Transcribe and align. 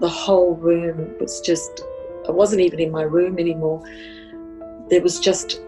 the 0.00 0.08
whole 0.08 0.54
room 0.56 1.14
was 1.20 1.40
just, 1.40 1.82
I 2.26 2.30
wasn't 2.30 2.62
even 2.62 2.80
in 2.80 2.90
my 2.90 3.02
room 3.02 3.38
anymore. 3.38 3.82
There 4.88 5.02
was 5.02 5.20
just 5.20 5.60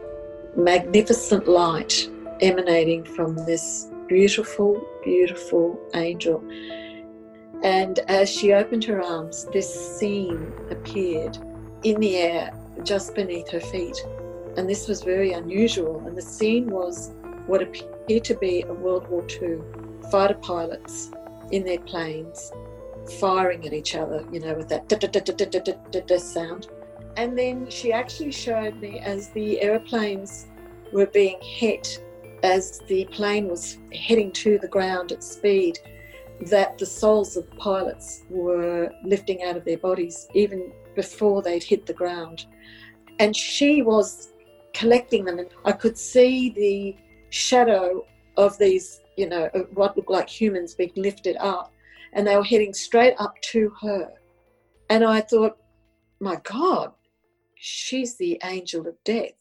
magnificent 0.56 1.46
light 1.46 2.08
emanating 2.40 3.04
from 3.04 3.36
this 3.46 3.90
beautiful, 4.08 4.82
beautiful 5.04 5.78
angel. 5.94 6.42
And 7.62 8.00
as 8.08 8.28
she 8.30 8.52
opened 8.52 8.84
her 8.84 9.00
arms, 9.00 9.46
this 9.52 9.98
scene 9.98 10.52
appeared 10.70 11.38
in 11.84 12.00
the 12.00 12.16
air 12.16 12.52
just 12.82 13.14
beneath 13.14 13.50
her 13.50 13.60
feet. 13.60 13.96
And 14.56 14.68
this 14.68 14.88
was 14.88 15.02
very 15.02 15.32
unusual. 15.32 16.04
And 16.06 16.16
the 16.16 16.22
scene 16.22 16.70
was 16.70 17.12
what 17.46 17.62
appeared 17.62 18.24
to 18.24 18.34
be 18.34 18.62
a 18.62 18.72
World 18.72 19.08
War 19.08 19.24
II 19.40 19.60
fighter 20.10 20.34
pilots 20.34 21.10
in 21.50 21.64
their 21.64 21.78
planes 21.80 22.50
firing 23.18 23.66
at 23.66 23.72
each 23.72 23.94
other, 23.94 24.24
you 24.32 24.40
know, 24.40 24.54
with 24.54 24.68
that 24.68 26.22
sound. 26.22 26.68
And 27.16 27.38
then 27.38 27.68
she 27.68 27.92
actually 27.92 28.32
showed 28.32 28.80
me 28.80 28.98
as 29.00 29.28
the 29.30 29.60
aeroplanes 29.60 30.46
were 30.92 31.06
being 31.06 31.38
hit, 31.40 32.02
as 32.42 32.80
the 32.88 33.04
plane 33.06 33.48
was 33.48 33.78
heading 33.92 34.32
to 34.32 34.58
the 34.58 34.68
ground 34.68 35.12
at 35.12 35.22
speed, 35.22 35.78
that 36.42 36.78
the 36.78 36.86
souls 36.86 37.36
of 37.36 37.48
the 37.50 37.56
pilots 37.56 38.22
were 38.30 38.90
lifting 39.04 39.42
out 39.44 39.56
of 39.56 39.64
their 39.64 39.78
bodies 39.78 40.26
even 40.34 40.72
before 40.94 41.42
they'd 41.42 41.62
hit 41.62 41.86
the 41.86 41.92
ground. 41.92 42.46
And 43.18 43.36
she 43.36 43.82
was 43.82 44.32
collecting 44.74 45.24
them, 45.24 45.38
and 45.38 45.48
I 45.64 45.72
could 45.72 45.98
see 45.98 46.50
the 46.50 46.96
shadow 47.30 48.06
of 48.36 48.58
these, 48.58 49.00
you 49.16 49.28
know, 49.28 49.48
what 49.74 49.96
looked 49.96 50.10
like 50.10 50.28
humans 50.28 50.74
being 50.74 50.92
lifted 50.96 51.36
up, 51.36 51.72
and 52.12 52.26
they 52.26 52.36
were 52.36 52.44
heading 52.44 52.74
straight 52.74 53.14
up 53.18 53.40
to 53.40 53.70
her. 53.80 54.12
And 54.90 55.04
I 55.04 55.22
thought, 55.22 55.56
my 56.20 56.36
God, 56.42 56.92
she's 57.54 58.16
the 58.16 58.38
angel 58.44 58.86
of 58.86 59.02
death. 59.04 59.32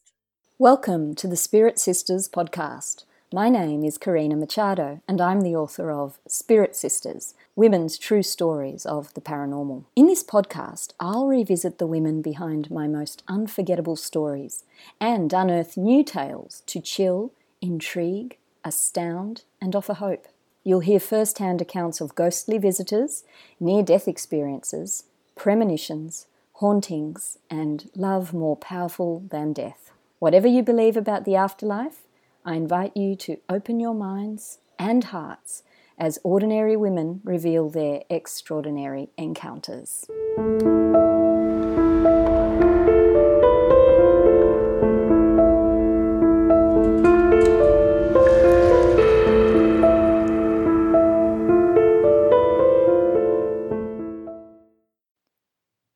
Welcome 0.57 1.15
to 1.15 1.27
the 1.27 1.35
Spirit 1.35 1.79
Sisters 1.79 2.29
podcast. 2.29 3.03
My 3.33 3.49
name 3.49 3.83
is 3.83 3.97
Karina 3.97 4.35
Machado, 4.35 5.01
and 5.07 5.19
I'm 5.19 5.41
the 5.41 5.55
author 5.55 5.91
of 5.91 6.19
Spirit 6.27 6.75
Sisters 6.75 7.33
Women's 7.55 7.97
True 7.97 8.23
Stories 8.23 8.85
of 8.85 9.13
the 9.13 9.21
Paranormal. 9.21 9.85
In 9.95 10.07
this 10.07 10.23
podcast, 10.23 10.93
I'll 10.99 11.27
revisit 11.27 11.77
the 11.77 11.87
women 11.87 12.21
behind 12.21 12.71
my 12.71 12.87
most 12.87 13.23
unforgettable 13.27 13.95
stories 13.95 14.63
and 14.99 15.31
unearth 15.33 15.77
new 15.77 16.03
tales 16.03 16.63
to 16.67 16.81
chill, 16.81 17.33
intrigue, 17.61 18.37
astound, 18.63 19.43
and 19.61 19.75
offer 19.75 19.93
hope. 19.93 20.27
You'll 20.63 20.81
hear 20.81 20.99
first 20.99 21.39
hand 21.39 21.61
accounts 21.61 22.01
of 22.01 22.13
ghostly 22.15 22.57
visitors, 22.57 23.23
near 23.59 23.81
death 23.81 24.07
experiences, 24.07 25.05
premonitions, 25.35 26.27
hauntings, 26.53 27.39
and 27.49 27.89
love 27.95 28.33
more 28.33 28.55
powerful 28.55 29.23
than 29.29 29.53
death. 29.53 29.91
Whatever 30.19 30.47
you 30.47 30.61
believe 30.61 30.95
about 30.95 31.25
the 31.25 31.35
afterlife, 31.35 32.03
I 32.45 32.55
invite 32.55 32.95
you 32.95 33.15
to 33.15 33.37
open 33.49 33.79
your 33.79 33.95
minds 33.95 34.59
and 34.77 35.03
hearts 35.05 35.63
as 35.97 36.19
ordinary 36.23 36.75
women 36.77 37.21
reveal 37.23 37.69
their 37.69 38.03
extraordinary 38.09 39.09
encounters. 39.17 40.05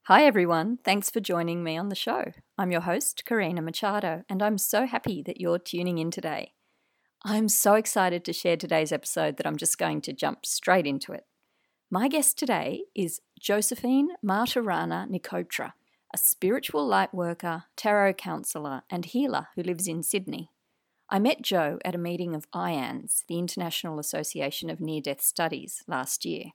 Hi, 0.08 0.24
everyone. 0.24 0.78
Thanks 0.84 1.10
for 1.10 1.20
joining 1.20 1.64
me 1.64 1.76
on 1.78 1.90
the 1.90 1.96
show. 1.96 2.26
I'm 2.60 2.72
your 2.72 2.82
host, 2.82 3.26
Karina 3.26 3.64
Machado, 3.64 4.24
and 4.30 4.44
I'm 4.44 4.60
so 4.60 4.86
happy 4.86 5.24
that 5.24 5.42
you're 5.42 5.58
tuning 5.58 5.98
in 5.98 6.12
today. 6.12 6.54
I'm 7.24 7.50
so 7.50 7.74
excited 7.74 8.24
to 8.24 8.32
share 8.32 8.56
today's 8.56 8.92
episode 8.92 9.38
that 9.38 9.48
I'm 9.48 9.58
just 9.58 9.80
going 9.80 10.02
to 10.02 10.14
jump 10.14 10.46
straight 10.46 10.86
into 10.86 11.12
it. 11.12 11.26
My 11.90 12.08
guest 12.08 12.38
today 12.38 12.84
is 12.94 13.20
Josephine 13.40 14.10
Martirana 14.24 15.10
Nicotra, 15.10 15.74
a 16.14 16.20
spiritual 16.20 16.86
light 16.86 17.12
worker, 17.12 17.64
tarot 17.76 18.14
counselor, 18.14 18.84
and 18.92 19.06
healer 19.06 19.48
who 19.56 19.64
lives 19.64 19.88
in 19.88 20.04
Sydney. 20.04 20.52
I 21.10 21.18
met 21.18 21.42
Jo 21.42 21.80
at 21.84 21.96
a 21.96 21.98
meeting 21.98 22.36
of 22.36 22.46
IANDS, 22.52 23.24
the 23.28 23.40
International 23.40 23.98
Association 23.98 24.70
of 24.70 24.80
Near 24.80 25.02
Death 25.02 25.22
Studies, 25.22 25.82
last 25.88 26.26
year. 26.26 26.52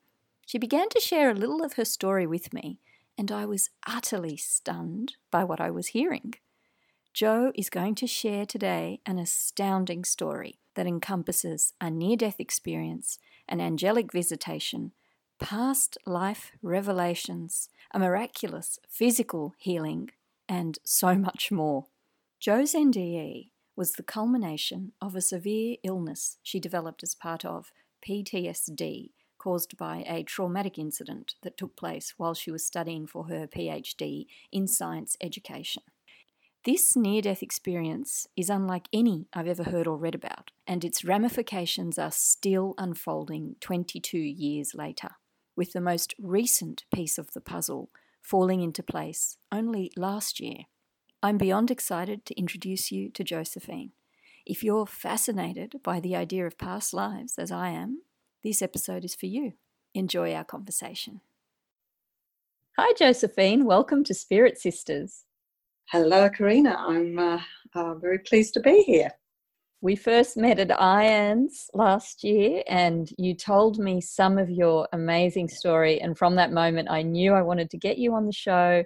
She 0.46 0.56
began 0.56 0.88
to 0.90 1.00
share 1.00 1.30
a 1.30 1.34
little 1.34 1.64
of 1.64 1.72
her 1.72 1.84
story 1.84 2.28
with 2.28 2.52
me 2.52 2.78
and 3.20 3.30
I 3.30 3.44
was 3.44 3.68
utterly 3.86 4.38
stunned 4.38 5.16
by 5.30 5.44
what 5.44 5.60
I 5.60 5.70
was 5.70 5.88
hearing. 5.88 6.32
Joe 7.12 7.52
is 7.54 7.68
going 7.68 7.94
to 7.96 8.06
share 8.06 8.46
today 8.46 9.00
an 9.04 9.18
astounding 9.18 10.04
story 10.04 10.58
that 10.74 10.86
encompasses 10.86 11.74
a 11.82 11.90
near 11.90 12.16
death 12.16 12.40
experience, 12.40 13.18
an 13.46 13.60
angelic 13.60 14.10
visitation, 14.10 14.92
past 15.38 15.98
life 16.06 16.52
revelations, 16.62 17.68
a 17.92 17.98
miraculous 17.98 18.78
physical 18.88 19.52
healing, 19.58 20.08
and 20.48 20.78
so 20.82 21.14
much 21.28 21.52
more. 21.52 21.88
Joe's 22.38 22.72
NDE 22.72 23.50
was 23.76 23.92
the 23.92 24.02
culmination 24.02 24.92
of 24.98 25.14
a 25.14 25.20
severe 25.20 25.76
illness 25.82 26.38
she 26.42 26.58
developed 26.58 27.02
as 27.02 27.14
part 27.14 27.44
of 27.44 27.70
PTSD, 28.02 29.10
caused 29.40 29.76
by 29.78 30.04
a 30.06 30.22
traumatic 30.22 30.78
incident 30.78 31.34
that 31.42 31.56
took 31.56 31.74
place 31.74 32.14
while 32.18 32.34
she 32.34 32.50
was 32.50 32.64
studying 32.64 33.06
for 33.06 33.24
her 33.24 33.46
PhD 33.46 34.26
in 34.52 34.68
science 34.68 35.16
education. 35.20 35.82
This 36.66 36.94
near 36.94 37.22
death 37.22 37.42
experience 37.42 38.26
is 38.36 38.50
unlike 38.50 38.86
any 38.92 39.28
I've 39.32 39.48
ever 39.48 39.64
heard 39.64 39.86
or 39.86 39.96
read 39.96 40.14
about, 40.14 40.50
and 40.66 40.84
its 40.84 41.04
ramifications 41.04 41.98
are 41.98 42.12
still 42.12 42.74
unfolding 42.76 43.56
22 43.60 44.18
years 44.18 44.74
later, 44.74 45.12
with 45.56 45.72
the 45.72 45.80
most 45.80 46.14
recent 46.20 46.84
piece 46.94 47.16
of 47.16 47.32
the 47.32 47.40
puzzle 47.40 47.88
falling 48.20 48.60
into 48.60 48.82
place 48.82 49.38
only 49.50 49.90
last 49.96 50.38
year. 50.38 50.64
I'm 51.22 51.38
beyond 51.38 51.70
excited 51.70 52.26
to 52.26 52.38
introduce 52.38 52.92
you 52.92 53.08
to 53.10 53.24
Josephine. 53.24 53.92
If 54.44 54.62
you're 54.62 54.86
fascinated 54.86 55.76
by 55.82 55.98
the 55.98 56.14
idea 56.14 56.46
of 56.46 56.58
past 56.58 56.92
lives, 56.92 57.38
as 57.38 57.50
I 57.50 57.70
am, 57.70 58.02
this 58.42 58.62
episode 58.62 59.04
is 59.04 59.14
for 59.14 59.26
you. 59.26 59.52
Enjoy 59.94 60.32
our 60.34 60.44
conversation. 60.44 61.20
Hi, 62.78 62.92
Josephine. 62.98 63.64
Welcome 63.64 64.04
to 64.04 64.14
Spirit 64.14 64.58
Sisters. 64.58 65.24
Hello, 65.90 66.30
Karina. 66.30 66.76
I'm 66.78 67.18
uh, 67.18 67.40
uh, 67.74 67.94
very 67.94 68.20
pleased 68.20 68.54
to 68.54 68.60
be 68.60 68.82
here. 68.82 69.10
We 69.82 69.96
first 69.96 70.36
met 70.36 70.58
at 70.58 70.68
IANDS 70.68 71.68
last 71.74 72.22
year, 72.22 72.62
and 72.68 73.10
you 73.18 73.34
told 73.34 73.78
me 73.78 74.00
some 74.00 74.38
of 74.38 74.50
your 74.50 74.86
amazing 74.92 75.48
story. 75.48 76.00
And 76.00 76.16
from 76.16 76.36
that 76.36 76.52
moment, 76.52 76.90
I 76.90 77.02
knew 77.02 77.32
I 77.32 77.42
wanted 77.42 77.70
to 77.70 77.78
get 77.78 77.98
you 77.98 78.14
on 78.14 78.26
the 78.26 78.32
show 78.32 78.84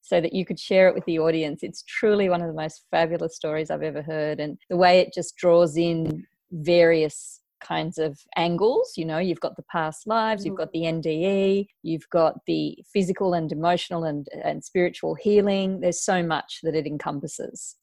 so 0.00 0.20
that 0.20 0.32
you 0.32 0.46
could 0.46 0.58
share 0.58 0.88
it 0.88 0.94
with 0.94 1.04
the 1.04 1.18
audience. 1.18 1.62
It's 1.62 1.82
truly 1.82 2.28
one 2.28 2.40
of 2.40 2.48
the 2.48 2.60
most 2.60 2.86
fabulous 2.90 3.36
stories 3.36 3.70
I've 3.70 3.82
ever 3.82 4.00
heard. 4.00 4.40
And 4.40 4.58
the 4.70 4.76
way 4.76 5.00
it 5.00 5.12
just 5.12 5.36
draws 5.36 5.76
in 5.76 6.24
various 6.50 7.40
kinds 7.60 7.98
of 7.98 8.20
angles. 8.36 8.94
You 8.96 9.04
know, 9.04 9.18
you've 9.18 9.40
got 9.40 9.56
the 9.56 9.64
past 9.70 10.06
lives, 10.06 10.44
you've 10.44 10.56
got 10.56 10.72
the 10.72 10.82
NDE, 10.82 11.66
you've 11.82 12.08
got 12.10 12.34
the 12.46 12.78
physical 12.92 13.34
and 13.34 13.50
emotional 13.52 14.04
and, 14.04 14.26
and 14.44 14.64
spiritual 14.64 15.14
healing. 15.14 15.80
There's 15.80 16.02
so 16.02 16.22
much 16.22 16.60
that 16.62 16.74
it 16.74 16.86
encompasses. 16.86 17.76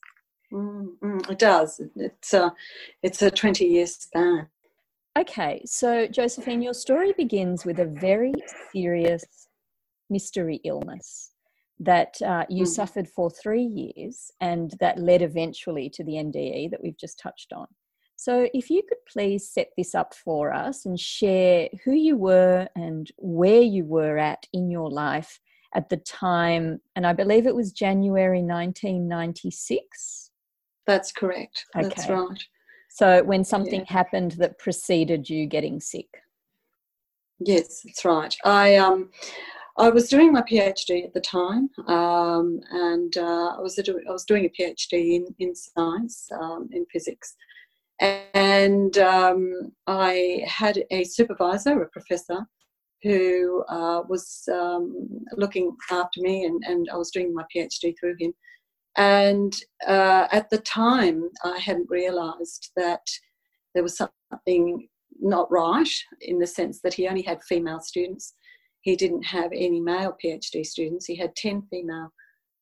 Mm, 0.53 1.29
it 1.29 1.39
does. 1.39 1.81
It's 1.95 2.33
a, 2.33 2.53
it's 3.03 3.21
a 3.21 3.31
20 3.31 3.65
year 3.65 3.87
span. 3.87 4.47
Okay, 5.17 5.61
so 5.65 6.07
Josephine, 6.07 6.61
your 6.61 6.73
story 6.73 7.13
begins 7.17 7.65
with 7.65 7.79
a 7.79 7.85
very 7.85 8.33
serious 8.71 9.23
mystery 10.09 10.59
illness 10.65 11.31
that 11.79 12.15
uh, 12.21 12.45
you 12.49 12.63
mm. 12.63 12.67
suffered 12.67 13.07
for 13.07 13.29
three 13.29 13.63
years 13.63 14.31
and 14.41 14.73
that 14.79 14.99
led 14.99 15.21
eventually 15.21 15.89
to 15.89 16.03
the 16.03 16.13
NDE 16.13 16.71
that 16.71 16.81
we've 16.81 16.97
just 16.97 17.19
touched 17.19 17.53
on. 17.53 17.67
So, 18.17 18.47
if 18.53 18.69
you 18.69 18.81
could 18.87 19.03
please 19.11 19.47
set 19.47 19.71
this 19.77 19.93
up 19.93 20.13
for 20.13 20.53
us 20.53 20.85
and 20.85 20.99
share 20.99 21.69
who 21.83 21.91
you 21.91 22.17
were 22.17 22.67
and 22.75 23.11
where 23.17 23.61
you 23.61 23.85
were 23.85 24.17
at 24.17 24.47
in 24.53 24.69
your 24.69 24.89
life 24.89 25.39
at 25.73 25.89
the 25.89 25.97
time, 25.97 26.79
and 26.95 27.05
I 27.05 27.13
believe 27.13 27.45
it 27.45 27.55
was 27.55 27.71
January 27.71 28.41
1996. 28.41 30.31
That's 30.87 31.11
correct. 31.11 31.65
Okay. 31.75 31.89
That's 31.89 32.09
right. 32.09 32.43
So, 32.89 33.23
when 33.23 33.43
something 33.43 33.81
yeah. 33.81 33.93
happened 33.93 34.31
that 34.33 34.59
preceded 34.59 35.29
you 35.29 35.45
getting 35.45 35.81
sick. 35.81 36.07
Yes, 37.39 37.81
that's 37.83 38.05
right. 38.05 38.35
I 38.45 38.77
um, 38.77 39.09
I 39.77 39.89
was 39.89 40.07
doing 40.07 40.31
my 40.31 40.41
PhD 40.41 41.03
at 41.03 41.13
the 41.13 41.19
time, 41.19 41.69
um, 41.87 42.61
and 42.71 43.17
uh, 43.17 43.55
I 43.57 43.59
was 43.59 43.77
a, 43.77 43.83
I 44.07 44.11
was 44.11 44.23
doing 44.23 44.45
a 44.45 44.49
PhD 44.49 45.15
in 45.15 45.35
in 45.39 45.53
science 45.53 46.29
um, 46.31 46.69
in 46.71 46.85
physics, 46.85 47.35
and 47.99 48.97
um, 48.97 49.71
I 49.87 50.43
had 50.45 50.83
a 50.91 51.03
supervisor, 51.03 51.81
a 51.81 51.89
professor, 51.89 52.45
who 53.03 53.63
uh, 53.69 54.01
was 54.09 54.43
um, 54.51 55.07
looking 55.33 55.75
after 55.91 56.21
me, 56.21 56.45
and, 56.45 56.63
and 56.65 56.87
I 56.91 56.97
was 56.97 57.11
doing 57.11 57.33
my 57.33 57.43
PhD 57.55 57.93
through 57.99 58.15
him. 58.19 58.33
And 58.97 59.55
uh, 59.87 60.27
at 60.31 60.49
the 60.49 60.57
time, 60.59 61.29
I 61.43 61.59
hadn't 61.59 61.89
realised 61.89 62.71
that 62.75 63.05
there 63.73 63.83
was 63.83 63.97
something 63.97 64.87
not 65.19 65.51
right 65.51 65.89
in 66.21 66.39
the 66.39 66.47
sense 66.47 66.81
that 66.81 66.93
he 66.93 67.07
only 67.07 67.21
had 67.21 67.43
female 67.43 67.79
students. 67.79 68.33
He 68.81 68.95
didn't 68.95 69.23
have 69.23 69.51
any 69.53 69.79
male 69.79 70.15
PhD 70.23 70.65
students. 70.65 71.05
He 71.05 71.15
had 71.15 71.35
10 71.35 71.63
female 71.69 72.09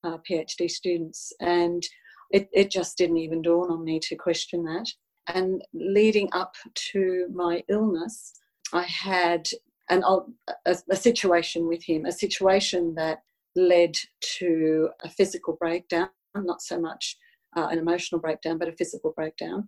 uh, 0.03 0.17
PhD 0.29 0.69
students. 0.69 1.31
And 1.39 1.83
it, 2.31 2.49
it 2.51 2.71
just 2.71 2.97
didn't 2.97 3.17
even 3.17 3.41
dawn 3.41 3.71
on 3.71 3.83
me 3.83 3.99
to 4.03 4.15
question 4.15 4.63
that. 4.65 4.87
And 5.27 5.63
leading 5.73 6.29
up 6.33 6.55
to 6.91 7.27
my 7.33 7.63
illness, 7.69 8.33
I 8.73 8.83
had 8.83 9.47
an, 9.89 10.03
a, 10.65 10.75
a 10.89 10.95
situation 10.95 11.67
with 11.67 11.83
him, 11.83 12.05
a 12.05 12.11
situation 12.11 12.95
that 12.95 13.19
led 13.55 13.95
to 14.39 14.89
a 15.03 15.09
physical 15.09 15.57
breakdown, 15.59 16.09
not 16.35 16.61
so 16.61 16.79
much 16.79 17.17
uh, 17.55 17.67
an 17.69 17.77
emotional 17.77 18.19
breakdown, 18.19 18.57
but 18.57 18.67
a 18.67 18.73
physical 18.73 19.13
breakdown. 19.15 19.67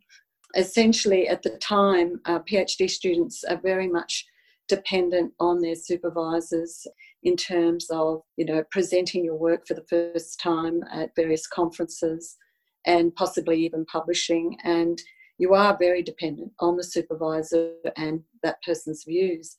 Essentially, 0.55 1.27
at 1.27 1.43
the 1.43 1.51
time, 1.57 2.19
uh, 2.25 2.39
PhD 2.39 2.89
students 2.89 3.43
are 3.43 3.59
very 3.61 3.87
much 3.87 4.25
dependent 4.67 5.31
on 5.39 5.61
their 5.61 5.75
supervisors 5.75 6.87
in 7.23 7.35
terms 7.35 7.87
of, 7.91 8.21
you 8.37 8.45
know, 8.45 8.63
presenting 8.71 9.23
your 9.23 9.35
work 9.35 9.67
for 9.67 9.75
the 9.75 9.85
first 9.89 10.39
time 10.39 10.81
at 10.91 11.15
various 11.15 11.45
conferences 11.47 12.37
and 12.85 13.13
possibly 13.15 13.63
even 13.63 13.85
publishing. 13.85 14.57
And 14.63 14.99
you 15.37 15.53
are 15.53 15.77
very 15.77 16.01
dependent 16.01 16.51
on 16.59 16.77
the 16.77 16.83
supervisor 16.83 17.71
and 17.97 18.23
that 18.43 18.61
person's 18.63 19.03
views. 19.03 19.55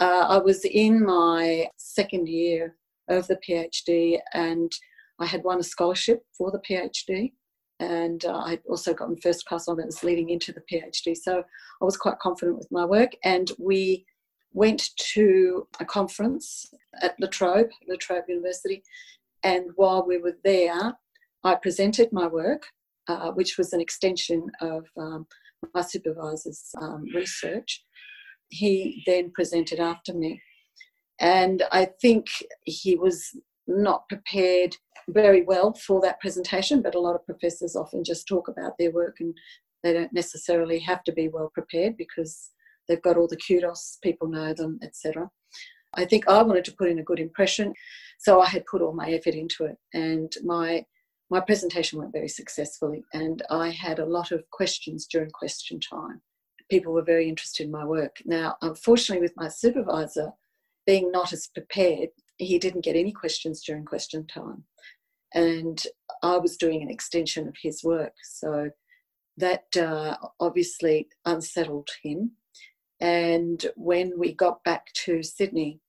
Uh, 0.00 0.26
I 0.28 0.38
was 0.38 0.64
in 0.64 1.04
my 1.04 1.68
second 1.76 2.28
year 2.28 2.76
of 3.08 3.26
the 3.28 3.38
PhD 3.46 4.18
and 4.32 4.72
I 5.18 5.26
had 5.26 5.44
won 5.44 5.60
a 5.60 5.64
scholarship 5.64 6.22
for 6.36 6.50
the 6.50 6.60
PhD 6.60 7.32
and 7.78 8.24
uh, 8.24 8.38
I'd 8.46 8.62
also 8.68 8.94
gotten 8.94 9.16
first 9.16 9.44
class 9.46 9.68
honours 9.68 10.02
leading 10.02 10.30
into 10.30 10.52
the 10.52 10.62
PhD. 10.72 11.16
So 11.16 11.42
I 11.80 11.84
was 11.84 11.96
quite 11.96 12.18
confident 12.20 12.58
with 12.58 12.68
my 12.70 12.84
work 12.84 13.12
and 13.24 13.50
we 13.58 14.06
went 14.52 14.90
to 15.14 15.66
a 15.80 15.84
conference 15.84 16.66
at 17.00 17.18
La 17.20 17.28
Trobe, 17.28 17.70
La 17.88 17.96
Trobe 17.98 18.24
University, 18.28 18.82
and 19.42 19.70
while 19.76 20.06
we 20.06 20.18
were 20.18 20.36
there, 20.44 20.92
I 21.44 21.54
presented 21.56 22.12
my 22.12 22.26
work, 22.26 22.66
uh, 23.12 23.32
which 23.32 23.58
was 23.58 23.72
an 23.72 23.80
extension 23.80 24.50
of 24.60 24.86
um, 24.98 25.26
my 25.74 25.82
supervisor's 25.82 26.70
um, 26.80 27.04
research. 27.14 27.84
He 28.48 29.02
then 29.06 29.30
presented 29.34 29.80
after 29.80 30.12
me. 30.12 30.40
And 31.20 31.62
I 31.72 31.88
think 32.00 32.26
he 32.64 32.96
was 32.96 33.30
not 33.66 34.08
prepared 34.08 34.76
very 35.08 35.42
well 35.42 35.72
for 35.74 36.00
that 36.00 36.20
presentation, 36.20 36.82
but 36.82 36.94
a 36.94 37.00
lot 37.00 37.14
of 37.14 37.26
professors 37.26 37.76
often 37.76 38.04
just 38.04 38.26
talk 38.26 38.48
about 38.48 38.72
their 38.78 38.90
work 38.90 39.16
and 39.20 39.34
they 39.82 39.92
don't 39.92 40.12
necessarily 40.12 40.78
have 40.80 41.02
to 41.04 41.12
be 41.12 41.28
well 41.28 41.50
prepared 41.52 41.96
because 41.96 42.50
they've 42.88 43.02
got 43.02 43.16
all 43.16 43.28
the 43.28 43.36
kudos, 43.36 43.98
people 44.02 44.28
know 44.28 44.54
them, 44.54 44.78
etc. 44.82 45.28
I 45.94 46.04
think 46.04 46.28
I 46.28 46.42
wanted 46.42 46.64
to 46.66 46.74
put 46.76 46.88
in 46.88 46.98
a 46.98 47.04
good 47.04 47.20
impression, 47.20 47.74
so 48.18 48.40
I 48.40 48.46
had 48.46 48.64
put 48.66 48.80
all 48.80 48.94
my 48.94 49.10
effort 49.10 49.34
into 49.34 49.64
it, 49.64 49.76
and 49.92 50.32
my 50.44 50.84
my 51.32 51.40
presentation 51.40 51.98
went 51.98 52.12
very 52.12 52.28
successfully, 52.28 53.02
and 53.14 53.42
I 53.48 53.70
had 53.70 53.98
a 53.98 54.04
lot 54.04 54.32
of 54.32 54.44
questions 54.50 55.06
during 55.06 55.30
question 55.30 55.80
time. 55.80 56.20
People 56.70 56.92
were 56.92 57.02
very 57.02 57.26
interested 57.26 57.64
in 57.64 57.70
my 57.70 57.86
work. 57.86 58.16
Now, 58.26 58.56
unfortunately, 58.60 59.22
with 59.22 59.32
my 59.34 59.48
supervisor 59.48 60.32
being 60.86 61.10
not 61.10 61.32
as 61.32 61.46
prepared, 61.46 62.10
he 62.36 62.58
didn't 62.58 62.84
get 62.84 62.96
any 62.96 63.12
questions 63.12 63.62
during 63.64 63.86
question 63.86 64.26
time. 64.26 64.64
And 65.32 65.82
I 66.22 66.36
was 66.36 66.58
doing 66.58 66.82
an 66.82 66.90
extension 66.90 67.48
of 67.48 67.56
his 67.62 67.82
work. 67.82 68.12
So 68.22 68.68
that 69.38 69.74
uh, 69.74 70.18
obviously 70.38 71.08
unsettled 71.24 71.88
him. 72.02 72.32
And 73.00 73.64
when 73.76 74.18
we 74.18 74.34
got 74.34 74.62
back 74.64 74.92
to 75.04 75.22
Sydney, 75.22 75.80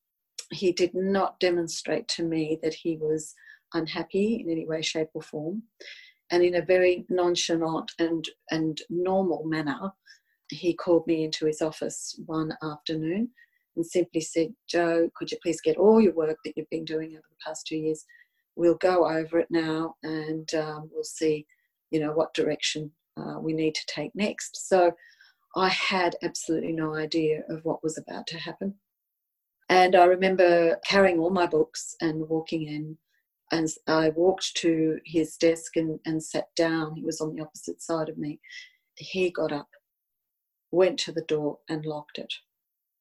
he 0.54 0.72
did 0.72 0.94
not 0.94 1.38
demonstrate 1.42 2.07
to 2.10 2.24
me 2.24 2.60
that 2.63 2.75
he 2.75 2.95
was 2.95 3.36
unhappy 3.73 4.43
in 4.43 4.51
any 4.51 4.65
way, 4.65 4.81
shape, 4.81 5.09
or 5.13 5.21
form. 5.21 5.63
And 6.31 6.43
in 6.43 6.55
a 6.55 6.65
very 6.65 7.05
nonchalant 7.09 7.91
and, 7.99 8.27
and 8.51 8.79
normal 8.89 9.43
manner, 9.45 9.91
he 10.49 10.73
called 10.73 11.05
me 11.07 11.23
into 11.23 11.45
his 11.45 11.61
office 11.61 12.19
one 12.25 12.53
afternoon 12.63 13.29
and 13.75 13.85
simply 13.85 14.21
said, 14.21 14.53
Joe, 14.67 15.09
could 15.15 15.31
you 15.31 15.37
please 15.41 15.61
get 15.61 15.77
all 15.77 15.99
your 15.99 16.13
work 16.13 16.37
that 16.45 16.53
you've 16.55 16.69
been 16.69 16.85
doing 16.85 17.11
over 17.11 17.23
the 17.29 17.35
past 17.45 17.67
two 17.67 17.77
years? 17.77 18.05
We'll 18.55 18.75
go 18.75 19.07
over 19.07 19.39
it 19.39 19.47
now 19.49 19.95
and 20.03 20.53
um, 20.53 20.89
we'll 20.93 21.03
see, 21.03 21.45
you 21.91 21.99
know, 21.99 22.11
what 22.11 22.33
direction 22.33 22.91
uh, 23.17 23.39
we 23.39 23.53
need 23.53 23.75
to 23.75 23.85
take 23.87 24.11
next. 24.15 24.67
So 24.67 24.91
I 25.55 25.69
had 25.69 26.15
absolutely 26.23 26.73
no 26.73 26.95
idea 26.95 27.43
of 27.49 27.63
what 27.63 27.83
was 27.83 27.97
about 27.97 28.27
to 28.27 28.37
happen. 28.37 28.75
And 29.69 29.95
I 29.95 30.05
remember 30.05 30.77
carrying 30.85 31.19
all 31.19 31.29
my 31.29 31.47
books 31.47 31.95
and 32.01 32.27
walking 32.27 32.63
in 32.67 32.97
and 33.53 33.69
I 33.88 34.09
walked 34.09 34.55
to 34.57 34.97
his 35.05 35.38
desk 35.38 35.75
and, 35.75 36.00
and 36.05 36.23
sat 36.23 36.47
down. 36.55 36.95
He 36.95 37.03
was 37.03 37.21
on 37.21 37.35
the 37.35 37.44
opposite 37.44 37.83
side 37.83 38.09
of 38.09 38.17
me. 38.17 38.39
He 38.95 39.29
got 39.29 39.51
up, 39.51 39.69
went 40.71 40.97
to 41.01 41.11
the 41.11 41.21
door, 41.21 41.59
and 41.69 41.85
locked 41.85 42.17
it. 42.17 42.33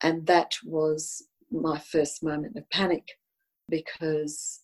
And 0.02 0.26
that 0.26 0.52
was 0.62 1.22
my 1.50 1.78
first 1.78 2.22
moment 2.22 2.58
of 2.58 2.68
panic 2.68 3.02
because, 3.70 4.60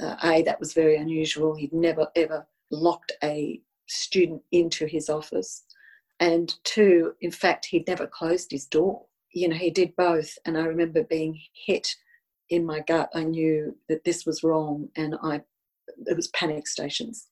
uh, 0.00 0.14
A, 0.22 0.42
that 0.42 0.60
was 0.60 0.74
very 0.74 0.96
unusual. 0.96 1.56
He'd 1.56 1.72
never 1.72 2.06
ever 2.14 2.46
locked 2.70 3.10
a 3.24 3.60
student 3.88 4.42
into 4.52 4.86
his 4.86 5.10
office. 5.10 5.64
And 6.20 6.54
two, 6.62 7.14
in 7.20 7.32
fact, 7.32 7.66
he'd 7.66 7.88
never 7.88 8.06
closed 8.06 8.52
his 8.52 8.66
door. 8.66 9.06
You 9.32 9.48
know, 9.48 9.56
he 9.56 9.70
did 9.70 9.96
both. 9.96 10.38
And 10.46 10.56
I 10.56 10.66
remember 10.66 11.02
being 11.02 11.36
hit 11.66 11.96
in 12.52 12.66
my 12.66 12.80
gut, 12.80 13.08
I 13.14 13.24
knew 13.24 13.74
that 13.88 14.04
this 14.04 14.26
was 14.26 14.42
wrong, 14.44 14.90
and 14.94 15.16
I 15.22 15.40
it 16.06 16.14
was 16.14 16.28
panic 16.28 16.66
stations. 16.66 17.28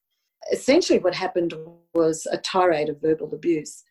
Essentially, 0.50 0.98
what 0.98 1.14
happened 1.14 1.52
was 1.94 2.26
a 2.32 2.38
tirade 2.38 2.88
of 2.88 3.02
verbal 3.02 3.32
abuse 3.34 3.84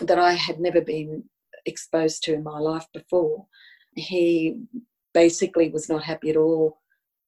that 0.00 0.18
I 0.18 0.32
had 0.32 0.58
never 0.58 0.80
been 0.80 1.24
exposed 1.66 2.22
to 2.24 2.32
in 2.32 2.42
my 2.42 2.58
life 2.58 2.86
before. 2.94 3.46
He 3.94 4.56
basically 5.12 5.68
was 5.68 5.90
not 5.90 6.02
happy 6.02 6.30
at 6.30 6.36
all 6.38 6.80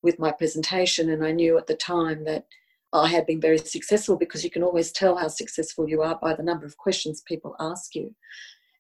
with 0.03 0.19
my 0.19 0.33
presentation, 0.33 1.11
and 1.11 1.23
I 1.23 1.33
knew 1.33 1.59
at 1.59 1.67
the 1.67 1.77
time 1.77 2.25
that 2.25 2.47
I 2.95 3.09
had 3.09 3.27
been 3.27 3.41
very 3.41 3.59
successful 3.59 4.17
because 4.17 4.43
you 4.43 4.51
can 4.51 4.63
always 4.63 4.93
tell 4.93 5.17
how 5.17 5.29
successful 5.29 5.87
you 5.87 6.01
are 6.01 6.19
by 6.23 6.35
the 6.35 6.43
number 6.43 6.65
of 6.65 6.79
questions 6.79 7.21
people 7.21 7.55
ask 7.61 7.95
you. 7.95 8.15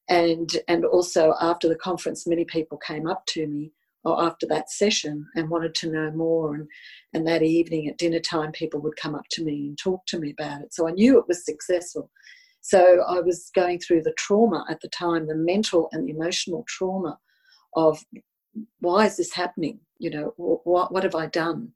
And, 0.08 0.50
and 0.66 0.86
also 0.86 1.34
after 1.42 1.68
the 1.68 1.76
conference, 1.76 2.26
many 2.26 2.46
people 2.46 2.78
came 2.78 3.06
up 3.06 3.26
to 3.26 3.46
me 3.46 3.72
or 4.04 4.22
after 4.22 4.46
that 4.46 4.70
session 4.70 5.26
and 5.36 5.48
wanted 5.48 5.74
to 5.76 5.90
know 5.90 6.10
more. 6.12 6.54
And, 6.54 6.68
and 7.14 7.26
that 7.26 7.42
evening 7.42 7.88
at 7.88 7.98
dinner 7.98 8.20
time, 8.20 8.52
people 8.52 8.80
would 8.80 8.96
come 8.96 9.14
up 9.14 9.26
to 9.32 9.44
me 9.44 9.68
and 9.68 9.78
talk 9.78 10.04
to 10.06 10.18
me 10.18 10.34
about 10.38 10.62
it. 10.62 10.74
So 10.74 10.88
I 10.88 10.92
knew 10.92 11.18
it 11.18 11.28
was 11.28 11.44
successful. 11.44 12.10
So 12.60 13.02
I 13.08 13.20
was 13.20 13.50
going 13.54 13.80
through 13.80 14.02
the 14.02 14.14
trauma 14.16 14.64
at 14.68 14.80
the 14.80 14.88
time, 14.88 15.26
the 15.26 15.34
mental 15.34 15.88
and 15.92 16.06
the 16.06 16.12
emotional 16.12 16.64
trauma 16.68 17.18
of 17.74 18.04
why 18.80 19.06
is 19.06 19.16
this 19.16 19.32
happening? 19.32 19.80
You 19.98 20.10
know, 20.10 20.34
what, 20.36 20.92
what 20.92 21.02
have 21.02 21.14
I 21.14 21.26
done? 21.26 21.72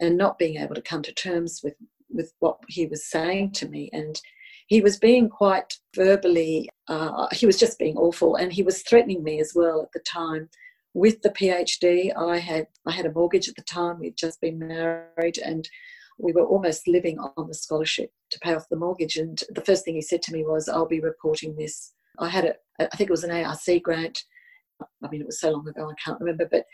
And 0.00 0.16
not 0.16 0.38
being 0.38 0.56
able 0.56 0.74
to 0.74 0.82
come 0.82 1.02
to 1.02 1.12
terms 1.12 1.60
with, 1.62 1.74
with 2.08 2.32
what 2.40 2.58
he 2.68 2.86
was 2.86 3.08
saying 3.08 3.52
to 3.52 3.68
me. 3.68 3.90
And 3.92 4.20
he 4.66 4.80
was 4.80 4.98
being 4.98 5.28
quite 5.28 5.74
verbally, 5.96 6.68
uh, 6.88 7.26
he 7.32 7.46
was 7.46 7.58
just 7.58 7.78
being 7.78 7.96
awful. 7.96 8.36
And 8.36 8.52
he 8.52 8.62
was 8.62 8.82
threatening 8.82 9.24
me 9.24 9.40
as 9.40 9.52
well 9.54 9.82
at 9.82 9.92
the 9.92 10.00
time 10.00 10.48
with 10.94 11.22
the 11.22 11.30
PhD, 11.30 12.12
I 12.16 12.38
had 12.38 12.66
I 12.86 12.92
had 12.92 13.06
a 13.06 13.12
mortgage 13.12 13.48
at 13.48 13.56
the 13.56 13.62
time. 13.62 14.00
We'd 14.00 14.16
just 14.16 14.40
been 14.40 14.58
married, 14.58 15.38
and 15.38 15.68
we 16.18 16.32
were 16.32 16.44
almost 16.44 16.88
living 16.88 17.18
on 17.18 17.48
the 17.48 17.54
scholarship 17.54 18.10
to 18.30 18.38
pay 18.40 18.54
off 18.54 18.68
the 18.68 18.76
mortgage. 18.76 19.16
And 19.16 19.42
the 19.50 19.62
first 19.62 19.84
thing 19.84 19.94
he 19.94 20.02
said 20.02 20.22
to 20.22 20.32
me 20.32 20.44
was, 20.44 20.68
"I'll 20.68 20.86
be 20.86 21.00
reporting 21.00 21.56
this." 21.56 21.92
I 22.18 22.28
had 22.28 22.44
a, 22.44 22.54
I 22.80 22.96
think 22.96 23.08
it 23.08 23.12
was 23.12 23.24
an 23.24 23.30
ARC 23.30 23.82
grant. 23.82 24.24
I 25.02 25.08
mean, 25.10 25.20
it 25.20 25.26
was 25.26 25.40
so 25.40 25.50
long 25.50 25.68
ago, 25.68 25.90
I 25.90 25.94
can't 26.02 26.20
remember, 26.20 26.48
but 26.50 26.64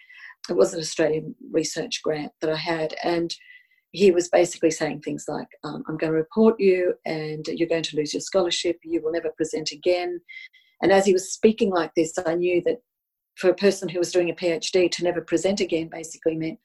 it 0.49 0.56
was 0.56 0.73
an 0.73 0.80
Australian 0.80 1.35
research 1.50 2.02
grant 2.02 2.32
that 2.40 2.50
I 2.50 2.56
had, 2.56 2.94
and 3.02 3.35
he 3.90 4.11
was 4.12 4.28
basically 4.28 4.70
saying 4.70 5.02
things 5.02 5.26
like, 5.28 5.49
um, 5.64 5.85
"I'm 5.88 5.96
going 5.99 6.12
to 6.12 6.18
report 6.18 6.58
you, 6.58 6.94
and 7.04 7.46
you're 7.49 7.68
going 7.68 7.82
to 7.85 7.96
lose 7.96 8.14
your 8.14 8.20
scholarship. 8.20 8.78
You 8.82 9.02
will 9.02 9.12
never 9.12 9.30
present 9.37 9.73
again." 9.73 10.20
And 10.82 10.92
as 10.92 11.06
he 11.06 11.12
was 11.12 11.32
speaking 11.32 11.70
like 11.70 11.92
this, 11.94 12.12
I 12.26 12.35
knew 12.35 12.62
that 12.66 12.82
for 13.37 13.50
a 13.50 13.55
person 13.55 13.88
who 13.88 13.99
was 13.99 14.12
doing 14.12 14.31
a 14.31 14.35
PhD 14.35 14.90
to 14.90 15.05
never 15.05 15.21
present 15.21 15.61
again 15.61 15.88
basically 15.88 16.37
meant 16.37 16.59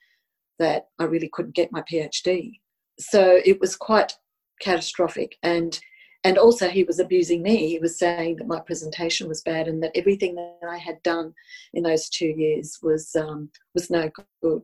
that 0.60 0.88
I 1.00 1.06
really 1.06 1.30
couldn't 1.32 1.56
get 1.56 1.72
my 1.72 1.82
PhD. 1.82 2.60
So 3.00 3.40
it 3.44 3.60
was 3.60 3.75
quite 3.75 4.13
catastrophic. 4.60 5.38
And 5.44 5.80
and 6.24 6.38
also 6.38 6.70
he 6.70 6.84
was 6.84 7.00
abusing 7.00 7.42
me 7.42 7.68
he 7.68 7.80
was 7.80 7.98
saying 7.98 8.36
that 8.36 8.48
my 8.48 8.60
presentation 8.60 9.28
was 9.28 9.42
bad 9.42 9.68
and 9.68 9.82
that 9.82 9.92
everything 9.96 10.36
that 10.36 10.70
i 10.70 10.78
had 10.78 11.01
done 11.04 11.34
in 11.74 11.84
those 11.84 12.10
two 12.10 12.28
years 12.28 12.78
was 12.82 13.16
um, 13.16 13.50
was 13.74 13.90
no 13.90 14.10
good 14.42 14.62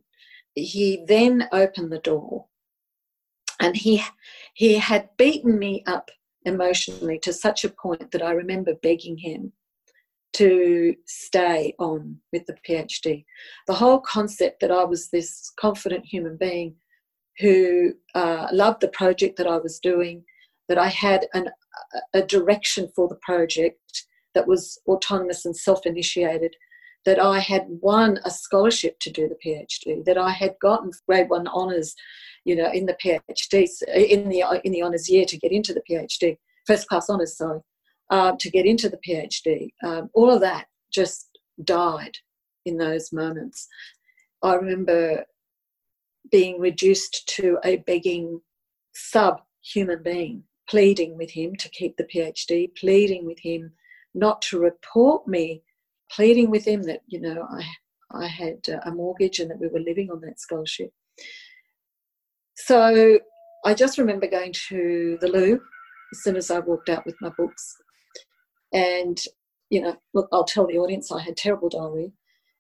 he 0.56 1.04
then 1.08 1.48
opened 1.52 1.92
the 1.92 2.00
door 2.00 2.46
and 3.60 3.76
he 3.76 4.04
he 4.54 4.76
had 4.76 5.10
beaten 5.18 5.58
me 5.58 5.84
up 5.88 6.10
emotionally 6.46 7.20
to 7.20 7.34
such 7.34 7.64
a 7.64 7.70
point 7.70 8.12
that 8.12 8.22
i 8.22 8.32
remember 8.32 8.74
begging 8.82 9.18
him 9.18 9.52
to 10.38 10.96
stay 11.06 11.74
on 11.80 12.18
with 12.32 12.46
the 12.46 12.56
phd 12.68 13.26
the 13.68 13.74
whole 13.74 14.00
concept 14.00 14.60
that 14.62 14.72
i 14.72 14.84
was 14.84 15.10
this 15.10 15.52
confident 15.60 16.06
human 16.06 16.38
being 16.38 16.76
who 17.40 17.94
uh, 18.16 18.48
loved 18.52 18.82
the 18.82 18.88
project 18.90 19.38
that 19.38 19.48
i 19.48 19.58
was 19.58 19.80
doing 19.80 20.24
that 20.68 20.78
I 20.78 20.88
had 20.88 21.28
an, 21.34 21.50
a 22.14 22.22
direction 22.22 22.90
for 22.96 23.08
the 23.08 23.20
project 23.22 24.06
that 24.34 24.48
was 24.48 24.80
autonomous 24.88 25.46
and 25.46 25.56
self 25.56 25.86
initiated, 25.86 26.56
that 27.06 27.20
I 27.20 27.40
had 27.40 27.66
won 27.82 28.20
a 28.26 28.32
scholarship 28.32 29.00
to 29.00 29.12
do 29.12 29.30
the 29.30 29.38
PhD, 29.44 30.04
that 30.06 30.18
I 30.18 30.32
had 30.32 30.56
gotten 30.62 30.92
grade 31.08 31.30
one 31.30 31.48
honours, 31.48 31.96
you 32.44 32.56
know, 32.56 32.70
in 32.72 32.86
the 32.86 32.98
PhD, 33.04 33.68
in 33.96 34.30
the, 34.30 34.62
in 34.64 34.72
the 34.74 34.84
honours 34.84 35.10
year 35.10 35.26
to 35.26 35.38
get 35.38 35.52
into 35.52 35.74
the 35.74 35.82
PhD, 35.90 36.38
first 36.66 36.88
class 36.88 37.10
honours, 37.10 37.38
sorry, 37.38 37.62
uh, 38.10 38.34
to 38.40 38.50
get 38.50 38.66
into 38.66 38.90
the 38.90 39.00
PhD. 39.08 39.70
Um, 39.84 40.10
all 40.14 40.32
of 40.32 40.42
that 40.42 40.68
just 40.92 41.30
died 41.64 42.18
in 42.66 42.78
those 42.78 43.12
moments. 43.12 43.68
I 44.44 44.54
remember 44.54 45.26
being 46.32 46.60
reduced 46.60 47.28
to 47.36 47.58
a 47.64 47.78
begging 47.78 48.42
sub 48.94 49.42
human 49.62 50.02
being 50.04 50.44
pleading 50.70 51.18
with 51.18 51.32
him 51.32 51.56
to 51.56 51.70
keep 51.70 51.96
the 51.98 52.04
PhD, 52.04 52.70
pleading 52.76 53.26
with 53.26 53.40
him 53.40 53.72
not 54.14 54.42
to 54.44 54.60
report 54.60 55.28
me, 55.28 55.64
pleading 56.12 56.50
with 56.50 56.66
him 56.66 56.84
that, 56.84 57.02
you 57.08 57.20
know, 57.20 57.48
I, 57.50 57.64
I 58.12 58.28
had 58.28 58.68
a 58.86 58.92
mortgage 58.92 59.40
and 59.40 59.50
that 59.50 59.60
we 59.60 59.68
were 59.68 59.80
living 59.80 60.10
on 60.12 60.22
that 60.22 60.40
scholarship. 60.40 60.92
So 62.56 63.20
I 63.66 63.74
just 63.74 63.98
remember 63.98 64.28
going 64.28 64.54
to 64.70 65.18
the 65.22 65.28
loo 65.28 65.60
as 66.14 66.24
soon 66.24 66.36
as 66.36 66.52
I 66.52 66.60
walked 66.60 66.90
out 66.90 67.06
with 67.06 67.16
my 67.22 67.30
books. 67.38 67.76
And, 68.74 69.22
you 69.70 69.82
know, 69.82 69.98
look, 70.14 70.28
I'll 70.32 70.44
tell 70.44 70.68
the 70.68 70.78
audience 70.78 71.12
I 71.12 71.22
had 71.22 71.38
terrible 71.38 71.70
diarrhea. 71.70 72.10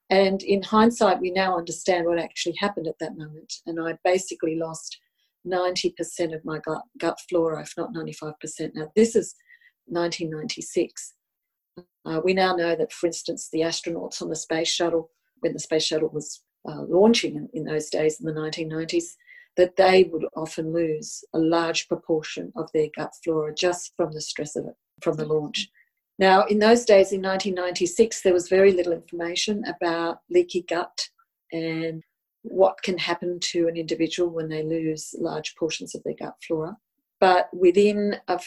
And 0.09 0.41
in 0.43 0.61
hindsight, 0.61 1.19
we 1.19 1.31
now 1.31 1.57
understand 1.57 2.05
what 2.05 2.19
actually 2.19 2.55
happened 2.59 2.87
at 2.87 2.99
that 2.99 3.17
moment. 3.17 3.53
And 3.65 3.79
I 3.79 3.97
basically 4.03 4.55
lost 4.55 4.97
90% 5.45 6.33
of 6.33 6.45
my 6.45 6.59
gut, 6.59 6.83
gut 6.97 7.19
flora, 7.29 7.61
if 7.61 7.73
not 7.77 7.93
95%. 7.93 8.33
Now, 8.73 8.91
this 8.95 9.15
is 9.15 9.35
1996. 9.87 11.13
Uh, 12.05 12.21
we 12.23 12.33
now 12.33 12.55
know 12.55 12.75
that, 12.75 12.91
for 12.91 13.07
instance, 13.07 13.49
the 13.51 13.61
astronauts 13.61 14.21
on 14.21 14.29
the 14.29 14.35
space 14.35 14.69
shuttle, 14.69 15.11
when 15.41 15.53
the 15.53 15.59
space 15.59 15.85
shuttle 15.85 16.09
was 16.09 16.41
uh, 16.67 16.81
launching 16.87 17.35
in, 17.35 17.49
in, 17.53 17.63
those 17.65 17.89
days 17.89 18.19
in 18.19 18.25
the 18.25 18.39
1990s, 18.39 19.15
that 19.57 19.75
they 19.75 20.05
would 20.05 20.25
often 20.35 20.73
lose 20.73 21.23
a 21.33 21.39
large 21.39 21.87
proportion 21.87 22.51
of 22.55 22.69
their 22.73 22.87
gut 22.95 23.11
flora 23.23 23.53
just 23.53 23.93
from 23.97 24.13
the 24.13 24.21
stress 24.21 24.55
of 24.55 24.65
it, 24.65 24.75
from 25.01 25.17
the 25.17 25.25
launch. 25.25 25.69
Now, 26.19 26.45
in 26.45 26.59
those 26.59 26.83
days 26.83 27.11
in 27.11 27.21
1996, 27.21 28.21
there 28.21 28.33
was 28.33 28.49
very 28.49 28.71
little 28.71 28.93
information 28.93 29.63
about 29.65 30.19
leaky 30.29 30.63
gut 30.67 31.09
and 31.51 32.03
what 32.41 32.81
can 32.81 32.97
happen 32.97 33.39
to 33.39 33.67
an 33.67 33.77
individual 33.77 34.29
when 34.29 34.49
they 34.49 34.63
lose 34.63 35.13
large 35.19 35.55
portions 35.55 35.93
of 35.93 36.03
their 36.03 36.15
gut 36.15 36.35
flora. 36.45 36.77
But 37.19 37.49
within 37.53 38.17
a, 38.27 38.39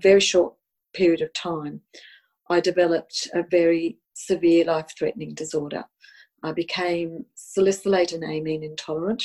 very 0.00 0.20
short 0.20 0.54
period 0.94 1.20
of 1.20 1.32
time, 1.34 1.80
I 2.50 2.60
developed 2.60 3.28
a 3.34 3.44
very 3.50 3.98
severe 4.14 4.64
life 4.64 4.88
threatening 4.98 5.34
disorder. 5.34 5.84
I 6.42 6.52
became 6.52 7.26
salicylate 7.34 8.12
and 8.12 8.24
amine 8.24 8.62
intolerant. 8.62 9.24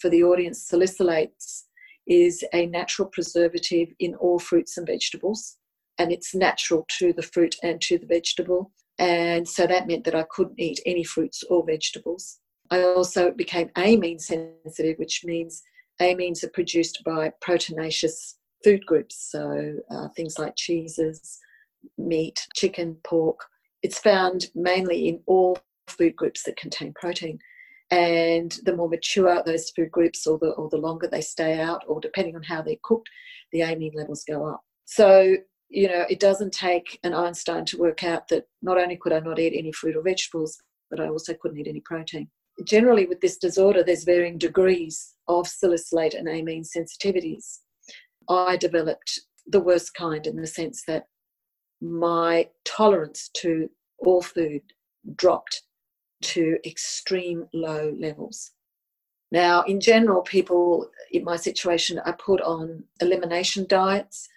For 0.00 0.08
the 0.08 0.24
audience, 0.24 0.68
salicylates 0.70 1.64
is 2.06 2.44
a 2.52 2.66
natural 2.66 3.08
preservative 3.08 3.88
in 3.98 4.14
all 4.14 4.38
fruits 4.38 4.78
and 4.78 4.86
vegetables, 4.86 5.58
and 5.98 6.12
it's 6.12 6.34
natural 6.34 6.86
to 6.98 7.12
the 7.12 7.22
fruit 7.22 7.54
and 7.62 7.80
to 7.82 7.98
the 7.98 8.06
vegetable. 8.06 8.72
And 8.98 9.48
so 9.48 9.66
that 9.66 9.86
meant 9.86 10.04
that 10.04 10.14
I 10.14 10.24
couldn't 10.30 10.60
eat 10.60 10.80
any 10.86 11.04
fruits 11.04 11.42
or 11.48 11.64
vegetables. 11.66 12.38
I 12.70 12.82
also 12.82 13.30
became 13.30 13.70
amine 13.76 14.18
sensitive, 14.18 14.98
which 14.98 15.22
means 15.24 15.62
amines 16.00 16.42
are 16.42 16.50
produced 16.50 17.02
by 17.04 17.32
proteinaceous 17.44 18.34
food 18.64 18.84
groups, 18.86 19.30
so 19.30 19.74
uh, 19.90 20.08
things 20.16 20.38
like 20.38 20.54
cheeses, 20.56 21.38
meat, 21.98 22.46
chicken, 22.54 22.96
pork. 23.04 23.40
It's 23.82 23.98
found 23.98 24.46
mainly 24.54 25.08
in 25.08 25.20
all 25.26 25.58
food 25.88 26.16
groups 26.16 26.44
that 26.44 26.56
contain 26.56 26.94
protein. 26.94 27.38
And 27.90 28.56
the 28.64 28.74
more 28.74 28.88
mature 28.88 29.42
those 29.44 29.70
food 29.70 29.90
groups, 29.90 30.26
or 30.26 30.38
the, 30.38 30.50
or 30.52 30.70
the 30.70 30.78
longer 30.78 31.08
they 31.08 31.20
stay 31.20 31.60
out, 31.60 31.82
or 31.86 32.00
depending 32.00 32.36
on 32.36 32.42
how 32.42 32.62
they're 32.62 32.76
cooked, 32.82 33.10
the 33.52 33.60
amine 33.60 33.92
levels 33.94 34.24
go 34.24 34.46
up. 34.46 34.62
So, 34.86 35.36
you 35.72 35.88
know, 35.88 36.04
it 36.08 36.20
doesn't 36.20 36.52
take 36.52 36.98
an 37.02 37.14
Einstein 37.14 37.64
to 37.66 37.78
work 37.78 38.04
out 38.04 38.28
that 38.28 38.44
not 38.60 38.78
only 38.78 38.96
could 38.96 39.12
I 39.12 39.20
not 39.20 39.38
eat 39.38 39.56
any 39.56 39.72
fruit 39.72 39.96
or 39.96 40.02
vegetables, 40.02 40.58
but 40.90 41.00
I 41.00 41.08
also 41.08 41.34
couldn't 41.34 41.58
eat 41.58 41.68
any 41.68 41.80
protein 41.80 42.28
generally 42.64 43.06
with 43.06 43.20
this 43.20 43.38
disorder, 43.38 43.82
there's 43.82 44.04
varying 44.04 44.38
degrees 44.38 45.14
of 45.28 45.48
salicylate 45.48 46.14
and 46.14 46.28
amine 46.28 46.64
sensitivities. 46.64 47.58
I 48.28 48.56
developed 48.56 49.20
the 49.46 49.60
worst 49.60 49.94
kind 49.94 50.26
in 50.26 50.36
the 50.36 50.46
sense 50.46 50.82
that 50.86 51.06
my 51.80 52.48
tolerance 52.64 53.30
to 53.34 53.68
all 53.98 54.22
food 54.22 54.62
dropped 55.16 55.62
to 56.22 56.58
extreme 56.64 57.46
low 57.52 57.94
levels. 57.98 58.52
Now, 59.32 59.62
in 59.62 59.80
general, 59.80 60.22
people 60.22 60.90
in 61.10 61.24
my 61.24 61.36
situation 61.36 61.98
are 62.00 62.16
put 62.16 62.40
on 62.42 62.84
elimination 63.00 63.66
diets 63.68 64.28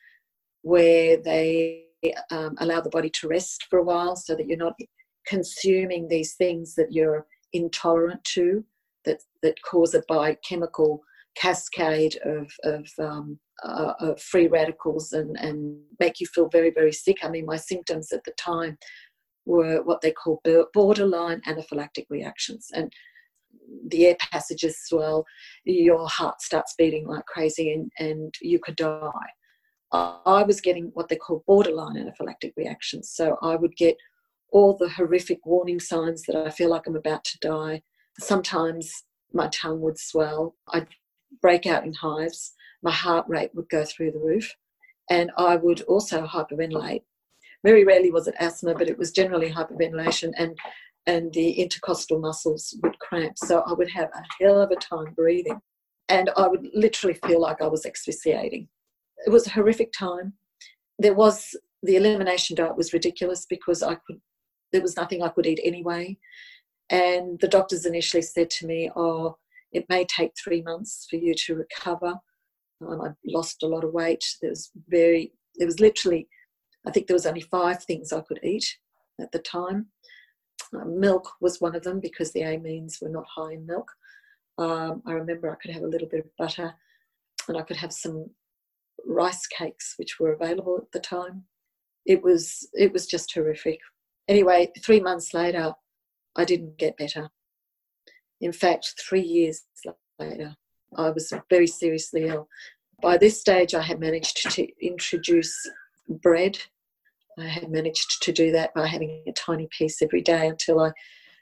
where 0.66 1.16
they 1.18 1.84
um, 2.32 2.56
allow 2.58 2.82
the 2.82 2.90
body 2.90 3.12
to 3.12 3.28
rest 3.28 3.68
for 3.70 3.78
a 3.78 3.84
while 3.84 4.16
so 4.16 4.36
that 4.36 4.48
you're 4.48 4.58
not 4.58 4.74
consuming 5.28 6.08
these 6.08 6.34
things 6.34 6.74
that 6.74 6.92
you're 6.92 7.28
intolerant 7.54 8.24
to 8.24 8.66
that, 9.06 9.22
that 9.44 9.62
cause 9.62 9.94
a 9.94 10.02
biochemical 10.08 11.04
cascade 11.38 12.18
of, 12.26 12.52
of, 12.64 12.88
um, 12.98 13.38
uh, 13.64 13.94
of 14.00 14.20
free 14.20 14.48
radicals 14.48 15.14
and, 15.14 15.38
and 15.40 15.78
make 16.00 16.20
you 16.20 16.26
feel 16.34 16.50
very, 16.50 16.72
very 16.72 16.92
sick. 16.92 17.18
I 17.22 17.30
mean, 17.30 17.46
my 17.46 17.58
symptoms 17.58 18.12
at 18.12 18.24
the 18.24 18.32
time 18.32 18.76
were 19.46 19.84
what 19.84 20.02
they 20.02 20.14
call 20.14 20.42
borderline 20.74 21.42
anaphylactic 21.42 22.06
reactions. 22.10 22.70
And 22.74 22.92
the 23.90 24.08
air 24.08 24.18
passages 24.20 24.80
swell, 24.84 25.26
your 25.64 26.08
heart 26.08 26.42
starts 26.42 26.74
beating 26.76 27.06
like 27.06 27.26
crazy, 27.28 27.72
and, 27.72 27.92
and 28.00 28.34
you 28.42 28.58
could 28.58 28.78
die. 28.78 29.30
I 30.26 30.44
was 30.44 30.62
getting 30.62 30.92
what 30.94 31.10
they 31.10 31.16
call 31.16 31.44
borderline 31.48 31.96
anaphylactic 31.96 32.54
reactions. 32.58 33.10
So 33.10 33.38
I 33.42 33.56
would 33.56 33.76
get 33.76 33.98
all 34.52 34.76
the 34.76 34.90
horrific 34.90 35.46
warning 35.46 35.80
signs 35.80 36.24
that 36.24 36.36
I 36.36 36.50
feel 36.50 36.70
like 36.70 36.88
I'm 36.88 36.96
about 36.96 37.24
to 37.26 37.40
die. 37.40 37.82
Sometimes 38.20 39.04
my 39.34 39.48
tongue 39.50 39.82
would 39.82 40.00
swell. 40.00 40.56
I'd 40.70 40.88
break 41.42 41.66
out 41.66 41.86
in 41.86 41.94
hives. 41.94 42.54
My 42.82 42.92
heart 42.92 43.26
rate 43.28 43.52
would 43.54 43.70
go 43.70 43.84
through 43.84 44.12
the 44.12 44.20
roof. 44.20 44.56
And 45.10 45.32
I 45.38 45.56
would 45.56 45.82
also 45.82 46.26
hyperventilate. 46.26 47.04
Very 47.64 47.84
rarely 47.84 48.12
was 48.12 48.28
it 48.28 48.36
asthma, 48.40 48.76
but 48.76 48.90
it 48.90 48.98
was 48.98 49.12
generally 49.12 49.52
hyperventilation 49.52 50.32
and, 50.38 50.58
and 51.06 51.34
the 51.34 51.52
intercostal 51.52 52.20
muscles 52.20 52.78
would 52.84 52.98
cramp. 53.00 53.38
So 53.38 53.64
I 53.68 53.74
would 53.74 53.90
have 53.90 54.10
a 54.14 54.24
hell 54.44 54.62
of 54.62 54.72
a 54.72 54.76
time 54.76 55.14
breathing. 55.16 55.60
And 56.10 56.30
I 56.38 56.48
would 56.48 56.70
literally 56.74 57.20
feel 57.26 57.42
like 57.42 57.62
I 57.62 57.68
was 57.68 57.86
asphyxiating. 57.86 58.68
It 59.26 59.30
was 59.30 59.48
a 59.48 59.52
horrific 59.52 59.92
time. 59.92 60.34
There 61.00 61.14
was 61.14 61.56
the 61.84 61.98
elimination 61.98 62.56
diet 62.56 62.78
was 62.78 62.94
ridiculous 62.94 63.46
because 63.50 63.84
I 63.84 63.96
could 63.96 64.20
there 64.72 64.82
was 64.82 64.98
nothing 64.98 65.24
I 65.24 65.30
could 65.30 65.46
eat 65.46 65.60
anyway. 65.64 66.18
And 66.90 67.40
the 67.40 67.48
doctors 67.48 67.86
initially 67.86 68.22
said 68.22 68.50
to 68.52 68.68
me, 68.68 68.92
Oh, 68.96 69.38
it 69.72 69.86
may 69.90 70.06
take 70.06 70.32
three 70.36 70.62
months 70.62 71.08
for 71.10 71.16
you 71.16 71.34
to 71.46 71.56
recover. 71.56 72.16
Um, 72.86 73.02
I 73.02 73.10
lost 73.26 73.64
a 73.64 73.68
lot 73.68 73.84
of 73.84 73.94
weight. 73.94 74.24
There 74.42 74.50
was 74.50 74.72
very, 74.88 75.32
there 75.56 75.68
was 75.68 75.80
literally, 75.80 76.28
I 76.86 76.92
think 76.92 77.08
there 77.08 77.16
was 77.16 77.26
only 77.26 77.42
five 77.42 77.84
things 77.84 78.12
I 78.12 78.22
could 78.22 78.40
eat 78.44 78.78
at 79.20 79.32
the 79.32 79.40
time. 79.40 79.88
Uh, 80.74 80.86
milk 80.86 81.32
was 81.42 81.62
one 81.62 81.76
of 81.76 81.84
them 81.84 82.00
because 82.00 82.32
the 82.32 82.42
amines 82.42 83.02
were 83.02 83.10
not 83.10 83.26
high 83.34 83.54
in 83.54 83.66
milk. 83.66 83.92
Um, 84.58 85.02
I 85.06 85.12
remember 85.12 85.50
I 85.52 85.56
could 85.56 85.72
have 85.72 85.84
a 85.84 85.88
little 85.88 86.08
bit 86.08 86.22
of 86.26 86.38
butter 86.38 86.74
and 87.48 87.58
I 87.58 87.62
could 87.62 87.78
have 87.78 87.92
some 87.94 88.30
rice 89.06 89.48
cakes, 89.48 89.96
which 89.98 90.20
were 90.20 90.34
available 90.34 90.78
at 90.82 90.92
the 90.92 91.00
time. 91.00 91.46
It 92.06 92.24
was 92.24 92.68
it 92.74 92.94
was 92.94 93.08
just 93.08 93.34
horrific 93.34 93.80
Anyway, 94.28 94.72
three 94.84 95.00
months 95.00 95.34
later, 95.34 95.74
I 96.36 96.46
didn't 96.46 96.78
get 96.78 96.98
better. 96.98 97.30
In 98.42 98.52
fact, 98.52 98.96
three 99.00 99.22
years 99.22 99.64
later, 100.20 100.56
I 100.96 101.10
was 101.12 101.32
very 101.50 101.68
seriously 101.68 102.26
ill. 102.26 102.48
By 103.02 103.18
this 103.18 103.40
stage, 103.40 103.76
I 103.76 103.82
had 103.82 104.00
managed 104.00 104.52
to 104.52 104.68
introduce 104.84 105.56
bread. 106.10 106.58
I 107.38 107.48
had 107.48 107.70
managed 107.70 108.24
to 108.24 108.32
do 108.32 108.52
that 108.52 108.74
by 108.74 108.88
having 108.88 109.24
a 109.28 109.32
tiny 109.34 109.68
piece 109.78 110.02
every 110.02 110.22
day 110.22 110.48
until 110.48 110.80
I 110.80 110.92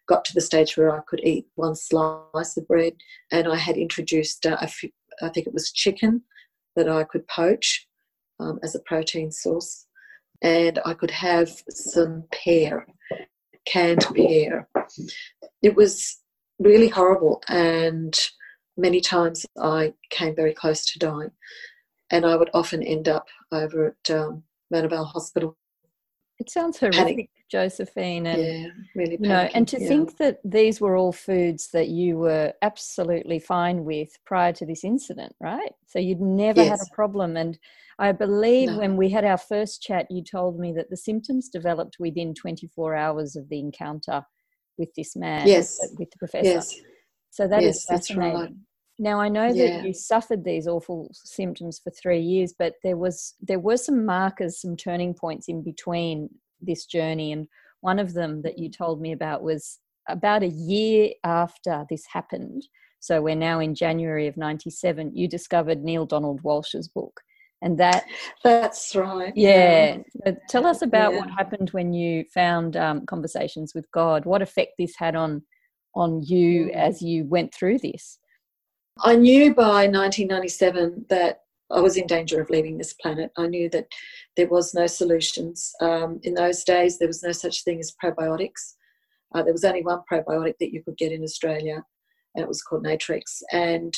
got 0.08 0.25
to 0.25 0.34
the 0.34 0.41
stage 0.41 0.75
where 0.75 0.93
I 0.93 1.01
could 1.08 1.22
eat 1.24 1.48
one 1.55 1.75
slice 1.75 2.58
of 2.58 2.67
bread. 2.67 2.93
And 3.32 3.48
I 3.48 3.55
had 3.55 3.77
introduced, 3.77 4.46
uh, 4.46 4.58
few, 4.67 4.89
I 5.22 5.29
think 5.29 5.48
it 5.48 5.53
was 5.53 5.72
chicken 5.72 6.24
that 6.75 6.89
I 6.89 7.03
could 7.03 7.27
poach 7.27 7.88
um, 8.39 8.60
as 8.63 8.75
a 8.75 8.80
protein 8.80 9.32
source. 9.32 9.86
And 10.42 10.80
I 10.86 10.94
could 10.94 11.12
have 11.12 11.50
some 11.70 12.25
pear, 12.34 12.86
canned 13.65 14.06
pear. 14.13 14.68
It 15.62 15.75
was 15.75 16.20
really 16.60 16.89
horrible. 16.89 17.42
And 17.48 18.13
many 18.75 19.00
times 19.00 19.46
I 19.62 19.94
came 20.10 20.36
very 20.36 20.53
close 20.53 20.86
to 20.88 21.00
dying. 21.00 21.32
And 22.10 22.25
I 22.25 22.36
would 22.36 22.50
often 22.53 22.84
end 22.84 23.08
up 23.08 23.27
over 23.51 23.96
at 24.10 24.15
um, 24.15 24.44
Hospital. 24.72 25.58
It 26.43 26.50
sounds 26.50 26.77
horrific. 26.77 27.29
Josephine. 27.50 28.25
And, 28.25 28.43
yeah, 28.43 28.67
really. 28.95 29.17
You 29.17 29.29
know, 29.29 29.50
and 29.53 29.65
to 29.69 29.79
yeah. 29.79 29.88
think 29.88 30.17
that 30.17 30.39
these 30.43 30.81
were 30.81 30.97
all 30.97 31.13
foods 31.13 31.69
that 31.71 31.88
you 31.88 32.17
were 32.17 32.51
absolutely 32.62 33.39
fine 33.39 33.85
with 33.85 34.09
prior 34.25 34.51
to 34.53 34.65
this 34.65 34.83
incident, 34.83 35.33
right? 35.39 35.71
So 35.88 36.00
you'd 36.00 36.19
never 36.19 36.62
yes. 36.62 36.71
had 36.71 36.79
a 36.81 36.93
problem. 36.93 37.38
And 37.38 37.57
I 37.97 38.12
believe 38.12 38.71
no. 38.71 38.79
when 38.79 38.97
we 38.97 39.09
had 39.09 39.23
our 39.23 39.38
first 39.38 39.81
chat, 39.81 40.07
you 40.09 40.21
told 40.21 40.59
me 40.59 40.73
that 40.73 40.89
the 40.89 40.97
symptoms 40.97 41.47
developed 41.47 41.95
within 41.97 42.33
24 42.33 42.93
hours 42.93 43.38
of 43.38 43.47
the 43.47 43.59
encounter 43.59 44.23
with 44.77 44.89
this 44.97 45.15
man, 45.15 45.47
yes. 45.47 45.77
with 45.97 46.12
the 46.12 46.17
professor. 46.17 46.50
Yes. 46.50 46.75
So 47.29 47.47
that 47.47 47.62
yes, 47.62 47.77
is 47.77 47.85
fascinating. 47.85 48.39
Right. 48.39 48.51
Now 49.03 49.19
I 49.19 49.27
know 49.27 49.48
yeah. 49.48 49.81
that 49.81 49.86
you 49.86 49.93
suffered 49.93 50.45
these 50.45 50.65
awful 50.65 51.12
symptoms 51.13 51.77
for 51.77 51.89
three 51.89 52.22
years, 52.22 52.53
but 52.57 52.75
there 52.83 52.95
was 52.95 53.36
there 53.41 53.60
were 53.60 53.75
some 53.75 54.05
markers, 54.05 54.62
some 54.62 54.77
turning 54.77 55.13
points 55.13 55.50
in 55.50 55.62
between 55.62 56.29
this 56.62 56.86
journey, 56.86 57.33
and 57.33 57.50
one 57.81 58.00
of 58.00 58.13
them 58.13 58.43
that 58.43 58.57
you 58.57 58.69
told 58.69 59.01
me 59.01 59.12
about 59.12 59.43
was 59.43 59.79
about 60.07 60.41
a 60.41 60.48
year 60.48 61.10
after 61.25 61.86
this 61.89 62.05
happened. 62.05 62.65
So 63.01 63.22
we're 63.22 63.36
now 63.36 63.60
in 63.60 63.75
January 63.75 64.27
of 64.27 64.38
'97. 64.38 65.13
You 65.13 65.27
discovered 65.27 65.83
Neale 65.83 66.05
Donald 66.05 66.41
Walsch's 66.41 66.88
book, 66.88 67.19
and 67.62 67.77
that 67.79 68.05
that's 68.41 68.95
right. 68.95 69.33
Yeah. 69.36 69.98
yeah. 70.25 70.31
tell 70.48 70.65
us 70.65 70.81
about 70.81 71.12
yeah. 71.12 71.19
what 71.19 71.29
happened 71.29 71.72
when 71.72 71.91
you 71.91 72.24
found 72.33 72.77
um, 72.77 73.05
conversations 73.05 73.74
with 73.75 73.91
God. 73.91 74.24
What 74.24 74.41
effect 74.41 74.75
this 74.79 74.95
had 74.95 75.17
on 75.17 75.43
on 75.93 76.24
you 76.24 76.67
mm. 76.67 76.74
as 76.74 77.01
you 77.01 77.25
went 77.25 77.53
through 77.53 77.79
this? 77.79 78.17
I 79.01 79.15
knew 79.15 79.53
by 79.53 79.88
1997 79.88 81.05
that 81.09 81.41
I 81.71 81.79
was 81.79 81.97
in 81.97 82.05
danger 82.05 82.39
of 82.39 82.50
leaving 82.50 82.77
this 82.77 82.93
planet. 82.93 83.31
I 83.38 83.47
knew 83.47 83.69
that 83.69 83.88
there 84.38 84.47
was 84.47 84.73
no 84.73 84.85
solutions. 84.85 85.71
Um, 85.81 86.19
in 86.23 86.35
those 86.35 86.63
days, 86.63 87.00
there 87.00 87.07
was 87.07 87.23
no 87.23 87.31
such 87.31 87.63
thing 87.63 87.79
as 87.79 87.95
probiotics. 88.03 88.75
Uh, 89.33 89.41
there 89.41 89.53
was 89.53 89.63
only 89.63 89.81
one 89.81 90.01
probiotic 90.12 90.53
that 90.59 90.71
you 90.71 90.83
could 90.83 90.97
get 90.97 91.12
in 91.12 91.23
Australia, 91.23 91.83
and 92.35 92.43
it 92.43 92.47
was 92.47 92.62
called 92.62 92.85
Natrix. 92.85 93.41
And 93.51 93.95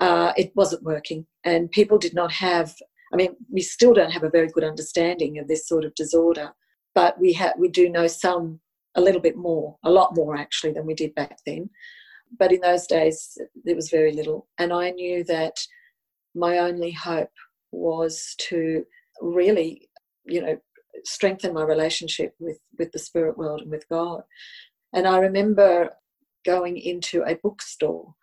uh, 0.00 0.32
it 0.36 0.52
wasn't 0.56 0.82
working. 0.82 1.26
And 1.44 1.70
people 1.70 1.98
did 1.98 2.14
not 2.14 2.32
have, 2.32 2.74
I 3.12 3.16
mean, 3.16 3.36
we 3.50 3.60
still 3.60 3.92
don't 3.92 4.12
have 4.12 4.24
a 4.24 4.30
very 4.30 4.48
good 4.48 4.64
understanding 4.64 5.38
of 5.38 5.48
this 5.48 5.68
sort 5.68 5.84
of 5.84 5.94
disorder, 5.94 6.52
but 6.94 7.20
we, 7.20 7.34
ha- 7.34 7.52
we 7.58 7.68
do 7.68 7.90
know 7.90 8.06
some 8.06 8.60
a 8.94 9.00
little 9.00 9.20
bit 9.20 9.36
more, 9.36 9.76
a 9.84 9.90
lot 9.90 10.14
more 10.16 10.36
actually 10.36 10.72
than 10.72 10.86
we 10.86 10.94
did 10.94 11.14
back 11.14 11.38
then. 11.46 11.68
But 12.38 12.52
in 12.52 12.60
those 12.60 12.86
days, 12.86 13.36
there 13.64 13.76
was 13.76 13.90
very 13.90 14.12
little. 14.12 14.48
And 14.58 14.72
I 14.72 14.90
knew 14.90 15.24
that 15.24 15.56
my 16.34 16.58
only 16.58 16.92
hope 16.92 17.30
was 17.70 18.34
to 18.48 18.84
really, 19.20 19.88
you 20.24 20.40
know, 20.40 20.58
strengthen 21.04 21.54
my 21.54 21.62
relationship 21.62 22.34
with, 22.38 22.58
with 22.78 22.92
the 22.92 22.98
spirit 22.98 23.36
world 23.36 23.62
and 23.62 23.70
with 23.70 23.88
God. 23.88 24.22
And 24.92 25.06
I 25.06 25.18
remember 25.18 25.90
going 26.44 26.76
into 26.76 27.22
a 27.22 27.36
bookstore, 27.36 28.14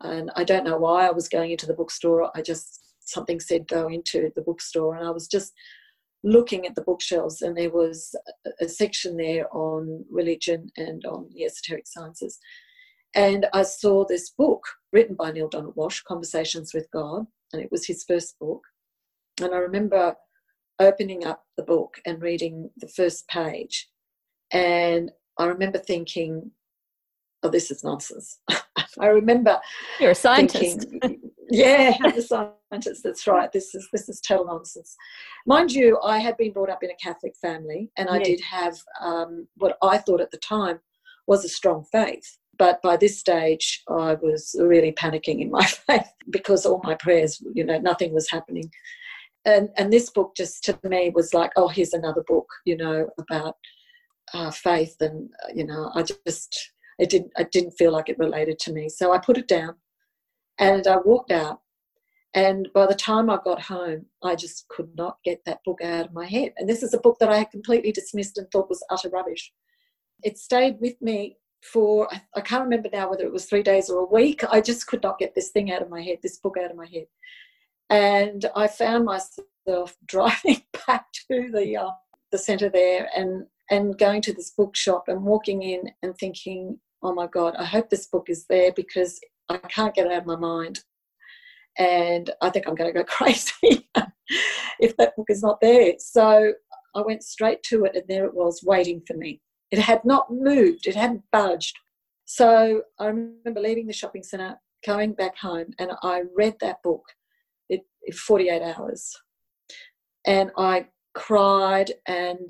and 0.00 0.30
I 0.36 0.44
don't 0.44 0.64
know 0.64 0.76
why 0.76 1.06
I 1.06 1.12
was 1.12 1.28
going 1.28 1.50
into 1.50 1.66
the 1.66 1.74
bookstore. 1.74 2.30
I 2.34 2.42
just, 2.42 2.94
something 3.00 3.40
said 3.40 3.68
go 3.68 3.88
into 3.88 4.30
the 4.34 4.42
bookstore, 4.42 4.96
and 4.96 5.06
I 5.06 5.10
was 5.10 5.28
just 5.28 5.52
looking 6.22 6.66
at 6.66 6.74
the 6.74 6.82
bookshelves, 6.82 7.42
and 7.42 7.56
there 7.56 7.70
was 7.70 8.14
a, 8.60 8.68
section 8.68 9.16
there 9.16 9.46
on 9.54 10.04
religion 10.10 10.70
and 10.76 11.04
on 11.04 11.28
the 11.34 11.44
esoteric 11.44 11.86
sciences. 11.86 12.38
And 13.14 13.46
I 13.52 13.62
saw 13.62 14.04
this 14.04 14.30
book 14.30 14.64
written 14.92 15.14
by 15.14 15.30
Neale 15.30 15.48
Donald 15.48 15.76
Walsch, 15.76 16.02
Conversations 16.04 16.74
with 16.74 16.90
God, 16.92 17.26
and 17.52 17.62
it 17.62 17.70
was 17.70 17.86
his 17.86 18.04
first 18.04 18.38
book. 18.40 18.62
And 19.40 19.54
I 19.54 19.58
remember 19.58 20.16
opening 20.80 21.24
up 21.24 21.44
the 21.56 21.62
book 21.62 22.00
and 22.04 22.20
reading 22.20 22.70
the 22.76 22.88
first 22.88 23.28
page. 23.28 23.88
And 24.50 25.10
I 25.38 25.46
remember 25.46 25.78
thinking, 25.78 26.50
oh, 27.42 27.48
this 27.48 27.70
is 27.70 27.84
nonsense. 27.84 28.38
I 28.98 29.06
remember 29.06 29.60
you're 30.00 30.12
a 30.12 30.14
scientist. 30.14 30.86
Thinking, 30.88 31.20
yeah, 31.50 31.96
I'm 32.00 32.16
a 32.16 32.22
scientist. 32.22 33.02
That's 33.02 33.26
right. 33.26 33.50
This 33.52 33.74
is 33.74 33.88
this 33.92 34.08
is 34.08 34.20
total 34.20 34.46
nonsense. 34.46 34.96
Mind 35.46 35.72
you, 35.72 35.98
I 36.02 36.18
had 36.18 36.36
been 36.36 36.52
brought 36.52 36.70
up 36.70 36.82
in 36.82 36.90
a 36.90 36.96
Catholic 37.02 37.34
family, 37.40 37.90
and 37.96 38.08
I 38.08 38.20
did 38.20 38.40
have 38.40 38.78
um, 39.00 39.48
what 39.56 39.76
I 39.82 39.98
thought 39.98 40.20
at 40.20 40.30
the 40.30 40.38
time 40.38 40.80
was 41.26 41.44
a 41.44 41.48
strong 41.48 41.84
faith. 41.90 42.38
But 42.58 42.82
by 42.82 42.96
this 42.96 43.18
stage, 43.18 43.82
I 43.88 44.14
was 44.14 44.54
really 44.58 44.92
panicking 44.92 45.40
in 45.40 45.50
my 45.50 45.64
faith 45.86 46.12
because 46.30 46.66
all 46.66 46.80
my 46.84 46.94
prayers, 46.94 47.42
you 47.54 47.64
know, 47.64 47.78
nothing 47.78 48.12
was 48.12 48.30
happening. 48.30 48.70
And 49.44 49.68
and 49.76 49.92
this 49.92 50.10
book 50.10 50.34
just 50.36 50.64
to 50.64 50.78
me 50.84 51.10
was 51.14 51.34
like, 51.34 51.52
oh, 51.56 51.68
here's 51.68 51.92
another 51.92 52.22
book, 52.26 52.46
you 52.64 52.76
know, 52.76 53.08
about 53.18 53.56
uh, 54.32 54.50
faith, 54.50 54.96
and 55.00 55.30
uh, 55.44 55.52
you 55.54 55.66
know, 55.66 55.90
I 55.94 56.02
just 56.02 56.72
it 56.98 57.10
didn't 57.10 57.32
I 57.36 57.44
didn't 57.44 57.72
feel 57.72 57.92
like 57.92 58.08
it 58.08 58.18
related 58.18 58.58
to 58.60 58.72
me. 58.72 58.88
So 58.88 59.12
I 59.12 59.18
put 59.18 59.38
it 59.38 59.48
down 59.48 59.74
and 60.58 60.86
I 60.86 60.96
walked 60.98 61.32
out. 61.32 61.60
And 62.36 62.68
by 62.74 62.86
the 62.86 62.94
time 62.94 63.30
I 63.30 63.38
got 63.44 63.62
home, 63.62 64.06
I 64.22 64.34
just 64.34 64.66
could 64.68 64.88
not 64.96 65.18
get 65.24 65.44
that 65.46 65.60
book 65.64 65.80
out 65.82 66.06
of 66.06 66.12
my 66.12 66.26
head. 66.26 66.52
And 66.56 66.68
this 66.68 66.82
is 66.82 66.92
a 66.92 66.98
book 66.98 67.18
that 67.20 67.28
I 67.28 67.38
had 67.38 67.52
completely 67.52 67.92
dismissed 67.92 68.38
and 68.38 68.50
thought 68.50 68.68
was 68.68 68.84
utter 68.90 69.08
rubbish. 69.08 69.52
It 70.24 70.36
stayed 70.38 70.78
with 70.80 71.00
me 71.00 71.36
for, 71.64 72.08
I 72.36 72.40
can't 72.40 72.64
remember 72.64 72.88
now 72.92 73.10
whether 73.10 73.24
it 73.24 73.32
was 73.32 73.46
three 73.46 73.62
days 73.62 73.88
or 73.88 74.00
a 74.00 74.12
week. 74.12 74.44
I 74.50 74.60
just 74.60 74.86
could 74.86 75.02
not 75.02 75.18
get 75.18 75.34
this 75.34 75.50
thing 75.50 75.72
out 75.72 75.82
of 75.82 75.90
my 75.90 76.02
head, 76.02 76.18
this 76.22 76.38
book 76.38 76.56
out 76.62 76.70
of 76.70 76.76
my 76.76 76.86
head. 76.86 77.06
And 77.90 78.46
I 78.54 78.66
found 78.66 79.04
myself 79.04 79.96
driving 80.06 80.62
back 80.86 81.06
to 81.30 81.50
the, 81.52 81.76
uh, 81.76 81.90
the 82.32 82.38
centre 82.38 82.68
there 82.68 83.08
and, 83.16 83.46
and 83.70 83.98
going 83.98 84.22
to 84.22 84.32
this 84.32 84.50
bookshop 84.50 85.04
and 85.08 85.22
walking 85.22 85.62
in 85.62 85.90
and 86.02 86.16
thinking, 86.16 86.78
oh 87.02 87.14
my 87.14 87.26
God, 87.26 87.54
I 87.56 87.64
hope 87.64 87.90
this 87.90 88.06
book 88.06 88.26
is 88.28 88.46
there 88.46 88.72
because 88.72 89.20
I 89.48 89.58
can't 89.58 89.94
get 89.94 90.06
it 90.06 90.12
out 90.12 90.22
of 90.22 90.26
my 90.26 90.36
mind. 90.36 90.80
And 91.78 92.30
I 92.40 92.50
think 92.50 92.68
I'm 92.68 92.74
going 92.74 92.92
to 92.92 92.98
go 92.98 93.04
crazy 93.08 93.88
if 94.80 94.96
that 94.96 95.16
book 95.16 95.26
is 95.28 95.42
not 95.42 95.60
there. 95.60 95.94
So 95.98 96.52
I 96.94 97.00
went 97.00 97.24
straight 97.24 97.62
to 97.64 97.84
it, 97.84 97.96
and 97.96 98.04
there 98.08 98.24
it 98.26 98.34
was 98.34 98.62
waiting 98.64 99.02
for 99.06 99.14
me. 99.14 99.40
It 99.74 99.80
had 99.80 100.04
not 100.04 100.32
moved, 100.32 100.86
it 100.86 100.94
hadn't 100.94 101.24
budged. 101.32 101.76
So 102.26 102.82
I 103.00 103.06
remember 103.06 103.60
leaving 103.60 103.88
the 103.88 103.92
shopping 103.92 104.22
centre, 104.22 104.54
going 104.86 105.14
back 105.14 105.36
home, 105.36 105.72
and 105.80 105.90
I 106.00 106.22
read 106.32 106.54
that 106.60 106.80
book 106.84 107.02
in 107.68 107.80
48 108.12 108.62
hours. 108.62 109.12
And 110.28 110.52
I 110.56 110.86
cried, 111.14 111.90
and 112.06 112.48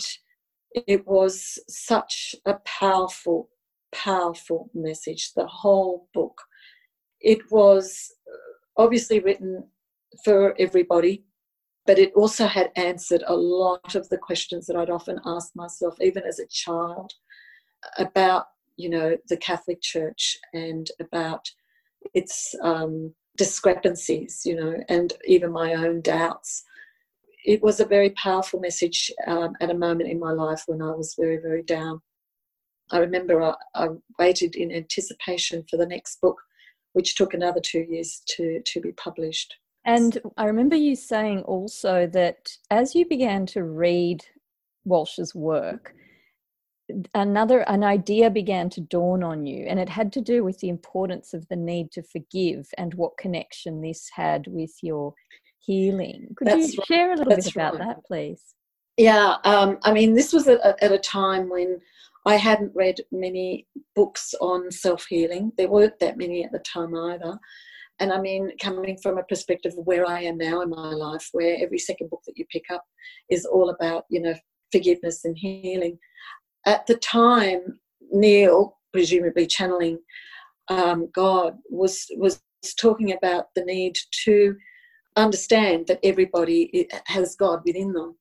it 0.75 1.07
was 1.07 1.59
such 1.67 2.37
a 2.45 2.57
powerful, 2.67 3.49
powerful 3.91 4.69
message, 4.75 5.33
the 5.33 5.47
whole 5.47 6.11
book. 6.13 6.39
It 7.23 7.51
was 7.51 8.13
uh, 8.31 8.83
obviously 8.83 9.21
written 9.21 9.65
for 10.27 10.55
everybody, 10.59 11.25
but 11.87 11.99
it 11.99 12.13
also 12.15 12.47
had 12.47 12.71
answered 12.77 13.23
a 13.27 13.35
lot 13.35 13.95
of 13.95 14.09
the 14.09 14.19
questions 14.19 14.67
that 14.67 14.77
I'd 14.77 14.91
often 14.91 15.21
asked 15.25 15.55
myself, 15.57 16.01
even 16.01 16.23
as 16.25 16.39
a 16.39 16.47
child, 16.47 17.13
about 17.99 18.47
you 18.77 18.89
know 18.89 19.17
the 19.29 19.37
Catholic 19.37 19.81
Church 19.81 20.37
and 20.53 20.89
about 21.01 21.51
its 22.15 22.55
um, 22.63 23.15
discrepancies, 23.37 24.43
you 24.45 24.57
know, 24.57 24.77
and 24.89 25.13
even 25.27 25.53
my 25.53 25.75
own 25.75 26.01
doubts. 26.01 26.65
It 27.45 27.63
was 27.63 27.81
a 27.81 27.85
very 27.85 28.11
powerful 28.11 28.61
message 28.61 29.11
um, 29.27 29.55
at 29.61 29.71
a 29.71 29.75
moment 29.75 30.11
in 30.11 30.19
my 30.19 30.33
life 30.33 30.63
when 30.67 30.81
I 30.81 30.93
was 30.93 31.15
very, 31.19 31.37
very 31.37 31.63
down. 31.63 32.01
I 32.91 32.99
remember 32.99 33.43
I, 33.43 33.55
I 33.75 33.89
waited 34.19 34.57
in 34.57 34.73
anticipation 34.73 35.65
for 35.69 35.77
the 35.77 35.87
next 35.87 36.21
book 36.21 36.41
which 36.95 37.17
took 37.17 37.35
another 37.35 37.61
two 37.61 37.85
years 37.91 38.23
to, 38.27 38.63
to 38.65 38.81
be 38.81 38.93
published. 38.93 39.57
And 39.85 40.19
I 40.37 40.47
remember 40.47 40.77
you 40.77 40.97
saying 40.97 41.41
also 41.43 42.07
that 42.09 42.57
as 42.71 42.95
you 42.95 43.07
began 43.07 43.47
to 43.47 43.65
read 43.65 44.25
Walsch's 44.85 45.35
work, 45.35 45.95
another 47.15 47.61
an 47.61 47.83
idea 47.83 48.31
began 48.31 48.69
to 48.71 48.81
dawn 48.81 49.23
on 49.23 49.47
you 49.47 49.65
and 49.67 49.79
it 49.79 49.89
had 49.89 50.13
to 50.13 50.21
do 50.21 50.45
with 50.45 50.59
the 50.59 50.69
importance 50.69 51.33
of 51.33 51.47
the 51.49 51.57
need 51.57 51.91
to 51.93 52.03
forgive 52.03 52.69
and 52.77 52.93
what 52.95 53.17
connection 53.17 53.81
this 53.81 54.11
had 54.15 54.47
with 54.49 54.73
your 54.83 55.15
healing. 55.61 56.35
Could 56.37 56.49
That's 56.49 56.75
you 56.75 56.79
right. 56.79 56.87
share 56.87 57.13
a 57.13 57.17
little 57.17 57.31
That's 57.31 57.47
bit 57.47 57.57
about 57.57 57.79
right. 57.79 57.89
that, 57.89 58.05
please? 58.05 58.55
Yeah, 58.97 59.37
um, 59.45 59.79
I 59.83 59.93
mean, 59.93 60.15
this 60.15 60.33
was 60.33 60.47
at, 60.47 60.61
at 60.83 60.93
a 60.93 60.99
time 60.99 61.49
when 61.49 61.81
I 62.27 62.37
hadn't 62.37 62.73
read 62.75 63.01
many 63.11 63.67
books 63.95 64.35
on 64.41 64.71
self 64.71 65.07
healing. 65.07 65.53
There 65.57 65.69
weren't 65.69 65.99
that 65.99 66.17
many 66.17 66.45
at 66.45 66.53
the 66.53 66.61
time 66.61 66.95
either. 66.95 67.39
And 68.01 68.13
I 68.13 68.21
mean, 68.21 68.51
coming 68.61 68.99
from 69.03 69.19
a 69.19 69.25
perspective 69.25 69.73
of 69.79 69.87
where 69.87 70.07
I 70.07 70.23
am 70.23 70.37
now 70.37 70.63
in 70.63 70.71
my 70.71 70.91
life, 70.91 71.29
where 71.33 71.57
every 71.61 71.79
second 71.79 72.11
book 72.11 72.23
that 72.27 72.37
you 72.37 72.45
pick 72.51 72.65
up 72.71 72.85
is 73.31 73.45
all 73.45 73.71
about, 73.71 74.05
you 74.11 74.21
know, 74.21 74.35
forgiveness 74.73 75.25
and 75.25 75.37
healing. 75.39 75.99
At 76.67 76.87
the 76.87 76.97
time, 76.97 77.79
Neale, 78.11 78.79
presumably 78.93 79.47
channeling 79.47 79.99
um, 80.69 81.11
God, 81.15 81.59
was 81.71 82.07
was 82.17 82.43
talking 82.81 83.13
about 83.13 83.47
the 83.55 83.65
need 83.65 83.97
to 84.25 84.57
understand 85.17 85.87
that 85.87 86.01
everybody 86.03 86.89
has 87.07 87.37
God 87.37 87.61
within 87.65 87.93
them, 87.93 88.17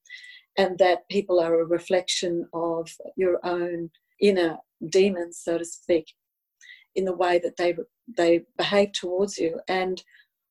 and 0.57 0.77
that 0.77 1.07
people 1.09 1.39
are 1.39 1.61
a 1.61 1.65
reflection 1.65 2.47
of 2.53 2.89
your 3.15 3.39
own 3.43 3.89
inner 4.21 4.57
demons, 4.89 5.39
so 5.41 5.57
to 5.57 5.65
speak, 5.65 6.05
in 6.95 7.05
the 7.05 7.15
way 7.15 7.39
that 7.39 7.57
they 7.57 7.75
they 8.17 8.41
behave 8.57 8.91
towards 8.93 9.37
you. 9.37 9.59
And 9.67 10.03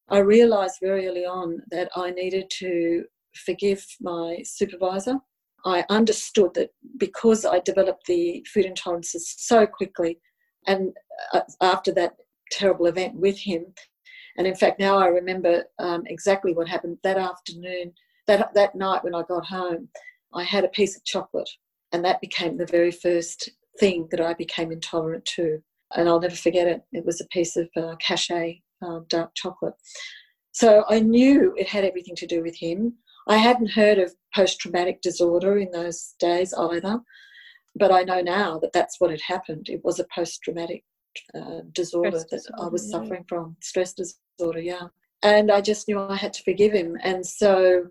I 0.08 0.18
realized 0.18 0.76
very 0.80 1.06
early 1.06 1.24
on 1.24 1.62
that 1.70 1.90
I 1.96 2.10
needed 2.10 2.50
to 2.58 3.04
forgive 3.34 3.84
my 4.00 4.38
supervisor. 4.44 5.18
I 5.64 5.84
understood 5.88 6.54
that 6.54 6.70
because 6.98 7.44
I 7.44 7.60
developed 7.60 8.06
the 8.06 8.44
food 8.52 8.66
intolerances 8.66 9.22
so 9.38 9.66
quickly, 9.66 10.18
and 10.66 10.92
uh, 11.32 11.40
after 11.60 11.92
that 11.92 12.16
terrible 12.50 12.86
event 12.86 13.14
with 13.14 13.38
him, 13.38 13.66
and 14.36 14.46
in 14.46 14.56
fact 14.56 14.80
now 14.80 14.98
I 14.98 15.06
remember 15.06 15.64
um, 15.78 16.02
exactly 16.06 16.52
what 16.52 16.68
happened 16.68 16.98
that 17.04 17.16
afternoon, 17.16 17.92
that 18.26 18.52
that 18.54 18.74
night 18.74 19.04
when 19.04 19.14
I 19.14 19.22
got 19.22 19.46
home, 19.46 19.88
I 20.34 20.42
had 20.42 20.64
a 20.64 20.68
piece 20.68 20.96
of 20.96 21.04
chocolate, 21.04 21.50
and 21.92 22.04
that 22.04 22.20
became 22.20 22.56
the 22.56 22.66
very 22.66 22.90
first 22.90 23.50
thing 23.78 24.08
that 24.10 24.20
I 24.20 24.34
became 24.34 24.72
intolerant 24.72 25.24
to 25.36 25.62
and 25.94 26.08
I'll 26.08 26.20
never 26.20 26.36
forget 26.36 26.66
it. 26.66 26.82
It 26.92 27.04
was 27.04 27.20
a 27.20 27.26
piece 27.26 27.56
of 27.56 27.68
uh, 27.76 27.96
cachet 27.96 28.62
um, 28.82 29.06
dark 29.08 29.30
chocolate. 29.34 29.74
So 30.52 30.84
I 30.88 31.00
knew 31.00 31.54
it 31.56 31.68
had 31.68 31.84
everything 31.84 32.16
to 32.16 32.26
do 32.26 32.42
with 32.42 32.56
him. 32.56 32.94
I 33.28 33.36
hadn't 33.36 33.70
heard 33.70 33.98
of 33.98 34.14
post 34.34 34.60
traumatic 34.60 35.00
disorder 35.00 35.58
in 35.58 35.70
those 35.70 36.14
days 36.18 36.52
either, 36.52 37.00
but 37.76 37.92
I 37.92 38.02
know 38.02 38.20
now 38.20 38.58
that 38.58 38.72
that's 38.72 39.00
what 39.00 39.10
had 39.10 39.20
happened. 39.26 39.68
It 39.68 39.80
was 39.84 39.98
a 39.98 40.06
post 40.14 40.40
traumatic 40.42 40.84
uh, 41.34 41.60
disorder 41.72 42.18
stress 42.18 42.30
that 42.30 42.36
disorder, 42.36 42.62
I 42.62 42.68
was 42.68 42.84
yeah. 42.86 42.98
suffering 42.98 43.24
from, 43.28 43.56
stress 43.62 43.94
disorder, 43.94 44.60
yeah. 44.60 44.88
And 45.22 45.52
I 45.52 45.60
just 45.60 45.86
knew 45.86 46.00
I 46.00 46.16
had 46.16 46.32
to 46.34 46.42
forgive 46.42 46.72
him. 46.72 46.96
And 47.02 47.24
so 47.24 47.86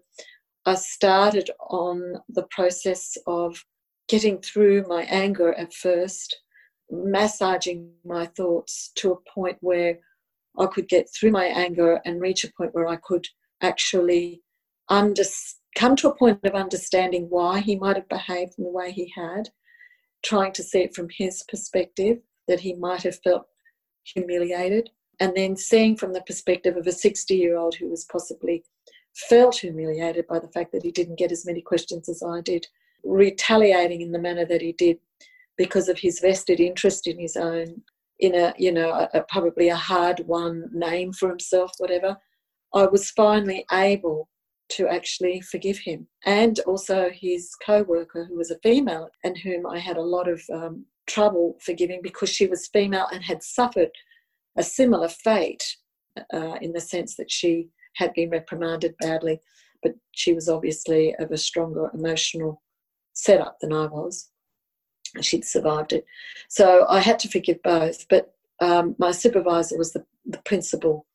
I 0.66 0.76
started 0.76 1.50
on 1.70 2.16
the 2.30 2.44
process 2.52 3.18
of 3.26 3.64
getting 4.10 4.40
through 4.42 4.86
my 4.88 5.04
anger 5.04 5.54
at 5.54 5.74
first 5.74 6.41
massaging 6.92 7.92
my 8.06 8.26
thoughts 8.26 8.92
to 8.96 9.14
a 9.14 9.30
point 9.30 9.58
where 9.62 10.00
I 10.60 10.66
could 10.66 10.90
get 10.90 11.08
through 11.10 11.32
my 11.32 11.46
anger 11.46 12.02
and 12.06 12.22
reach 12.22 12.44
a 12.44 12.52
point 12.52 12.76
where 12.76 12.88
I 12.88 12.98
could 12.98 13.26
actually 13.62 14.42
under, 14.90 15.24
come 15.76 15.96
to 15.96 16.10
a 16.10 16.16
point 16.16 16.40
of 16.44 16.54
understanding 16.54 17.28
why 17.30 17.62
he 17.62 17.78
might 17.78 17.96
have 17.96 18.10
behaved 18.10 18.56
in 18.58 18.66
the 18.66 18.70
way 18.70 18.92
he 18.92 19.12
had, 19.16 19.50
trying 20.24 20.52
to 20.54 20.64
see 20.64 20.80
it 20.80 20.94
from 20.94 21.08
his 21.10 21.44
perspective, 21.48 22.18
that 22.48 22.60
he 22.60 22.74
might 22.74 23.04
have 23.04 23.20
felt 23.24 23.46
humiliated, 24.04 24.90
and 25.20 25.34
then 25.36 25.56
seeing 25.56 25.96
from 25.96 26.12
the 26.12 26.22
perspective 26.22 26.76
of 26.76 26.88
a 26.88 26.92
60 26.92 27.34
year 27.34 27.58
old 27.58 27.76
who 27.76 27.88
was 27.88 28.06
possibly 28.06 28.64
felt 29.30 29.58
humiliated 29.58 30.28
by 30.28 30.40
the 30.40 30.48
fact 30.50 30.72
that 30.72 30.84
he 30.84 30.92
didn't 30.92 31.18
get 31.18 31.32
as 31.32 31.46
many 31.46 31.62
questions 31.62 32.10
as 32.10 32.22
I 32.24 32.42
did, 32.42 32.68
retaliating 33.04 34.02
in 34.02 34.12
the 34.12 34.20
manner 34.20 34.46
that 34.46 34.62
he 34.62 34.74
did 34.74 35.00
because 35.58 35.90
of 35.90 36.00
his 36.00 36.20
vested 36.20 36.60
interest 36.60 37.08
in 37.08 37.20
his 37.20 37.36
own, 37.36 37.82
in 38.20 38.36
a, 38.36 38.54
you 38.58 38.72
know, 38.72 38.92
a, 38.92 39.10
a, 39.14 39.24
probably 39.24 39.70
a 39.70 39.76
hard 39.76 40.22
won 40.28 40.70
name 40.72 41.12
for 41.12 41.30
himself, 41.30 41.72
whatever, 41.78 42.18
I 42.74 42.86
was 42.86 43.12
finally 43.12 43.66
able 43.72 44.30
to 44.70 44.88
actually 44.88 45.42
forgive 45.42 45.80
him. 45.80 46.08
And 46.26 46.60
also 46.62 47.10
his 47.10 47.52
co 47.66 47.84
worker, 47.84 48.26
who 48.26 48.38
was 48.38 48.52
a 48.52 48.60
female 48.60 49.10
and 49.24 49.38
whom 49.38 49.66
I 49.66 49.80
had 49.80 49.98
a 49.98 50.02
lot 50.02 50.30
of 50.30 50.42
um, 50.54 50.86
trouble 51.08 51.58
forgiving 51.62 52.02
because 52.02 52.30
she 52.30 52.48
was 52.48 52.68
female 52.68 53.08
and 53.12 53.24
had 53.24 53.44
suffered 53.44 53.90
a 54.58 54.64
similar 54.64 55.10
fate 55.10 55.76
uh, 56.34 56.56
in 56.62 56.74
the 56.74 56.80
sense 56.80 57.16
that 57.16 57.32
she 57.32 57.70
had 57.96 58.14
been 58.14 58.30
reprimanded 58.30 58.96
badly, 59.02 59.40
but 59.84 59.94
she 60.12 60.34
was 60.34 60.48
obviously 60.48 61.16
of 61.20 61.32
a 61.32 61.38
stronger 61.38 61.90
emotional 61.94 62.62
setup 63.14 63.58
than 63.60 63.74
I 63.74 63.88
was 63.88 64.31
she'd 65.20 65.46
survived 65.46 65.94
it. 65.94 66.06
So 66.48 66.86
I 66.90 67.00
had 67.00 67.20
to 67.20 67.30
forgive 67.30 67.62
both, 67.64 68.08
but 68.08 68.34
um, 68.62 68.96
my 69.00 69.12
supervisor 69.12 69.78
was 69.78 69.92
the, 69.94 70.06
the 70.26 70.38
principal 70.40 71.06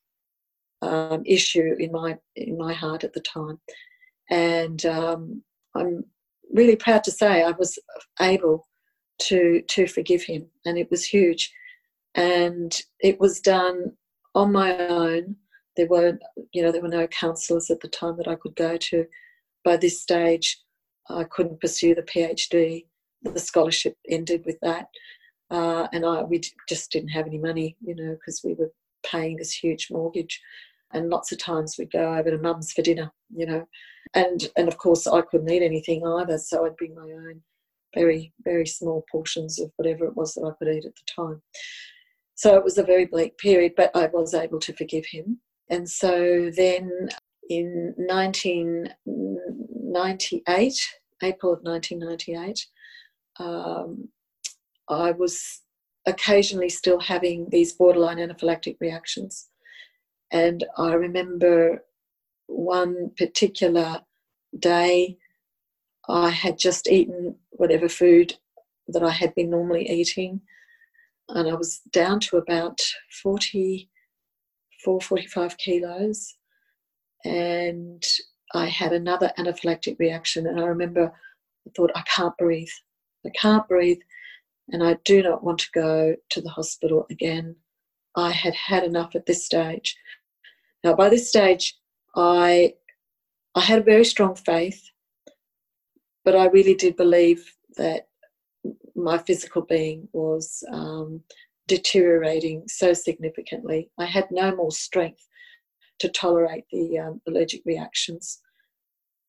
um, 0.81 1.23
issue 1.25 1.75
in 1.79 1.91
my 1.91 2.17
in 2.35 2.57
my 2.57 2.73
heart 2.73 3.03
at 3.03 3.13
the 3.13 3.21
time, 3.21 3.59
and 4.29 4.85
um, 4.85 5.41
I'm 5.75 6.05
really 6.53 6.75
proud 6.75 7.03
to 7.05 7.11
say 7.11 7.43
I 7.43 7.51
was 7.51 7.79
able 8.21 8.67
to 9.23 9.61
to 9.61 9.87
forgive 9.87 10.23
him, 10.23 10.47
and 10.65 10.77
it 10.77 10.91
was 10.91 11.03
huge, 11.03 11.51
and 12.13 12.79
it 12.99 13.19
was 13.19 13.39
done 13.39 13.93
on 14.35 14.51
my 14.51 14.77
own. 14.87 15.35
There 15.77 15.87
were 15.87 16.19
you 16.51 16.61
know 16.61 16.71
there 16.71 16.81
were 16.81 16.87
no 16.89 17.07
counsellors 17.07 17.71
at 17.71 17.79
the 17.79 17.87
time 17.87 18.17
that 18.17 18.27
I 18.27 18.35
could 18.35 18.55
go 18.55 18.77
to. 18.77 19.05
By 19.63 19.77
this 19.77 20.01
stage, 20.01 20.61
I 21.09 21.23
couldn't 21.23 21.61
pursue 21.61 21.95
the 21.95 22.03
PhD 22.03 22.85
the 23.33 23.39
scholarship 23.39 23.95
ended 24.09 24.43
with 24.45 24.59
that. 24.61 24.87
Uh, 25.49 25.87
and 25.93 26.05
I 26.05 26.23
we 26.23 26.41
just 26.67 26.91
didn't 26.91 27.07
have 27.09 27.25
any 27.25 27.37
money, 27.37 27.77
you 27.81 27.95
know, 27.95 28.11
because 28.13 28.41
we 28.43 28.53
were 28.53 28.71
paying 29.05 29.37
this 29.37 29.53
huge 29.53 29.87
mortgage, 29.89 30.41
and 30.91 31.09
lots 31.09 31.31
of 31.31 31.37
times 31.37 31.77
we'd 31.77 31.91
go 31.91 32.15
over 32.15 32.31
to 32.31 32.37
mum's 32.37 32.73
for 32.73 32.81
dinner, 32.81 33.13
you 33.33 33.45
know, 33.45 33.65
and 34.13 34.49
and 34.57 34.67
of 34.67 34.77
course 34.77 35.07
I 35.07 35.21
couldn't 35.21 35.49
eat 35.49 35.63
anything 35.63 36.05
either, 36.05 36.37
so 36.37 36.65
I'd 36.65 36.75
bring 36.75 36.95
my 36.95 37.09
own 37.09 37.43
very 37.95 38.33
very 38.43 38.65
small 38.65 39.05
portions 39.09 39.57
of 39.59 39.71
whatever 39.77 40.03
it 40.05 40.17
was 40.17 40.33
that 40.33 40.45
I 40.45 40.51
could 40.57 40.67
eat 40.67 40.83
at 40.85 40.95
the 40.95 41.03
time. 41.15 41.41
So 42.35 42.57
it 42.57 42.63
was 42.63 42.77
a 42.77 42.83
very 42.83 43.05
bleak 43.05 43.37
period, 43.37 43.73
but 43.77 43.91
I 43.95 44.07
was 44.07 44.33
able 44.33 44.59
to 44.59 44.73
forgive 44.73 45.05
him, 45.05 45.39
and 45.69 45.89
so 45.89 46.51
then 46.55 47.09
in 47.49 47.93
1998, 47.97 50.87
April 51.23 51.53
of 51.53 51.63
1998 51.63 52.67
um, 53.39 54.09
I 54.89 55.11
was 55.11 55.61
occasionally 56.05 56.69
still 56.69 56.99
having 56.99 57.49
these 57.49 57.73
borderline 57.73 58.17
anaphylactic 58.17 58.77
reactions. 58.79 59.49
And 60.31 60.63
I 60.77 60.93
remember 60.93 61.83
one 62.47 63.11
particular 63.17 64.01
day, 64.57 65.17
I 66.09 66.29
had 66.29 66.57
just 66.57 66.87
eaten 66.89 67.35
whatever 67.51 67.89
food 67.89 68.35
that 68.87 69.03
I 69.03 69.09
had 69.09 69.35
been 69.35 69.49
normally 69.49 69.89
eating, 69.89 70.41
and 71.29 71.49
I 71.49 71.53
was 71.53 71.81
down 71.91 72.21
to 72.21 72.37
about 72.37 72.79
44, 73.21 75.01
45 75.01 75.57
kilos. 75.57 76.37
And 77.25 78.01
I 78.53 78.67
had 78.67 78.93
another 78.93 79.33
anaphylactic 79.37 79.99
reaction, 79.99 80.47
and 80.47 80.59
I 80.59 80.63
remember 80.63 81.11
I 81.67 81.71
thought, 81.75 81.91
I 81.95 82.03
can't 82.03 82.37
breathe. 82.37 82.69
I 83.27 83.31
can't 83.39 83.67
breathe 83.67 83.99
and 84.69 84.83
I 84.83 84.97
do 85.05 85.21
not 85.21 85.43
want 85.43 85.59
to 85.59 85.71
go 85.73 86.15
to 86.29 86.41
the 86.41 86.49
hospital 86.49 87.05
again. 87.09 87.55
I 88.15 88.31
had 88.31 88.55
had 88.55 88.83
enough 88.83 89.15
at 89.15 89.25
this 89.25 89.45
stage. 89.45 89.95
Now, 90.83 90.93
by 90.93 91.09
this 91.09 91.29
stage, 91.29 91.77
I, 92.15 92.73
I 93.55 93.61
had 93.61 93.79
a 93.79 93.83
very 93.83 94.05
strong 94.05 94.35
faith, 94.35 94.81
but 96.25 96.35
I 96.35 96.47
really 96.47 96.75
did 96.75 96.95
believe 96.95 97.53
that 97.77 98.07
my 98.95 99.17
physical 99.17 99.61
being 99.61 100.07
was 100.13 100.63
um, 100.71 101.21
deteriorating 101.67 102.63
so 102.67 102.93
significantly. 102.93 103.91
I 103.99 104.05
had 104.05 104.27
no 104.31 104.55
more 104.55 104.71
strength 104.71 105.25
to 105.99 106.09
tolerate 106.09 106.65
the 106.71 106.99
um, 106.99 107.21
allergic 107.27 107.61
reactions. 107.65 108.39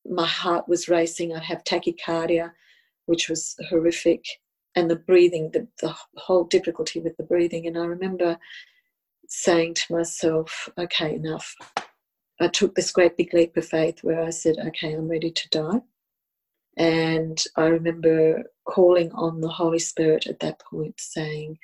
My 0.06 0.26
heart 0.26 0.68
was 0.68 0.88
racing, 0.88 1.34
I'd 1.34 1.42
have 1.42 1.64
tachycardia 1.64 2.52
which 3.08 3.28
was 3.28 3.56
horrific, 3.68 4.24
and 4.76 4.90
the 4.90 4.96
breathing, 4.96 5.50
the, 5.52 5.66
the 5.80 5.94
whole 6.16 6.44
difficulty 6.44 7.00
with 7.00 7.16
the 7.16 7.24
breathing. 7.24 7.66
And 7.66 7.76
I 7.76 7.84
remember 7.84 8.38
saying 9.28 9.74
to 9.74 9.94
myself, 9.94 10.68
okay, 10.78 11.14
enough. 11.14 11.54
I 12.40 12.48
took 12.48 12.74
this 12.74 12.92
great 12.92 13.16
big 13.16 13.34
leap 13.34 13.56
of 13.56 13.66
faith 13.66 13.98
where 14.02 14.22
I 14.22 14.30
said, 14.30 14.56
okay, 14.58 14.92
I'm 14.92 15.08
ready 15.08 15.30
to 15.30 15.48
die. 15.50 15.80
And 16.76 17.42
I 17.56 17.64
remember 17.64 18.44
calling 18.64 19.10
on 19.12 19.40
the 19.40 19.48
Holy 19.48 19.80
Spirit 19.80 20.26
at 20.28 20.38
that 20.40 20.60
point, 20.60 21.00
saying, 21.00 21.58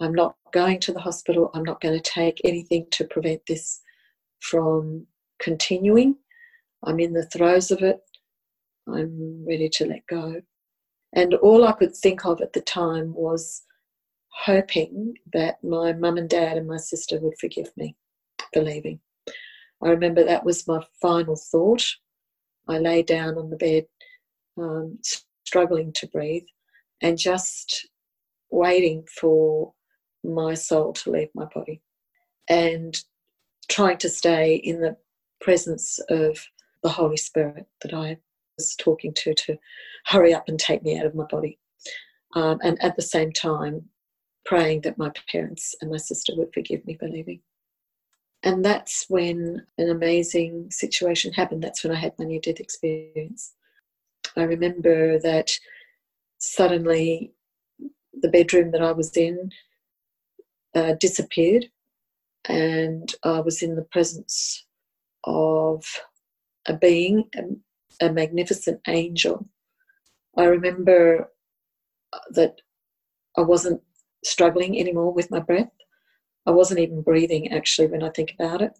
I'm 0.00 0.14
not 0.14 0.34
going 0.52 0.80
to 0.80 0.92
the 0.92 1.00
hospital. 1.00 1.50
I'm 1.54 1.62
not 1.62 1.80
going 1.80 1.94
to 1.94 2.10
take 2.10 2.40
anything 2.44 2.86
to 2.92 3.04
prevent 3.04 3.42
this 3.46 3.80
from 4.40 5.06
continuing. 5.38 6.16
I'm 6.82 6.98
in 6.98 7.12
the 7.12 7.26
throes 7.26 7.70
of 7.70 7.82
it. 7.82 8.00
I'm 8.88 9.44
ready 9.46 9.68
to 9.68 9.86
let 9.86 10.04
go. 10.08 10.42
And 11.14 11.34
all 11.34 11.64
I 11.64 11.72
could 11.72 11.94
think 11.94 12.24
of 12.24 12.40
at 12.40 12.52
the 12.52 12.60
time 12.60 13.14
was 13.14 13.62
hoping 14.28 15.14
that 15.32 15.62
my 15.62 15.92
mum 15.92 16.16
and 16.16 16.28
dad 16.28 16.56
and 16.56 16.66
my 16.66 16.78
sister 16.78 17.20
would 17.20 17.38
forgive 17.38 17.70
me 17.76 17.96
for 18.52 18.62
leaving. 18.62 19.00
I 19.82 19.88
remember 19.88 20.24
that 20.24 20.44
was 20.44 20.66
my 20.66 20.80
final 21.00 21.36
thought. 21.36 21.84
I 22.68 22.78
lay 22.78 23.02
down 23.02 23.36
on 23.36 23.50
the 23.50 23.56
bed, 23.56 23.86
um, 24.56 24.98
struggling 25.44 25.92
to 25.94 26.06
breathe, 26.06 26.46
and 27.00 27.18
just 27.18 27.88
waiting 28.50 29.04
for 29.20 29.74
my 30.24 30.54
soul 30.54 30.92
to 30.92 31.10
leave 31.10 31.30
my 31.34 31.46
body 31.46 31.82
and 32.48 33.02
trying 33.68 33.98
to 33.98 34.08
stay 34.08 34.54
in 34.54 34.80
the 34.80 34.96
presence 35.40 35.98
of 36.08 36.38
the 36.82 36.88
Holy 36.88 37.16
Spirit 37.16 37.66
that 37.82 37.92
I 37.92 38.18
was 38.62 38.76
talking 38.76 39.12
to 39.14 39.34
to 39.34 39.58
hurry 40.06 40.32
up 40.32 40.48
and 40.48 40.58
take 40.58 40.82
me 40.82 40.98
out 40.98 41.06
of 41.06 41.14
my 41.14 41.24
body. 41.30 41.58
Um, 42.34 42.58
and 42.62 42.82
at 42.82 42.96
the 42.96 43.02
same 43.02 43.32
time, 43.32 43.88
praying 44.44 44.82
that 44.82 44.98
my 44.98 45.10
parents 45.30 45.74
and 45.80 45.90
my 45.90 45.96
sister 45.98 46.32
would 46.36 46.52
forgive 46.54 46.84
me 46.86 46.96
for 46.96 47.08
leaving. 47.08 47.40
And 48.42 48.64
that's 48.64 49.06
when 49.08 49.64
an 49.78 49.90
amazing 49.90 50.70
situation 50.70 51.32
happened. 51.32 51.62
That's 51.62 51.84
when 51.84 51.92
I 51.92 52.00
had 52.00 52.18
my 52.18 52.24
near 52.24 52.40
death 52.40 52.58
experience. 52.58 53.54
I 54.36 54.42
remember 54.42 55.18
that 55.20 55.50
suddenly 56.38 57.32
the 58.20 58.28
bedroom 58.28 58.70
that 58.72 58.82
I 58.82 58.92
was 58.92 59.16
in 59.16 59.50
uh, 60.74 60.94
disappeared, 60.98 61.66
and 62.48 63.14
I 63.22 63.40
was 63.40 63.62
in 63.62 63.76
the 63.76 63.86
presence 63.92 64.66
of 65.24 65.84
a 66.66 66.74
being, 66.74 67.28
a, 68.02 68.12
magnificent 68.12 68.80
angel. 68.88 69.48
I 70.36 70.44
remember 70.44 71.30
that 72.30 72.56
I 73.36 73.42
wasn't 73.42 73.80
struggling 74.24 74.78
anymore 74.78 75.12
with 75.12 75.30
my 75.30 75.40
breath. 75.40 75.70
I 76.46 76.50
wasn't 76.50 76.80
even 76.80 77.02
breathing 77.02 77.52
actually 77.52 77.88
when 77.88 78.02
I 78.02 78.10
think 78.10 78.32
about 78.38 78.62
it. 78.62 78.72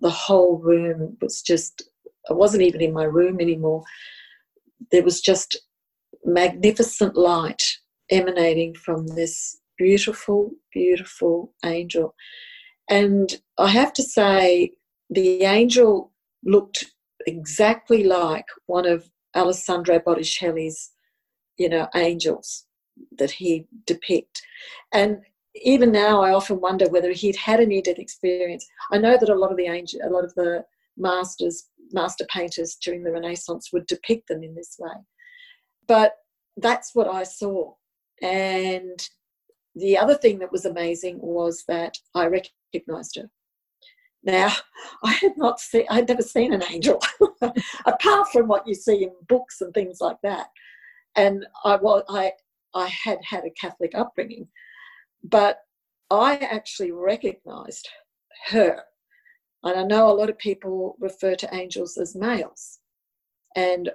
The 0.00 0.10
whole 0.10 0.58
room 0.58 1.16
was 1.20 1.42
just, 1.42 1.82
I 2.30 2.32
wasn't 2.32 2.62
even 2.62 2.80
in 2.80 2.92
my 2.92 3.04
room 3.04 3.40
anymore. 3.40 3.82
There 4.90 5.02
was 5.02 5.20
just 5.20 5.56
magnificent 6.24 7.16
light 7.16 7.62
emanating 8.10 8.74
from 8.74 9.06
this 9.06 9.58
beautiful, 9.76 10.50
beautiful 10.72 11.52
angel. 11.64 12.14
And 12.88 13.40
I 13.58 13.68
have 13.68 13.92
to 13.94 14.02
say, 14.02 14.72
the 15.10 15.42
angel 15.44 16.12
looked 16.44 16.86
exactly 17.28 18.04
like 18.04 18.46
one 18.66 18.86
of 18.86 19.10
Alessandro 19.36 20.00
Botticelli's, 20.00 20.90
you 21.58 21.68
know, 21.68 21.86
angels 21.94 22.66
that 23.18 23.30
he 23.30 23.66
depict. 23.86 24.42
And 24.92 25.18
even 25.54 25.92
now, 25.92 26.22
I 26.22 26.32
often 26.32 26.60
wonder 26.60 26.88
whether 26.88 27.12
he'd 27.12 27.36
had 27.36 27.60
a 27.60 27.66
near-death 27.66 27.98
experience. 27.98 28.66
I 28.92 28.98
know 28.98 29.16
that 29.18 29.28
a 29.28 29.34
lot 29.34 29.50
of 29.50 29.56
the 29.56 29.66
angel, 29.66 30.00
a 30.04 30.10
lot 30.10 30.24
of 30.24 30.34
the 30.34 30.64
masters, 30.96 31.68
master 31.92 32.26
painters 32.32 32.76
during 32.82 33.02
the 33.02 33.12
Renaissance 33.12 33.70
would 33.72 33.86
depict 33.86 34.28
them 34.28 34.42
in 34.42 34.54
this 34.54 34.76
way, 34.78 34.96
but 35.86 36.12
that's 36.56 36.94
what 36.94 37.08
I 37.08 37.22
saw. 37.22 37.74
And 38.20 39.08
the 39.74 39.96
other 39.96 40.14
thing 40.14 40.38
that 40.40 40.52
was 40.52 40.64
amazing 40.64 41.18
was 41.20 41.64
that 41.68 41.96
I 42.14 42.26
recognized 42.26 43.16
her. 43.16 43.30
Now, 44.24 44.52
I 45.04 45.12
had 45.12 45.36
not 45.36 45.60
seen, 45.60 45.84
I 45.90 45.96
had 45.96 46.08
never 46.08 46.22
seen 46.22 46.52
an 46.52 46.62
angel, 46.70 47.00
apart 47.86 48.28
from 48.32 48.48
what 48.48 48.66
you 48.66 48.74
see 48.74 49.04
in 49.04 49.12
books 49.28 49.60
and 49.60 49.72
things 49.72 49.98
like 50.00 50.18
that. 50.22 50.48
And 51.16 51.46
I, 51.64 51.76
well, 51.76 52.04
I, 52.08 52.32
I 52.74 52.88
had 52.88 53.18
had 53.24 53.44
a 53.44 53.50
Catholic 53.50 53.92
upbringing, 53.94 54.48
but 55.22 55.60
I 56.10 56.36
actually 56.36 56.92
recognized 56.92 57.88
her. 58.48 58.82
And 59.64 59.78
I 59.78 59.82
know 59.82 60.08
a 60.08 60.14
lot 60.14 60.30
of 60.30 60.38
people 60.38 60.96
refer 61.00 61.34
to 61.36 61.54
angels 61.54 61.96
as 61.96 62.14
males. 62.14 62.78
And 63.56 63.90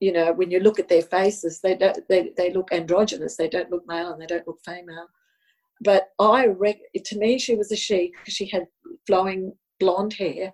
you 0.00 0.12
know, 0.12 0.32
when 0.32 0.50
you 0.50 0.60
look 0.60 0.78
at 0.78 0.88
their 0.88 1.02
faces, 1.02 1.60
they 1.60 1.74
don't 1.74 2.06
they, 2.08 2.30
they 2.36 2.52
look 2.52 2.72
androgynous, 2.72 3.36
they 3.36 3.48
don't 3.48 3.70
look 3.70 3.86
male 3.86 4.12
and 4.12 4.20
they 4.20 4.26
don't 4.26 4.46
look 4.46 4.60
female. 4.64 5.08
But 5.82 6.08
I 6.18 6.46
rec- 6.46 6.80
to 7.04 7.18
me 7.18 7.38
she 7.38 7.54
was 7.54 7.70
a 7.70 7.76
she 7.76 8.12
because 8.18 8.34
she 8.34 8.46
had 8.46 8.66
flowing 9.06 9.52
blonde 9.78 10.14
hair 10.14 10.52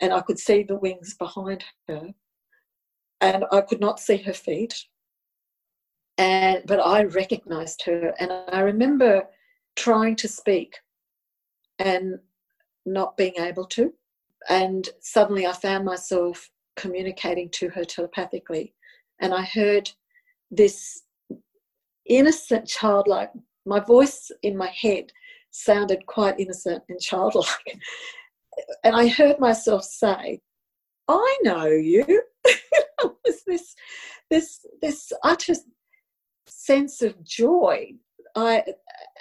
and 0.00 0.12
I 0.12 0.20
could 0.20 0.38
see 0.38 0.62
the 0.62 0.78
wings 0.78 1.14
behind 1.18 1.64
her. 1.88 2.08
And 3.20 3.44
I 3.50 3.62
could 3.62 3.80
not 3.80 4.00
see 4.00 4.16
her 4.18 4.32
feet. 4.32 4.84
And 6.16 6.62
but 6.66 6.80
I 6.80 7.04
recognized 7.04 7.82
her 7.86 8.14
and 8.18 8.32
I 8.32 8.60
remember 8.60 9.24
trying 9.76 10.16
to 10.16 10.28
speak 10.28 10.76
and 11.78 12.18
not 12.84 13.16
being 13.16 13.36
able 13.38 13.66
to. 13.66 13.92
And 14.48 14.88
suddenly 15.00 15.46
I 15.46 15.52
found 15.52 15.84
myself 15.84 16.50
communicating 16.76 17.50
to 17.50 17.68
her 17.70 17.84
telepathically. 17.84 18.74
And 19.20 19.34
I 19.34 19.42
heard 19.42 19.90
this 20.50 21.02
innocent, 22.06 22.66
childlike, 22.66 23.30
my 23.68 23.80
voice 23.80 24.30
in 24.42 24.56
my 24.56 24.68
head 24.68 25.12
sounded 25.50 26.06
quite 26.06 26.38
innocent 26.38 26.82
and 26.88 27.00
childlike. 27.00 27.46
And 28.82 28.96
I 28.96 29.06
heard 29.06 29.38
myself 29.38 29.84
say, 29.84 30.40
I 31.06 31.38
know 31.44 31.66
you. 31.66 32.04
was 33.24 33.44
this, 33.46 33.76
this, 34.30 34.66
this 34.82 35.12
utter 35.22 35.54
sense 36.48 37.00
of 37.00 37.22
joy. 37.22 37.92
I, 38.34 38.64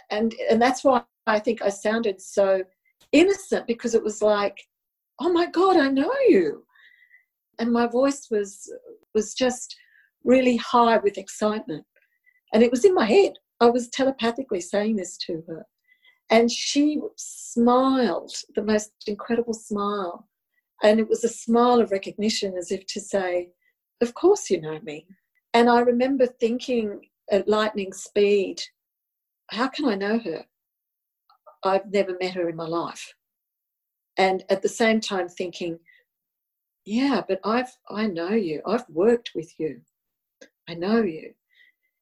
and, 0.10 0.34
and 0.50 0.60
that's 0.60 0.84
why 0.84 1.04
I 1.28 1.38
think 1.38 1.62
I 1.62 1.70
sounded 1.70 2.20
so 2.20 2.64
innocent 3.12 3.68
because 3.68 3.94
it 3.94 4.04
was 4.04 4.24
like, 4.24 4.58
oh 5.20 5.32
my 5.32 5.46
God, 5.52 5.78
I 5.78 5.90
know 5.90 6.12
you 6.28 6.66
and 7.60 7.72
my 7.72 7.88
voice 7.88 8.28
was 8.30 8.72
was 9.14 9.34
just 9.34 9.76
really 10.24 10.58
high 10.58 10.98
with 10.98 11.18
excitement 11.18 11.86
and 12.54 12.64
it 12.64 12.72
was 12.72 12.86
in 12.86 12.94
my 12.94 13.06
head 13.06 13.34
i 13.60 13.66
was 13.66 13.90
telepathically 13.90 14.62
saying 14.62 14.96
this 14.96 15.18
to 15.18 15.44
her 15.48 15.66
and 16.30 16.52
she 16.52 17.00
smiled 17.16 18.34
the 18.56 18.64
most 18.64 18.92
incredible 19.08 19.54
smile. 19.54 20.28
And 20.84 21.00
it 21.00 21.08
was 21.08 21.24
a 21.24 21.30
smile 21.30 21.80
of 21.80 21.92
recognition 21.92 22.56
as 22.58 22.72
if 22.72 22.86
to 22.88 23.00
say 23.00 23.50
of 24.02 24.14
course 24.14 24.50
you 24.50 24.62
know 24.62 24.80
me. 24.84 25.08
And 25.54 25.70
i 25.70 25.80
remember 25.80 26.28
thinking 26.28 27.02
at 27.32 27.48
lightning 27.48 27.94
speed 27.94 28.62
how 29.50 29.70
can 29.70 29.86
i 29.86 29.96
know 29.96 30.20
her? 30.20 30.46
I've 31.64 31.92
never 31.92 32.16
met 32.20 32.36
her 32.36 32.50
in 32.50 32.56
my 32.56 32.68
life. 32.68 33.14
And 34.18 34.44
at 34.50 34.62
the 34.62 34.70
same 34.70 35.00
time 35.00 35.30
thinking 35.30 35.80
yeah 36.86 37.22
but 37.28 37.40
i've 37.44 37.76
i 37.90 38.06
know 38.06 38.32
you. 38.32 38.62
I've 38.66 38.88
worked 38.90 39.32
with 39.34 39.52
you. 39.60 39.82
I 40.68 40.74
know 40.76 41.02
you. 41.02 41.34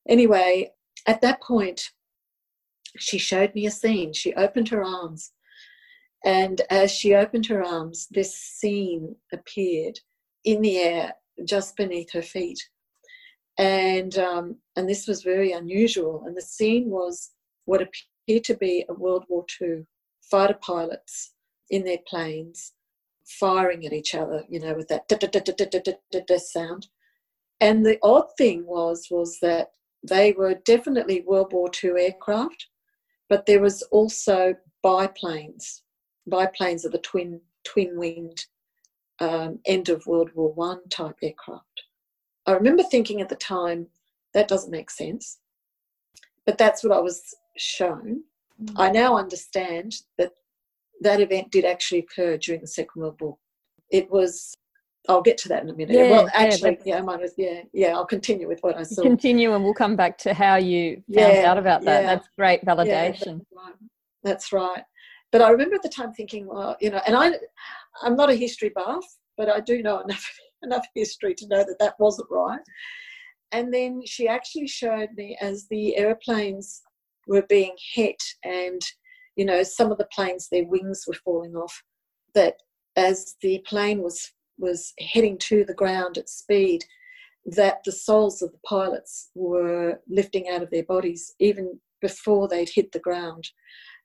Anyway 0.09 0.71
at 1.05 1.21
that 1.21 1.41
point 1.41 1.91
she 2.97 3.17
showed 3.17 3.53
me 3.53 3.65
a 3.65 3.71
scene. 3.71 4.13
She 4.13 4.33
opened 4.35 4.69
her 4.69 4.83
arms. 4.83 5.31
And 6.23 6.61
as 6.69 6.91
she 6.91 7.13
opened 7.13 7.45
her 7.47 7.63
arms 7.63 8.07
this 8.09 8.35
scene 8.35 9.15
appeared 9.33 9.99
in 10.43 10.61
the 10.61 10.77
air 10.77 11.13
just 11.43 11.75
beneath 11.75 12.11
her 12.13 12.21
feet. 12.21 12.59
And 13.57 14.17
um, 14.17 14.57
and 14.75 14.89
this 14.89 15.07
was 15.07 15.23
very 15.23 15.51
unusual. 15.51 16.23
And 16.25 16.35
the 16.35 16.41
scene 16.41 16.89
was 16.89 17.31
what 17.65 17.81
appeared 17.81 18.43
to 18.45 18.55
be 18.55 18.85
a 18.89 18.93
world 18.93 19.25
war 19.29 19.45
ii 19.61 19.85
fighter 20.29 20.57
pilots 20.61 21.33
in 21.69 21.83
their 21.83 21.99
planes 22.07 22.73
firing 23.25 23.85
at 23.85 23.93
each 23.93 24.15
other, 24.15 24.43
you 24.49 24.59
know, 24.59 24.73
with 24.73 24.87
that 24.87 25.07
sound. 26.51 26.87
And 27.61 27.85
the 27.85 27.97
odd 28.03 28.27
thing 28.37 28.65
was 28.65 29.07
was 29.09 29.39
that 29.41 29.69
they 30.07 30.31
were 30.33 30.55
definitely 30.65 31.21
World 31.21 31.53
War 31.53 31.69
II 31.83 31.91
aircraft, 31.99 32.67
but 33.29 33.45
there 33.45 33.61
was 33.61 33.81
also 33.83 34.55
biplanes. 34.83 35.83
Biplanes 36.27 36.85
are 36.85 36.89
the 36.89 36.99
twin 36.99 37.41
twin 37.63 37.97
winged 37.97 38.45
um, 39.19 39.59
end 39.65 39.89
of 39.89 40.05
World 40.05 40.29
War 40.35 40.53
One 40.53 40.87
type 40.89 41.15
aircraft. 41.21 41.83
I 42.45 42.51
remember 42.51 42.83
thinking 42.83 43.21
at 43.21 43.29
the 43.29 43.35
time 43.35 43.87
that 44.33 44.47
doesn't 44.47 44.71
make 44.71 44.89
sense, 44.89 45.39
but 46.45 46.57
that's 46.57 46.83
what 46.83 46.95
I 46.95 46.99
was 46.99 47.35
shown. 47.57 48.23
Mm. 48.61 48.73
I 48.75 48.91
now 48.91 49.17
understand 49.17 49.95
that 50.17 50.31
that 51.01 51.21
event 51.21 51.51
did 51.51 51.65
actually 51.65 51.99
occur 51.99 52.37
during 52.37 52.61
the 52.61 52.67
Second 52.67 53.01
World 53.01 53.21
War. 53.21 53.37
It 53.89 54.09
was. 54.11 54.55
I'll 55.07 55.21
get 55.21 55.37
to 55.39 55.49
that 55.49 55.63
in 55.63 55.69
a 55.69 55.73
minute. 55.73 55.95
Yeah, 55.95 56.09
well, 56.09 56.29
actually, 56.33 56.79
yeah, 56.85 56.97
yeah, 56.97 57.01
might 57.01 57.21
yeah, 57.37 57.61
yeah. 57.73 57.95
I'll 57.95 58.05
continue 58.05 58.47
with 58.47 58.59
what 58.61 58.77
I 58.77 58.83
saw. 58.83 59.03
Continue, 59.03 59.53
and 59.53 59.63
we'll 59.63 59.73
come 59.73 59.95
back 59.95 60.17
to 60.19 60.33
how 60.33 60.55
you 60.55 60.95
found 61.13 61.33
yeah, 61.33 61.49
out 61.51 61.57
about 61.57 61.83
that. 61.83 62.03
Yeah, 62.03 62.15
that's 62.15 62.27
great 62.37 62.65
validation. 62.65 63.39
That's 63.39 63.51
right. 63.55 63.73
that's 64.23 64.53
right. 64.53 64.83
but 65.31 65.41
I 65.41 65.49
remember 65.49 65.75
at 65.75 65.83
the 65.83 65.89
time 65.89 66.13
thinking, 66.13 66.47
well, 66.47 66.75
you 66.79 66.89
know, 66.89 67.01
and 67.05 67.15
I, 67.15 67.33
I'm 68.01 68.15
not 68.15 68.29
a 68.29 68.35
history 68.35 68.71
buff, 68.73 69.05
but 69.37 69.49
I 69.49 69.59
do 69.59 69.81
know 69.81 69.99
enough 70.05 70.25
enough 70.63 70.85
history 70.95 71.35
to 71.35 71.47
know 71.47 71.63
that 71.63 71.77
that 71.79 71.95
wasn't 71.99 72.29
right. 72.31 72.61
And 73.51 73.73
then 73.73 74.01
she 74.05 74.27
actually 74.27 74.67
showed 74.67 75.09
me 75.15 75.37
as 75.39 75.67
the 75.69 75.95
airplanes 75.97 76.81
were 77.27 77.45
being 77.47 77.75
hit, 77.93 78.21
and 78.43 78.81
you 79.35 79.45
know, 79.45 79.63
some 79.63 79.91
of 79.91 79.97
the 79.97 80.07
planes, 80.13 80.47
their 80.49 80.65
wings 80.65 81.03
were 81.07 81.13
falling 81.13 81.55
off. 81.55 81.83
That 82.33 82.55
as 82.95 83.35
the 83.41 83.63
plane 83.67 84.01
was 84.01 84.31
was 84.57 84.93
heading 84.99 85.37
to 85.39 85.65
the 85.65 85.73
ground 85.73 86.17
at 86.17 86.29
speed, 86.29 86.83
that 87.45 87.83
the 87.85 87.91
souls 87.91 88.41
of 88.41 88.51
the 88.51 88.59
pilots 88.65 89.29
were 89.35 89.99
lifting 90.07 90.49
out 90.49 90.63
of 90.63 90.71
their 90.71 90.83
bodies 90.83 91.33
even 91.39 91.79
before 92.01 92.47
they'd 92.47 92.69
hit 92.69 92.91
the 92.91 92.99
ground. 92.99 93.47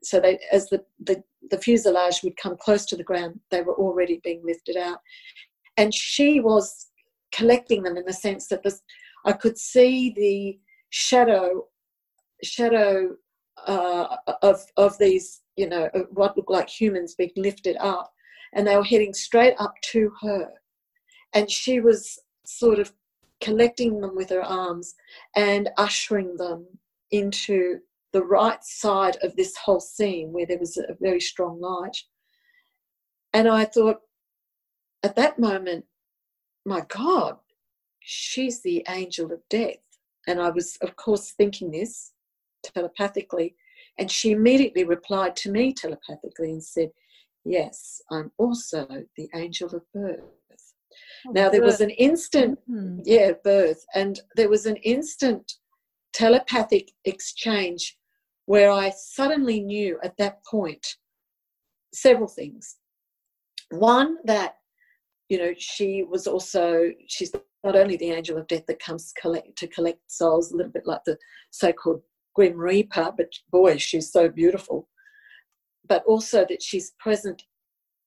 So 0.02 0.20
they, 0.20 0.38
as 0.52 0.68
the, 0.68 0.84
the, 0.98 1.22
the 1.50 1.58
fuselage 1.58 2.22
would 2.22 2.36
come 2.36 2.56
close 2.56 2.84
to 2.86 2.96
the 2.96 3.04
ground, 3.04 3.40
they 3.50 3.62
were 3.62 3.74
already 3.74 4.20
being 4.22 4.42
lifted 4.44 4.76
out. 4.76 4.98
And 5.76 5.94
she 5.94 6.40
was 6.40 6.88
collecting 7.32 7.82
them 7.82 7.96
in 7.96 8.04
the 8.04 8.12
sense 8.12 8.48
that 8.48 8.62
this, 8.62 8.80
I 9.24 9.32
could 9.32 9.58
see 9.58 10.12
the 10.16 10.58
shadow 10.90 11.66
shadow 12.42 13.14
uh, 13.66 14.16
of 14.42 14.64
of 14.76 14.96
these, 14.98 15.42
you 15.56 15.68
know, 15.68 15.88
what 16.10 16.36
looked 16.36 16.50
like 16.50 16.68
humans 16.68 17.14
being 17.14 17.32
lifted 17.36 17.76
up, 17.78 18.12
and 18.52 18.66
they 18.66 18.76
were 18.76 18.84
heading 18.84 19.14
straight 19.14 19.54
up 19.58 19.74
to 19.92 20.12
her, 20.22 20.50
and 21.34 21.50
she 21.50 21.80
was 21.80 22.18
sort 22.44 22.78
of 22.78 22.92
collecting 23.40 24.00
them 24.00 24.14
with 24.14 24.30
her 24.30 24.42
arms 24.42 24.94
and 25.36 25.70
ushering 25.78 26.36
them 26.36 26.66
into 27.10 27.78
the 28.12 28.22
right 28.22 28.62
side 28.62 29.16
of 29.22 29.34
this 29.36 29.56
whole 29.56 29.80
scene 29.80 30.32
where 30.32 30.46
there 30.46 30.58
was 30.58 30.76
a 30.76 30.96
very 31.00 31.20
strong 31.20 31.60
light. 31.60 31.96
And 33.32 33.48
I 33.48 33.64
thought, 33.64 34.00
at 35.02 35.16
that 35.16 35.38
moment, 35.38 35.84
my 36.66 36.82
God, 36.88 37.36
she's 38.00 38.60
the 38.60 38.84
angel 38.88 39.32
of 39.32 39.40
death. 39.48 39.76
And 40.26 40.40
I 40.40 40.50
was, 40.50 40.76
of 40.82 40.96
course, 40.96 41.30
thinking 41.30 41.70
this 41.70 42.12
telepathically. 42.62 43.54
And 43.98 44.10
she 44.10 44.32
immediately 44.32 44.84
replied 44.84 45.36
to 45.36 45.50
me 45.50 45.72
telepathically 45.72 46.50
and 46.50 46.62
said, 46.62 46.90
Yes, 47.44 48.00
I'm 48.10 48.30
also 48.38 48.86
the 49.16 49.28
angel 49.34 49.68
of 49.74 49.82
birth. 49.94 50.20
Oh, 51.26 51.32
now, 51.32 51.48
there 51.48 51.62
was 51.62 51.80
an 51.80 51.90
instant, 51.90 52.58
mm-hmm. 52.68 53.00
yeah, 53.04 53.32
birth, 53.44 53.84
and 53.94 54.20
there 54.36 54.48
was 54.48 54.66
an 54.66 54.76
instant 54.76 55.52
telepathic 56.12 56.90
exchange 57.04 57.96
where 58.46 58.70
I 58.70 58.90
suddenly 58.90 59.60
knew 59.60 59.98
at 60.02 60.16
that 60.18 60.44
point 60.44 60.84
several 61.94 62.28
things. 62.28 62.76
One, 63.70 64.16
that, 64.24 64.54
you 65.28 65.38
know, 65.38 65.52
she 65.56 66.02
was 66.02 66.26
also, 66.26 66.90
she's 67.06 67.32
not 67.62 67.76
only 67.76 67.96
the 67.96 68.10
angel 68.10 68.38
of 68.38 68.48
death 68.48 68.64
that 68.66 68.82
comes 68.82 69.12
collect, 69.20 69.56
to 69.58 69.68
collect 69.68 70.00
souls, 70.10 70.50
a 70.50 70.56
little 70.56 70.72
bit 70.72 70.86
like 70.86 71.04
the 71.06 71.16
so 71.50 71.72
called 71.72 72.02
Grim 72.34 72.56
Reaper, 72.56 73.12
but 73.16 73.28
boy, 73.52 73.76
she's 73.76 74.10
so 74.10 74.28
beautiful. 74.28 74.88
But 75.88 76.04
also 76.04 76.44
that 76.48 76.62
she's 76.62 76.92
present 76.98 77.44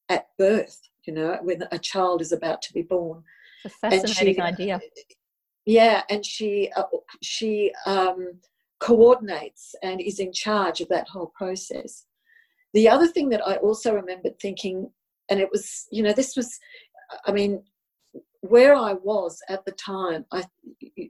at 0.10 0.28
birth 0.38 0.80
you 1.06 1.14
know, 1.14 1.38
when 1.42 1.64
a 1.72 1.80
child 1.80 2.22
is 2.22 2.32
about 2.32 2.62
to 2.64 2.74
be 2.74 2.82
born. 2.82 3.24
It's 3.66 3.76
a 3.76 3.90
fascinating 3.90 4.36
she, 4.36 4.42
idea. 4.42 4.82
Yeah, 5.66 6.04
and 6.10 6.26
she 6.26 6.72
uh, 6.76 6.84
she 7.22 7.72
um, 7.86 8.40
coordinates 8.80 9.76
and 9.82 10.02
is 10.02 10.20
in 10.20 10.34
charge 10.34 10.82
of 10.82 10.90
that 10.90 11.08
whole 11.08 11.32
process. 11.36 12.06
The 12.74 12.90
other 12.90 13.08
thing 13.08 13.30
that 13.30 13.46
I 13.46 13.56
also 13.58 13.94
remembered 13.94 14.40
thinking, 14.40 14.90
and 15.30 15.40
it 15.40 15.50
was, 15.52 15.86
you 15.92 16.02
know, 16.04 16.12
this 16.12 16.36
was, 16.36 16.60
I 17.26 17.32
mean, 17.32 17.64
where 18.42 18.76
I 18.76 18.94
was 18.94 19.40
at 19.48 19.64
the 19.64 19.72
time, 19.74 20.26
I, 20.32 20.44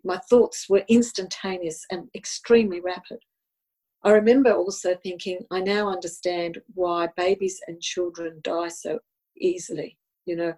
my 0.03 0.17
thoughts 0.29 0.67
were 0.69 0.83
instantaneous 0.89 1.85
and 1.89 2.09
extremely 2.13 2.81
rapid. 2.81 3.19
I 4.03 4.11
remember 4.11 4.51
also 4.51 4.95
thinking, 4.95 5.39
I 5.49 5.61
now 5.61 5.89
understand 5.89 6.61
why 6.73 7.07
babies 7.15 7.59
and 7.67 7.81
children 7.81 8.39
die 8.41 8.67
so 8.67 8.99
easily. 9.37 9.97
You 10.25 10.35
know, 10.35 10.53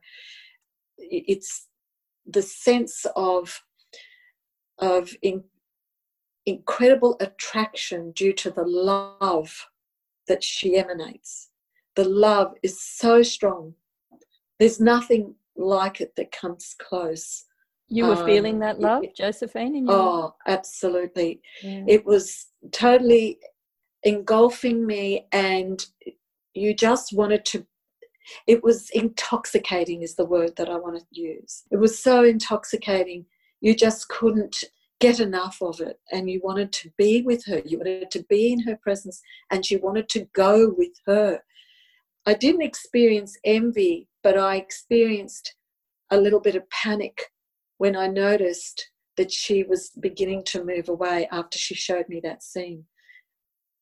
it's 0.97 1.67
the 2.25 2.41
sense 2.41 3.05
of 3.15 3.61
of 4.79 5.15
in, 5.21 5.43
incredible 6.45 7.17
attraction 7.19 8.11
due 8.11 8.33
to 8.33 8.51
the 8.51 8.65
love 8.65 9.67
that 10.27 10.43
she 10.43 10.77
emanates. 10.77 11.49
The 11.95 12.03
love 12.03 12.55
is 12.61 12.81
so 12.81 13.23
strong. 13.23 13.75
There's 14.59 14.79
nothing 14.79 15.35
like 15.55 16.01
it 16.01 16.15
that 16.17 16.31
comes 16.31 16.75
close. 16.77 17.44
You 17.87 18.05
were 18.05 18.15
um, 18.15 18.25
feeling 18.25 18.59
that 18.59 18.79
love, 18.79 19.03
it, 19.03 19.15
Josephine? 19.15 19.85
oh, 19.89 20.35
absolutely. 20.47 21.41
Yeah. 21.63 21.83
It 21.87 22.05
was 22.05 22.47
totally 22.71 23.39
engulfing 24.03 24.85
me, 24.85 25.27
and 25.31 25.85
you 26.53 26.73
just 26.73 27.13
wanted 27.13 27.45
to 27.45 27.65
it 28.47 28.63
was 28.63 28.89
intoxicating, 28.91 30.01
is 30.01 30.15
the 30.15 30.25
word 30.25 30.55
that 30.57 30.69
I 30.69 30.77
want 30.77 30.97
to 30.97 31.05
use. 31.11 31.63
It 31.71 31.77
was 31.77 32.01
so 32.01 32.23
intoxicating, 32.23 33.25
you 33.61 33.75
just 33.75 34.07
couldn't 34.09 34.63
get 34.99 35.19
enough 35.19 35.57
of 35.61 35.79
it. 35.81 35.99
And 36.11 36.29
you 36.29 36.41
wanted 36.43 36.71
to 36.73 36.91
be 36.97 37.21
with 37.21 37.45
her, 37.45 37.61
you 37.65 37.77
wanted 37.77 38.11
to 38.11 38.23
be 38.29 38.51
in 38.51 38.61
her 38.61 38.77
presence, 38.77 39.21
and 39.51 39.69
you 39.69 39.79
wanted 39.79 40.09
to 40.09 40.27
go 40.33 40.73
with 40.75 40.93
her. 41.05 41.41
I 42.25 42.33
didn't 42.33 42.63
experience 42.63 43.37
envy, 43.43 44.07
but 44.23 44.37
I 44.37 44.55
experienced 44.55 45.55
a 46.11 46.17
little 46.17 46.39
bit 46.39 46.55
of 46.55 46.69
panic 46.69 47.31
when 47.77 47.95
I 47.95 48.07
noticed 48.07 48.89
that 49.17 49.31
she 49.31 49.63
was 49.63 49.91
beginning 49.99 50.43
to 50.43 50.63
move 50.63 50.89
away 50.89 51.27
after 51.31 51.57
she 51.57 51.75
showed 51.75 52.09
me 52.09 52.19
that 52.23 52.43
scene. 52.43 52.85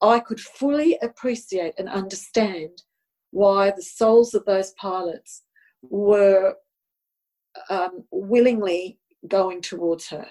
I 0.02 0.20
could 0.20 0.40
fully 0.40 0.98
appreciate 1.02 1.74
and 1.78 1.88
understand 1.90 2.84
why 3.32 3.72
the 3.72 3.82
souls 3.82 4.34
of 4.34 4.46
those 4.46 4.74
pilots 4.80 5.44
were 5.82 6.56
um, 7.70 8.04
willingly 8.12 9.00
going 9.28 9.62
towards 9.62 10.10
her. 10.10 10.28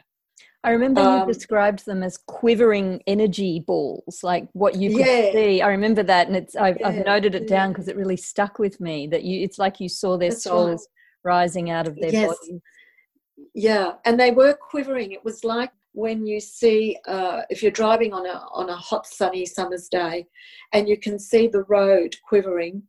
I 0.65 0.71
remember 0.71 1.01
um, 1.01 1.21
you 1.21 1.35
described 1.35 1.85
them 1.87 2.05
as 2.05 2.17
quivering 2.17 3.03
energy 3.09 3.65
balls, 3.67 4.21
like 4.23 4.49
what 4.53 4.77
you 4.77 4.91
could 4.91 5.07
yeah. 5.07 5.33
see. 5.33 5.63
I 5.63 5.69
remember 5.69 6.05
that, 6.05 6.29
and 6.29 6.37
it's 6.37 6.55
I've, 6.55 6.77
yeah, 6.79 6.89
I've 6.89 7.05
noted 7.05 7.35
it 7.35 7.43
yeah. 7.43 7.49
down 7.49 7.73
because 7.73 7.89
it 7.89 7.97
really 7.97 8.17
stuck 8.17 8.61
with 8.61 8.81
me. 8.81 9.09
That 9.09 9.25
you, 9.25 9.43
it's 9.43 9.59
like 9.59 9.81
you 9.81 9.89
saw 9.89 10.17
their 10.17 10.31
That's 10.31 10.45
souls 10.45 10.87
right. 11.25 11.33
rising 11.33 11.71
out 11.71 11.89
of 11.89 11.97
their 11.97 12.13
yes. 12.13 12.29
bodies. 12.29 12.61
Yeah, 13.55 13.93
and 14.05 14.19
they 14.19 14.31
were 14.31 14.55
quivering. 14.55 15.13
It 15.13 15.25
was 15.25 15.45
like 15.45 15.73
when 15.93 16.27
you 16.27 16.41
see 16.41 16.97
uh, 17.07 17.43
if 17.51 17.63
you're 17.63 17.71
driving 17.71 18.13
on 18.13 18.27
a 18.27 18.45
on 18.53 18.71
a 18.71 18.77
hot 18.77 19.07
sunny 19.07 19.47
summer's 19.47 19.89
day 19.89 20.27
and 20.73 20.89
you 20.89 20.99
can 20.99 21.19
see 21.19 21.47
the 21.47 21.65
road 21.65 22.15
quivering 22.27 22.83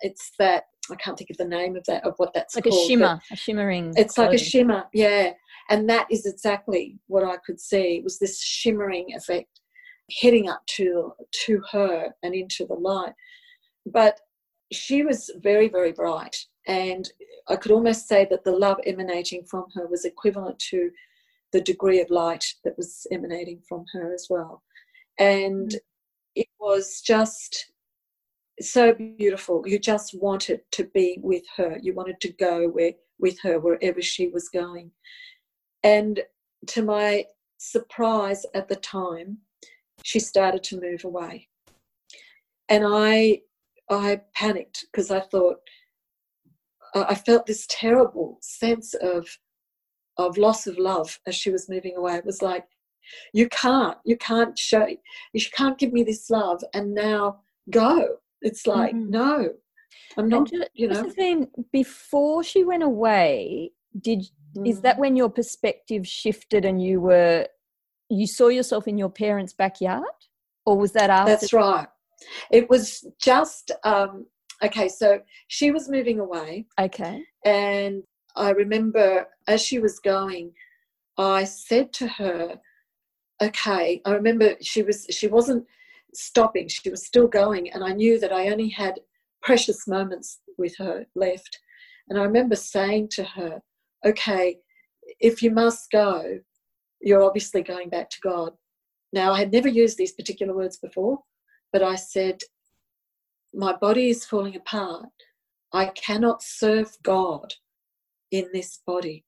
it's 0.00 0.32
that 0.38 0.64
i 0.90 0.94
can't 0.96 1.16
think 1.16 1.30
of 1.30 1.36
the 1.36 1.44
name 1.44 1.76
of 1.76 1.84
that 1.84 2.04
of 2.04 2.14
what 2.16 2.32
that's 2.34 2.54
like 2.54 2.64
called, 2.64 2.84
a 2.84 2.88
shimmer 2.88 3.20
a 3.30 3.36
shimmering 3.36 3.92
it's 3.96 4.14
clothing. 4.14 4.32
like 4.32 4.40
a 4.40 4.42
shimmer 4.42 4.84
yeah 4.92 5.32
and 5.70 5.88
that 5.88 6.06
is 6.10 6.26
exactly 6.26 6.98
what 7.06 7.24
i 7.24 7.36
could 7.44 7.60
see 7.60 7.96
it 7.96 8.04
was 8.04 8.18
this 8.18 8.42
shimmering 8.42 9.14
effect 9.14 9.60
heading 10.20 10.48
up 10.48 10.62
to 10.66 11.12
to 11.32 11.60
her 11.70 12.10
and 12.22 12.34
into 12.34 12.64
the 12.66 12.74
light 12.74 13.12
but 13.86 14.20
she 14.72 15.02
was 15.02 15.30
very 15.42 15.68
very 15.68 15.92
bright 15.92 16.36
and 16.66 17.10
i 17.48 17.56
could 17.56 17.72
almost 17.72 18.08
say 18.08 18.26
that 18.28 18.44
the 18.44 18.50
love 18.50 18.78
emanating 18.86 19.44
from 19.44 19.66
her 19.74 19.86
was 19.86 20.04
equivalent 20.04 20.58
to 20.58 20.90
the 21.52 21.60
degree 21.60 22.00
of 22.00 22.10
light 22.10 22.44
that 22.64 22.76
was 22.76 23.06
emanating 23.10 23.60
from 23.68 23.84
her 23.92 24.12
as 24.12 24.26
well. 24.28 24.62
And 25.18 25.70
mm. 25.70 25.78
it 26.34 26.48
was 26.60 27.00
just 27.00 27.72
so 28.60 28.92
beautiful. 28.92 29.62
You 29.66 29.78
just 29.78 30.14
wanted 30.20 30.60
to 30.72 30.84
be 30.92 31.18
with 31.22 31.44
her. 31.56 31.78
You 31.80 31.94
wanted 31.94 32.20
to 32.22 32.32
go 32.32 32.68
where, 32.68 32.92
with 33.18 33.40
her 33.42 33.58
wherever 33.58 34.02
she 34.02 34.28
was 34.28 34.48
going. 34.48 34.90
And 35.82 36.20
to 36.68 36.82
my 36.82 37.24
surprise 37.58 38.44
at 38.54 38.68
the 38.68 38.76
time, 38.76 39.38
she 40.02 40.18
started 40.18 40.62
to 40.64 40.80
move 40.80 41.04
away. 41.04 41.48
And 42.68 42.84
I 42.86 43.42
I 43.88 44.20
panicked 44.34 44.86
because 44.90 45.12
I 45.12 45.20
thought 45.20 45.58
I 46.94 47.14
felt 47.14 47.46
this 47.46 47.66
terrible 47.68 48.38
sense 48.40 48.94
of 48.94 49.38
of 50.18 50.38
loss 50.38 50.66
of 50.66 50.78
love 50.78 51.18
as 51.26 51.34
she 51.34 51.50
was 51.50 51.68
moving 51.68 51.96
away. 51.96 52.14
It 52.14 52.24
was 52.24 52.40
like, 52.40 52.64
you 53.32 53.48
can't, 53.48 53.98
you 54.04 54.16
can't 54.16 54.58
show, 54.58 54.86
you 55.32 55.46
can't 55.52 55.78
give 55.78 55.92
me 55.92 56.02
this 56.02 56.30
love 56.30 56.62
and 56.74 56.94
now 56.94 57.40
go. 57.70 58.16
It's 58.40 58.66
like, 58.66 58.94
mm-hmm. 58.94 59.10
no, 59.10 59.48
I'm 60.16 60.28
not, 60.28 60.50
just, 60.50 60.68
you 60.74 60.88
know. 60.88 61.02
Josephine, 61.02 61.48
before 61.72 62.42
she 62.42 62.64
went 62.64 62.82
away, 62.82 63.72
did 64.00 64.26
mm. 64.56 64.68
is 64.68 64.80
that 64.82 64.96
mm. 64.96 65.00
when 65.00 65.16
your 65.16 65.30
perspective 65.30 66.06
shifted 66.06 66.64
and 66.64 66.82
you 66.82 67.00
were, 67.00 67.46
you 68.08 68.26
saw 68.26 68.48
yourself 68.48 68.88
in 68.88 68.98
your 68.98 69.10
parents' 69.10 69.52
backyard? 69.52 70.04
Or 70.64 70.76
was 70.76 70.92
that 70.92 71.10
after? 71.10 71.30
That's 71.30 71.52
right. 71.52 71.88
It 72.50 72.68
was 72.68 73.06
just 73.20 73.70
um, 73.84 74.26
okay. 74.62 74.88
So 74.88 75.20
she 75.48 75.70
was 75.70 75.88
moving 75.88 76.20
away. 76.20 76.66
Okay. 76.80 77.22
And 77.44 78.02
I 78.34 78.50
remember 78.50 79.26
as 79.48 79.62
she 79.62 79.78
was 79.78 79.98
going, 79.98 80.52
I 81.18 81.44
said 81.44 81.92
to 81.94 82.06
her, 82.06 82.60
"Okay." 83.42 84.02
I 84.04 84.10
remember 84.12 84.56
she 84.60 84.82
was 84.82 85.06
she 85.10 85.28
wasn't 85.28 85.66
stopping; 86.14 86.68
she 86.68 86.90
was 86.90 87.06
still 87.06 87.28
going, 87.28 87.72
and 87.72 87.82
I 87.84 87.92
knew 87.92 88.18
that 88.20 88.32
I 88.32 88.48
only 88.48 88.68
had 88.68 89.00
precious 89.42 89.86
moments 89.86 90.40
with 90.58 90.76
her 90.78 91.06
left. 91.14 91.58
And 92.08 92.18
I 92.18 92.24
remember 92.24 92.56
saying 92.56 93.08
to 93.12 93.24
her, 93.24 93.62
"Okay, 94.04 94.58
if 95.20 95.42
you 95.42 95.50
must 95.50 95.90
go, 95.90 96.40
you're 97.00 97.22
obviously 97.22 97.62
going 97.62 97.88
back 97.88 98.10
to 98.10 98.20
God." 98.20 98.52
Now, 99.12 99.32
I 99.32 99.38
had 99.38 99.52
never 99.52 99.68
used 99.68 99.96
these 99.96 100.12
particular 100.12 100.54
words 100.54 100.76
before, 100.76 101.20
but 101.72 101.82
I 101.82 101.94
said, 101.94 102.40
My 103.56 103.74
body 103.74 104.10
is 104.10 104.26
falling 104.26 104.54
apart. 104.54 105.06
I 105.72 105.86
cannot 105.86 106.42
serve 106.42 106.94
God 107.02 107.54
in 108.30 108.50
this 108.52 108.80
body. 108.86 109.24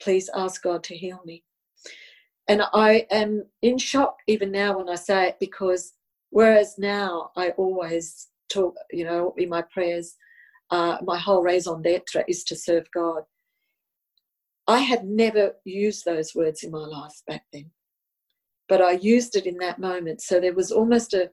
Please 0.00 0.30
ask 0.32 0.62
God 0.62 0.84
to 0.84 0.96
heal 0.96 1.20
me. 1.24 1.42
And 2.46 2.62
I 2.72 3.06
am 3.10 3.44
in 3.60 3.78
shock 3.78 4.16
even 4.28 4.52
now 4.52 4.78
when 4.78 4.88
I 4.88 4.94
say 4.94 5.30
it 5.30 5.36
because 5.40 5.94
whereas 6.30 6.76
now 6.78 7.32
I 7.36 7.50
always 7.50 8.28
talk, 8.48 8.76
you 8.92 9.04
know, 9.04 9.34
in 9.36 9.48
my 9.48 9.62
prayers, 9.62 10.14
uh, 10.70 10.98
my 11.02 11.18
whole 11.18 11.42
raison 11.42 11.82
d'etre 11.82 12.24
is 12.28 12.44
to 12.44 12.54
serve 12.54 12.86
God. 12.94 13.24
I 14.68 14.78
had 14.78 15.04
never 15.04 15.54
used 15.64 16.04
those 16.04 16.32
words 16.32 16.62
in 16.62 16.70
my 16.70 16.86
life 16.86 17.20
back 17.26 17.42
then 17.52 17.72
but 18.72 18.80
I 18.80 18.92
used 18.92 19.36
it 19.36 19.44
in 19.44 19.58
that 19.58 19.78
moment. 19.78 20.22
So 20.22 20.40
there 20.40 20.54
was 20.54 20.72
almost 20.72 21.12
a, 21.12 21.30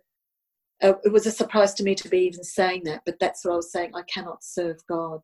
a, 0.82 0.96
it 1.04 1.12
was 1.12 1.26
a 1.26 1.32
surprise 1.32 1.74
to 1.76 1.84
me 1.84 1.96
to 1.96 2.10
be 2.10 2.20
even 2.20 2.44
saying 2.44 2.84
that, 2.86 3.02
but 3.06 3.20
that's 3.20 3.44
what 3.44 3.54
I 3.54 3.58
was 3.58 3.72
saying. 3.72 3.92
I 3.94 4.04
cannot 4.04 4.44
serve 4.44 4.78
God. 4.88 5.22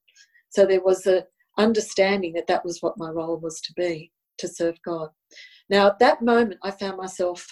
So 0.50 0.66
there 0.66 0.82
was 0.82 1.06
a 1.08 1.26
understanding 1.58 2.34
that 2.34 2.48
that 2.48 2.66
was 2.66 2.82
what 2.82 2.98
my 2.98 3.10
role 3.10 3.38
was 3.38 3.62
to 3.62 3.74
be, 3.74 4.12
to 4.40 4.48
serve 4.48 4.76
God. 4.84 5.10
Now 5.70 5.88
at 5.88 6.00
that 6.00 6.22
moment, 6.22 6.60
I 6.64 6.72
found 6.72 6.98
myself 6.98 7.48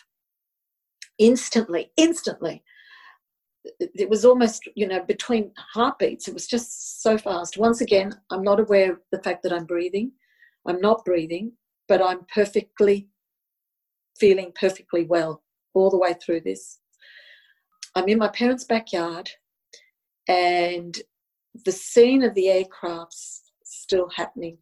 instantly, 1.18 1.92
instantly. 1.98 2.64
It 3.80 4.10
was 4.10 4.26
almost, 4.26 4.68
you 4.76 4.88
know, 4.88 5.04
between 5.04 5.52
heartbeats. 5.74 6.28
It 6.28 6.34
was 6.34 6.48
just 6.48 7.02
so 7.02 7.18
fast. 7.18 7.58
Once 7.58 7.80
again, 7.80 8.14
I'm 8.30 8.44
not 8.44 8.60
aware 8.60 8.92
of 8.92 9.00
the 9.12 9.22
fact 9.22 9.42
that 9.44 9.54
I'm 9.54 9.66
breathing. 9.66 10.12
I'm 10.68 10.82
not 10.82 11.06
breathing, 11.06 11.54
but 11.88 12.02
I'm 12.02 12.26
perfectly 12.34 13.08
feeling 14.20 14.52
perfectly 14.60 15.06
well 15.06 15.44
all 15.74 15.90
the 15.90 15.98
way 15.98 16.14
through 16.14 16.42
this. 16.42 16.80
I'm 17.96 18.10
in 18.10 18.18
my 18.18 18.30
parents' 18.30 18.64
backyard 18.64 19.30
and 20.28 21.00
the 21.66 21.72
scene 21.72 22.24
of 22.24 22.34
the 22.34 22.50
aircraft's 22.50 23.52
still 23.64 24.10
happening. 24.16 24.58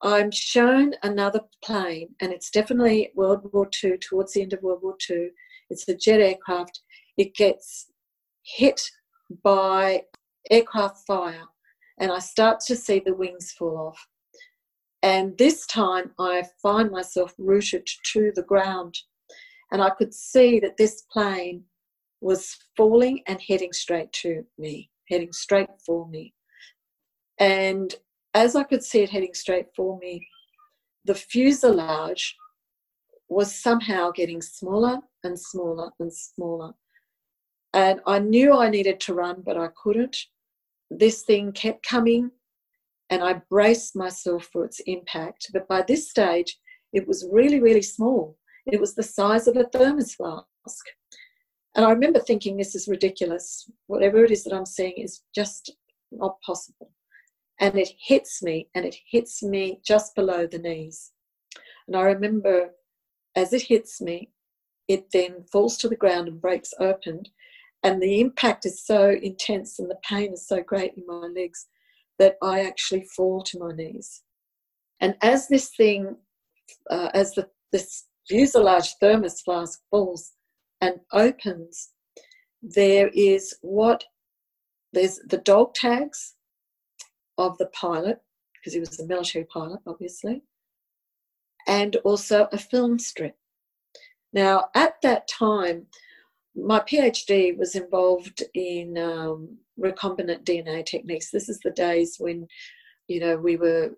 I'm 0.00 0.30
shown 0.30 0.94
another 1.02 1.40
plane, 1.62 2.14
and 2.20 2.32
it's 2.32 2.50
definitely 2.50 3.10
World 3.14 3.50
War 3.52 3.68
II, 3.82 3.98
towards 3.98 4.32
the 4.32 4.42
end 4.42 4.52
of 4.52 4.62
World 4.62 4.80
War 4.82 4.96
II. 5.10 5.30
It's 5.70 5.88
a 5.88 5.94
jet 5.94 6.20
aircraft. 6.20 6.80
It 7.16 7.34
gets 7.34 7.86
hit 8.42 8.80
by 9.42 10.02
aircraft 10.50 11.06
fire, 11.06 11.44
and 11.98 12.12
I 12.12 12.18
start 12.18 12.60
to 12.66 12.76
see 12.76 13.00
the 13.00 13.14
wings 13.14 13.52
fall 13.52 13.78
off. 13.78 14.06
And 15.02 15.36
this 15.36 15.66
time 15.66 16.12
I 16.18 16.44
find 16.62 16.90
myself 16.90 17.34
rooted 17.38 17.86
to 18.12 18.32
the 18.34 18.42
ground. 18.42 18.98
And 19.70 19.82
I 19.82 19.90
could 19.90 20.14
see 20.14 20.60
that 20.60 20.76
this 20.76 21.02
plane 21.10 21.64
was 22.24 22.56
falling 22.74 23.20
and 23.26 23.38
heading 23.46 23.74
straight 23.74 24.10
to 24.10 24.42
me, 24.56 24.90
heading 25.10 25.30
straight 25.30 25.68
for 25.84 26.08
me. 26.08 26.32
And 27.38 27.94
as 28.32 28.56
I 28.56 28.62
could 28.62 28.82
see 28.82 29.02
it 29.02 29.10
heading 29.10 29.34
straight 29.34 29.66
for 29.76 29.98
me, 29.98 30.26
the 31.04 31.14
fuselage 31.14 32.34
was 33.28 33.54
somehow 33.54 34.10
getting 34.10 34.40
smaller 34.40 35.00
and 35.22 35.38
smaller 35.38 35.90
and 36.00 36.10
smaller. 36.10 36.72
And 37.74 38.00
I 38.06 38.20
knew 38.20 38.54
I 38.54 38.70
needed 38.70 39.00
to 39.00 39.14
run, 39.14 39.42
but 39.44 39.58
I 39.58 39.68
couldn't. 39.76 40.16
This 40.90 41.24
thing 41.24 41.52
kept 41.52 41.86
coming 41.86 42.30
and 43.10 43.22
I 43.22 43.42
braced 43.50 43.96
myself 43.96 44.48
for 44.50 44.64
its 44.64 44.80
impact. 44.86 45.50
But 45.52 45.68
by 45.68 45.82
this 45.82 46.08
stage, 46.08 46.56
it 46.94 47.06
was 47.06 47.28
really, 47.30 47.60
really 47.60 47.82
small. 47.82 48.38
It 48.64 48.80
was 48.80 48.94
the 48.94 49.02
size 49.02 49.46
of 49.46 49.58
a 49.58 49.64
thermos 49.64 50.14
flask. 50.14 50.86
And 51.76 51.84
I 51.84 51.90
remember 51.90 52.20
thinking, 52.20 52.56
this 52.56 52.74
is 52.74 52.88
ridiculous. 52.88 53.68
Whatever 53.86 54.24
it 54.24 54.30
is 54.30 54.44
that 54.44 54.54
I'm 54.54 54.66
seeing 54.66 54.94
is 54.96 55.22
just 55.34 55.74
not 56.12 56.40
possible. 56.42 56.90
And 57.60 57.78
it 57.78 57.90
hits 57.98 58.42
me, 58.42 58.68
and 58.74 58.84
it 58.84 58.96
hits 59.10 59.42
me 59.42 59.80
just 59.84 60.14
below 60.14 60.46
the 60.46 60.58
knees. 60.58 61.12
And 61.86 61.96
I 61.96 62.02
remember 62.02 62.70
as 63.36 63.52
it 63.52 63.62
hits 63.62 64.00
me, 64.00 64.30
it 64.88 65.10
then 65.12 65.44
falls 65.50 65.76
to 65.78 65.88
the 65.88 65.96
ground 65.96 66.28
and 66.28 66.40
breaks 66.40 66.72
open. 66.78 67.24
And 67.82 68.00
the 68.00 68.20
impact 68.20 68.64
is 68.64 68.84
so 68.84 69.10
intense 69.10 69.78
and 69.78 69.90
the 69.90 69.98
pain 70.08 70.32
is 70.32 70.46
so 70.46 70.62
great 70.62 70.92
in 70.96 71.04
my 71.06 71.28
legs 71.34 71.66
that 72.18 72.36
I 72.42 72.60
actually 72.60 73.06
fall 73.16 73.42
to 73.42 73.58
my 73.58 73.72
knees. 73.72 74.22
And 75.00 75.16
as 75.22 75.48
this 75.48 75.70
thing, 75.76 76.16
uh, 76.90 77.10
as 77.12 77.32
the, 77.34 77.48
this 77.72 78.04
fuselage 78.28 78.94
thermos 79.00 79.40
flask 79.42 79.80
falls 79.90 80.32
and 80.84 81.00
opens, 81.12 81.92
there 82.62 83.08
is 83.14 83.56
what 83.62 84.04
there's 84.92 85.18
the 85.26 85.38
dog 85.38 85.72
tags 85.74 86.34
of 87.38 87.56
the 87.56 87.66
pilot, 87.66 88.20
because 88.54 88.74
he 88.74 88.80
was 88.80 89.00
a 89.00 89.06
military 89.06 89.46
pilot, 89.46 89.80
obviously, 89.86 90.42
and 91.66 91.96
also 92.04 92.48
a 92.52 92.58
film 92.58 92.98
strip. 92.98 93.34
Now, 94.34 94.66
at 94.74 94.94
that 95.02 95.26
time, 95.26 95.86
my 96.54 96.80
PhD 96.80 97.56
was 97.56 97.74
involved 97.74 98.42
in 98.54 98.98
um, 98.98 99.56
recombinant 99.80 100.44
DNA 100.44 100.84
techniques. 100.84 101.30
This 101.30 101.48
is 101.48 101.60
the 101.64 101.70
days 101.70 102.16
when, 102.18 102.46
you 103.08 103.20
know, 103.20 103.36
we 103.38 103.56
were, 103.56 103.96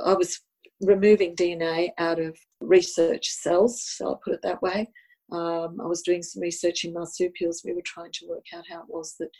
I 0.00 0.14
was 0.14 0.40
removing 0.80 1.36
DNA 1.36 1.90
out 1.98 2.18
of 2.18 2.36
research 2.60 3.28
cells, 3.28 3.84
so 3.84 4.06
I'll 4.06 4.20
put 4.24 4.34
it 4.34 4.42
that 4.42 4.62
way. 4.62 4.90
Um, 5.32 5.80
I 5.80 5.86
was 5.86 6.02
doing 6.02 6.22
some 6.22 6.42
research 6.42 6.84
in 6.84 6.92
marsupials. 6.92 7.62
We 7.64 7.72
were 7.72 7.82
trying 7.82 8.12
to 8.12 8.26
work 8.28 8.44
out 8.54 8.64
how 8.70 8.80
it 8.80 8.88
was 8.88 9.16
that 9.18 9.30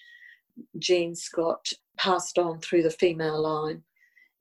genes 0.79 1.29
got 1.29 1.71
passed 1.99 2.39
on 2.39 2.61
through 2.61 2.83
the 2.83 2.91
female 2.91 3.43
line 3.43 3.83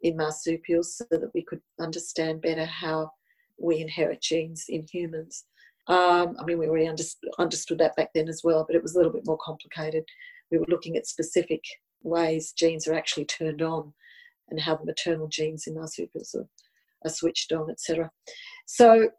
in 0.01 0.17
marsupials 0.17 0.97
so 0.97 1.05
that 1.11 1.31
we 1.33 1.43
could 1.43 1.61
understand 1.79 2.41
better 2.41 2.65
how 2.65 3.11
we 3.59 3.79
inherit 3.79 4.21
genes 4.21 4.65
in 4.69 4.85
humans. 4.91 5.45
Um, 5.87 6.35
I 6.39 6.45
mean, 6.45 6.57
we 6.57 6.67
already 6.67 6.87
under, 6.87 7.03
understood 7.37 7.79
that 7.79 7.95
back 7.95 8.09
then 8.13 8.29
as 8.29 8.41
well, 8.43 8.65
but 8.65 8.75
it 8.75 8.81
was 8.81 8.95
a 8.95 8.97
little 8.97 9.11
bit 9.11 9.25
more 9.25 9.37
complicated. 9.43 10.03
We 10.51 10.57
were 10.57 10.65
looking 10.69 10.95
at 10.95 11.07
specific 11.07 11.63
ways 12.03 12.53
genes 12.53 12.87
are 12.87 12.93
actually 12.93 13.25
turned 13.25 13.61
on 13.61 13.93
and 14.49 14.59
how 14.59 14.75
the 14.75 14.85
maternal 14.85 15.27
genes 15.27 15.67
in 15.67 15.75
marsupials 15.75 16.35
are, 16.35 16.47
are 17.05 17.11
switched 17.13 17.51
on, 17.51 17.69
etc. 17.69 18.09
So 18.65 19.09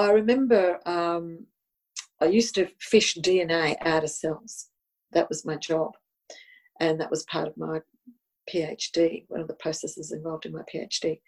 I 0.00 0.12
remember 0.12 0.78
um, 0.86 1.46
I 2.22 2.24
used 2.24 2.54
to 2.54 2.68
fish 2.80 3.18
DNA 3.18 3.76
out 3.82 4.02
of 4.02 4.08
cells. 4.08 4.70
That 5.12 5.28
was 5.28 5.44
my 5.44 5.56
job, 5.56 5.92
and 6.80 6.98
that 6.98 7.10
was 7.10 7.24
part 7.24 7.48
of 7.48 7.56
my 7.58 7.80
PhD, 8.48 9.26
one 9.28 9.42
of 9.42 9.48
the 9.48 9.60
processes 9.60 10.10
involved 10.10 10.46
in 10.46 10.52
my 10.52 10.62
PhD. 10.74 11.20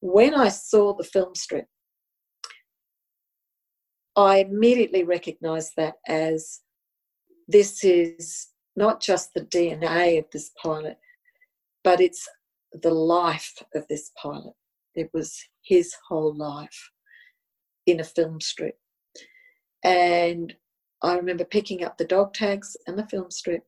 When 0.00 0.32
I 0.32 0.48
saw 0.48 0.94
the 0.94 1.04
film 1.04 1.34
strip, 1.34 1.66
I 4.16 4.38
immediately 4.38 5.04
recognized 5.04 5.72
that 5.76 5.96
as 6.08 6.60
this 7.46 7.84
is 7.84 8.48
not 8.76 9.02
just 9.02 9.34
the 9.34 9.42
DNA 9.42 10.18
of 10.18 10.24
this 10.32 10.52
pilot, 10.62 10.96
but 11.84 12.00
it's 12.00 12.26
the 12.72 12.94
life 12.94 13.62
of 13.74 13.86
this 13.88 14.10
pilot. 14.16 14.54
It 14.94 15.10
was 15.12 15.38
his 15.62 15.94
whole 16.08 16.34
life 16.34 16.90
in 17.86 18.00
a 18.00 18.04
film 18.04 18.40
strip. 18.40 18.78
And 19.84 20.54
I 21.02 21.16
remember 21.16 21.44
picking 21.44 21.84
up 21.84 21.98
the 21.98 22.04
dog 22.04 22.34
tags 22.34 22.76
and 22.86 22.98
the 22.98 23.06
film 23.06 23.30
strip 23.30 23.64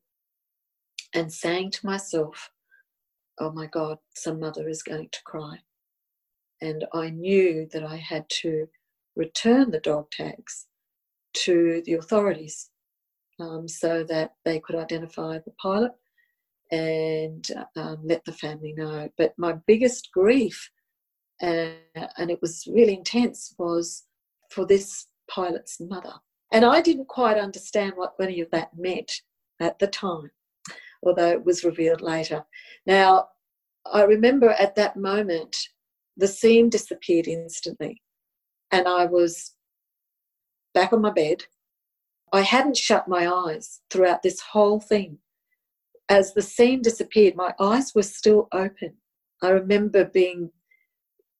and 1.14 1.32
saying 1.32 1.70
to 1.72 1.86
myself, 1.86 2.50
Oh 3.40 3.52
my 3.52 3.66
God, 3.66 3.98
some 4.14 4.40
mother 4.40 4.68
is 4.68 4.82
going 4.82 5.10
to 5.12 5.22
cry. 5.24 5.58
And 6.60 6.84
I 6.92 7.10
knew 7.10 7.68
that 7.72 7.84
I 7.84 7.96
had 7.96 8.28
to 8.42 8.68
return 9.14 9.70
the 9.70 9.78
dog 9.78 10.10
tags 10.10 10.66
to 11.34 11.82
the 11.84 11.94
authorities 11.94 12.70
um, 13.38 13.68
so 13.68 14.02
that 14.04 14.32
they 14.44 14.58
could 14.58 14.74
identify 14.74 15.38
the 15.38 15.52
pilot 15.62 15.92
and 16.70 17.46
um, 17.76 17.98
let 18.02 18.24
the 18.24 18.32
family 18.32 18.74
know. 18.76 19.08
But 19.16 19.34
my 19.38 19.52
biggest 19.66 20.10
grief, 20.12 20.70
uh, 21.40 21.70
and 22.16 22.30
it 22.30 22.40
was 22.42 22.66
really 22.66 22.94
intense, 22.94 23.54
was 23.58 24.04
for 24.48 24.66
this 24.66 25.06
pilot's 25.30 25.80
mother. 25.80 26.14
And 26.52 26.64
I 26.64 26.80
didn't 26.80 27.08
quite 27.08 27.36
understand 27.36 27.92
what 27.96 28.14
any 28.20 28.40
of 28.40 28.50
that 28.50 28.70
meant 28.76 29.22
at 29.60 29.78
the 29.78 29.86
time, 29.86 30.30
although 31.02 31.30
it 31.30 31.44
was 31.44 31.64
revealed 31.64 32.00
later. 32.00 32.44
Now, 32.86 33.28
I 33.92 34.02
remember 34.02 34.50
at 34.50 34.74
that 34.76 34.96
moment, 34.96 35.56
the 36.16 36.28
scene 36.28 36.68
disappeared 36.68 37.28
instantly, 37.28 38.02
and 38.70 38.88
I 38.88 39.06
was 39.06 39.54
back 40.74 40.92
on 40.92 41.02
my 41.02 41.10
bed. 41.10 41.44
I 42.32 42.42
hadn't 42.42 42.76
shut 42.76 43.08
my 43.08 43.26
eyes 43.26 43.80
throughout 43.90 44.22
this 44.22 44.40
whole 44.40 44.80
thing. 44.80 45.18
As 46.08 46.34
the 46.34 46.42
scene 46.42 46.82
disappeared, 46.82 47.36
my 47.36 47.54
eyes 47.60 47.94
were 47.94 48.02
still 48.02 48.48
open. 48.52 48.94
I 49.42 49.50
remember 49.50 50.04
being, 50.04 50.50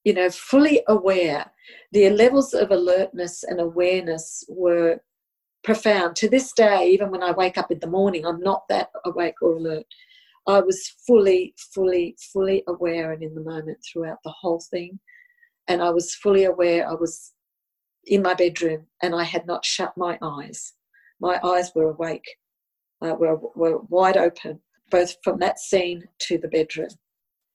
you 0.04 0.14
know, 0.14 0.30
fully 0.30 0.82
aware. 0.88 1.50
The 1.92 2.10
levels 2.10 2.54
of 2.54 2.70
alertness 2.70 3.44
and 3.44 3.60
awareness 3.60 4.44
were 4.48 5.00
profound. 5.64 6.16
To 6.16 6.28
this 6.28 6.52
day, 6.52 6.90
even 6.90 7.10
when 7.10 7.22
I 7.22 7.32
wake 7.32 7.58
up 7.58 7.70
in 7.70 7.80
the 7.80 7.86
morning, 7.86 8.24
I'm 8.24 8.40
not 8.40 8.62
that 8.68 8.90
awake 9.04 9.42
or 9.42 9.56
alert. 9.56 9.86
I 10.46 10.60
was 10.60 10.94
fully, 11.06 11.54
fully, 11.74 12.16
fully 12.32 12.64
aware 12.66 13.12
and 13.12 13.22
in 13.22 13.34
the 13.34 13.42
moment 13.42 13.78
throughout 13.84 14.18
the 14.24 14.32
whole 14.40 14.62
thing. 14.70 14.98
And 15.66 15.82
I 15.82 15.90
was 15.90 16.14
fully 16.14 16.44
aware 16.44 16.88
I 16.88 16.94
was 16.94 17.34
in 18.06 18.22
my 18.22 18.32
bedroom 18.32 18.86
and 19.02 19.14
I 19.14 19.24
had 19.24 19.46
not 19.46 19.64
shut 19.64 19.92
my 19.96 20.18
eyes. 20.22 20.72
My 21.20 21.38
eyes 21.44 21.72
were 21.74 21.90
awake, 21.90 22.24
uh, 23.02 23.14
were, 23.18 23.36
were 23.54 23.80
wide 23.90 24.16
open, 24.16 24.60
both 24.90 25.16
from 25.22 25.38
that 25.40 25.58
scene 25.58 26.04
to 26.20 26.38
the 26.38 26.48
bedroom. 26.48 26.88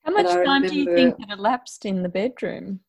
How 0.03 0.11
much 0.11 0.25
time 0.25 0.63
remember, 0.63 0.67
do 0.69 0.75
you 0.75 0.95
think 0.95 1.15
had 1.19 1.37
elapsed 1.37 1.85
in 1.85 2.03
the 2.03 2.09
bedroom? 2.09 2.81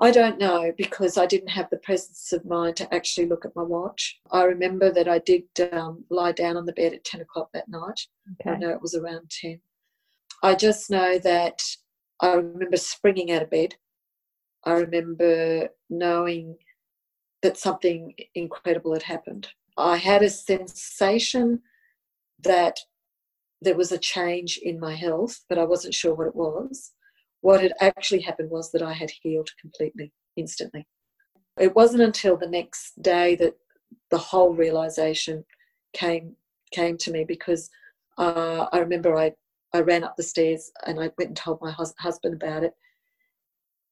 I 0.00 0.10
don't 0.10 0.38
know 0.38 0.72
because 0.76 1.16
I 1.16 1.24
didn't 1.24 1.48
have 1.48 1.70
the 1.70 1.78
presence 1.78 2.32
of 2.32 2.44
mind 2.44 2.76
to 2.76 2.94
actually 2.94 3.26
look 3.26 3.46
at 3.46 3.56
my 3.56 3.62
watch. 3.62 4.20
I 4.30 4.42
remember 4.44 4.92
that 4.92 5.08
I 5.08 5.18
did 5.20 5.44
um, 5.72 6.04
lie 6.10 6.32
down 6.32 6.56
on 6.58 6.66
the 6.66 6.74
bed 6.74 6.92
at 6.92 7.04
10 7.04 7.22
o'clock 7.22 7.48
that 7.54 7.68
night. 7.68 8.00
Okay. 8.40 8.50
I 8.50 8.58
know 8.58 8.70
it 8.70 8.82
was 8.82 8.94
around 8.94 9.30
10. 9.30 9.58
I 10.42 10.54
just 10.54 10.90
know 10.90 11.18
that 11.20 11.62
I 12.20 12.34
remember 12.34 12.76
springing 12.76 13.32
out 13.32 13.42
of 13.42 13.50
bed. 13.50 13.76
I 14.64 14.72
remember 14.72 15.70
knowing 15.88 16.56
that 17.42 17.56
something 17.56 18.14
incredible 18.34 18.92
had 18.92 19.04
happened. 19.04 19.48
I 19.78 19.96
had 19.96 20.22
a 20.22 20.30
sensation 20.30 21.62
that 22.40 22.78
there 23.60 23.76
was 23.76 23.92
a 23.92 23.98
change 23.98 24.58
in 24.62 24.78
my 24.78 24.94
health, 24.94 25.44
but 25.48 25.58
I 25.58 25.64
wasn't 25.64 25.94
sure 25.94 26.14
what 26.14 26.28
it 26.28 26.36
was. 26.36 26.92
What 27.40 27.62
had 27.62 27.72
actually 27.80 28.20
happened 28.20 28.50
was 28.50 28.70
that 28.72 28.82
I 28.82 28.92
had 28.92 29.10
healed 29.22 29.50
completely, 29.60 30.12
instantly. 30.36 30.86
It 31.58 31.74
wasn't 31.74 32.02
until 32.02 32.36
the 32.36 32.48
next 32.48 33.00
day 33.00 33.34
that 33.36 33.54
the 34.10 34.18
whole 34.18 34.54
realization 34.54 35.44
came 35.92 36.36
came 36.72 36.98
to 36.98 37.10
me 37.12 37.24
because 37.24 37.70
uh, 38.18 38.66
I 38.72 38.78
remember 38.78 39.16
I, 39.16 39.32
I 39.72 39.80
ran 39.80 40.04
up 40.04 40.16
the 40.16 40.22
stairs 40.22 40.70
and 40.86 40.98
I 40.98 41.10
went 41.16 41.28
and 41.28 41.36
told 41.36 41.60
my 41.60 41.70
hus- 41.70 41.94
husband 41.98 42.34
about 42.34 42.64
it. 42.64 42.74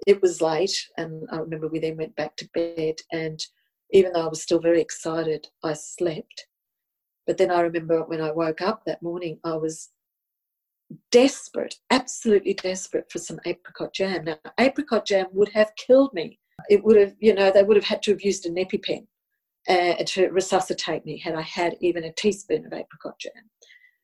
It 0.06 0.20
was 0.20 0.42
late, 0.42 0.88
and 0.98 1.26
I 1.30 1.38
remember 1.38 1.68
we 1.68 1.78
then 1.78 1.96
went 1.96 2.16
back 2.16 2.36
to 2.36 2.48
bed. 2.52 2.96
And 3.12 3.44
even 3.92 4.12
though 4.12 4.24
I 4.26 4.28
was 4.28 4.42
still 4.42 4.60
very 4.60 4.80
excited, 4.80 5.46
I 5.62 5.72
slept. 5.74 6.46
But 7.27 7.39
then 7.39 7.51
I 7.51 7.61
remember 7.61 8.03
when 8.03 8.20
I 8.20 8.31
woke 8.31 8.61
up 8.61 8.85
that 8.85 9.03
morning, 9.03 9.39
I 9.45 9.57
was 9.57 9.91
desperate, 11.11 11.77
absolutely 11.91 12.55
desperate 12.55 13.11
for 13.11 13.18
some 13.18 13.41
apricot 13.47 13.95
jam. 13.95 14.25
Now, 14.25 14.37
apricot 14.59 15.07
jam 15.07 15.27
would 15.33 15.49
have 15.51 15.75
killed 15.77 16.12
me. 16.12 16.39
It 16.68 16.85
would 16.85 16.97
have, 16.97 17.14
you 17.18 17.35
know, 17.35 17.51
they 17.51 17.62
would 17.62 17.77
have 17.77 17.85
had 17.85 18.03
to 18.05 18.12
have 18.12 18.22
used 18.22 18.47
an 18.47 18.57
EpiPen 18.57 19.07
uh, 19.68 20.05
to 20.05 20.29
resuscitate 20.29 21.05
me 21.05 21.18
had 21.18 21.35
I 21.35 21.43
had 21.43 21.77
even 21.81 22.05
a 22.05 22.12
teaspoon 22.12 22.66
of 22.66 22.72
apricot 22.72 23.18
jam. 23.18 23.33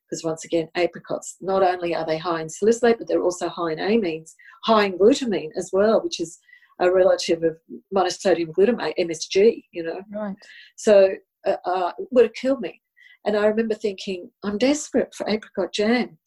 Because 0.08 0.24
once 0.24 0.44
again, 0.44 0.68
apricots, 0.74 1.36
not 1.40 1.62
only 1.62 1.94
are 1.94 2.04
they 2.04 2.18
high 2.18 2.40
in 2.40 2.48
salicylate, 2.48 2.98
but 2.98 3.06
they're 3.06 3.22
also 3.22 3.48
high 3.48 3.72
in 3.72 3.78
amines, 3.78 4.34
high 4.64 4.86
in 4.86 4.98
glutamine 4.98 5.50
as 5.56 5.70
well, 5.72 6.02
which 6.02 6.18
is 6.18 6.38
a 6.80 6.90
relative 6.90 7.44
of 7.44 7.56
monosodium 7.94 8.48
glutamate, 8.48 8.94
MSG, 8.98 9.62
you 9.70 9.84
know. 9.84 10.00
Right. 10.12 10.34
So 10.76 11.10
uh, 11.46 11.56
uh, 11.64 11.92
would 12.10 12.24
have 12.24 12.34
killed 12.34 12.60
me. 12.60 12.80
And 13.24 13.36
I 13.36 13.46
remember 13.46 13.74
thinking, 13.74 14.30
I'm 14.42 14.58
desperate 14.58 15.14
for 15.14 15.28
apricot 15.28 15.72
jam. 15.72 16.18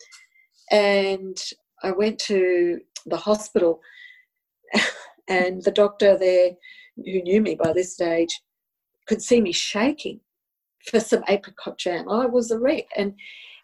And 0.71 1.37
I 1.81 1.91
went 1.91 2.19
to 2.19 2.79
the 3.05 3.17
hospital, 3.17 3.81
and 5.27 5.63
the 5.63 5.71
doctor 5.71 6.17
there, 6.17 6.51
who 6.95 7.21
knew 7.21 7.41
me 7.41 7.55
by 7.55 7.73
this 7.73 7.93
stage, 7.93 8.41
could 9.07 9.21
see 9.21 9.41
me 9.41 9.51
shaking 9.51 10.19
for 10.85 10.99
some 10.99 11.23
apricot 11.27 11.77
jam. 11.77 12.09
I 12.09 12.25
was 12.25 12.51
a 12.51 12.59
wreck. 12.59 12.85
And 12.95 13.13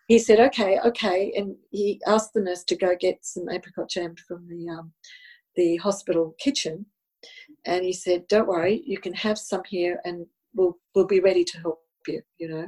he 0.08 0.18
said, 0.18 0.40
okay, 0.40 0.80
okay. 0.86 1.32
And 1.36 1.56
he 1.72 2.02
asked 2.08 2.34
the 2.34 2.42
nurse 2.42 2.64
to 2.66 2.76
go 2.76 2.96
get 3.00 3.20
some 3.22 3.48
apricot 3.50 3.90
jam 3.90 4.16
from 4.28 4.48
the, 4.48 4.70
um, 4.70 4.92
the 5.56 5.78
hospital 5.78 6.36
kitchen. 6.40 6.86
And 7.66 7.86
he 7.86 7.94
said, 7.94 8.28
don't 8.28 8.48
worry, 8.48 8.82
you 8.86 8.98
can 8.98 9.14
have 9.14 9.38
some 9.38 9.62
here 9.68 10.00
and 10.04 10.26
we'll, 10.56 10.78
we'll 10.96 11.06
be 11.06 11.20
ready 11.20 11.44
to 11.44 11.58
help 11.60 11.82
you, 12.08 12.22
you 12.38 12.48
know 12.48 12.68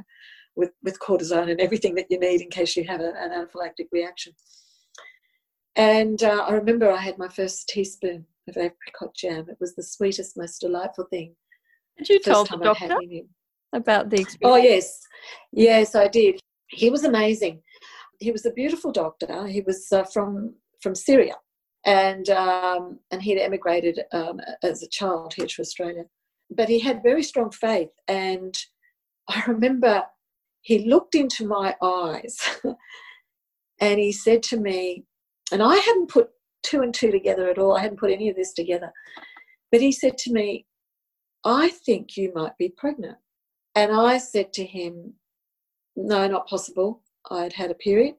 with, 0.56 0.70
with 0.82 1.00
cortisone 1.00 1.50
and 1.50 1.60
everything 1.60 1.94
that 1.94 2.06
you 2.10 2.18
need 2.18 2.40
in 2.40 2.50
case 2.50 2.76
you 2.76 2.84
have 2.84 3.00
a, 3.00 3.12
an 3.16 3.30
anaphylactic 3.30 3.86
reaction. 3.92 4.32
And 5.76 6.22
uh, 6.22 6.44
I 6.48 6.52
remember 6.52 6.90
I 6.90 7.00
had 7.00 7.18
my 7.18 7.28
first 7.28 7.68
teaspoon 7.68 8.26
of 8.48 8.56
apricot 8.56 9.14
jam. 9.14 9.46
It 9.48 9.56
was 9.60 9.74
the 9.74 9.82
sweetest, 9.82 10.36
most 10.36 10.60
delightful 10.60 11.06
thing. 11.10 11.34
Did 11.98 12.08
you 12.08 12.20
tell 12.20 12.44
the 12.44 12.56
doctor 12.56 12.98
about 13.72 14.10
the 14.10 14.20
experience? 14.20 14.40
Oh 14.42 14.56
yes, 14.56 15.00
yes, 15.52 15.94
I 15.94 16.08
did. 16.08 16.40
He 16.68 16.90
was 16.90 17.04
amazing. 17.04 17.62
He 18.18 18.32
was 18.32 18.44
a 18.46 18.52
beautiful 18.52 18.92
doctor. 18.92 19.46
He 19.46 19.62
was 19.62 19.90
uh, 19.92 20.04
from 20.04 20.54
from 20.80 20.94
Syria, 20.94 21.34
and 21.84 22.28
um, 22.30 22.98
and 23.10 23.22
he'd 23.22 23.38
emigrated 23.38 24.00
um, 24.12 24.40
as 24.62 24.82
a 24.82 24.88
child 24.88 25.34
here 25.34 25.46
to 25.46 25.62
Australia. 25.62 26.04
But 26.50 26.68
he 26.68 26.80
had 26.80 27.02
very 27.02 27.22
strong 27.22 27.50
faith, 27.50 27.90
and 28.08 28.54
I 29.28 29.42
remember 29.46 30.04
he 30.62 30.88
looked 30.88 31.14
into 31.14 31.46
my 31.46 31.76
eyes 31.82 32.38
and 33.80 33.98
he 34.00 34.12
said 34.12 34.42
to 34.44 34.56
me, 34.56 35.04
and 35.50 35.62
I 35.62 35.76
hadn't 35.76 36.10
put 36.10 36.30
two 36.62 36.80
and 36.80 36.94
two 36.94 37.10
together 37.10 37.48
at 37.48 37.58
all, 37.58 37.76
I 37.76 37.82
hadn't 37.82 38.00
put 38.00 38.12
any 38.12 38.28
of 38.28 38.36
this 38.36 38.52
together, 38.52 38.92
but 39.70 39.80
he 39.80 39.92
said 39.92 40.16
to 40.18 40.32
me, 40.32 40.66
I 41.44 41.70
think 41.70 42.16
you 42.16 42.32
might 42.34 42.56
be 42.56 42.72
pregnant. 42.76 43.18
And 43.74 43.92
I 43.92 44.18
said 44.18 44.52
to 44.54 44.64
him, 44.64 45.14
No, 45.96 46.26
not 46.28 46.46
possible. 46.46 47.02
I'd 47.30 47.52
had 47.52 47.70
a 47.70 47.74
period. 47.74 48.14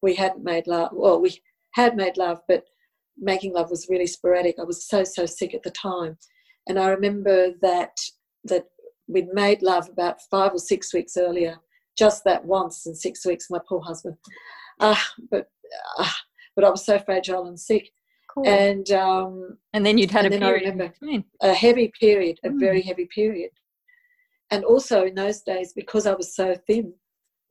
We 0.00 0.14
hadn't 0.14 0.44
made 0.44 0.66
love. 0.66 0.90
Well, 0.92 1.20
we 1.20 1.40
had 1.74 1.96
made 1.96 2.16
love, 2.16 2.40
but 2.48 2.64
making 3.16 3.52
love 3.52 3.70
was 3.70 3.88
really 3.88 4.06
sporadic. 4.06 4.56
I 4.58 4.64
was 4.64 4.86
so, 4.88 5.04
so 5.04 5.26
sick 5.26 5.54
at 5.54 5.62
the 5.62 5.70
time. 5.70 6.16
And 6.68 6.78
I 6.78 6.88
remember 6.88 7.52
that 7.60 7.96
that 8.44 8.64
we'd 9.12 9.32
made 9.32 9.62
love 9.62 9.88
about 9.88 10.20
five 10.30 10.52
or 10.52 10.58
six 10.58 10.92
weeks 10.94 11.16
earlier, 11.16 11.56
just 11.96 12.24
that 12.24 12.44
once 12.44 12.86
in 12.86 12.94
six 12.94 13.24
weeks, 13.26 13.50
my 13.50 13.58
poor 13.68 13.80
husband. 13.80 14.16
Uh, 14.80 14.96
but 15.30 15.46
uh, 15.98 16.10
but 16.56 16.64
I 16.64 16.70
was 16.70 16.84
so 16.84 16.98
fragile 16.98 17.46
and 17.46 17.58
sick. 17.58 17.90
Cool. 18.32 18.48
And 18.48 18.90
um, 18.92 19.58
and 19.74 19.84
then 19.84 19.98
you'd 19.98 20.10
had 20.10 20.26
a 20.26 20.30
period. 20.30 20.94
A 21.42 21.52
heavy 21.52 21.92
period, 22.00 22.38
a 22.44 22.48
mm. 22.48 22.58
very 22.60 22.82
heavy 22.82 23.06
period. 23.14 23.50
And 24.50 24.64
also 24.64 25.04
in 25.04 25.14
those 25.14 25.40
days, 25.42 25.72
because 25.74 26.06
I 26.06 26.14
was 26.14 26.34
so 26.34 26.54
thin, 26.66 26.92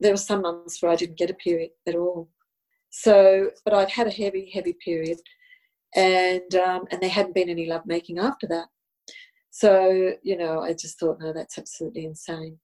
there 0.00 0.12
were 0.12 0.16
some 0.16 0.42
months 0.42 0.80
where 0.80 0.92
I 0.92 0.96
didn't 0.96 1.18
get 1.18 1.30
a 1.30 1.34
period 1.34 1.70
at 1.86 1.94
all. 1.94 2.28
So, 2.90 3.50
but 3.64 3.74
I'd 3.74 3.90
had 3.90 4.06
a 4.06 4.10
heavy, 4.10 4.50
heavy 4.52 4.76
period, 4.84 5.18
and 5.94 6.54
um, 6.54 6.84
and 6.90 7.00
there 7.00 7.10
hadn't 7.10 7.34
been 7.34 7.48
any 7.48 7.66
love 7.66 7.82
making 7.86 8.18
after 8.18 8.46
that. 8.48 8.66
So, 9.54 10.14
you 10.22 10.38
know, 10.38 10.60
I 10.60 10.72
just 10.72 10.98
thought, 10.98 11.20
no, 11.20 11.30
that's 11.30 11.58
absolutely 11.58 12.06
insane. 12.06 12.58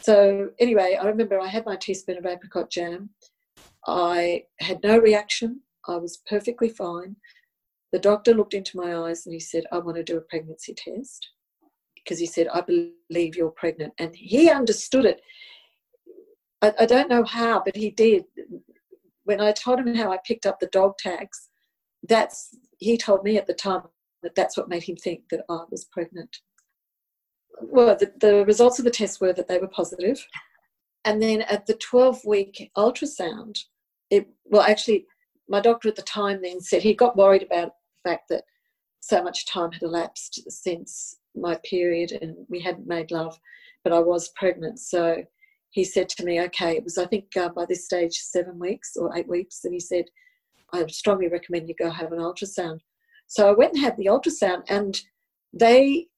So, 0.00 0.50
anyway, 0.60 0.96
I 1.00 1.06
remember 1.06 1.40
I 1.40 1.48
had 1.48 1.66
my 1.66 1.74
teaspoon 1.74 2.16
of 2.16 2.24
apricot 2.24 2.70
jam. 2.70 3.10
I 3.88 4.44
had 4.60 4.80
no 4.84 4.96
reaction. 4.96 5.62
I 5.88 5.96
was 5.96 6.22
perfectly 6.28 6.68
fine. 6.68 7.16
The 7.92 7.98
doctor 7.98 8.32
looked 8.32 8.54
into 8.54 8.76
my 8.76 8.96
eyes 8.96 9.26
and 9.26 9.32
he 9.32 9.40
said, 9.40 9.64
I 9.72 9.78
want 9.78 9.96
to 9.96 10.04
do 10.04 10.16
a 10.16 10.20
pregnancy 10.20 10.72
test 10.72 11.28
because 11.96 12.20
he 12.20 12.26
said, 12.26 12.46
I 12.46 12.60
believe 12.60 13.34
you're 13.34 13.50
pregnant. 13.50 13.92
And 13.98 14.14
he 14.14 14.48
understood 14.48 15.06
it. 15.06 15.20
I, 16.62 16.74
I 16.78 16.86
don't 16.86 17.10
know 17.10 17.24
how, 17.24 17.60
but 17.64 17.74
he 17.74 17.90
did. 17.90 18.24
When 19.24 19.40
I 19.40 19.50
told 19.50 19.80
him 19.80 19.96
how 19.96 20.12
I 20.12 20.18
picked 20.24 20.46
up 20.46 20.60
the 20.60 20.68
dog 20.68 20.96
tags, 20.96 21.48
that's 22.08 22.50
he 22.78 22.96
told 22.96 23.24
me 23.24 23.36
at 23.36 23.48
the 23.48 23.54
time 23.54 23.82
that's 24.34 24.56
what 24.56 24.68
made 24.68 24.82
him 24.82 24.96
think 24.96 25.22
that 25.30 25.44
I 25.48 25.64
was 25.70 25.84
pregnant. 25.84 26.38
Well, 27.60 27.96
the, 27.96 28.12
the 28.20 28.44
results 28.44 28.78
of 28.78 28.84
the 28.84 28.90
test 28.90 29.20
were 29.20 29.32
that 29.32 29.48
they 29.48 29.58
were 29.58 29.68
positive. 29.68 30.26
And 31.04 31.22
then 31.22 31.42
at 31.42 31.66
the 31.66 31.74
12 31.74 32.24
week 32.24 32.70
ultrasound, 32.76 33.58
it, 34.10 34.28
well, 34.44 34.62
actually, 34.62 35.06
my 35.48 35.60
doctor 35.60 35.88
at 35.88 35.96
the 35.96 36.02
time 36.02 36.40
then 36.42 36.60
said 36.60 36.82
he 36.82 36.94
got 36.94 37.16
worried 37.16 37.42
about 37.42 37.72
the 38.04 38.10
fact 38.10 38.28
that 38.30 38.44
so 39.00 39.22
much 39.22 39.46
time 39.46 39.70
had 39.70 39.82
elapsed 39.82 40.50
since 40.50 41.16
my 41.36 41.58
period 41.64 42.12
and 42.12 42.34
we 42.48 42.60
hadn't 42.60 42.86
made 42.86 43.10
love, 43.10 43.38
but 43.82 43.92
I 43.92 43.98
was 43.98 44.32
pregnant. 44.36 44.78
So 44.78 45.22
he 45.70 45.84
said 45.84 46.08
to 46.10 46.24
me, 46.24 46.40
okay, 46.42 46.76
it 46.76 46.84
was, 46.84 46.96
I 46.96 47.06
think, 47.06 47.36
uh, 47.36 47.50
by 47.50 47.66
this 47.66 47.84
stage, 47.84 48.14
seven 48.14 48.58
weeks 48.58 48.96
or 48.96 49.14
eight 49.16 49.28
weeks. 49.28 49.64
And 49.64 49.74
he 49.74 49.80
said, 49.80 50.06
I 50.72 50.86
strongly 50.86 51.28
recommend 51.28 51.68
you 51.68 51.74
go 51.78 51.90
have 51.90 52.12
an 52.12 52.18
ultrasound. 52.18 52.78
So 53.26 53.48
I 53.48 53.52
went 53.52 53.74
and 53.74 53.82
had 53.82 53.96
the 53.96 54.06
ultrasound, 54.06 54.64
and 54.68 55.00
they 55.52 56.08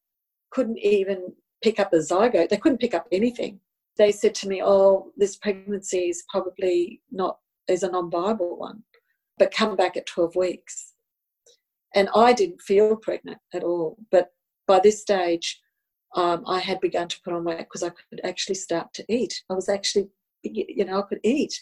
couldn't 0.51 0.79
even 0.79 1.33
pick 1.63 1.79
up 1.81 1.93
a 1.93 1.97
zygote. 1.97 2.49
They 2.49 2.57
couldn't 2.57 2.81
pick 2.81 2.95
up 2.95 3.07
anything. 3.13 3.61
They 3.97 4.13
said 4.13 4.35
to 4.37 4.49
me, 4.49 4.63
oh, 4.63 5.13
this 5.17 5.37
pregnancy 5.37 6.09
is 6.09 6.25
probably 6.31 7.01
not, 7.11 7.39
is 7.69 7.83
a 7.83 7.91
non 7.91 8.11
viable 8.11 8.59
one, 8.59 8.83
but 9.39 9.55
come 9.55 9.77
back 9.77 9.97
at 9.97 10.07
12 10.07 10.37
weeks. 10.37 10.93
And 11.95 12.09
I 12.15 12.33
didn't 12.35 12.61
feel 12.61 12.97
pregnant 12.97 13.39
at 13.55 13.65
all. 13.65 13.97
But 14.11 14.33
by 14.67 14.81
this 14.81 15.01
stage, 15.01 15.61
um, 16.15 16.45
I 16.47 16.61
had 16.61 16.81
begun 16.81 17.09
to 17.09 17.21
put 17.23 17.33
on 17.33 17.45
weight 17.45 17.59
because 17.59 17.83
I 17.83 17.91
could 17.91 18.21
actually 18.25 18.55
start 18.57 18.93
to 18.95 19.05
eat. 19.09 19.43
I 19.51 19.55
was 19.55 19.69
actually, 19.69 20.09
you 20.43 20.85
know, 20.85 20.99
I 20.99 21.03
could 21.03 21.21
eat. 21.23 21.61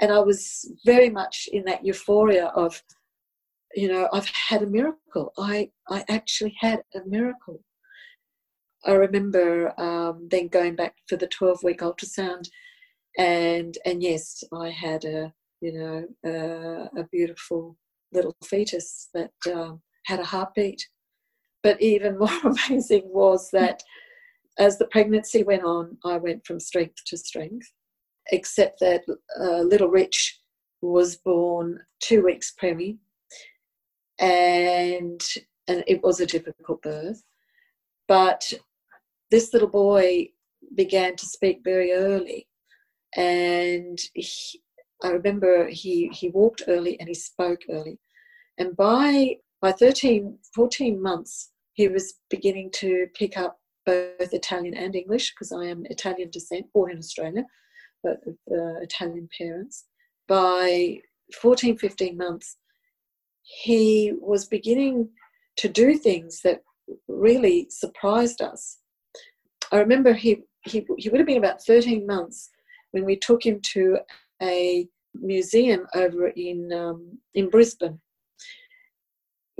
And 0.00 0.12
I 0.12 0.18
was 0.18 0.70
very 0.84 1.10
much 1.10 1.48
in 1.52 1.64
that 1.64 1.84
euphoria 1.84 2.46
of, 2.56 2.82
you 3.74 3.88
know, 3.88 4.08
I've 4.12 4.28
had 4.28 4.62
a 4.62 4.66
miracle. 4.66 5.32
I, 5.38 5.70
I 5.88 6.04
actually 6.08 6.56
had 6.60 6.82
a 6.94 7.00
miracle. 7.06 7.62
I 8.84 8.92
remember 8.92 9.78
um, 9.80 10.28
then 10.30 10.48
going 10.48 10.74
back 10.74 10.96
for 11.08 11.16
the 11.16 11.28
12 11.28 11.62
week 11.62 11.80
ultrasound, 11.80 12.48
and 13.18 13.76
and 13.84 14.02
yes, 14.02 14.42
I 14.52 14.70
had 14.70 15.04
a 15.04 15.32
you 15.60 15.72
know 15.72 16.06
a, 16.24 17.00
a 17.00 17.04
beautiful 17.12 17.76
little 18.12 18.36
fetus 18.44 19.08
that 19.14 19.30
um, 19.52 19.80
had 20.06 20.20
a 20.20 20.24
heartbeat. 20.24 20.86
But 21.62 21.80
even 21.80 22.18
more 22.18 22.28
amazing 22.44 23.04
was 23.04 23.50
that 23.52 23.82
as 24.58 24.78
the 24.78 24.86
pregnancy 24.86 25.44
went 25.44 25.64
on, 25.64 25.96
I 26.04 26.16
went 26.16 26.44
from 26.46 26.60
strength 26.60 27.04
to 27.06 27.16
strength, 27.16 27.70
except 28.32 28.80
that 28.80 29.02
uh, 29.40 29.60
little 29.60 29.88
Rich 29.88 30.40
was 30.82 31.16
born 31.16 31.78
two 32.00 32.24
weeks 32.24 32.52
preemie, 32.60 32.98
and 34.22 35.20
and 35.68 35.84
it 35.86 36.02
was 36.02 36.20
a 36.20 36.26
difficult 36.26 36.80
birth. 36.82 37.22
But 38.08 38.52
this 39.30 39.52
little 39.52 39.68
boy 39.68 40.28
began 40.74 41.16
to 41.16 41.26
speak 41.26 41.60
very 41.64 41.92
early, 41.92 42.46
and 43.16 43.98
he, 44.14 44.62
I 45.02 45.08
remember 45.08 45.68
he 45.68 46.08
he 46.12 46.30
walked 46.30 46.62
early 46.68 46.98
and 47.00 47.08
he 47.08 47.14
spoke 47.14 47.60
early, 47.68 47.98
and 48.58 48.76
by 48.76 49.36
by 49.60 49.72
13, 49.72 50.38
14 50.54 51.00
months, 51.00 51.52
he 51.74 51.86
was 51.88 52.14
beginning 52.30 52.70
to 52.72 53.06
pick 53.14 53.36
up 53.36 53.60
both 53.86 54.32
Italian 54.32 54.74
and 54.74 54.96
English 54.96 55.32
because 55.32 55.52
I 55.52 55.66
am 55.66 55.86
Italian 55.86 56.30
descent, 56.30 56.66
born 56.74 56.90
in 56.90 56.98
Australia, 56.98 57.44
but 58.02 58.18
uh, 58.50 58.80
Italian 58.80 59.28
parents. 59.38 59.86
By 60.26 60.98
14, 61.40 61.78
15 61.78 62.16
months, 62.16 62.56
he 63.42 64.12
was 64.20 64.46
beginning 64.46 65.08
to 65.56 65.68
do 65.68 65.96
things 65.96 66.40
that 66.42 66.62
really 67.08 67.66
surprised 67.70 68.40
us. 68.40 68.78
I 69.70 69.78
remember 69.78 70.12
he, 70.12 70.42
he, 70.64 70.86
he 70.98 71.08
would 71.08 71.20
have 71.20 71.26
been 71.26 71.38
about 71.38 71.64
13 71.64 72.06
months 72.06 72.50
when 72.92 73.04
we 73.04 73.16
took 73.16 73.44
him 73.44 73.60
to 73.72 73.98
a 74.42 74.86
museum 75.14 75.86
over 75.94 76.28
in, 76.28 76.72
um, 76.72 77.18
in 77.34 77.50
Brisbane 77.50 78.00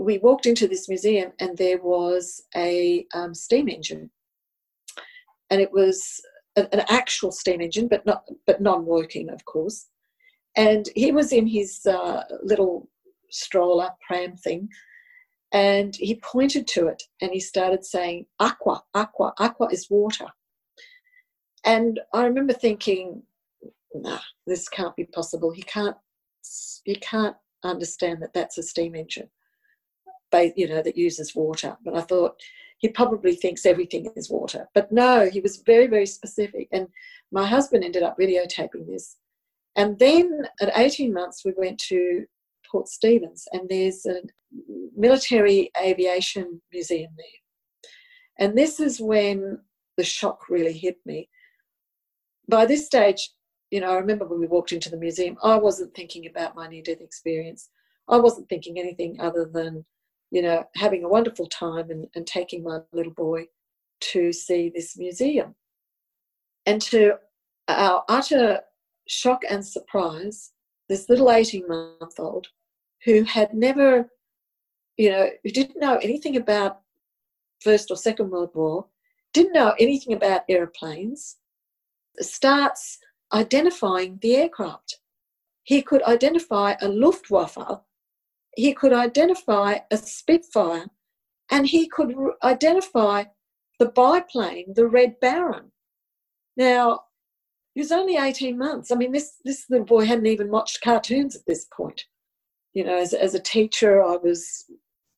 we 0.02 0.18
walked 0.18 0.46
into 0.46 0.68
this 0.68 0.88
museum 0.88 1.32
and 1.38 1.56
there 1.56 1.80
was 1.80 2.42
a 2.56 3.06
um, 3.14 3.34
steam 3.34 3.68
engine, 3.68 4.10
and 5.50 5.60
it 5.60 5.72
was 5.72 6.20
an, 6.56 6.66
actual 6.88 7.32
steam 7.32 7.60
engine, 7.60 7.88
but 7.88 8.04
not 8.06 8.24
but 8.46 8.60
non-working, 8.60 9.30
of 9.30 9.44
course. 9.44 9.86
And 10.56 10.88
he 10.94 11.12
was 11.12 11.32
in 11.32 11.46
his 11.46 11.86
uh, 11.86 12.24
little 12.42 12.88
stroller 13.32 13.90
pram 14.06 14.36
thing, 14.36 14.68
and 15.52 15.96
he 15.96 16.20
pointed 16.20 16.66
to 16.68 16.86
it 16.86 17.02
and 17.20 17.32
he 17.32 17.40
started 17.40 17.84
saying, 17.84 18.26
"Aqua, 18.38 18.84
aqua, 18.94 19.34
aqua 19.38 19.68
is 19.72 19.90
water." 19.90 20.26
And 21.64 22.00
I 22.14 22.24
remember 22.24 22.52
thinking, 22.52 23.24
"Nah, 23.94 24.20
this 24.46 24.68
can't 24.68 24.96
be 24.96 25.04
possible. 25.04 25.50
He 25.50 25.62
can't. 25.62 25.96
He 26.84 26.96
can't 26.96 27.36
understand 27.64 28.22
that 28.22 28.32
that's 28.32 28.58
a 28.58 28.62
steam 28.62 28.94
engine." 28.94 29.30
you 30.56 30.68
know, 30.68 30.82
that 30.82 30.96
uses 30.96 31.34
water. 31.34 31.76
But 31.84 31.94
I 31.94 32.00
thought 32.00 32.40
he 32.78 32.88
probably 32.88 33.34
thinks 33.34 33.66
everything 33.66 34.10
is 34.16 34.30
water. 34.30 34.68
But 34.74 34.90
no, 34.90 35.28
he 35.28 35.40
was 35.40 35.58
very, 35.58 35.86
very 35.86 36.06
specific. 36.06 36.68
And 36.72 36.88
my 37.30 37.46
husband 37.46 37.84
ended 37.84 38.02
up 38.02 38.16
videotaping 38.18 38.86
this. 38.86 39.16
And 39.76 39.98
then 39.98 40.48
at 40.60 40.76
18 40.76 41.12
months, 41.12 41.44
we 41.44 41.52
went 41.56 41.78
to 41.88 42.26
Port 42.72 42.88
Stephens, 42.88 43.46
and 43.52 43.68
there's 43.68 44.04
a 44.06 44.22
military 44.96 45.70
aviation 45.80 46.60
museum 46.72 47.12
there. 47.16 48.46
And 48.46 48.56
this 48.58 48.80
is 48.80 49.00
when 49.00 49.60
the 49.96 50.04
shock 50.04 50.48
really 50.48 50.72
hit 50.72 50.96
me. 51.04 51.28
By 52.48 52.66
this 52.66 52.86
stage, 52.86 53.30
you 53.70 53.80
know, 53.80 53.90
I 53.90 53.96
remember 53.96 54.26
when 54.26 54.40
we 54.40 54.46
walked 54.46 54.72
into 54.72 54.90
the 54.90 54.96
museum, 54.96 55.36
I 55.42 55.56
wasn't 55.56 55.94
thinking 55.94 56.26
about 56.26 56.56
my 56.56 56.66
near 56.66 56.82
death 56.82 57.00
experience. 57.00 57.68
I 58.08 58.16
wasn't 58.16 58.48
thinking 58.48 58.78
anything 58.78 59.20
other 59.20 59.44
than 59.44 59.84
you 60.32 60.40
know, 60.40 60.64
having 60.76 61.04
a 61.04 61.08
wonderful 61.08 61.46
time 61.46 61.90
and, 61.90 62.06
and 62.14 62.26
taking 62.26 62.64
my 62.64 62.78
little 62.92 63.12
boy 63.12 63.44
to 64.00 64.32
see 64.32 64.72
this 64.74 64.96
museum. 64.96 65.54
And 66.64 66.80
to 66.82 67.16
our 67.68 68.02
utter 68.08 68.60
shock 69.06 69.42
and 69.48 69.64
surprise, 69.64 70.52
this 70.88 71.10
little 71.10 71.30
18 71.30 71.68
month 71.68 72.18
old 72.18 72.48
who 73.04 73.24
had 73.24 73.54
never, 73.54 74.08
you 74.96 75.10
know, 75.10 75.28
who 75.42 75.50
didn't 75.50 75.80
know 75.80 75.96
anything 75.96 76.36
about 76.36 76.80
First 77.60 77.90
or 77.90 77.96
Second 77.96 78.30
World 78.30 78.50
War, 78.54 78.86
didn't 79.32 79.52
know 79.52 79.74
anything 79.78 80.12
about 80.12 80.42
aeroplanes, 80.48 81.36
starts 82.18 82.98
identifying 83.32 84.18
the 84.20 84.36
aircraft. 84.36 84.98
He 85.64 85.80
could 85.82 86.02
identify 86.02 86.74
a 86.80 86.88
Luftwaffe 86.88 87.82
he 88.56 88.74
could 88.74 88.92
identify 88.92 89.78
a 89.90 89.96
Spitfire 89.96 90.86
and 91.50 91.66
he 91.66 91.88
could 91.88 92.14
identify 92.42 93.24
the 93.78 93.86
biplane, 93.86 94.74
the 94.74 94.86
Red 94.86 95.18
Baron. 95.20 95.72
Now, 96.56 97.00
he 97.74 97.80
was 97.80 97.92
only 97.92 98.16
18 98.16 98.58
months. 98.58 98.90
I 98.90 98.96
mean, 98.96 99.12
this, 99.12 99.36
this 99.44 99.64
little 99.70 99.86
boy 99.86 100.04
hadn't 100.04 100.26
even 100.26 100.50
watched 100.50 100.82
cartoons 100.82 101.34
at 101.34 101.46
this 101.46 101.66
point. 101.74 102.04
You 102.74 102.84
know, 102.84 102.96
as, 102.96 103.12
as 103.12 103.34
a 103.34 103.40
teacher, 103.40 104.02
I 104.02 104.16
was 104.16 104.64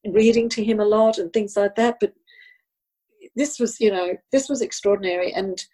reading 0.04 0.48
to 0.50 0.64
him 0.64 0.80
a 0.80 0.84
lot 0.84 1.18
and 1.18 1.32
things 1.32 1.56
like 1.56 1.76
that. 1.76 1.96
But 2.00 2.12
this 3.36 3.58
was, 3.58 3.80
you 3.80 3.90
know, 3.90 4.16
this 4.32 4.48
was 4.48 4.60
extraordinary. 4.60 5.32
And 5.32 5.64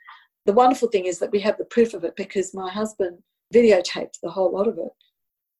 the 0.47 0.53
wonderful 0.53 0.89
thing 0.89 1.07
is 1.07 1.19
that 1.19 1.33
we 1.33 1.41
have 1.41 1.59
the 1.59 1.65
proof 1.65 1.95
of 1.95 2.05
it 2.05 2.17
because 2.17 2.55
my 2.55 2.71
husband 2.71 3.19
videotaped 3.53 4.21
the 4.23 4.31
whole 4.31 4.53
lot 4.53 4.69
of 4.69 4.79
it. 4.79 4.93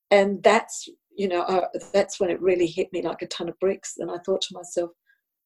And 0.09 0.43
that's 0.43 0.87
you 1.15 1.27
know, 1.27 1.41
uh, 1.41 1.67
that's 1.93 2.19
when 2.19 2.29
it 2.29 2.41
really 2.41 2.67
hit 2.67 2.91
me 2.93 3.01
like 3.01 3.21
a 3.21 3.27
ton 3.27 3.49
of 3.49 3.59
bricks. 3.59 3.95
And 3.97 4.09
I 4.09 4.17
thought 4.25 4.41
to 4.41 4.53
myself, 4.53 4.91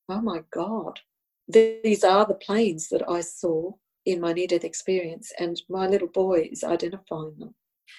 oh 0.09 0.21
my 0.21 0.41
God, 0.51 0.99
these 1.47 2.03
are 2.03 2.25
the 2.25 2.35
planes 2.35 2.89
that 2.89 3.03
I 3.09 3.21
saw 3.21 3.71
in 4.05 4.21
my 4.21 4.33
near 4.33 4.47
death 4.47 4.63
experience, 4.63 5.31
and 5.39 5.59
my 5.67 5.87
little 5.87 6.07
boy 6.07 6.47
is 6.51 6.63
identifying 6.63 7.35
them. 7.39 7.55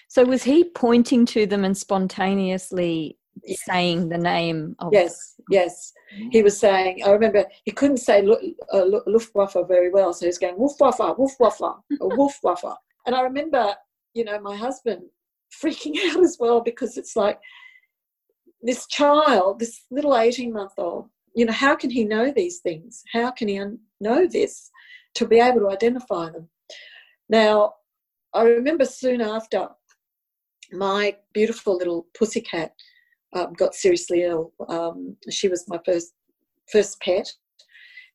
So, 0.09 0.25
was 0.25 0.43
he 0.43 0.65
pointing 0.65 1.27
to 1.27 1.47
them 1.47 1.65
and 1.65 1.77
spontaneously 1.77 3.19
saying 3.45 4.09
the 4.09 4.19
name 4.19 4.77
of 4.79 4.93
Yes, 4.93 5.35
yes. 5.51 5.93
He 6.31 6.43
was 6.43 6.59
saying, 6.59 7.03
I 7.05 7.11
remember 7.11 7.45
he 7.65 7.73
couldn't 7.73 7.99
say 7.99 8.27
uh, 8.73 8.85
Luftwaffe 9.07 9.57
very 9.69 9.91
well, 9.91 10.13
so 10.13 10.25
he 10.25 10.29
was 10.29 10.39
going 10.39 10.57
Luftwaffe, 10.59 11.19
Luftwaffe, 11.19 11.61
Luftwaffe. 12.01 12.65
And 13.07 13.15
I 13.15 13.21
remember, 13.21 13.73
you 14.15 14.25
know, 14.25 14.41
my 14.41 14.57
husband 14.57 15.03
freaking 15.63 15.95
out 16.11 16.25
as 16.25 16.39
well 16.41 16.61
because 16.61 16.97
it's 16.97 17.15
like 17.15 17.39
this 18.61 18.87
child, 18.89 19.61
this 19.61 19.83
little 19.93 20.17
18 20.17 20.53
month 20.53 20.73
old, 20.77 21.09
you 21.35 21.45
know, 21.45 21.53
how 21.53 21.77
can 21.77 21.91
he 21.91 22.05
know 22.05 22.33
these 22.33 22.59
things? 22.59 23.05
How 23.13 23.31
can 23.31 23.47
he 23.47 23.63
know 24.01 24.27
this 24.27 24.71
to 25.15 25.27
be 25.27 25.39
able 25.39 25.61
to 25.61 25.71
identify 25.71 26.31
them? 26.31 26.49
Now, 27.29 27.75
I 28.35 28.43
remember 28.43 28.85
soon 28.85 29.21
after 29.21 29.69
my 30.73 31.17
beautiful 31.33 31.77
little 31.77 32.07
pussycat 32.17 32.73
um, 33.35 33.53
got 33.55 33.75
seriously 33.75 34.23
ill. 34.23 34.53
Um, 34.69 35.17
she 35.31 35.49
was 35.49 35.69
my 35.69 35.79
first 35.85 36.13
first 36.71 37.01
pet, 37.01 37.33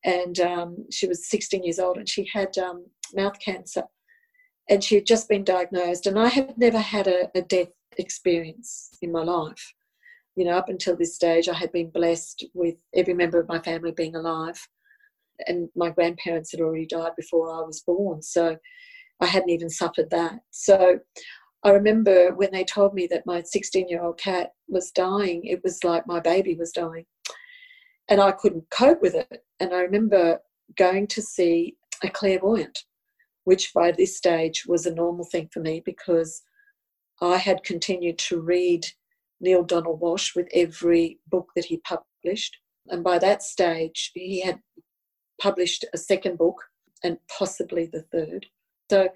and 0.04 0.38
um, 0.40 0.84
she 0.90 1.06
was 1.06 1.28
16 1.28 1.64
years 1.64 1.78
old, 1.78 1.96
and 1.96 2.08
she 2.08 2.28
had 2.32 2.56
um, 2.58 2.86
mouth 3.14 3.38
cancer 3.44 3.84
and 4.70 4.82
she 4.82 4.94
had 4.94 5.04
just 5.04 5.28
been 5.28 5.44
diagnosed 5.44 6.06
and 6.06 6.18
i 6.18 6.28
had 6.28 6.56
never 6.56 6.78
had 6.78 7.06
a, 7.06 7.28
a, 7.34 7.42
death 7.42 7.68
experience 7.98 8.96
in 9.02 9.12
my 9.12 9.22
life 9.22 9.74
you 10.36 10.46
know 10.46 10.56
up 10.56 10.68
until 10.70 10.96
this 10.96 11.16
stage 11.16 11.48
i 11.48 11.52
had 11.52 11.70
been 11.72 11.90
blessed 11.90 12.46
with 12.54 12.76
every 12.94 13.12
member 13.12 13.38
of 13.38 13.48
my 13.48 13.58
family 13.58 13.90
being 13.90 14.14
alive 14.14 14.66
and 15.46 15.68
my 15.74 15.90
grandparents 15.90 16.52
had 16.52 16.60
already 16.60 16.86
died 16.86 17.12
before 17.16 17.52
I 17.52 17.62
was 17.62 17.80
born. 17.80 18.22
So 18.22 18.56
I 19.20 19.26
hadn't 19.26 19.50
even 19.50 19.70
suffered 19.70 20.10
that. 20.10 20.40
So 20.50 20.98
I 21.64 21.70
remember 21.70 22.34
when 22.34 22.50
they 22.52 22.64
told 22.64 22.92
me 22.92 23.06
that 23.08 23.26
my 23.26 23.42
16 23.42 23.88
year 23.88 24.02
old 24.02 24.18
cat 24.18 24.50
was 24.68 24.90
dying, 24.90 25.44
it 25.44 25.62
was 25.62 25.84
like 25.84 26.06
my 26.06 26.20
baby 26.20 26.56
was 26.56 26.72
dying. 26.72 27.06
And 28.08 28.20
I 28.20 28.32
couldn't 28.32 28.70
cope 28.70 29.00
with 29.00 29.14
it. 29.14 29.44
And 29.60 29.72
I 29.72 29.80
remember 29.80 30.40
going 30.76 31.06
to 31.08 31.22
see 31.22 31.76
a 32.02 32.08
clairvoyant, 32.08 32.80
which 33.44 33.72
by 33.72 33.92
this 33.92 34.16
stage 34.16 34.64
was 34.66 34.86
a 34.86 34.94
normal 34.94 35.24
thing 35.24 35.48
for 35.52 35.60
me 35.60 35.82
because 35.84 36.42
I 37.20 37.36
had 37.36 37.62
continued 37.62 38.18
to 38.18 38.40
read 38.40 38.84
Neale 39.40 39.62
Donald 39.62 40.00
Walsch 40.00 40.34
with 40.34 40.48
every 40.52 41.20
book 41.28 41.50
that 41.54 41.66
he 41.66 41.78
published. 41.78 42.58
And 42.88 43.04
by 43.04 43.18
that 43.20 43.42
stage, 43.42 44.10
he 44.14 44.40
had 44.40 44.60
published 45.40 45.84
a 45.92 45.98
second 45.98 46.38
book 46.38 46.56
and 47.04 47.18
possibly 47.38 47.86
the 47.86 48.02
third. 48.02 48.46
So 48.90 49.08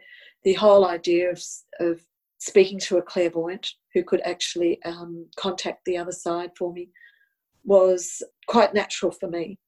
the 0.44 0.54
whole 0.54 0.86
idea 0.86 1.30
of, 1.30 1.42
of 1.80 2.00
speaking 2.46 2.78
to 2.78 2.98
a 2.98 3.02
clairvoyant 3.02 3.68
who 3.92 4.04
could 4.04 4.20
actually 4.22 4.80
um, 4.84 5.26
contact 5.36 5.80
the 5.84 5.96
other 5.96 6.12
side 6.12 6.50
for 6.56 6.72
me 6.72 6.88
was 7.64 8.22
quite 8.46 8.72
natural 8.72 9.10
for 9.10 9.28
me. 9.28 9.58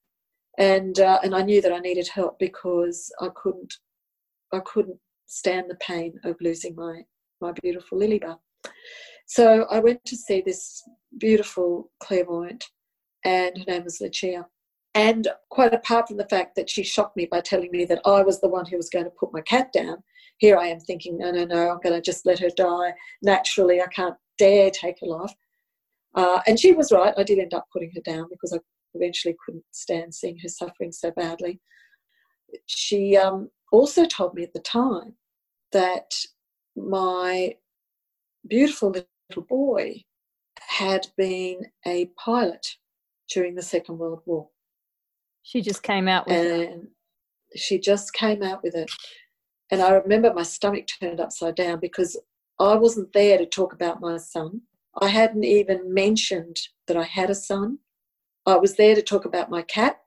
And, 0.58 0.98
uh, 1.00 1.18
and 1.24 1.34
I 1.34 1.42
knew 1.42 1.60
that 1.60 1.72
I 1.72 1.80
needed 1.80 2.08
help 2.08 2.38
because 2.38 3.12
I 3.20 3.28
couldn't, 3.34 3.74
I 4.52 4.60
couldn't 4.64 4.98
stand 5.26 5.66
the 5.68 5.76
pain 5.76 6.14
of 6.24 6.36
losing 6.40 6.74
my, 6.76 7.02
my 7.40 7.52
beautiful 7.62 7.98
lily 7.98 8.20
bar. 8.20 8.38
So 9.26 9.66
I 9.70 9.80
went 9.80 10.04
to 10.06 10.16
see 10.16 10.40
this 10.40 10.82
beautiful 11.18 11.90
clairvoyant, 12.00 12.64
and 13.24 13.58
her 13.58 13.64
name 13.66 13.84
was 13.84 14.00
Lucia. 14.00 14.46
And 14.94 15.28
quite 15.50 15.74
apart 15.74 16.08
from 16.08 16.16
the 16.16 16.28
fact 16.28 16.56
that 16.56 16.70
she 16.70 16.82
shocked 16.82 17.16
me 17.16 17.26
by 17.26 17.40
telling 17.40 17.70
me 17.70 17.84
that 17.86 18.00
I 18.06 18.22
was 18.22 18.40
the 18.40 18.48
one 18.48 18.66
who 18.66 18.76
was 18.76 18.88
going 18.88 19.04
to 19.04 19.10
put 19.10 19.32
my 19.32 19.42
cat 19.42 19.72
down, 19.72 20.02
here 20.38 20.56
I 20.56 20.66
am 20.68 20.80
thinking, 20.80 21.18
no, 21.18 21.30
no, 21.30 21.44
no, 21.44 21.70
I'm 21.70 21.80
going 21.80 21.94
to 21.94 22.00
just 22.00 22.26
let 22.26 22.38
her 22.38 22.50
die 22.56 22.94
naturally. 23.22 23.80
I 23.80 23.86
can't 23.88 24.16
dare 24.38 24.70
take 24.70 24.96
her 25.00 25.06
life. 25.06 25.34
Uh, 26.14 26.40
and 26.46 26.58
she 26.58 26.72
was 26.72 26.92
right. 26.92 27.14
I 27.16 27.22
did 27.22 27.38
end 27.38 27.54
up 27.54 27.66
putting 27.72 27.92
her 27.94 28.00
down 28.00 28.26
because 28.30 28.52
I 28.52 28.58
eventually 28.94 29.36
couldn't 29.44 29.64
stand 29.72 30.14
seeing 30.14 30.38
her 30.38 30.48
suffering 30.48 30.92
so 30.92 31.10
badly. 31.10 31.60
She 32.66 33.16
um, 33.16 33.50
also 33.72 34.06
told 34.06 34.34
me 34.34 34.42
at 34.42 34.52
the 34.52 34.60
time 34.60 35.14
that 35.72 36.14
my 36.76 37.54
beautiful 38.48 38.90
little 38.90 39.42
boy 39.48 40.02
had 40.60 41.06
been 41.16 41.60
a 41.86 42.06
pilot 42.16 42.66
during 43.30 43.54
the 43.54 43.62
Second 43.62 43.98
World 43.98 44.22
War. 44.24 44.48
She 45.42 45.60
just 45.60 45.82
came 45.82 46.08
out 46.08 46.26
with 46.26 46.36
and 46.36 46.88
it. 47.52 47.58
She 47.58 47.78
just 47.78 48.12
came 48.12 48.42
out 48.42 48.62
with 48.62 48.74
it. 48.74 48.90
And 49.70 49.82
I 49.82 49.90
remember 49.92 50.32
my 50.32 50.42
stomach 50.42 50.86
turned 50.86 51.20
upside 51.20 51.54
down 51.54 51.80
because 51.80 52.18
I 52.58 52.74
wasn't 52.74 53.12
there 53.12 53.38
to 53.38 53.46
talk 53.46 53.72
about 53.72 54.00
my 54.00 54.16
son. 54.16 54.62
I 55.00 55.08
hadn't 55.08 55.44
even 55.44 55.92
mentioned 55.92 56.58
that 56.86 56.96
I 56.96 57.04
had 57.04 57.30
a 57.30 57.34
son. 57.34 57.78
I 58.46 58.56
was 58.56 58.76
there 58.76 58.94
to 58.94 59.02
talk 59.02 59.24
about 59.24 59.50
my 59.50 59.62
cat. 59.62 60.00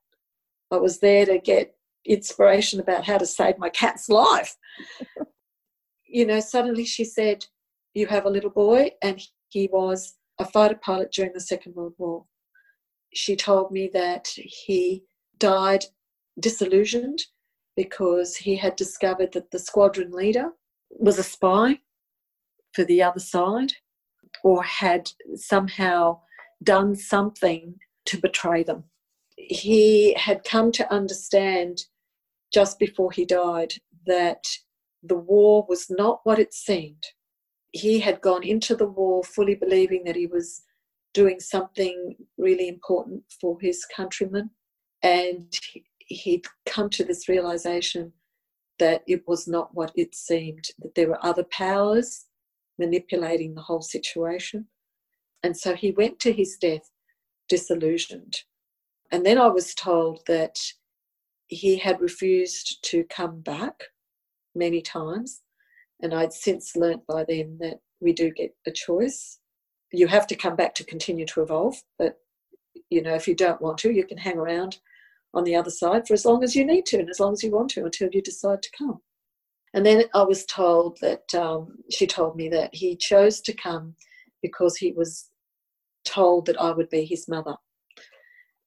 I 0.71 0.77
was 0.77 0.99
there 0.99 1.25
to 1.25 1.37
get 1.37 1.75
inspiration 2.05 2.79
about 2.79 3.05
how 3.05 3.17
to 3.17 3.25
save 3.25 3.57
my 3.57 3.69
cat's 3.69 4.09
life. 4.09 4.57
you 6.07 6.25
know, 6.25 6.39
suddenly 6.39 6.85
she 6.85 7.05
said, 7.05 7.45
You 7.93 8.07
have 8.07 8.25
a 8.25 8.29
little 8.29 8.49
boy, 8.49 8.91
and 9.01 9.21
he 9.49 9.69
was 9.71 10.15
a 10.39 10.45
fighter 10.45 10.79
pilot 10.81 11.11
during 11.11 11.33
the 11.33 11.39
Second 11.39 11.75
World 11.75 11.93
War. 11.97 12.25
She 13.13 13.35
told 13.35 13.71
me 13.71 13.89
that 13.93 14.27
he 14.35 15.03
died 15.37 15.85
disillusioned 16.39 17.21
because 17.75 18.35
he 18.35 18.55
had 18.55 18.75
discovered 18.75 19.31
that 19.33 19.51
the 19.51 19.59
squadron 19.59 20.11
leader 20.11 20.51
was 20.89 21.17
a 21.17 21.23
spy 21.23 21.79
for 22.73 22.83
the 22.83 23.01
other 23.01 23.19
side 23.19 23.73
or 24.43 24.63
had 24.63 25.09
somehow 25.35 26.19
done 26.63 26.95
something 26.95 27.75
to 28.05 28.17
betray 28.19 28.63
them. 28.63 28.83
He 29.37 30.13
had 30.13 30.43
come 30.43 30.71
to 30.73 30.91
understand 30.91 31.83
just 32.53 32.79
before 32.79 33.11
he 33.11 33.25
died 33.25 33.73
that 34.05 34.45
the 35.03 35.15
war 35.15 35.65
was 35.67 35.89
not 35.89 36.21
what 36.23 36.39
it 36.39 36.53
seemed. 36.53 37.03
He 37.71 37.99
had 37.99 38.21
gone 38.21 38.43
into 38.43 38.75
the 38.75 38.87
war 38.87 39.23
fully 39.23 39.55
believing 39.55 40.03
that 40.03 40.15
he 40.15 40.27
was 40.27 40.63
doing 41.13 41.39
something 41.39 42.15
really 42.37 42.67
important 42.67 43.23
for 43.39 43.57
his 43.59 43.85
countrymen, 43.85 44.49
and 45.01 45.57
he'd 46.13 46.45
come 46.65 46.89
to 46.91 47.03
this 47.03 47.27
realization 47.29 48.13
that 48.79 49.03
it 49.07 49.23
was 49.27 49.47
not 49.47 49.73
what 49.73 49.91
it 49.95 50.15
seemed, 50.15 50.69
that 50.79 50.95
there 50.95 51.07
were 51.07 51.23
other 51.25 51.43
powers 51.43 52.25
manipulating 52.79 53.53
the 53.53 53.61
whole 53.61 53.81
situation. 53.81 54.65
And 55.43 55.55
so 55.55 55.75
he 55.75 55.91
went 55.91 56.19
to 56.21 56.33
his 56.33 56.57
death 56.59 56.89
disillusioned. 57.47 58.39
And 59.11 59.25
then 59.25 59.37
I 59.37 59.47
was 59.47 59.75
told 59.75 60.21
that 60.27 60.57
he 61.47 61.77
had 61.77 61.99
refused 61.99 62.79
to 62.83 63.03
come 63.03 63.41
back 63.41 63.83
many 64.55 64.81
times. 64.81 65.41
And 66.01 66.13
I'd 66.13 66.33
since 66.33 66.75
learnt 66.75 67.05
by 67.05 67.25
then 67.27 67.57
that 67.59 67.79
we 67.99 68.13
do 68.13 68.31
get 68.31 68.55
a 68.65 68.71
choice. 68.71 69.39
You 69.91 70.07
have 70.07 70.25
to 70.27 70.35
come 70.35 70.55
back 70.55 70.73
to 70.75 70.85
continue 70.85 71.25
to 71.27 71.41
evolve, 71.41 71.75
but 71.99 72.17
you 72.89 73.01
know, 73.01 73.13
if 73.13 73.27
you 73.27 73.35
don't 73.35 73.61
want 73.61 73.77
to, 73.79 73.91
you 73.91 74.05
can 74.05 74.17
hang 74.17 74.37
around 74.37 74.79
on 75.33 75.43
the 75.43 75.55
other 75.55 75.69
side 75.69 76.07
for 76.07 76.13
as 76.13 76.25
long 76.25 76.43
as 76.43 76.55
you 76.55 76.65
need 76.65 76.85
to 76.85 76.99
and 76.99 77.09
as 77.09 77.19
long 77.19 77.33
as 77.33 77.43
you 77.43 77.51
want 77.51 77.69
to 77.71 77.85
until 77.85 78.09
you 78.11 78.21
decide 78.21 78.61
to 78.61 78.69
come. 78.77 78.99
And 79.73 79.85
then 79.85 80.03
I 80.13 80.23
was 80.23 80.45
told 80.45 80.97
that 81.01 81.33
um, 81.33 81.77
she 81.89 82.05
told 82.05 82.35
me 82.35 82.49
that 82.49 82.75
he 82.75 82.95
chose 82.95 83.39
to 83.41 83.53
come 83.53 83.95
because 84.41 84.75
he 84.75 84.91
was 84.91 85.29
told 86.03 86.45
that 86.47 86.59
I 86.59 86.71
would 86.71 86.89
be 86.89 87.05
his 87.05 87.27
mother. 87.27 87.55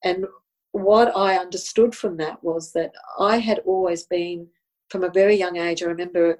And 0.03 0.25
what 0.71 1.15
I 1.15 1.37
understood 1.37 1.93
from 1.93 2.17
that 2.17 2.43
was 2.43 2.71
that 2.73 2.91
I 3.19 3.37
had 3.37 3.59
always 3.59 4.03
been, 4.03 4.47
from 4.89 5.03
a 5.03 5.09
very 5.09 5.35
young 5.35 5.57
age, 5.57 5.83
I 5.83 5.87
remember 5.87 6.39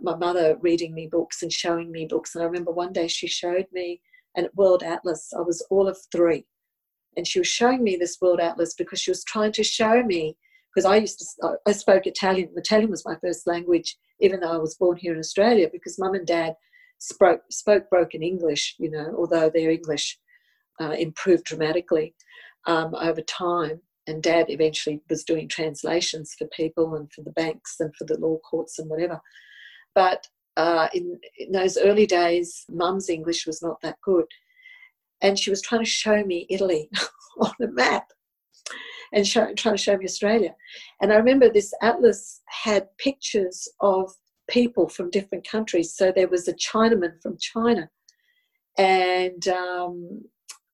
my 0.00 0.16
mother 0.16 0.56
reading 0.60 0.94
me 0.94 1.06
books 1.06 1.42
and 1.42 1.52
showing 1.52 1.90
me 1.90 2.06
books. 2.06 2.34
And 2.34 2.42
I 2.42 2.46
remember 2.46 2.70
one 2.70 2.92
day 2.92 3.08
she 3.08 3.26
showed 3.26 3.66
me 3.72 4.00
a 4.36 4.44
world 4.54 4.82
atlas. 4.82 5.32
I 5.36 5.42
was 5.42 5.64
all 5.70 5.88
of 5.88 5.98
three 6.12 6.46
and 7.16 7.26
she 7.26 7.38
was 7.38 7.48
showing 7.48 7.82
me 7.82 7.96
this 7.96 8.18
world 8.20 8.40
atlas 8.40 8.74
because 8.74 9.00
she 9.00 9.10
was 9.10 9.24
trying 9.24 9.52
to 9.52 9.64
show 9.64 10.02
me 10.02 10.36
because 10.74 10.84
I 10.84 10.96
used 10.96 11.18
to 11.18 11.56
I 11.66 11.72
spoke 11.72 12.06
Italian. 12.06 12.50
Italian 12.56 12.90
was 12.90 13.04
my 13.04 13.16
first 13.20 13.46
language, 13.46 13.96
even 14.20 14.40
though 14.40 14.52
I 14.52 14.58
was 14.58 14.76
born 14.76 14.96
here 14.96 15.12
in 15.12 15.18
Australia. 15.18 15.68
Because 15.70 15.98
mum 15.98 16.14
and 16.14 16.26
dad 16.26 16.54
spoke 16.98 17.42
spoke 17.50 17.90
broken 17.90 18.22
English, 18.22 18.76
you 18.78 18.90
know, 18.90 19.14
although 19.18 19.50
their 19.50 19.70
English 19.70 20.18
uh, 20.80 20.92
improved 20.92 21.44
dramatically 21.44 22.14
um, 22.66 22.94
over 22.94 23.20
time. 23.22 23.80
And 24.06 24.22
dad 24.22 24.46
eventually 24.48 25.00
was 25.08 25.24
doing 25.24 25.46
translations 25.46 26.34
for 26.36 26.46
people 26.48 26.94
and 26.96 27.12
for 27.12 27.22
the 27.22 27.30
banks 27.32 27.76
and 27.78 27.94
for 27.96 28.04
the 28.06 28.18
law 28.18 28.38
courts 28.38 28.78
and 28.78 28.88
whatever. 28.88 29.20
But 29.94 30.26
uh, 30.56 30.88
in, 30.94 31.20
in 31.38 31.52
those 31.52 31.76
early 31.76 32.06
days, 32.06 32.64
mum's 32.68 33.08
English 33.08 33.46
was 33.46 33.62
not 33.62 33.80
that 33.82 33.96
good 34.02 34.26
and 35.22 35.38
she 35.38 35.50
was 35.50 35.62
trying 35.62 35.84
to 35.84 35.90
show 35.90 36.24
me 36.24 36.46
Italy 36.50 36.88
on 37.40 37.52
a 37.62 37.68
map 37.68 38.06
and 39.12 39.26
show, 39.26 39.52
trying 39.54 39.76
to 39.76 39.82
show 39.82 39.96
me 39.96 40.04
Australia. 40.04 40.54
And 41.00 41.12
I 41.12 41.16
remember 41.16 41.50
this 41.50 41.72
atlas 41.82 42.40
had 42.46 42.88
pictures 42.98 43.68
of 43.80 44.12
people 44.48 44.88
from 44.88 45.10
different 45.10 45.48
countries. 45.48 45.94
So 45.94 46.12
there 46.14 46.28
was 46.28 46.48
a 46.48 46.54
Chinaman 46.54 47.20
from 47.22 47.36
China, 47.38 47.88
and 48.78 49.46
um, 49.48 50.22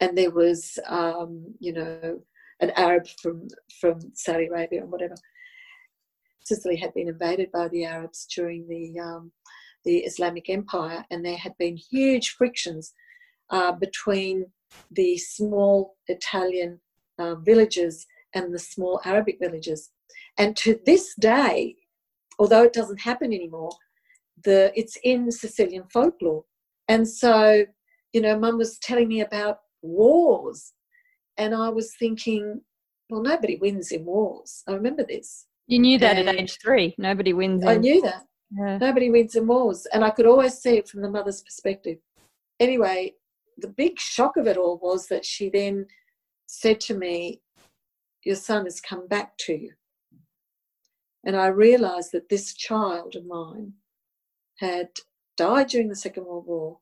and 0.00 0.16
there 0.16 0.30
was 0.30 0.78
um, 0.88 1.54
you 1.58 1.72
know 1.72 2.20
an 2.60 2.70
Arab 2.76 3.06
from 3.22 3.48
from 3.80 4.00
Saudi 4.14 4.46
Arabia 4.46 4.82
and 4.82 4.90
whatever. 4.90 5.14
Sicily 6.44 6.76
had 6.76 6.94
been 6.94 7.08
invaded 7.08 7.50
by 7.50 7.68
the 7.68 7.84
Arabs 7.84 8.26
during 8.34 8.68
the 8.68 9.00
um, 9.00 9.32
the 9.84 9.98
Islamic 9.98 10.48
Empire, 10.48 11.04
and 11.10 11.24
there 11.24 11.36
had 11.36 11.56
been 11.58 11.76
huge 11.76 12.30
frictions 12.30 12.92
uh, 13.50 13.72
between 13.72 14.46
the 14.90 15.16
small 15.18 15.96
Italian 16.08 16.80
uh, 17.18 17.34
villages 17.36 18.06
and 18.34 18.52
the 18.52 18.58
small 18.58 19.00
Arabic 19.04 19.38
villages. 19.40 19.90
And 20.38 20.56
to 20.58 20.78
this 20.84 21.14
day, 21.18 21.76
although 22.38 22.64
it 22.64 22.72
doesn't 22.72 23.00
happen 23.00 23.32
anymore, 23.32 23.72
the 24.44 24.72
it's 24.78 24.98
in 25.02 25.30
Sicilian 25.30 25.84
folklore. 25.92 26.44
And 26.88 27.08
so, 27.08 27.64
you 28.12 28.20
know, 28.20 28.38
mum 28.38 28.58
was 28.58 28.78
telling 28.78 29.08
me 29.08 29.20
about 29.20 29.58
wars. 29.82 30.72
And 31.38 31.54
I 31.54 31.68
was 31.68 31.94
thinking, 31.98 32.60
well, 33.10 33.22
nobody 33.22 33.56
wins 33.56 33.92
in 33.92 34.04
wars. 34.04 34.62
I 34.68 34.72
remember 34.72 35.04
this. 35.04 35.46
You 35.66 35.78
knew 35.78 35.98
that 35.98 36.16
and 36.16 36.28
at 36.28 36.36
age 36.36 36.58
three. 36.62 36.94
Nobody 36.98 37.32
wins. 37.32 37.62
In- 37.62 37.68
I 37.68 37.76
knew 37.76 38.02
that. 38.02 38.22
Yeah. 38.56 38.78
Nobody 38.78 39.10
wins 39.10 39.34
in 39.34 39.46
wars. 39.46 39.86
And 39.92 40.04
I 40.04 40.10
could 40.10 40.26
always 40.26 40.54
see 40.54 40.76
it 40.76 40.88
from 40.88 41.02
the 41.02 41.10
mother's 41.10 41.42
perspective. 41.42 41.98
Anyway, 42.60 43.14
the 43.56 43.68
big 43.68 43.98
shock 43.98 44.36
of 44.36 44.46
it 44.46 44.56
all 44.56 44.78
was 44.78 45.06
that 45.08 45.24
she 45.24 45.48
then 45.48 45.86
said 46.46 46.80
to 46.80 46.94
me, 46.94 47.40
Your 48.24 48.36
son 48.36 48.64
has 48.64 48.80
come 48.80 49.06
back 49.08 49.36
to 49.38 49.52
you. 49.54 49.72
And 51.24 51.36
I 51.36 51.46
realized 51.46 52.12
that 52.12 52.28
this 52.28 52.54
child 52.54 53.16
of 53.16 53.26
mine 53.26 53.72
had 54.58 54.88
died 55.36 55.68
during 55.68 55.88
the 55.88 55.96
Second 55.96 56.24
World 56.24 56.46
War, 56.46 56.78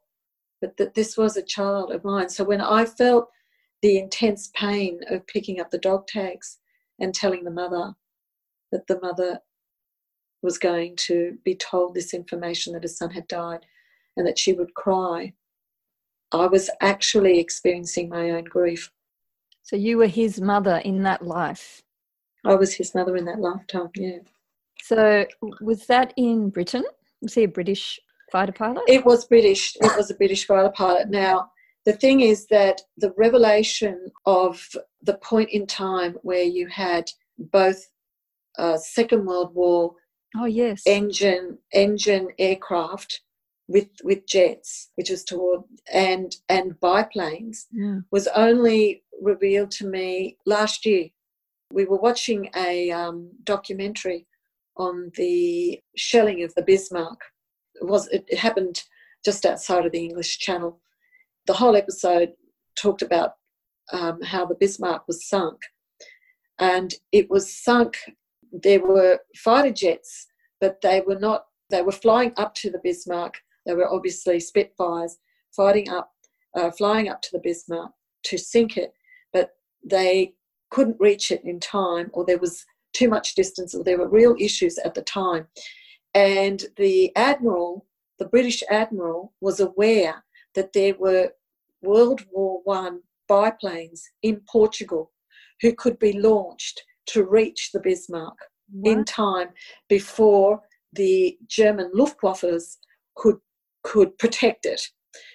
but 0.60 0.76
that 0.76 0.94
this 0.94 1.16
was 1.16 1.36
a 1.36 1.42
child 1.42 1.90
of 1.90 2.04
mine. 2.04 2.28
So 2.28 2.44
when 2.44 2.60
I 2.60 2.84
felt 2.84 3.30
the 3.82 3.98
intense 3.98 4.50
pain 4.54 5.00
of 5.10 5.26
picking 5.26 5.60
up 5.60 5.70
the 5.70 5.78
dog 5.78 6.06
tags 6.06 6.58
and 6.98 7.14
telling 7.14 7.44
the 7.44 7.50
mother 7.50 7.94
that 8.72 8.86
the 8.86 9.00
mother 9.00 9.40
was 10.42 10.58
going 10.58 10.94
to 10.96 11.38
be 11.44 11.54
told 11.54 11.94
this 11.94 12.12
information 12.12 12.72
that 12.72 12.82
her 12.82 12.88
son 12.88 13.10
had 13.10 13.26
died 13.28 13.64
and 14.16 14.26
that 14.26 14.38
she 14.38 14.52
would 14.52 14.74
cry, 14.74 15.32
I 16.40 16.46
was 16.46 16.68
actually 16.80 17.38
experiencing 17.38 18.08
my 18.08 18.30
own 18.30 18.44
grief. 18.44 18.90
So 19.62 19.76
you 19.76 19.98
were 19.98 20.06
his 20.06 20.40
mother 20.40 20.82
in 20.84 21.02
that 21.04 21.22
life? 21.24 21.82
I 22.44 22.54
was 22.54 22.74
his 22.74 22.94
mother 22.94 23.16
in 23.16 23.24
that 23.26 23.40
lifetime, 23.40 23.90
yeah. 23.94 24.18
So 24.82 25.26
was 25.60 25.86
that 25.86 26.12
in 26.16 26.50
Britain? 26.50 26.84
Was 27.22 27.34
he 27.34 27.44
a 27.44 27.48
British 27.48 27.98
fighter 28.30 28.52
pilot? 28.52 28.82
It 28.86 29.06
was 29.06 29.24
British. 29.26 29.76
It 29.76 29.96
was 29.96 30.10
a 30.10 30.14
British 30.14 30.46
fighter 30.46 30.70
pilot. 30.74 31.08
Now, 31.08 31.50
the 31.86 31.94
thing 31.94 32.20
is 32.20 32.46
that 32.48 32.82
the 32.98 33.12
revelation 33.16 34.10
of 34.26 34.66
the 35.02 35.14
point 35.18 35.50
in 35.50 35.66
time 35.66 36.16
where 36.22 36.42
you 36.42 36.66
had 36.66 37.10
both 37.38 37.86
uh, 38.58 38.76
Second 38.76 39.24
World 39.24 39.54
War 39.54 39.94
oh 40.36 40.46
yes 40.46 40.82
engine 40.86 41.58
engine 41.72 42.28
aircraft 42.38 43.20
with 43.68 43.88
with 44.02 44.26
jets, 44.26 44.90
which 44.96 45.10
was 45.10 45.24
toward 45.24 45.62
and 45.92 46.36
and 46.48 46.78
biplanes, 46.80 47.66
yeah. 47.72 48.00
was 48.10 48.28
only 48.28 49.02
revealed 49.20 49.70
to 49.72 49.86
me 49.86 50.36
last 50.46 50.84
year. 50.84 51.08
We 51.72 51.84
were 51.84 51.98
watching 51.98 52.50
a 52.56 52.90
um, 52.90 53.30
documentary 53.42 54.26
on 54.76 55.10
the 55.16 55.80
shelling 55.96 56.42
of 56.42 56.54
the 56.54 56.62
Bismarck. 56.62 57.20
It 57.74 57.86
was 57.86 58.08
it, 58.08 58.24
it 58.28 58.38
happened 58.38 58.82
just 59.24 59.46
outside 59.46 59.86
of 59.86 59.92
the 59.92 60.04
English 60.04 60.38
Channel. 60.38 60.80
The 61.46 61.54
whole 61.54 61.76
episode 61.76 62.32
talked 62.76 63.02
about 63.02 63.32
um, 63.92 64.20
how 64.22 64.44
the 64.44 64.54
Bismarck 64.54 65.06
was 65.06 65.26
sunk, 65.26 65.58
and 66.58 66.94
it 67.12 67.30
was 67.30 67.52
sunk. 67.52 67.96
There 68.52 68.80
were 68.80 69.20
fighter 69.36 69.72
jets, 69.72 70.26
but 70.60 70.80
they 70.82 71.00
were 71.00 71.18
not. 71.18 71.46
They 71.70 71.82
were 71.82 71.92
flying 71.92 72.32
up 72.36 72.54
to 72.56 72.70
the 72.70 72.80
Bismarck. 72.82 73.34
They 73.66 73.74
were 73.74 73.92
obviously 73.92 74.40
Spitfires, 74.40 75.18
fighting 75.54 75.88
up, 75.88 76.12
uh, 76.54 76.70
flying 76.70 77.08
up 77.08 77.22
to 77.22 77.28
the 77.32 77.40
Bismarck 77.40 77.92
to 78.24 78.38
sink 78.38 78.76
it, 78.76 78.92
but 79.32 79.50
they 79.84 80.34
couldn't 80.70 81.00
reach 81.00 81.30
it 81.30 81.42
in 81.44 81.60
time, 81.60 82.10
or 82.12 82.24
there 82.24 82.38
was 82.38 82.64
too 82.92 83.08
much 83.08 83.34
distance, 83.34 83.74
or 83.74 83.84
there 83.84 83.98
were 83.98 84.08
real 84.08 84.36
issues 84.38 84.78
at 84.78 84.94
the 84.94 85.02
time. 85.02 85.46
And 86.14 86.64
the 86.76 87.14
admiral, 87.16 87.86
the 88.18 88.26
British 88.26 88.62
admiral, 88.70 89.32
was 89.40 89.60
aware 89.60 90.24
that 90.54 90.72
there 90.72 90.94
were 90.94 91.32
World 91.82 92.24
War 92.30 92.60
One 92.64 93.00
biplanes 93.28 94.04
in 94.22 94.40
Portugal 94.48 95.12
who 95.60 95.74
could 95.74 95.98
be 95.98 96.18
launched 96.18 96.82
to 97.06 97.24
reach 97.24 97.70
the 97.72 97.80
Bismarck 97.80 98.36
what? 98.70 98.92
in 98.92 99.04
time 99.04 99.48
before 99.88 100.60
the 100.92 101.36
German 101.48 101.90
Luftwaffes 101.94 102.76
could 103.16 103.38
could 103.84 104.16
protect 104.18 104.66
it 104.66 104.82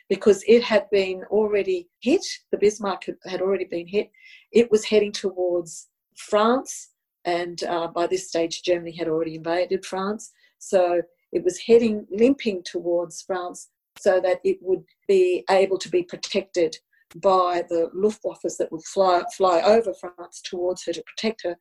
because 0.10 0.44
it 0.48 0.64
had 0.64 0.90
been 0.92 1.24
already 1.30 1.88
hit. 2.02 2.26
The 2.52 2.58
Bismarck 2.58 3.06
had 3.26 3.42
already 3.42 3.66
been 3.66 3.88
hit. 3.88 4.12
It 4.52 4.70
was 4.72 4.86
heading 4.86 5.12
towards 5.12 5.88
France, 6.18 6.90
and 7.26 7.64
uh, 7.64 7.88
by 7.88 8.08
this 8.08 8.28
stage, 8.28 8.64
Germany 8.64 8.96
had 8.96 9.08
already 9.08 9.36
invaded 9.36 9.86
France. 9.86 10.32
So 10.58 11.02
it 11.32 11.44
was 11.44 11.60
heading, 11.60 12.06
limping 12.12 12.64
towards 12.64 13.22
France 13.22 13.70
so 14.00 14.20
that 14.22 14.40
it 14.44 14.58
would 14.62 14.84
be 15.08 15.44
able 15.50 15.78
to 15.78 15.90
be 15.90 16.04
protected 16.04 16.78
by 17.16 17.64
the 17.70 17.90
Luftwaffes 17.96 18.58
that 18.58 18.72
would 18.72 18.84
fly, 18.84 19.24
fly 19.36 19.62
over 19.62 19.94
France 19.94 20.42
towards 20.44 20.86
her 20.86 20.94
to 20.94 21.04
protect 21.04 21.44
her. 21.44 21.58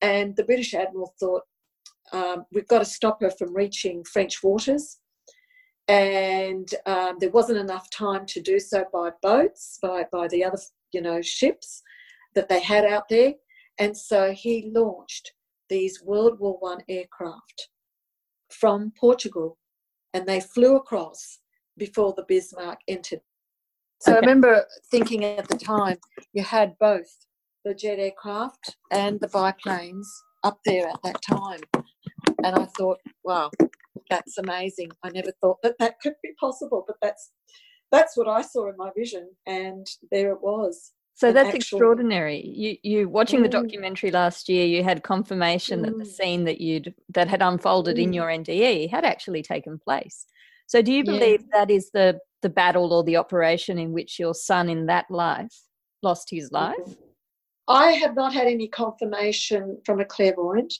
And 0.00 0.34
the 0.36 0.44
British 0.44 0.74
Admiral 0.74 1.14
thought, 1.18 1.42
um, 2.12 2.44
we've 2.52 2.68
got 2.68 2.80
to 2.80 2.84
stop 2.84 3.20
her 3.20 3.30
from 3.30 3.54
reaching 3.54 4.04
French 4.04 4.42
waters. 4.42 4.98
And 5.92 6.74
um, 6.86 7.18
there 7.20 7.28
wasn't 7.28 7.58
enough 7.58 7.90
time 7.90 8.24
to 8.28 8.40
do 8.40 8.58
so 8.58 8.86
by 8.90 9.10
boats, 9.20 9.78
by, 9.82 10.06
by 10.10 10.26
the 10.28 10.42
other, 10.42 10.56
you 10.90 11.02
know, 11.02 11.20
ships 11.20 11.82
that 12.34 12.48
they 12.48 12.62
had 12.62 12.86
out 12.86 13.10
there. 13.10 13.34
And 13.78 13.94
so 13.94 14.32
he 14.32 14.70
launched 14.74 15.34
these 15.68 16.02
World 16.02 16.38
War 16.40 16.56
One 16.60 16.78
aircraft 16.88 17.68
from 18.48 18.94
Portugal, 18.98 19.58
and 20.14 20.26
they 20.26 20.40
flew 20.40 20.76
across 20.76 21.40
before 21.76 22.14
the 22.16 22.24
Bismarck 22.26 22.78
entered. 22.88 23.20
So 24.00 24.12
okay. 24.12 24.16
I 24.16 24.20
remember 24.20 24.64
thinking 24.90 25.26
at 25.26 25.48
the 25.48 25.58
time, 25.58 25.98
you 26.32 26.42
had 26.42 26.74
both 26.80 27.26
the 27.66 27.74
jet 27.74 27.98
aircraft 27.98 28.76
and 28.90 29.20
the 29.20 29.28
biplanes 29.28 30.10
up 30.42 30.58
there 30.64 30.88
at 30.88 31.02
that 31.04 31.20
time. 31.20 31.60
And 32.42 32.56
I 32.56 32.64
thought, 32.78 32.98
wow, 33.24 33.50
that's 34.16 34.38
amazing. 34.38 34.90
I 35.02 35.10
never 35.10 35.32
thought 35.40 35.58
that 35.62 35.76
that 35.78 36.00
could 36.00 36.14
be 36.22 36.32
possible, 36.38 36.84
but 36.86 36.96
that's 37.02 37.30
that's 37.90 38.16
what 38.16 38.28
I 38.28 38.42
saw 38.42 38.68
in 38.68 38.76
my 38.76 38.90
vision, 38.96 39.30
and 39.46 39.86
there 40.10 40.32
it 40.32 40.42
was. 40.42 40.92
So 41.14 41.30
that's 41.30 41.48
actual... 41.48 41.58
extraordinary. 41.58 42.44
You 42.46 42.76
you 42.82 43.08
watching 43.08 43.40
mm. 43.40 43.44
the 43.44 43.48
documentary 43.48 44.10
last 44.10 44.48
year, 44.48 44.66
you 44.66 44.82
had 44.82 45.02
confirmation 45.02 45.80
mm. 45.80 45.84
that 45.84 45.98
the 45.98 46.04
mm. 46.04 46.14
scene 46.16 46.44
that 46.44 46.60
you'd 46.60 46.94
that 47.10 47.28
had 47.28 47.42
unfolded 47.42 47.96
mm. 47.96 48.02
in 48.02 48.12
your 48.12 48.28
NDE 48.28 48.90
had 48.90 49.04
actually 49.04 49.42
taken 49.42 49.78
place. 49.78 50.26
So 50.66 50.80
do 50.80 50.92
you 50.92 51.04
believe 51.04 51.42
yeah. 51.42 51.58
that 51.58 51.70
is 51.70 51.90
the 51.92 52.18
the 52.40 52.48
battle 52.48 52.92
or 52.92 53.04
the 53.04 53.16
operation 53.16 53.78
in 53.78 53.92
which 53.92 54.18
your 54.18 54.34
son 54.34 54.68
in 54.68 54.86
that 54.86 55.10
life 55.10 55.54
lost 56.02 56.28
his 56.30 56.50
life? 56.50 56.96
I 57.68 57.92
have 57.92 58.16
not 58.16 58.32
had 58.32 58.46
any 58.46 58.68
confirmation 58.68 59.78
from 59.86 60.00
a 60.00 60.04
clairvoyant, 60.04 60.74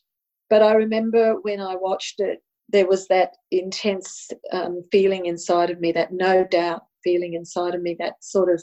but 0.50 0.62
I 0.62 0.72
remember 0.72 1.36
when 1.42 1.60
I 1.60 1.76
watched 1.76 2.20
it, 2.20 2.42
there 2.72 2.86
was 2.86 3.06
that 3.08 3.36
intense 3.50 4.30
um, 4.52 4.82
feeling 4.90 5.26
inside 5.26 5.70
of 5.70 5.80
me, 5.80 5.92
that 5.92 6.12
no 6.12 6.44
doubt 6.44 6.86
feeling 7.04 7.34
inside 7.34 7.74
of 7.74 7.82
me, 7.82 7.94
that 7.98 8.14
sort 8.20 8.52
of 8.52 8.62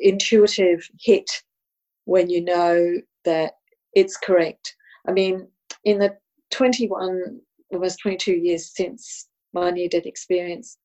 intuitive 0.00 0.88
hit 1.00 1.30
when 2.04 2.28
you 2.28 2.44
know 2.44 2.94
that 3.24 3.52
it's 3.94 4.16
correct. 4.16 4.74
I 5.08 5.12
mean, 5.12 5.48
in 5.84 5.98
the 5.98 6.16
21, 6.50 7.40
almost 7.72 8.00
22 8.00 8.32
years 8.32 8.72
since 8.74 9.28
my 9.52 9.70
near 9.70 9.88
death 9.88 10.06
experience, 10.06 10.78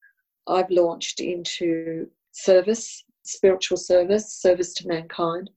I've 0.48 0.70
launched 0.70 1.20
into 1.20 2.08
service, 2.32 3.04
spiritual 3.24 3.78
service, 3.78 4.34
service 4.34 4.74
to 4.76 4.88
mankind. 4.88 5.50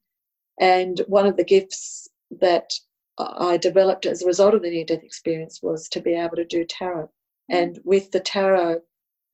And 0.60 1.00
one 1.06 1.26
of 1.26 1.36
the 1.36 1.44
gifts 1.44 2.08
that 2.40 2.70
I 3.18 3.56
developed 3.56 4.06
as 4.06 4.22
a 4.22 4.26
result 4.26 4.54
of 4.54 4.62
the 4.62 4.70
near 4.70 4.84
death 4.84 5.04
experience 5.04 5.60
was 5.62 5.88
to 5.90 6.00
be 6.00 6.14
able 6.14 6.36
to 6.36 6.44
do 6.44 6.64
tarot. 6.64 7.10
And 7.48 7.78
with 7.84 8.10
the 8.10 8.20
tarot, 8.20 8.80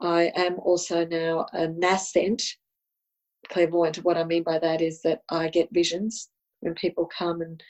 I 0.01 0.33
am 0.35 0.59
also 0.59 1.07
now 1.07 1.47
a 1.53 1.69
nascent 1.69 2.43
clairvoyant. 3.49 3.99
What 3.99 4.17
I 4.17 4.25
mean 4.25 4.43
by 4.43 4.59
that 4.59 4.81
is 4.81 5.01
that 5.03 5.23
I 5.29 5.49
get 5.49 5.73
visions 5.73 6.29
when 6.61 6.75
people 6.75 7.07
come 7.07 7.41
and, 7.41 7.63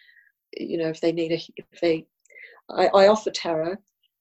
you 0.56 0.78
know, 0.78 0.88
if 0.88 1.00
they 1.00 1.12
need 1.12 1.32
a, 1.32 1.40
if 1.56 1.80
they, 1.80 2.06
I, 2.68 2.86
I 2.88 3.08
offer 3.08 3.30
tarot 3.30 3.76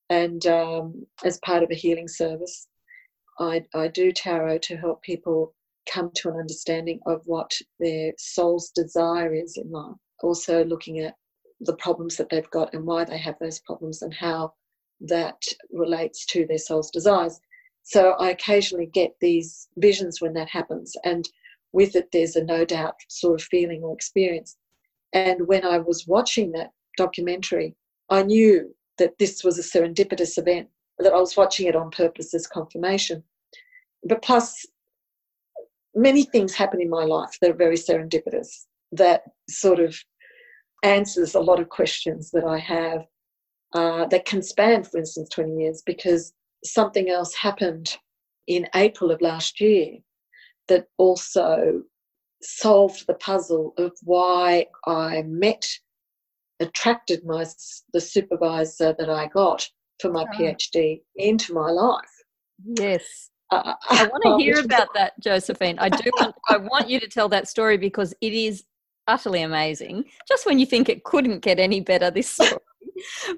and 0.09 0.45
um, 0.47 1.05
as 1.23 1.39
part 1.39 1.63
of 1.63 1.71
a 1.71 1.75
healing 1.75 2.07
service, 2.07 2.67
I, 3.39 3.63
I 3.73 3.87
do 3.87 4.11
tarot 4.11 4.59
to 4.59 4.77
help 4.77 5.01
people 5.01 5.55
come 5.91 6.11
to 6.15 6.29
an 6.29 6.37
understanding 6.37 6.99
of 7.05 7.21
what 7.25 7.51
their 7.79 8.13
soul's 8.17 8.69
desire 8.71 9.33
is 9.33 9.57
in 9.57 9.71
life. 9.71 9.95
Also, 10.21 10.65
looking 10.65 10.99
at 10.99 11.15
the 11.61 11.75
problems 11.75 12.15
that 12.17 12.29
they've 12.29 12.49
got 12.51 12.73
and 12.73 12.85
why 12.85 13.03
they 13.03 13.17
have 13.17 13.35
those 13.39 13.59
problems 13.59 14.01
and 14.01 14.13
how 14.13 14.53
that 15.01 15.41
relates 15.71 16.25
to 16.27 16.45
their 16.45 16.57
soul's 16.57 16.91
desires. 16.91 17.39
So, 17.83 18.11
I 18.19 18.29
occasionally 18.29 18.87
get 18.87 19.15
these 19.19 19.67
visions 19.77 20.21
when 20.21 20.33
that 20.33 20.49
happens, 20.49 20.95
and 21.03 21.27
with 21.71 21.95
it, 21.95 22.09
there's 22.11 22.35
a 22.35 22.43
no 22.43 22.65
doubt 22.65 22.95
sort 23.07 23.39
of 23.39 23.47
feeling 23.47 23.83
or 23.83 23.93
experience. 23.93 24.57
And 25.13 25.47
when 25.47 25.65
I 25.65 25.79
was 25.79 26.07
watching 26.07 26.51
that 26.51 26.71
documentary, 26.97 27.75
I 28.09 28.23
knew 28.23 28.75
that 28.97 29.17
this 29.17 29.43
was 29.43 29.57
a 29.57 29.63
serendipitous 29.63 30.37
event, 30.37 30.67
that 30.99 31.13
I 31.13 31.19
was 31.19 31.37
watching 31.37 31.67
it 31.67 31.75
on 31.75 31.91
purpose 31.91 32.33
as 32.33 32.47
confirmation. 32.47 33.23
But 34.03 34.21
plus, 34.21 34.65
many 35.95 36.23
things 36.23 36.53
happen 36.53 36.81
in 36.81 36.89
my 36.89 37.03
life 37.05 37.37
that 37.41 37.49
are 37.49 37.55
very 37.55 37.77
serendipitous, 37.77 38.65
that 38.91 39.23
sort 39.49 39.79
of 39.79 39.97
answers 40.83 41.35
a 41.35 41.39
lot 41.39 41.59
of 41.59 41.69
questions 41.69 42.31
that 42.31 42.45
I 42.45 42.57
have 42.59 43.05
uh, 43.73 44.07
that 44.07 44.25
can 44.25 44.41
span, 44.41 44.83
for 44.83 44.97
instance, 44.97 45.29
20 45.29 45.61
years, 45.61 45.83
because 45.85 46.33
something 46.63 47.09
else 47.09 47.33
happened 47.35 47.97
in 48.47 48.67
April 48.75 49.11
of 49.11 49.21
last 49.21 49.61
year 49.61 49.97
that 50.67 50.87
also 50.97 51.83
solved 52.41 53.05
the 53.07 53.13
puzzle 53.15 53.73
of 53.77 53.91
why 54.03 54.65
I 54.87 55.23
met 55.23 55.65
attracted 56.59 57.25
my 57.25 57.45
the 57.93 58.01
supervisor 58.01 58.95
that 58.97 59.09
I 59.09 59.27
got 59.27 59.67
for 59.99 60.11
my 60.11 60.23
oh. 60.23 60.37
PhD 60.37 61.01
into 61.15 61.53
my 61.53 61.69
life. 61.69 62.09
Yes. 62.77 63.29
Uh, 63.51 63.73
I 63.89 64.07
want 64.07 64.23
to 64.23 64.37
hear 64.43 64.59
about 64.59 64.89
that, 64.93 65.13
Josephine. 65.19 65.79
I 65.79 65.89
do. 65.89 66.11
Want, 66.19 66.35
I 66.49 66.57
want 66.57 66.89
you 66.89 66.99
to 66.99 67.07
tell 67.07 67.29
that 67.29 67.47
story 67.47 67.77
because 67.77 68.13
it 68.21 68.33
is 68.33 68.63
utterly 69.09 69.41
amazing. 69.41 70.05
Just 70.27 70.45
when 70.45 70.59
you 70.59 70.65
think 70.65 70.87
it 70.87 71.03
couldn't 71.03 71.41
get 71.41 71.59
any 71.59 71.81
better, 71.81 72.11
this 72.11 72.29
story. 72.31 72.51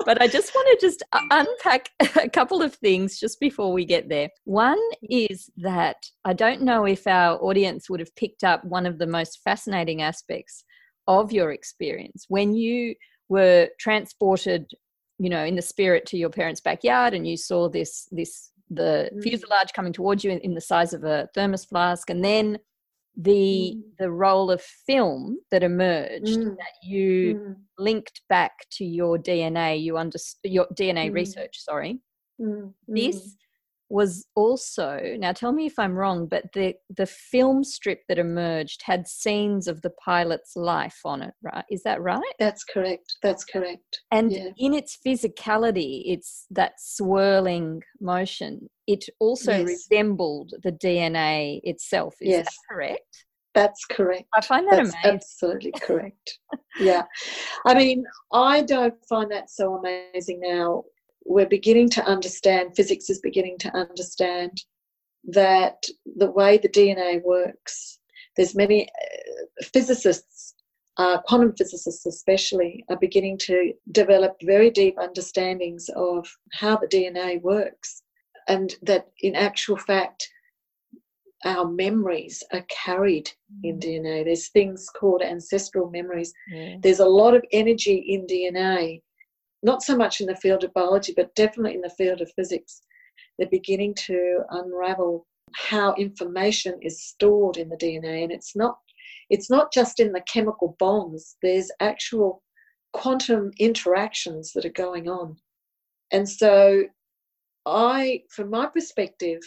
but 0.06 0.22
I 0.22 0.28
just 0.28 0.54
want 0.54 0.80
to 0.80 0.86
just 0.86 1.04
unpack 1.32 1.90
a 2.22 2.30
couple 2.30 2.62
of 2.62 2.76
things 2.76 3.20
just 3.20 3.40
before 3.40 3.72
we 3.72 3.86
get 3.86 4.10
there. 4.10 4.30
One 4.44 4.80
is 5.04 5.50
that 5.58 5.98
I 6.26 6.34
don't 6.34 6.62
know 6.62 6.86
if 6.86 7.08
our 7.08 7.38
audience 7.38 7.90
would 7.90 8.00
have 8.00 8.16
picked 8.16 8.44
up 8.44 8.64
one 8.66 8.86
of 8.86 8.98
the 8.98 9.08
most 9.08 9.40
fascinating 9.44 10.02
aspects 10.02 10.64
of 11.08 11.32
your 11.32 11.52
experience 11.52 12.26
when 12.28 12.54
you 12.54 12.96
were 13.28 13.70
transported 13.80 14.70
you 15.18 15.30
know 15.30 15.44
in 15.44 15.56
the 15.56 15.62
spirit 15.62 16.06
to 16.06 16.18
your 16.18 16.30
parents 16.30 16.62
backyard 16.62 17.14
and 17.14 17.28
you 17.28 17.38
saw 17.38 17.70
this 17.70 18.08
this 18.12 18.52
the 18.70 19.10
mm. 19.14 19.24
fuselage 19.24 19.74
coming 19.74 19.94
towards 19.94 20.24
you 20.24 20.32
in, 20.32 20.40
in, 20.40 20.54
the 20.54 20.62
size 20.62 20.94
of 20.94 21.04
a 21.04 21.28
thermos 21.36 21.66
flask 21.66 22.10
and 22.10 22.24
then 22.24 22.58
the 23.18 23.76
mm. 23.76 23.82
the 24.00 24.10
role 24.10 24.50
of 24.50 24.62
film 24.62 25.38
that 25.52 25.64
emerged 25.64 26.40
mm. 26.40 26.56
that 26.58 26.74
you 26.84 27.36
mm. 27.36 27.56
linked 27.78 28.22
back 28.30 28.66
to 28.72 28.86
your 28.86 29.18
DNA 29.18 29.82
you 29.82 29.98
understood 29.98 30.52
your 30.52 30.68
DNA 30.68 31.10
mm. 31.10 31.14
research 31.14 31.60
sorry 31.60 32.00
mm. 32.40 32.72
this 32.88 33.36
was 33.92 34.26
also 34.36 35.02
now 35.18 35.34
tell 35.34 35.52
me 35.52 35.66
if 35.66 35.78
i'm 35.78 35.94
wrong 35.94 36.26
but 36.26 36.46
the 36.54 36.74
the 36.96 37.06
film 37.06 37.62
strip 37.62 38.00
that 38.08 38.18
emerged 38.18 38.82
had 38.84 39.06
scenes 39.06 39.68
of 39.68 39.82
the 39.82 39.90
pilot's 40.04 40.56
life 40.56 41.00
on 41.04 41.22
it 41.22 41.34
right 41.44 41.66
is 41.70 41.84
that 41.84 42.02
right 42.02 42.22
that's 42.40 42.64
correct 42.64 43.18
that's 43.22 43.44
correct 43.44 44.02
and 44.12 44.32
yeah. 44.32 44.48
in 44.58 44.74
its 44.74 44.98
physicality 45.06 46.04
it's 46.06 46.46
that 46.50 46.72
swirling 46.80 47.82
motion 48.00 48.70
it 48.94 49.06
also 49.20 49.52
yes. 49.52 49.68
resembled 49.68 50.54
the 50.64 50.72
dna 50.72 51.60
itself 51.64 52.16
is 52.22 52.30
yes. 52.30 52.46
that 52.46 52.74
correct 52.74 53.26
that's 53.54 53.84
correct. 53.84 54.30
I 54.34 54.40
find 54.40 54.66
that 54.68 54.78
That's 54.78 54.94
amazing. 54.94 55.12
Absolutely 55.12 55.72
correct. 55.82 56.40
yeah. 56.80 57.04
I 57.66 57.74
mean, 57.74 58.06
I 58.32 58.62
don't 58.62 58.94
find 59.10 59.30
that 59.32 59.50
so 59.50 59.76
amazing 59.76 60.40
now 60.40 60.86
we're 61.26 61.48
beginning 61.48 61.90
to 61.90 62.06
understand, 62.06 62.76
physics 62.76 63.10
is 63.10 63.20
beginning 63.20 63.58
to 63.60 63.76
understand 63.76 64.64
that 65.26 65.84
the 66.18 66.32
way 66.32 66.58
the 66.58 66.70
DNA 66.70 67.22
works, 67.24 68.00
there's 68.38 68.56
many 68.56 68.88
uh, 68.88 69.66
physicists, 69.74 70.56
uh, 70.98 71.20
quantum 71.22 71.54
physicists 71.56 72.06
especially, 72.06 72.84
are 72.90 72.98
beginning 72.98 73.38
to 73.38 73.74
develop 73.92 74.36
very 74.44 74.72
deep 74.72 74.98
understandings 74.98 75.90
of 75.96 76.28
how 76.54 76.76
the 76.78 76.88
DNA 76.88 77.42
works, 77.42 78.01
and 78.52 78.76
that 78.82 79.08
in 79.20 79.36
actual 79.36 79.78
fact, 79.78 80.30
our 81.46 81.68
memories 81.68 82.44
are 82.54 82.66
carried 82.70 83.32
in 83.64 83.80
mm. 83.80 83.84
DNA. 83.84 84.26
There's 84.26 84.50
things 84.50 84.88
called 85.00 85.22
ancestral 85.22 85.90
memories. 85.90 86.34
There's 86.82 87.00
a 87.00 87.06
lot 87.06 87.34
of 87.34 87.44
energy 87.52 87.96
in 87.96 88.28
DNA 88.28 89.02
not 89.64 89.84
so 89.84 89.96
much 89.96 90.22
in 90.22 90.28
the 90.28 90.36
field 90.36 90.64
of 90.64 90.74
biology, 90.74 91.14
but 91.16 91.36
definitely 91.36 91.76
in 91.76 91.82
the 91.82 91.90
field 91.90 92.22
of 92.22 92.32
physics. 92.36 92.82
They're 93.38 93.48
beginning 93.50 93.96
to 94.06 94.42
unravel 94.50 95.28
how 95.54 95.94
information 95.96 96.80
is 96.82 97.04
stored 97.04 97.58
in 97.58 97.70
the 97.70 97.78
DNA, 97.78 98.24
and 98.24 98.32
it's 98.32 98.56
not 98.56 98.78
it's 99.30 99.50
not 99.50 99.72
just 99.72 100.00
in 100.00 100.12
the 100.12 100.22
chemical 100.22 100.76
bonds. 100.80 101.38
There's 101.42 101.72
actual 101.80 102.44
quantum 102.94 103.52
interactions 103.60 104.52
that 104.54 104.66
are 104.66 104.70
going 104.70 105.08
on, 105.08 105.38
and 106.12 106.28
so 106.28 106.84
I, 107.66 108.24
from 108.30 108.50
my 108.50 108.68
perspective, 108.68 109.40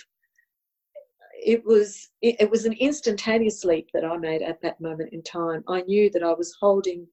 it 1.44 1.64
was 1.64 2.10
it, 2.22 2.36
it 2.40 2.50
was 2.50 2.64
an 2.64 2.74
instantaneous 2.74 3.64
leap 3.64 3.88
that 3.92 4.04
I 4.04 4.16
made 4.16 4.42
at 4.42 4.60
that 4.62 4.80
moment 4.80 5.12
in 5.12 5.22
time. 5.22 5.64
I 5.68 5.82
knew 5.82 6.10
that 6.10 6.22
I 6.22 6.32
was 6.32 6.56
holding 6.60 7.06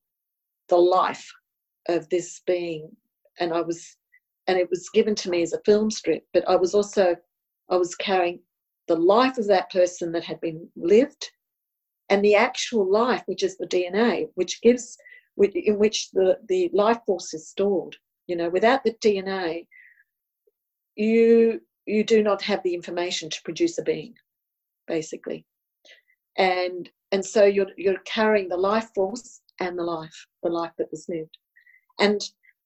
the 0.69 0.77
life 0.77 1.29
of 1.87 2.07
this 2.09 2.41
being 2.47 2.89
and 3.39 3.53
i 3.53 3.61
was 3.61 3.97
and 4.47 4.57
it 4.57 4.69
was 4.69 4.89
given 4.89 5.15
to 5.15 5.29
me 5.29 5.41
as 5.41 5.53
a 5.53 5.61
film 5.65 5.91
strip 5.91 6.23
but 6.33 6.47
i 6.47 6.55
was 6.55 6.73
also 6.73 7.15
i 7.69 7.75
was 7.75 7.95
carrying 7.95 8.39
the 8.87 8.95
life 8.95 9.37
of 9.37 9.47
that 9.47 9.71
person 9.71 10.11
that 10.11 10.23
had 10.23 10.39
been 10.41 10.67
lived 10.75 11.29
and 12.09 12.23
the 12.23 12.35
actual 12.35 12.89
life 12.89 13.23
which 13.25 13.43
is 13.43 13.57
the 13.57 13.67
dna 13.67 14.27
which 14.35 14.61
gives 14.61 14.97
in 15.37 15.77
which 15.77 16.09
the 16.11 16.37
the 16.47 16.69
life 16.73 16.99
force 17.05 17.33
is 17.33 17.49
stored 17.49 17.95
you 18.27 18.35
know 18.35 18.49
without 18.49 18.83
the 18.83 18.93
dna 19.03 19.65
you 20.95 21.61
you 21.85 22.03
do 22.03 22.21
not 22.21 22.41
have 22.41 22.61
the 22.63 22.73
information 22.73 23.29
to 23.29 23.41
produce 23.43 23.77
a 23.77 23.83
being 23.83 24.13
basically 24.87 25.45
and 26.37 26.89
and 27.11 27.25
so 27.25 27.45
you're 27.45 27.71
you're 27.77 27.99
carrying 28.05 28.49
the 28.49 28.57
life 28.57 28.89
force 28.95 29.41
and 29.59 29.77
the 29.77 29.83
life 29.83 30.27
the 30.43 30.49
life 30.49 30.71
that 30.77 30.91
was 30.91 31.07
lived 31.09 31.37
and 31.99 32.21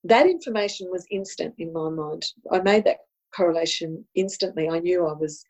that 0.06 0.28
information 0.28 0.88
was 0.92 1.08
instant 1.10 1.56
in 1.58 1.74
my 1.74 1.90
mind. 1.90 2.24
I 2.52 2.60
made 2.62 2.86
that 2.86 3.00
correlation 3.36 4.06
instantly. 4.14 4.70
I 4.70 4.80
knew 4.80 5.06
I 5.06 5.14
was 5.14 5.44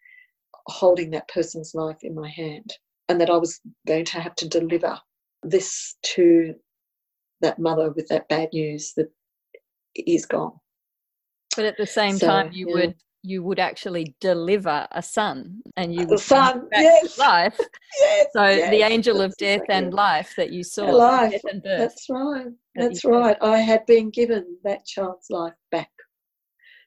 holding 0.68 1.12
that 1.12 1.28
person's 1.28 1.76
life 1.76 2.04
in 2.04 2.16
my 2.16 2.30
hand 2.30 2.74
and 3.10 3.20
that 3.20 3.30
I 3.30 3.38
was 3.38 3.60
going 3.86 4.06
to 4.06 4.20
have 4.22 4.34
to 4.36 4.48
deliver 4.48 4.98
this 5.44 5.96
to 6.04 6.56
that 7.42 7.60
mother 7.60 7.92
with 7.92 8.08
that 8.08 8.30
bad 8.30 8.50
news 8.54 8.94
that 8.96 9.12
he's 9.94 10.26
gone. 10.26 10.54
But 11.56 11.66
at 11.66 11.78
the 11.78 11.88
same 11.88 12.18
so, 12.18 12.28
time, 12.28 12.52
you 12.52 12.68
yeah. 12.70 12.74
would 12.74 12.96
you 13.26 13.42
would 13.42 13.60
actually 13.60 14.16
deliver 14.22 14.88
a 14.92 15.02
son 15.02 15.62
and 15.78 15.94
you 15.94 16.06
would 16.06 16.20
son, 16.20 16.68
yes. 16.72 17.18
life. 17.18 17.60
yes, 18.00 18.28
so 18.34 18.48
yes, 18.48 18.70
the 18.70 18.82
angel 18.84 19.20
of 19.20 19.36
death 19.38 19.64
and 19.70 19.94
life 19.94 20.34
that 20.38 20.52
you 20.52 20.64
saw. 20.64 20.86
Life. 20.86 21.42
That's 21.64 22.06
right. 22.10 22.46
That's 22.76 23.04
right. 23.04 23.36
I 23.42 23.58
had 23.58 23.86
been 23.88 24.12
given 24.12 24.58
that 24.64 24.86
child's 24.86 25.30
life 25.30 25.54
back. 25.72 25.90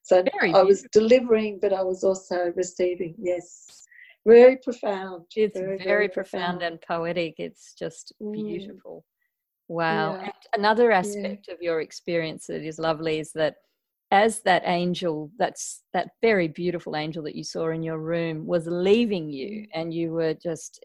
So 0.05 0.23
very 0.39 0.55
I 0.55 0.63
was 0.63 0.87
delivering, 0.93 1.59
but 1.61 1.73
I 1.73 1.83
was 1.83 2.05
also 2.05 2.53
receiving. 2.55 3.15
Yes. 3.19 3.85
Very 4.25 4.59
profound. 4.59 5.25
It's 5.35 5.59
very, 5.59 5.77
very, 5.77 5.85
very 5.85 6.09
profound, 6.09 6.61
profound, 6.61 6.63
and 6.63 6.81
poetic. 6.81 7.35
It's 7.39 7.75
just 7.75 8.13
mm. 8.23 8.33
beautiful. 8.33 8.99
Mm. 8.99 9.75
Wow. 9.75 10.21
Yeah. 10.23 10.31
another 10.55 10.93
aspect 10.93 11.47
yeah. 11.49 11.55
of 11.55 11.61
your 11.61 11.81
experience 11.83 12.47
that 12.47 12.63
is 12.63 12.79
lovely 12.79 13.19
is 13.19 13.33
that 13.33 13.57
as 14.11 14.41
that 14.41 14.63
angel 14.65 15.31
that's 15.39 15.83
that 15.93 16.11
very 16.23 16.49
beautiful 16.49 16.97
angel 16.97 17.23
that 17.23 17.35
you 17.35 17.45
saw 17.45 17.69
in 17.69 17.83
your 17.83 17.99
room 17.99 18.47
was 18.47 18.67
leaving 18.67 19.29
you 19.31 19.63
mm. 19.63 19.69
and 19.75 19.93
you 19.93 20.13
were 20.13 20.35
just 20.35 20.85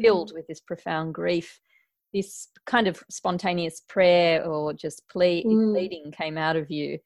filled 0.00 0.30
mm. 0.30 0.34
with 0.34 0.46
this 0.46 0.60
profound 0.60 1.14
grief 1.14 1.58
this 2.14 2.48
kind 2.64 2.86
of 2.86 3.02
spontaneous 3.10 3.82
prayer 3.88 4.46
or 4.46 4.72
just 4.72 5.02
plea, 5.10 5.44
mm. 5.44 5.72
pleading 5.72 6.12
came 6.12 6.38
out 6.38 6.56
of 6.56 6.70
you 6.70 6.96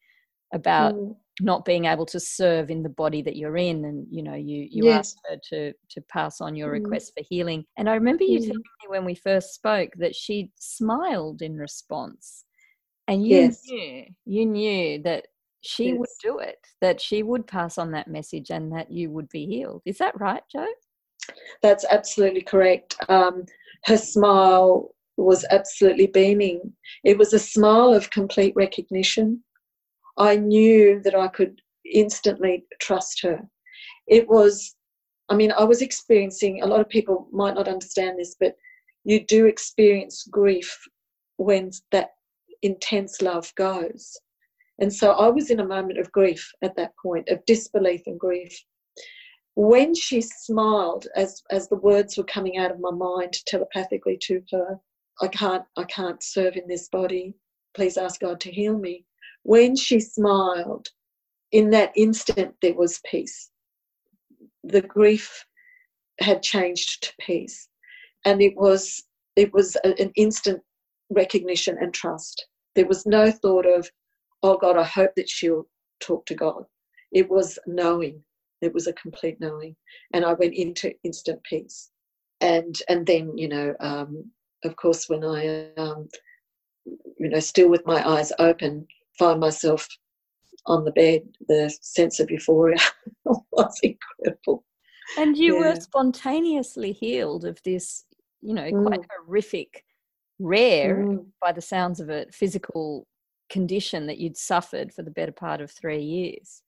about 0.53 0.95
mm. 0.95 1.17
not 1.41 1.65
being 1.65 1.87
able 1.87 2.07
to 2.07 2.21
serve 2.21 2.71
in 2.71 2.83
the 2.83 2.89
body 2.91 3.23
that 3.23 3.35
you're 3.35 3.57
in 3.57 3.87
and 3.87 4.07
you 4.11 4.23
know 4.23 4.35
you 4.35 4.67
you 4.71 4.85
yes. 4.85 4.99
asked 4.99 5.21
her 5.29 5.37
to 5.43 5.73
to 5.91 6.01
pass 6.03 6.41
on 6.41 6.55
your 6.55 6.69
mm. 6.71 6.83
request 6.83 7.13
for 7.17 7.25
healing 7.29 7.65
and 7.77 7.89
i 7.89 7.95
remember 7.95 8.25
you 8.25 8.39
telling 8.39 8.57
me 8.57 8.89
when 8.89 9.05
we 9.05 9.15
first 9.15 9.55
spoke 9.55 9.91
that 9.97 10.15
she 10.15 10.51
smiled 10.59 11.43
in 11.43 11.57
response 11.57 12.45
and 13.09 13.27
you 13.27 13.37
yes. 13.37 13.63
knew, 13.67 14.05
you 14.27 14.47
knew 14.47 15.03
that 15.03 15.27
she 15.63 15.87
yes. 15.87 15.99
would 15.99 16.09
do 16.23 16.39
it, 16.39 16.59
that 16.81 17.01
she 17.01 17.23
would 17.23 17.47
pass 17.47 17.79
on 17.79 17.91
that 17.93 18.09
message 18.09 18.51
and 18.51 18.71
that 18.73 18.93
you 18.93 19.11
would 19.11 19.29
be 19.31 19.47
healed. 19.47 19.83
Is 19.85 19.99
that 19.99 20.19
right, 20.21 20.43
Joe? 20.53 20.67
That's 21.63 21.85
absolutely 21.91 22.43
correct. 22.43 22.97
Um, 23.09 23.45
her 23.87 23.97
smile 23.97 24.95
was 25.17 25.45
absolutely 25.51 26.07
beaming. 26.07 26.73
It 27.03 27.19
was 27.19 27.33
a 27.33 27.39
smile 27.39 27.93
of 27.93 28.11
complete 28.11 28.53
recognition. 28.55 29.43
I 30.17 30.37
knew 30.37 31.01
that 31.05 31.15
I 31.15 31.29
could 31.29 31.61
instantly 31.93 32.65
trust 32.81 33.23
her. 33.23 33.41
It 34.07 34.29
was, 34.29 34.75
I 35.29 35.35
mean, 35.35 35.53
I 35.53 35.65
was 35.65 35.83
experiencing, 35.83 36.63
a 36.63 36.67
lot 36.67 36.81
of 36.81 36.89
people 36.89 37.29
might 37.33 37.55
not 37.55 37.69
understand 37.69 38.19
this, 38.19 38.37
but 38.39 38.55
you 39.05 39.25
do 39.25 39.47
experience 39.47 40.27
grief 40.31 40.79
when 41.37 41.71
that 41.93 42.11
intense 42.63 43.23
love 43.23 43.53
goes. 43.55 44.19
And 44.81 44.93
so 44.93 45.13
I 45.13 45.29
was 45.29 45.51
in 45.51 45.61
a 45.61 45.67
moment 45.67 45.99
of 45.99 46.13
grief 46.13 46.51
at 46.63 46.77
that 46.77 46.93
point, 47.03 47.29
of 47.29 47.45
disbelief 47.47 48.03
and 48.07 48.19
grief. 48.19 48.57
When 49.55 49.95
she 49.95 50.21
smiled, 50.21 51.09
as, 51.17 51.43
as 51.51 51.69
the 51.69 51.77
words 51.77 52.17
were 52.17 52.25
coming 52.25 52.59
out 52.59 52.71
of 52.71 52.79
my 52.79 52.93
mind 52.93 53.35
telepathically 53.47 54.17
to 54.23 54.41
her, 54.53 54.79
I 55.21 55.27
can't, 55.29 55.65
I 55.77 55.85
can't 55.85 56.23
serve 56.23 56.57
in 56.57 56.69
this 56.69 56.89
body. 56.89 57.35
Please 57.75 57.97
ask 57.97 58.21
God 58.21 58.41
to 58.41 58.53
heal 58.53 58.79
me. 58.79 59.05
When 59.43 59.75
she 59.75 59.99
smiled, 59.99 60.89
in 61.51 61.71
that 61.71 61.93
instant 61.97 62.55
there 62.63 62.75
was 62.75 63.01
peace. 63.11 63.51
The 64.65 64.83
grief 64.83 65.45
had 66.21 66.43
changed 66.43 67.03
to 67.05 67.13
peace. 67.21 67.69
And 68.25 68.43
it 68.43 68.57
was 68.57 69.03
it 69.37 69.53
was 69.53 69.77
an 69.85 70.11
instant 70.17 70.61
recognition 71.11 71.77
and 71.81 71.93
trust 71.93 72.47
There 72.75 72.87
was 72.87 73.07
no 73.07 73.31
thought 73.31 73.67
of, 73.67 73.91
oh 74.43 74.57
God, 74.57 74.77
I 74.77 74.85
hope 74.85 75.13
that 75.17 75.29
she'll 75.29 75.67
talk 76.01 76.27
to 76.27 76.35
God. 76.35 76.65
It 77.13 77.29
was 77.29 77.59
knowing. 77.67 78.23
It 78.61 78.75
was 78.75 78.87
a 78.87 78.93
complete 78.93 79.41
knowing. 79.41 79.75
And 80.13 80.25
I 80.25 80.35
went 80.35 80.55
into 80.55 80.93
instant 81.05 81.43
peace. 81.45 81.91
And 82.41 82.77
and 82.89 83.07
then, 83.07 83.37
you 83.37 83.49
know, 83.49 83.75
um, 83.81 84.31
of 84.65 84.77
course, 84.77 85.09
when 85.09 85.25
I, 85.25 85.71
um, 85.77 86.09
you 87.19 87.29
know, 87.29 87.41
still 87.41 87.69
with 87.69 87.85
my 87.87 88.07
eyes 88.09 88.33
open, 88.39 88.87
find 89.19 89.41
myself 89.41 89.89
on 90.67 90.85
the 90.85 90.93
bed, 90.93 91.23
the 91.49 91.75
sense 91.81 92.21
of 92.21 92.31
euphoria 92.31 92.79
was 93.25 93.81
incredible. 93.83 94.65
And 95.19 95.37
you 95.37 95.55
yeah. 95.55 95.71
were 95.71 95.81
spontaneously 95.81 96.93
healed 96.93 97.45
of 97.45 97.61
this, 97.65 98.05
you 98.43 98.55
know, 98.55 98.71
quite 98.71 99.01
mm. 99.01 99.07
horrific, 99.19 99.85
rare, 100.39 101.05
mm. 101.05 101.25
by 101.41 101.53
the 101.53 101.61
sounds 101.61 102.01
of 102.01 102.11
it, 102.11 102.35
physical 102.35 103.07
condition 103.51 104.07
that 104.07 104.19
you'd 104.19 104.37
suffered 104.37 104.93
for 104.93 105.03
the 105.03 105.11
better 105.11 105.33
part 105.33 105.61
of 105.61 105.71
three 105.71 106.03
years. 106.03 106.63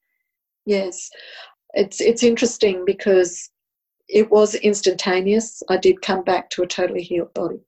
Yes, 0.66 1.10
it's 1.74 2.00
it's 2.00 2.22
interesting 2.22 2.84
because 2.84 3.50
it 4.08 4.30
was 4.30 4.54
instantaneous. 4.56 5.62
I 5.68 5.76
did 5.76 6.02
come 6.02 6.24
back 6.24 6.50
to 6.50 6.62
a 6.62 6.66
totally 6.66 7.02
healed 7.02 7.32
body, 7.34 7.60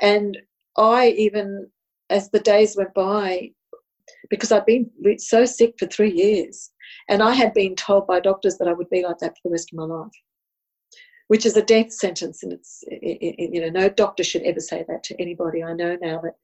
and 0.00 0.36
I 0.76 1.08
even, 1.10 1.70
as 2.10 2.30
the 2.30 2.40
days 2.40 2.76
went 2.76 2.94
by, 2.94 3.50
because 4.30 4.52
I'd 4.52 4.66
been 4.66 4.90
so 5.18 5.44
sick 5.44 5.74
for 5.78 5.86
three 5.86 6.12
years, 6.12 6.70
and 7.08 7.22
I 7.22 7.32
had 7.32 7.54
been 7.54 7.74
told 7.74 8.06
by 8.06 8.20
doctors 8.20 8.56
that 8.58 8.68
I 8.68 8.72
would 8.72 8.90
be 8.90 9.02
like 9.02 9.18
that 9.18 9.34
for 9.36 9.48
the 9.48 9.52
rest 9.52 9.70
of 9.72 9.78
my 9.78 9.84
life, 9.84 10.12
which 11.28 11.46
is 11.46 11.56
a 11.56 11.62
death 11.62 11.92
sentence. 11.92 12.42
And 12.42 12.52
it's, 12.52 12.84
it, 12.86 13.18
it, 13.20 13.54
you 13.54 13.60
know, 13.60 13.80
no 13.80 13.88
doctor 13.88 14.24
should 14.24 14.42
ever 14.42 14.60
say 14.60 14.84
that 14.88 15.02
to 15.04 15.20
anybody. 15.20 15.62
I 15.62 15.72
know 15.72 15.96
now 16.00 16.20
that 16.22 16.34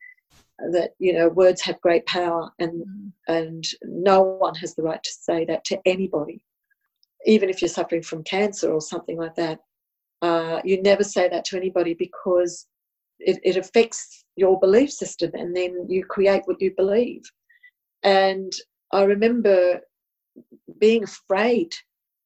that 0.71 0.91
you 0.99 1.13
know 1.13 1.29
words 1.29 1.61
have 1.63 1.81
great 1.81 2.07
power, 2.07 2.51
and 2.59 2.85
mm. 2.85 3.13
and 3.29 3.65
no 3.83 4.23
one 4.23 4.55
has 4.57 4.75
the 4.75 4.83
right 4.83 5.03
to 5.03 5.11
say 5.11 5.45
that 5.45 5.65
to 5.65 5.79
anybody, 5.87 6.45
even 7.27 7.49
if 7.49 7.61
you're 7.61 7.69
suffering 7.69 8.03
from 8.03 8.25
cancer 8.25 8.73
or 8.73 8.81
something 8.81 9.17
like 9.17 9.35
that. 9.37 9.59
Uh, 10.21 10.61
you 10.65 10.81
never 10.83 11.03
say 11.03 11.29
that 11.29 11.45
to 11.45 11.57
anybody 11.57 11.95
because 11.95 12.69
it, 13.19 13.41
it 13.43 13.57
affects 13.57 14.25
your 14.37 14.59
belief 14.61 14.91
system, 14.93 15.31
and 15.35 15.57
then 15.57 15.87
you 15.89 16.05
create 16.05 16.43
what 16.45 16.61
you 16.61 16.73
believe. 16.77 17.23
And 18.05 18.53
I 18.93 19.03
remember 19.03 19.81
being 20.79 21.05
afraid 21.05 21.75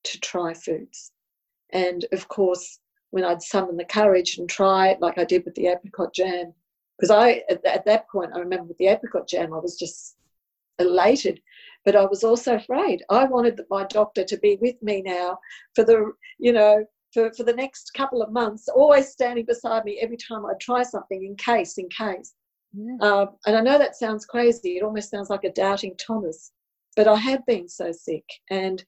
to 0.04 0.20
try 0.20 0.52
foods. 0.54 1.12
And 1.72 2.04
of 2.12 2.28
course, 2.28 2.78
when 3.10 3.24
I'd 3.24 3.42
summon 3.42 3.76
the 3.76 3.84
courage 3.84 4.38
and 4.38 4.48
try 4.48 4.88
it, 4.88 5.00
like 5.00 5.18
I 5.18 5.24
did 5.24 5.44
with 5.44 5.54
the 5.54 5.68
apricot 5.68 6.14
jam, 6.14 6.52
because 6.98 7.10
I, 7.10 7.42
at, 7.50 7.64
at 7.64 7.84
that 7.86 8.08
point, 8.08 8.32
I 8.34 8.38
remember 8.38 8.64
with 8.64 8.78
the 8.78 8.88
apricot 8.88 9.28
jam, 9.28 9.52
I 9.52 9.58
was 9.58 9.78
just 9.78 10.16
elated, 10.78 11.40
but 11.84 11.96
I 11.96 12.04
was 12.04 12.24
also 12.24 12.56
afraid. 12.56 13.02
I 13.10 13.24
wanted 13.24 13.60
my 13.70 13.84
doctor 13.84 14.24
to 14.24 14.36
be 14.38 14.58
with 14.60 14.82
me 14.82 15.02
now 15.02 15.38
for 15.74 15.84
the, 15.84 16.12
you 16.38 16.52
know, 16.52 16.84
for, 17.12 17.32
for 17.32 17.44
the 17.44 17.52
next 17.52 17.92
couple 17.94 18.22
of 18.22 18.32
months, 18.32 18.68
always 18.68 19.08
standing 19.08 19.46
beside 19.46 19.84
me 19.84 19.98
every 20.00 20.18
time 20.18 20.44
I 20.44 20.52
try 20.60 20.82
something 20.82 21.24
in 21.24 21.36
case, 21.36 21.78
in 21.78 21.88
case. 21.88 22.34
Yeah. 22.74 22.96
Um, 23.00 23.28
and 23.46 23.56
I 23.56 23.60
know 23.60 23.78
that 23.78 23.96
sounds 23.96 24.26
crazy. 24.26 24.76
It 24.76 24.82
almost 24.82 25.10
sounds 25.10 25.30
like 25.30 25.44
a 25.44 25.52
doubting 25.52 25.94
Thomas. 25.96 26.52
But 26.94 27.08
I 27.08 27.16
had 27.16 27.44
been 27.46 27.68
so 27.68 27.92
sick 27.92 28.24
and 28.50 28.82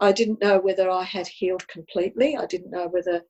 I 0.00 0.12
didn't 0.12 0.40
know 0.40 0.58
whether 0.58 0.90
I 0.90 1.02
had 1.02 1.26
healed 1.26 1.66
completely. 1.68 2.36
I 2.36 2.46
didn't 2.46 2.70
know 2.70 2.88
whether, 2.88 3.22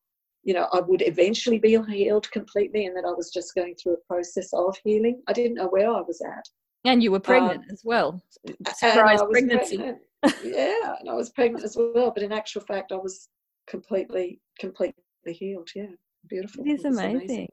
you 0.45 0.55
know, 0.55 0.69
I 0.73 0.81
would 0.81 1.03
eventually 1.03 1.59
be 1.59 1.79
healed 1.89 2.31
completely 2.31 2.87
and 2.87 2.97
that 2.97 3.07
I 3.07 3.13
was 3.13 3.31
just 3.31 3.55
going 3.55 3.75
through 3.75 3.95
a 3.95 4.07
process 4.07 4.53
of 4.53 4.77
healing. 4.85 5.23
I 5.29 5.33
didn't 5.33 5.55
know 5.55 5.69
where 5.69 5.91
I 5.91 6.01
was 6.01 6.21
at. 6.21 6.45
And 6.85 7.03
you 7.03 7.11
were 7.11 7.21
pregnant 7.21 7.61
um, 7.61 7.71
as 7.71 7.83
well. 7.85 8.23
Surprise 8.75 9.21
pregnancy. 9.31 9.77
Pregnant. 9.77 9.99
yeah, 10.45 10.95
and 11.01 11.09
I 11.09 11.15
was 11.15 11.31
pregnant 11.31 11.65
as 11.65 11.77
well. 11.77 12.11
But 12.11 12.23
in 12.23 12.33
actual 12.33 12.63
fact, 12.63 12.93
I 12.93 12.97
was 12.97 13.29
completely, 13.69 14.41
completely 14.59 14.95
healed. 15.27 15.69
Yeah, 15.75 15.87
beautiful. 16.29 16.65
It 16.65 16.71
is 16.71 16.85
amazing. 16.85 17.17
amazing. 17.17 17.49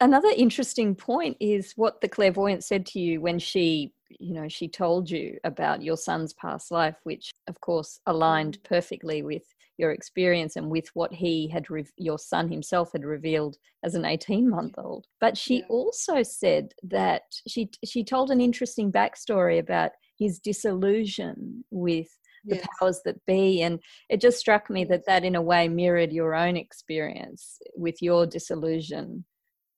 Another 0.00 0.30
interesting 0.36 0.94
point 0.94 1.36
is 1.40 1.72
what 1.76 2.00
the 2.00 2.08
clairvoyant 2.08 2.64
said 2.64 2.84
to 2.86 3.00
you 3.00 3.20
when 3.20 3.38
she 3.38 3.92
you 4.20 4.32
know 4.34 4.48
she 4.48 4.68
told 4.68 5.10
you 5.10 5.38
about 5.44 5.82
your 5.82 5.96
son's 5.96 6.32
past 6.34 6.70
life 6.70 6.96
which 7.04 7.32
of 7.48 7.60
course 7.60 7.98
aligned 8.06 8.58
mm. 8.58 8.64
perfectly 8.64 9.22
with 9.22 9.42
your 9.76 9.90
experience 9.90 10.54
and 10.56 10.70
with 10.70 10.88
what 10.94 11.12
he 11.12 11.48
had 11.48 11.68
re- 11.68 11.84
your 11.96 12.18
son 12.18 12.48
himself 12.48 12.92
had 12.92 13.04
revealed 13.04 13.56
as 13.82 13.94
an 13.94 14.04
18 14.04 14.48
month 14.48 14.74
old 14.78 15.06
but 15.20 15.36
she 15.36 15.58
yeah. 15.58 15.66
also 15.68 16.22
said 16.22 16.72
that 16.82 17.22
she 17.48 17.68
she 17.84 18.04
told 18.04 18.30
an 18.30 18.40
interesting 18.40 18.92
backstory 18.92 19.58
about 19.58 19.92
his 20.18 20.38
disillusion 20.38 21.64
with 21.70 22.08
the 22.44 22.56
yes. 22.56 22.66
powers 22.78 23.00
that 23.04 23.24
be 23.26 23.62
and 23.62 23.80
it 24.10 24.20
just 24.20 24.38
struck 24.38 24.68
me 24.70 24.84
that 24.84 25.06
that 25.06 25.24
in 25.24 25.34
a 25.34 25.42
way 25.42 25.66
mirrored 25.66 26.12
your 26.12 26.34
own 26.34 26.56
experience 26.56 27.58
with 27.74 28.00
your 28.00 28.26
disillusion 28.26 29.24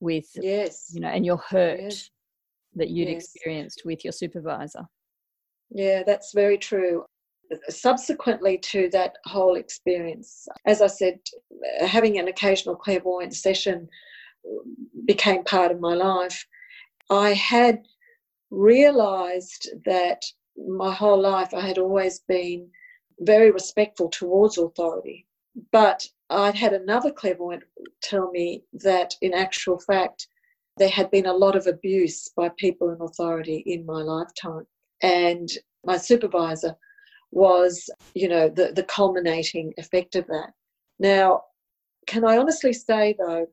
with 0.01 0.26
yes 0.34 0.90
you 0.92 1.01
know 1.01 1.09
and 1.09 1.24
your 1.24 1.38
hurt 1.38 1.80
yes 1.80 2.11
that 2.76 2.90
you'd 2.90 3.09
yes. 3.09 3.24
experienced 3.34 3.82
with 3.84 4.05
your 4.05 4.12
supervisor. 4.12 4.86
Yeah, 5.70 6.03
that's 6.05 6.32
very 6.32 6.59
true. 6.59 7.05
Subsequently 7.68 8.59
to 8.59 8.88
that 8.90 9.16
whole 9.24 9.57
experience, 9.57 10.47
as 10.66 10.82
I 10.82 10.88
said, 10.88 11.18
having 11.80 12.18
an 12.18 12.28
occasional 12.28 12.76
clairvoyant 12.76 13.34
session 13.34 13.88
became 15.07 15.44
part 15.44 15.72
of 15.72 15.80
my 15.80 15.94
life. 15.94 16.47
I 17.11 17.32
had 17.32 17.82
realized 18.51 19.70
that 19.84 20.22
my 20.68 20.92
whole 20.92 21.20
life 21.20 21.55
I 21.55 21.66
had 21.66 21.78
always 21.78 22.20
been 22.20 22.68
very 23.20 23.51
respectful 23.51 24.09
towards 24.09 24.59
authority. 24.59 25.26
But 25.72 26.07
I'd 26.31 26.57
had 26.57 26.72
another 26.72 27.11
clairvoyant 27.11 27.62
tell 28.03 28.31
me 28.31 28.64
that 28.72 29.14
in 29.22 29.33
actual 29.33 29.79
fact, 29.79 30.29
there 30.77 30.89
had 30.89 31.11
been 31.11 31.27
a 31.27 31.33
lot 31.33 31.57
of 31.57 31.66
abuse 31.66 32.29
by 32.37 32.51
people 32.59 32.91
in 32.91 33.01
authority 33.01 33.62
in 33.66 33.87
my 33.87 34.03
lifetime. 34.03 34.66
And 35.03 35.49
my 35.85 35.97
supervisor 35.97 36.74
was, 37.31 37.89
you 38.14 38.29
know, 38.29 38.49
the, 38.49 38.72
the 38.74 38.83
culminating 38.85 39.72
effect 39.79 40.16
of 40.16 40.27
that. 40.27 40.51
Now, 40.99 41.43
can 42.07 42.24
I 42.24 42.39
honestly 42.39 42.72
say, 42.72 43.14
though, 43.18 43.47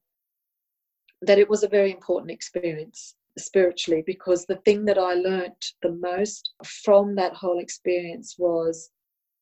that 1.21 1.39
it 1.39 1.49
was 1.49 1.63
a 1.63 1.69
very 1.69 1.91
important 1.91 2.31
experience 2.31 3.15
spiritually 3.37 4.03
because 4.05 4.45
the 4.45 4.57
thing 4.57 4.85
that 4.85 4.97
I 4.97 5.13
learnt 5.13 5.73
the 5.81 5.91
most 5.91 6.53
from 6.63 7.15
that 7.15 7.33
whole 7.33 7.59
experience 7.59 8.35
was 8.37 8.89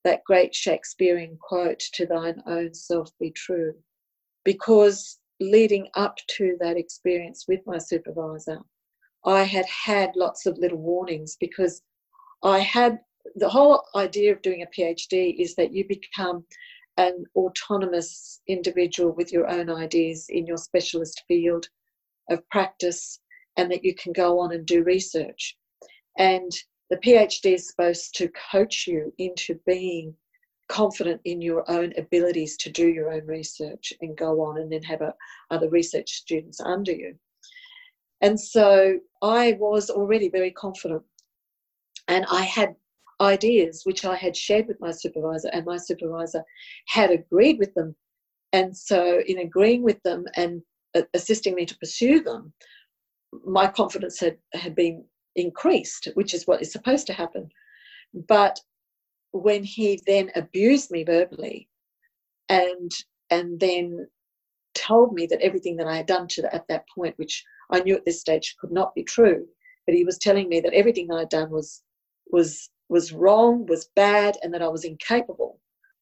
that 0.04 0.24
great 0.26 0.56
Shakespearean 0.56 1.38
quote, 1.42 1.80
To 1.94 2.06
thine 2.06 2.42
own 2.46 2.74
self 2.74 3.12
be 3.20 3.32
true. 3.32 3.76
Because 4.44 5.20
leading 5.40 5.88
up 5.96 6.18
to 6.38 6.58
that 6.60 6.78
experience 6.78 7.46
with 7.48 7.62
my 7.66 7.78
supervisor, 7.78 8.60
I 9.26 9.44
had 9.44 9.66
had 9.66 10.16
lots 10.16 10.46
of 10.46 10.58
little 10.58 10.80
warnings 10.80 11.38
because 11.40 11.82
I 12.44 12.60
had 12.60 13.00
the 13.36 13.50
whole 13.50 13.84
idea 13.96 14.32
of 14.32 14.42
doing 14.42 14.64
a 14.64 14.80
PhD 14.80 15.36
is 15.40 15.56
that 15.56 15.74
you 15.74 15.88
become 15.88 16.44
an 16.98 17.24
autonomous 17.36 18.42
individual 18.48 19.12
with 19.12 19.32
your 19.32 19.48
own 19.48 19.70
ideas 19.70 20.26
in 20.30 20.46
your 20.46 20.58
specialist 20.58 21.24
field 21.28 21.68
of 22.30 22.48
practice 22.50 23.20
and 23.58 23.72
that 23.72 23.84
you 23.84 23.94
can 23.96 24.12
go 24.12 24.40
on 24.40 24.54
and 24.54 24.66
do 24.66 24.84
research. 24.84 25.58
And 26.18 26.52
the 26.92 26.98
PhD 26.98 27.54
is 27.56 27.70
supposed 27.70 28.14
to 28.16 28.30
coach 28.52 28.86
you 28.86 29.14
into 29.18 29.58
being 29.66 30.14
confident 30.68 31.22
in 31.24 31.42
your 31.42 31.64
own 31.72 31.94
abilities 31.98 32.58
to 32.58 32.70
do 32.70 32.88
your 32.88 33.14
own 33.14 33.26
research 33.26 33.94
and 34.02 34.18
go 34.18 34.42
on 34.42 34.60
and 34.60 34.72
then 34.72 34.84
have 34.84 35.02
a, 35.02 35.14
other 35.52 35.70
research 35.70 36.12
students 36.12 36.60
under 36.60 36.92
you. 36.92 37.16
And 38.20 38.38
so 38.38 39.00
I 39.22 39.54
was 39.54 39.90
already 39.90 40.30
very 40.30 40.52
confident. 40.52 41.02
And 42.10 42.26
I 42.30 42.42
had 42.42 42.76
ideas 43.22 43.84
which 43.86 44.04
I 44.04 44.16
had 44.16 44.36
shared 44.36 44.68
with 44.68 44.80
my 44.82 44.92
supervisor, 44.92 45.50
and 45.54 45.66
my 45.66 45.78
supervisor 45.78 46.44
had 46.88 47.10
agreed 47.10 47.58
with 47.58 47.74
them. 47.74 47.96
And 48.52 48.76
so, 48.76 49.22
in 49.28 49.40
agreeing 49.40 49.82
with 49.82 50.02
them 50.04 50.26
and 50.36 50.62
assisting 51.14 51.56
me 51.56 51.66
to 51.66 51.78
pursue 51.78 52.22
them, 52.22 52.52
my 53.46 53.68
confidence 53.68 54.20
had, 54.20 54.38
had 54.54 54.76
been 54.76 55.06
increased, 55.36 56.08
which 56.14 56.34
is 56.34 56.48
what 56.48 56.62
is 56.62 56.72
supposed 56.72 57.08
to 57.08 57.14
happen. 57.14 57.50
But 58.14 58.60
when 59.32 59.64
he 59.64 60.02
then 60.06 60.32
abused 60.36 60.92
me 60.92 61.04
verbally 61.04 61.70
and 62.50 62.92
and 63.30 63.60
then 63.60 64.08
told 64.74 65.14
me 65.14 65.26
that 65.26 65.42
everything 65.42 65.78
that 65.78 65.88
I 65.88 65.98
had 65.98 66.06
done 66.06 66.28
to 66.30 66.42
the, 66.42 66.54
at 66.54 66.68
that 66.68 66.86
point, 66.94 67.18
which 67.18 67.44
I 67.70 67.80
knew 67.80 67.96
at 67.96 68.06
this 68.06 68.20
stage 68.20 68.56
could 68.60 68.72
not 68.72 68.94
be 68.94 69.04
true, 69.04 69.48
but 69.86 69.96
he 69.96 70.04
was 70.04 70.18
telling 70.18 70.50
me 70.50 70.60
that 70.62 70.74
everything 70.74 71.08
that 71.08 71.16
I'd 71.16 71.30
done 71.30 71.50
was 71.50 71.82
was 72.32 72.70
was 72.90 73.14
wrong, 73.14 73.66
was 73.68 73.90
bad, 73.96 74.38
and 74.44 74.54
that 74.54 74.62
I 74.62 74.68
was 74.68 74.84
incapable. 74.84 75.60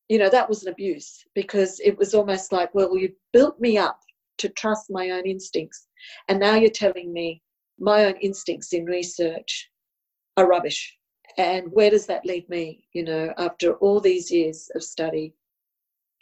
You 0.07 0.17
know, 0.17 0.29
that 0.29 0.49
was 0.49 0.63
an 0.63 0.71
abuse 0.71 1.23
because 1.35 1.79
it 1.81 1.95
was 1.97 2.15
almost 2.15 2.51
like, 2.51 2.73
well, 2.73 2.97
you 2.97 3.13
built 3.31 3.59
me 3.59 3.77
up 3.77 3.99
to 4.39 4.49
trust 4.49 4.89
my 4.89 5.11
own 5.11 5.25
instincts, 5.25 5.87
and 6.27 6.39
now 6.39 6.55
you're 6.55 6.71
telling 6.71 7.13
me 7.13 7.43
my 7.79 8.05
own 8.05 8.15
instincts 8.17 8.73
in 8.73 8.85
research 8.85 9.69
are 10.37 10.47
rubbish. 10.47 10.97
And 11.37 11.71
where 11.71 11.89
does 11.89 12.05
that 12.07 12.25
leave 12.25 12.47
me? 12.49 12.85
You 12.93 13.03
know, 13.03 13.33
after 13.37 13.73
all 13.75 13.99
these 13.99 14.31
years 14.31 14.69
of 14.75 14.83
study, 14.83 15.33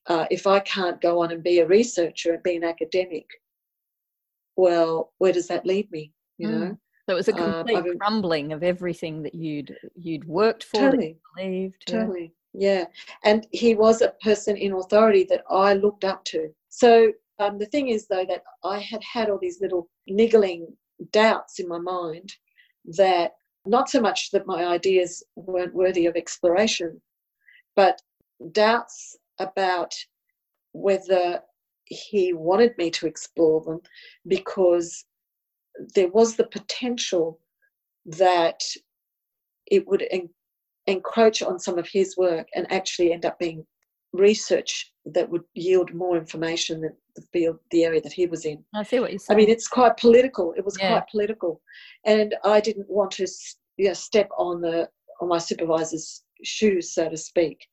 uh, 0.08 0.26
if 0.30 0.48
I 0.48 0.60
can't 0.62 1.02
go 1.02 1.22
on 1.22 1.32
and 1.32 1.44
be 1.44 1.60
a 1.60 1.68
researcher 1.68 2.34
and 2.34 2.44
be 2.44 2.56
an 2.56 2.64
academic, 2.64 3.26
well, 4.56 5.14
where 5.18 5.34
does 5.34 5.48
that 5.48 5.66
leave 5.66 5.92
me? 5.92 6.14
You 6.38 6.48
mm. 6.48 6.52
know. 6.52 6.78
So 7.08 7.14
it 7.14 7.16
was 7.16 7.28
a 7.30 7.36
um, 7.36 7.54
complete 7.54 7.92
um, 7.92 7.98
crumbling 8.00 8.52
of 8.52 8.64
everything 8.64 9.24
that 9.24 9.34
you'd 9.34 9.76
you'd 9.96 10.26
worked 10.26 10.66
for, 10.66 10.82
totally, 10.82 11.18
believed. 11.36 11.84
Totally, 11.88 12.34
yeah. 12.54 12.80
yeah. 12.80 12.86
And 13.24 13.48
he 13.52 13.76
was 13.76 14.02
a 14.02 14.14
person 14.22 14.58
in 14.58 14.74
authority 14.74 15.26
that 15.30 15.44
I 15.50 15.74
looked 15.74 16.04
up 16.04 16.26
to. 16.26 16.50
So 16.70 17.12
um, 17.40 17.58
the 17.60 17.66
thing 17.68 17.90
is, 17.90 18.08
though, 18.08 18.26
that 18.26 18.44
I 18.64 18.80
had 18.80 19.02
had 19.04 19.30
all 19.30 19.40
these 19.40 19.62
little 19.62 19.90
niggling 20.08 20.68
doubts 21.11 21.60
in 21.60 21.68
my 21.68 21.80
mind 21.80 22.34
that 22.86 23.34
not 23.65 23.90
so 23.90 23.99
much 24.02 24.32
that 24.32 24.48
my 24.48 24.65
ideas 24.65 25.24
weren't 25.36 25.74
worthy 25.74 26.06
of 26.06 26.15
exploration, 26.15 27.02
but 27.76 28.02
doubts 28.52 29.18
about 29.40 29.94
whether 30.72 31.41
he 31.86 32.34
wanted 32.34 32.78
me 32.78 32.90
to 32.91 33.07
explore 33.07 33.61
them 33.61 33.80
because 34.28 35.06
there 35.95 36.10
was 36.10 36.36
the 36.36 36.48
potential 36.48 37.40
that 38.06 38.61
it 39.68 39.88
would 39.88 40.03
en- 40.11 40.30
encroach 40.88 41.41
on 41.41 41.60
some 41.60 41.78
of 41.78 41.88
his 41.88 42.18
work 42.18 42.48
and 42.56 42.72
actually 42.72 43.11
end 43.11 43.26
up 43.26 43.38
being 43.40 43.65
research 44.14 44.91
that 45.06 45.30
would 45.30 45.44
yield 45.53 45.94
more 45.94 46.18
information 46.18 46.82
than 46.82 46.94
the 47.18 47.27
field, 47.34 47.57
the 47.72 47.84
area 47.84 48.02
that 48.02 48.14
he 48.14 48.27
was 48.27 48.45
in. 48.45 48.64
I 48.73 48.84
see 48.84 48.99
what 48.99 49.11
you're 49.11 49.19
saying. 49.19 49.35
I 49.35 49.38
mean, 49.38 49.49
it's 49.49 49.68
quite 49.68 49.98
political. 49.98 50.53
It 50.56 50.64
was 50.64 50.77
yeah. 50.80 50.91
quite 50.91 51.10
political, 51.10 51.61
and 52.06 52.35
I 52.45 52.61
didn't 52.61 52.89
want 52.89 53.11
to 53.11 53.27
you 53.77 53.88
know, 53.88 53.94
step 53.94 54.30
on 54.38 54.61
the 54.61 54.89
on 55.19 55.27
my 55.27 55.39
supervisor's 55.39 56.23
shoes, 56.44 56.94
so 56.94 57.10
to 57.10 57.18
speak, 57.18 57.65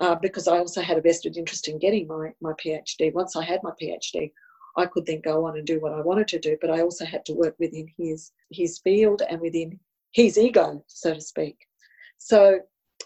uh, 0.00 0.14
because 0.14 0.46
I 0.46 0.58
also 0.58 0.80
had 0.80 0.96
a 0.96 1.02
vested 1.02 1.36
interest 1.36 1.68
in 1.68 1.78
getting 1.78 2.06
my 2.06 2.30
my 2.40 2.52
PhD. 2.52 3.12
Once 3.12 3.36
I 3.36 3.44
had 3.44 3.60
my 3.62 3.72
PhD, 3.80 4.32
I 4.76 4.86
could 4.86 5.06
then 5.06 5.20
go 5.20 5.44
on 5.46 5.56
and 5.58 5.66
do 5.66 5.80
what 5.80 5.92
I 5.92 6.00
wanted 6.00 6.28
to 6.28 6.38
do, 6.38 6.56
but 6.60 6.70
I 6.70 6.80
also 6.80 7.04
had 7.04 7.24
to 7.26 7.34
work 7.34 7.56
within 7.58 7.86
his 7.98 8.32
his 8.50 8.78
field 8.78 9.22
and 9.28 9.40
within 9.40 9.78
his 10.12 10.38
ego, 10.38 10.82
so 10.86 11.14
to 11.14 11.20
speak. 11.20 11.56
So 12.18 12.60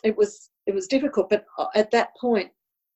it 0.04 0.16
was 0.16 0.50
it 0.66 0.74
was 0.74 0.86
difficult, 0.86 1.30
but 1.30 1.44
uh, 1.58 1.66
at 1.74 1.90
that 1.92 2.10
point, 2.20 2.50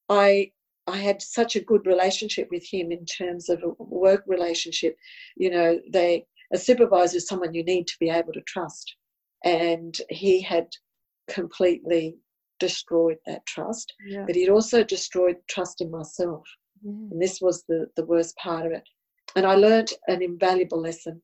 I 0.09 0.53
I 0.91 0.97
had 0.97 1.23
such 1.23 1.57
a 1.57 1.61
good 1.61 1.87
relationship 1.87 2.49
with 2.51 2.65
him 2.67 2.91
in 2.93 3.05
terms 3.05 3.49
of 3.49 3.63
a 3.63 3.83
work 3.83 4.25
relationship. 4.27 4.97
You 5.37 5.51
know, 5.51 5.81
they 5.93 6.27
a 6.53 6.59
supervisor 6.59 7.19
is 7.19 7.27
someone 7.27 7.55
you 7.55 7.65
need 7.65 7.87
to 7.87 7.97
be 8.01 8.11
able 8.11 8.33
to 8.33 8.43
trust, 8.43 8.97
and 9.45 9.97
he 10.09 10.43
had 10.43 10.67
completely 11.29 12.17
destroyed 12.59 13.17
that 13.27 13.47
trust, 13.47 13.93
yeah. 14.07 14.25
but 14.27 14.35
he'd 14.35 14.49
also 14.49 14.83
destroyed 14.83 15.37
trust 15.49 15.81
in 15.81 15.91
myself. 15.91 16.47
Mm. 16.87 17.13
And 17.13 17.23
this 17.23 17.41
was 17.41 17.65
the, 17.69 17.87
the 17.97 18.05
worst 18.05 18.37
part 18.37 18.67
of 18.67 18.73
it. 18.73 18.83
And 19.37 19.47
I 19.47 19.55
learned 19.55 19.93
an 20.09 20.23
invaluable 20.23 20.81
lesson 20.81 21.23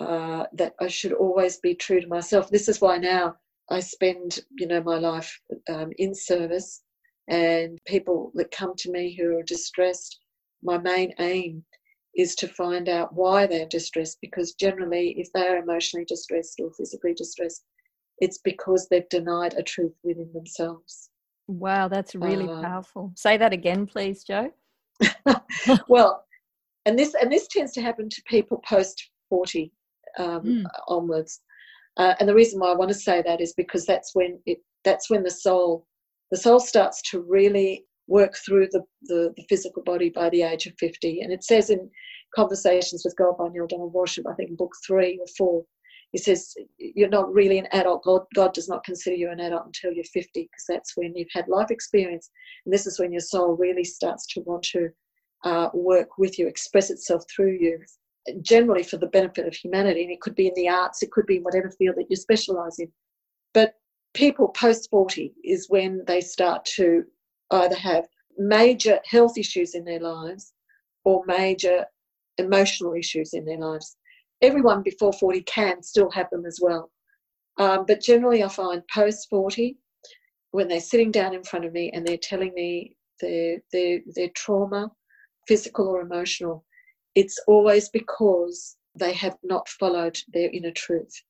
uh, 0.00 0.44
that 0.54 0.74
I 0.80 0.88
should 0.88 1.12
always 1.12 1.58
be 1.58 1.74
true 1.74 2.00
to 2.00 2.06
myself. 2.08 2.50
This 2.50 2.68
is 2.68 2.80
why 2.80 2.98
now 2.98 3.36
I 3.70 3.80
spend, 3.80 4.40
you 4.58 4.66
know, 4.66 4.82
my 4.82 4.98
life 4.98 5.40
um, 5.70 5.92
in 5.98 6.14
service 6.14 6.82
and 7.28 7.78
people 7.86 8.32
that 8.34 8.50
come 8.50 8.74
to 8.78 8.90
me 8.90 9.16
who 9.16 9.36
are 9.36 9.42
distressed, 9.42 10.18
my 10.62 10.78
main 10.78 11.12
aim 11.18 11.64
is 12.16 12.34
to 12.36 12.48
find 12.48 12.88
out 12.88 13.14
why 13.14 13.46
they're 13.46 13.66
distressed 13.66 14.18
because 14.20 14.52
generally 14.52 15.14
if 15.18 15.28
they're 15.32 15.62
emotionally 15.62 16.04
distressed 16.04 16.60
or 16.60 16.70
physically 16.72 17.14
distressed 17.14 17.64
it's 18.18 18.38
because 18.38 18.86
they've 18.88 19.08
denied 19.08 19.54
a 19.54 19.62
truth 19.62 19.94
within 20.04 20.30
themselves 20.34 21.10
wow 21.48 21.88
that's 21.88 22.14
really 22.14 22.48
uh, 22.48 22.60
powerful 22.60 23.12
say 23.16 23.36
that 23.36 23.52
again 23.52 23.86
please 23.86 24.24
Joe. 24.24 24.52
well 25.88 26.24
and 26.84 26.98
this 26.98 27.14
and 27.14 27.32
this 27.32 27.48
tends 27.48 27.72
to 27.72 27.82
happen 27.82 28.08
to 28.08 28.22
people 28.26 28.62
post 28.68 29.10
40 29.30 29.72
um, 30.18 30.42
mm. 30.42 30.64
onwards 30.88 31.40
uh, 31.96 32.14
and 32.20 32.28
the 32.28 32.34
reason 32.34 32.60
why 32.60 32.70
i 32.70 32.76
want 32.76 32.90
to 32.90 32.94
say 32.94 33.22
that 33.22 33.40
is 33.40 33.54
because 33.54 33.86
that's 33.86 34.14
when 34.14 34.38
it 34.44 34.58
that's 34.84 35.08
when 35.08 35.22
the 35.22 35.30
soul 35.30 35.86
the 36.32 36.38
soul 36.38 36.58
starts 36.58 37.02
to 37.10 37.20
really 37.20 37.84
work 38.08 38.34
through 38.44 38.66
the, 38.72 38.82
the, 39.02 39.32
the, 39.36 39.44
physical 39.50 39.82
body 39.82 40.08
by 40.08 40.30
the 40.30 40.42
age 40.42 40.66
of 40.66 40.72
50. 40.78 41.20
And 41.20 41.30
it 41.32 41.44
says 41.44 41.70
in 41.70 41.88
Conversations 42.34 43.02
with 43.04 43.14
God 43.16 43.36
by 43.38 43.48
Neale 43.48 43.66
Donald 43.66 43.92
Walsch, 43.92 44.18
I 44.18 44.34
think 44.34 44.48
in 44.48 44.56
book 44.56 44.72
three 44.86 45.18
or 45.20 45.26
four, 45.36 45.62
he 46.12 46.18
says, 46.18 46.54
You're 46.78 47.10
not 47.10 47.32
really 47.32 47.58
an 47.58 47.68
adult. 47.72 48.04
God, 48.04 48.22
God 48.34 48.54
does 48.54 48.66
not 48.66 48.82
consider 48.84 49.14
you 49.14 49.30
an 49.30 49.40
adult 49.40 49.66
until 49.66 49.92
you're 49.92 50.04
50, 50.04 50.30
because 50.34 50.64
that's 50.66 50.96
when 50.96 51.14
you've 51.14 51.28
had 51.32 51.48
life 51.48 51.70
experience. 51.70 52.30
And 52.64 52.72
this 52.72 52.86
is 52.86 52.98
when 52.98 53.12
your 53.12 53.20
soul 53.20 53.56
really 53.56 53.84
starts 53.84 54.26
to 54.28 54.40
want 54.40 54.62
to 54.72 54.88
uh, 55.44 55.68
work 55.74 56.16
with 56.16 56.38
you, 56.38 56.46
express 56.46 56.90
itself 56.90 57.24
through 57.34 57.58
you, 57.60 57.78
generally 58.40 58.82
for 58.82 58.96
the 58.96 59.06
benefit 59.06 59.46
of 59.46 59.54
humanity. 59.54 60.04
And 60.04 60.12
it 60.12 60.22
could 60.22 60.34
be 60.34 60.48
in 60.48 60.54
the 60.54 60.70
arts, 60.70 61.02
it 61.02 61.10
could 61.10 61.26
be 61.26 61.36
in 61.36 61.42
whatever 61.42 61.70
field 61.70 61.96
that 61.96 62.06
you 62.08 62.16
specialize 62.16 62.78
in. 62.78 62.90
People 64.14 64.48
post 64.48 64.90
40 64.90 65.32
is 65.44 65.70
when 65.70 66.02
they 66.06 66.20
start 66.20 66.64
to 66.76 67.04
either 67.50 67.76
have 67.76 68.06
major 68.36 69.00
health 69.04 69.38
issues 69.38 69.74
in 69.74 69.84
their 69.84 70.00
lives 70.00 70.52
or 71.04 71.24
major 71.26 71.86
emotional 72.38 72.94
issues 72.94 73.32
in 73.34 73.44
their 73.44 73.58
lives. 73.58 73.96
Everyone 74.42 74.82
before 74.82 75.12
40 75.12 75.42
can 75.42 75.82
still 75.82 76.10
have 76.10 76.28
them 76.30 76.44
as 76.46 76.58
well. 76.60 76.90
Um, 77.58 77.84
but 77.86 78.00
generally, 78.00 78.42
I 78.42 78.48
find 78.48 78.82
post 78.92 79.28
40, 79.30 79.76
when 80.50 80.68
they're 80.68 80.80
sitting 80.80 81.10
down 81.10 81.34
in 81.34 81.44
front 81.44 81.64
of 81.64 81.72
me 81.72 81.90
and 81.92 82.06
they're 82.06 82.16
telling 82.16 82.52
me 82.54 82.96
their, 83.20 83.58
their, 83.72 84.00
their 84.14 84.28
trauma, 84.34 84.90
physical 85.48 85.88
or 85.88 86.00
emotional, 86.00 86.64
it's 87.14 87.38
always 87.46 87.88
because 87.88 88.76
they 88.94 89.12
have 89.12 89.36
not 89.42 89.68
followed 89.68 90.18
their 90.32 90.50
inner 90.50 90.70
truth 90.70 91.22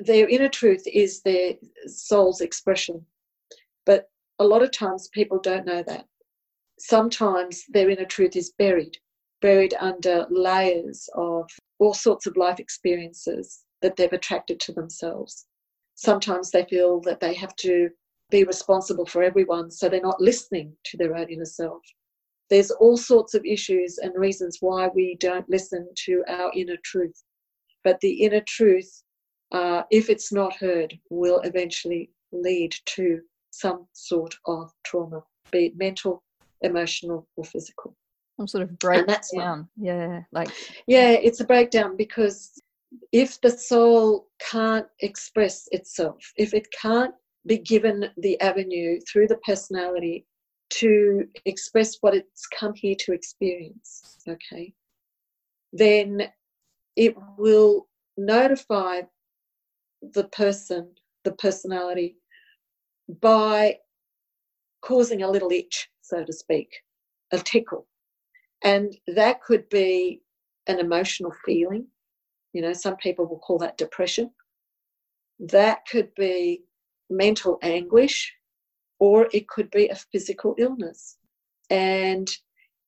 their 0.00 0.28
inner 0.28 0.48
truth 0.48 0.82
is 0.86 1.22
their 1.22 1.54
soul's 1.86 2.40
expression. 2.40 3.04
But 3.86 4.10
a 4.38 4.44
lot 4.44 4.62
of 4.62 4.70
times 4.70 5.08
people 5.08 5.38
don't 5.38 5.66
know 5.66 5.82
that. 5.86 6.06
Sometimes 6.78 7.64
their 7.68 7.90
inner 7.90 8.04
truth 8.04 8.36
is 8.36 8.52
buried, 8.58 8.96
buried 9.42 9.74
under 9.80 10.26
layers 10.30 11.08
of 11.14 11.50
all 11.78 11.94
sorts 11.94 12.26
of 12.26 12.36
life 12.36 12.58
experiences 12.58 13.64
that 13.82 13.96
they've 13.96 14.12
attracted 14.12 14.60
to 14.60 14.72
themselves. 14.72 15.46
Sometimes 15.94 16.50
they 16.50 16.64
feel 16.64 17.00
that 17.02 17.20
they 17.20 17.34
have 17.34 17.54
to 17.56 17.90
be 18.30 18.44
responsible 18.44 19.04
for 19.04 19.22
everyone, 19.22 19.70
so 19.70 19.88
they're 19.88 20.00
not 20.00 20.20
listening 20.20 20.74
to 20.84 20.96
their 20.96 21.16
own 21.16 21.28
inner 21.28 21.44
self. 21.44 21.82
There's 22.48 22.70
all 22.70 22.96
sorts 22.96 23.34
of 23.34 23.44
issues 23.44 23.98
and 23.98 24.12
reasons 24.14 24.58
why 24.60 24.88
we 24.94 25.16
don't 25.20 25.48
listen 25.48 25.88
to 26.06 26.24
our 26.28 26.50
inner 26.54 26.76
truth. 26.82 27.22
But 27.84 28.00
the 28.00 28.22
inner 28.22 28.42
truth 28.46 29.02
uh, 29.52 29.82
if 29.90 30.10
it's 30.10 30.32
not 30.32 30.54
heard, 30.56 30.98
will 31.10 31.40
eventually 31.40 32.10
lead 32.32 32.74
to 32.86 33.20
some 33.50 33.86
sort 33.92 34.34
of 34.46 34.70
trauma, 34.84 35.22
be 35.50 35.66
it 35.66 35.76
mental, 35.76 36.22
emotional, 36.62 37.26
or 37.36 37.44
physical. 37.44 37.96
Some 38.36 38.46
sort 38.46 38.62
of 38.62 38.78
breakdown. 38.78 39.68
Yeah, 39.76 40.22
like 40.32 40.50
yeah, 40.86 41.10
it's 41.10 41.40
a 41.40 41.44
breakdown 41.44 41.96
because 41.96 42.52
if 43.12 43.40
the 43.40 43.50
soul 43.50 44.28
can't 44.40 44.86
express 45.00 45.68
itself, 45.72 46.18
if 46.36 46.54
it 46.54 46.66
can't 46.72 47.14
be 47.46 47.58
given 47.58 48.10
the 48.18 48.40
avenue 48.40 49.00
through 49.00 49.26
the 49.26 49.38
personality 49.38 50.26
to 50.70 51.26
express 51.44 51.96
what 52.00 52.14
it's 52.14 52.46
come 52.46 52.72
here 52.74 52.94
to 53.00 53.12
experience, 53.12 54.18
okay, 54.28 54.72
then 55.72 56.28
it 56.96 57.14
will 57.36 57.88
notify 58.16 59.02
the 60.02 60.24
person, 60.24 60.90
the 61.24 61.32
personality, 61.32 62.16
by 63.20 63.76
causing 64.82 65.22
a 65.22 65.30
little 65.30 65.50
itch, 65.50 65.90
so 66.00 66.24
to 66.24 66.32
speak, 66.32 66.68
a 67.32 67.38
tickle. 67.38 67.86
And 68.62 68.96
that 69.06 69.42
could 69.42 69.68
be 69.68 70.22
an 70.66 70.78
emotional 70.78 71.32
feeling. 71.44 71.86
You 72.52 72.62
know, 72.62 72.72
some 72.72 72.96
people 72.96 73.26
will 73.26 73.38
call 73.38 73.58
that 73.58 73.78
depression. 73.78 74.30
That 75.38 75.80
could 75.90 76.14
be 76.14 76.64
mental 77.08 77.58
anguish, 77.62 78.32
or 78.98 79.28
it 79.32 79.48
could 79.48 79.70
be 79.70 79.88
a 79.88 79.94
physical 79.94 80.54
illness. 80.58 81.16
And 81.70 82.30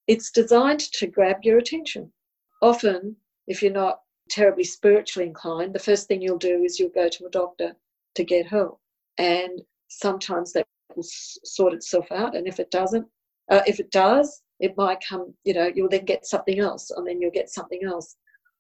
it's 0.09 0.31
designed 0.31 0.81
to 0.81 1.07
grab 1.07 1.39
your 1.43 1.59
attention. 1.59 2.13
Often, 2.61 3.17
if 3.47 3.63
you're 3.63 3.73
not 3.73 4.01
terribly 4.33 4.65
spiritually 4.65 5.29
inclined, 5.29 5.75
the 5.75 5.79
first 5.79 6.09
thing 6.09 6.23
you'll 6.23 6.39
do 6.39 6.65
is 6.65 6.79
you'll 6.79 6.89
go 6.89 7.09
to 7.09 7.27
a 7.27 7.31
doctor 7.31 7.77
to 8.15 8.25
get 8.25 8.47
help. 8.47 8.81
And 9.19 9.61
sometimes 9.89 10.53
that 10.53 10.67
will 10.97 11.05
sort 11.05 11.75
itself 11.75 12.11
out. 12.11 12.35
And 12.35 12.49
if 12.49 12.59
it 12.59 12.71
doesn't, 12.71 13.07
uh, 13.51 13.61
if 13.67 13.79
it 13.79 13.91
does, 13.91 14.43
it 14.59 14.75
might 14.77 15.05
come, 15.07 15.35
you 15.45 15.53
know, 15.53 15.71
you'll 15.75 15.89
then 15.89 16.07
get 16.07 16.27
something 16.27 16.59
else, 16.59 16.91
and 16.91 17.07
then 17.07 17.21
you'll 17.21 17.31
get 17.31 17.51
something 17.51 17.81
else. 17.85 18.17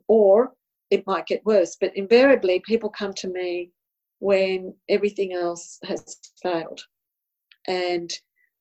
Or 0.08 0.52
it 0.90 1.06
might 1.06 1.26
get 1.26 1.46
worse. 1.46 1.76
But 1.80 1.96
invariably, 1.96 2.60
people 2.66 2.90
come 2.90 3.14
to 3.14 3.28
me 3.28 3.70
when 4.18 4.74
everything 4.88 5.32
else 5.32 5.78
has 5.84 6.18
failed, 6.42 6.80
and 7.66 8.12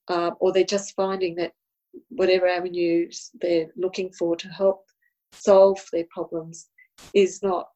uh, 0.08 0.32
or 0.40 0.54
they're 0.54 0.64
just 0.64 0.96
finding 0.96 1.36
that 1.36 1.52
whatever 2.10 2.48
avenues 2.48 3.32
they're 3.42 3.68
looking 3.76 4.12
for 4.14 4.36
to 4.38 4.48
help 4.48 4.86
solve 5.34 5.80
their 5.92 6.06
problems 6.10 6.70
is 7.14 7.42
not 7.44 7.68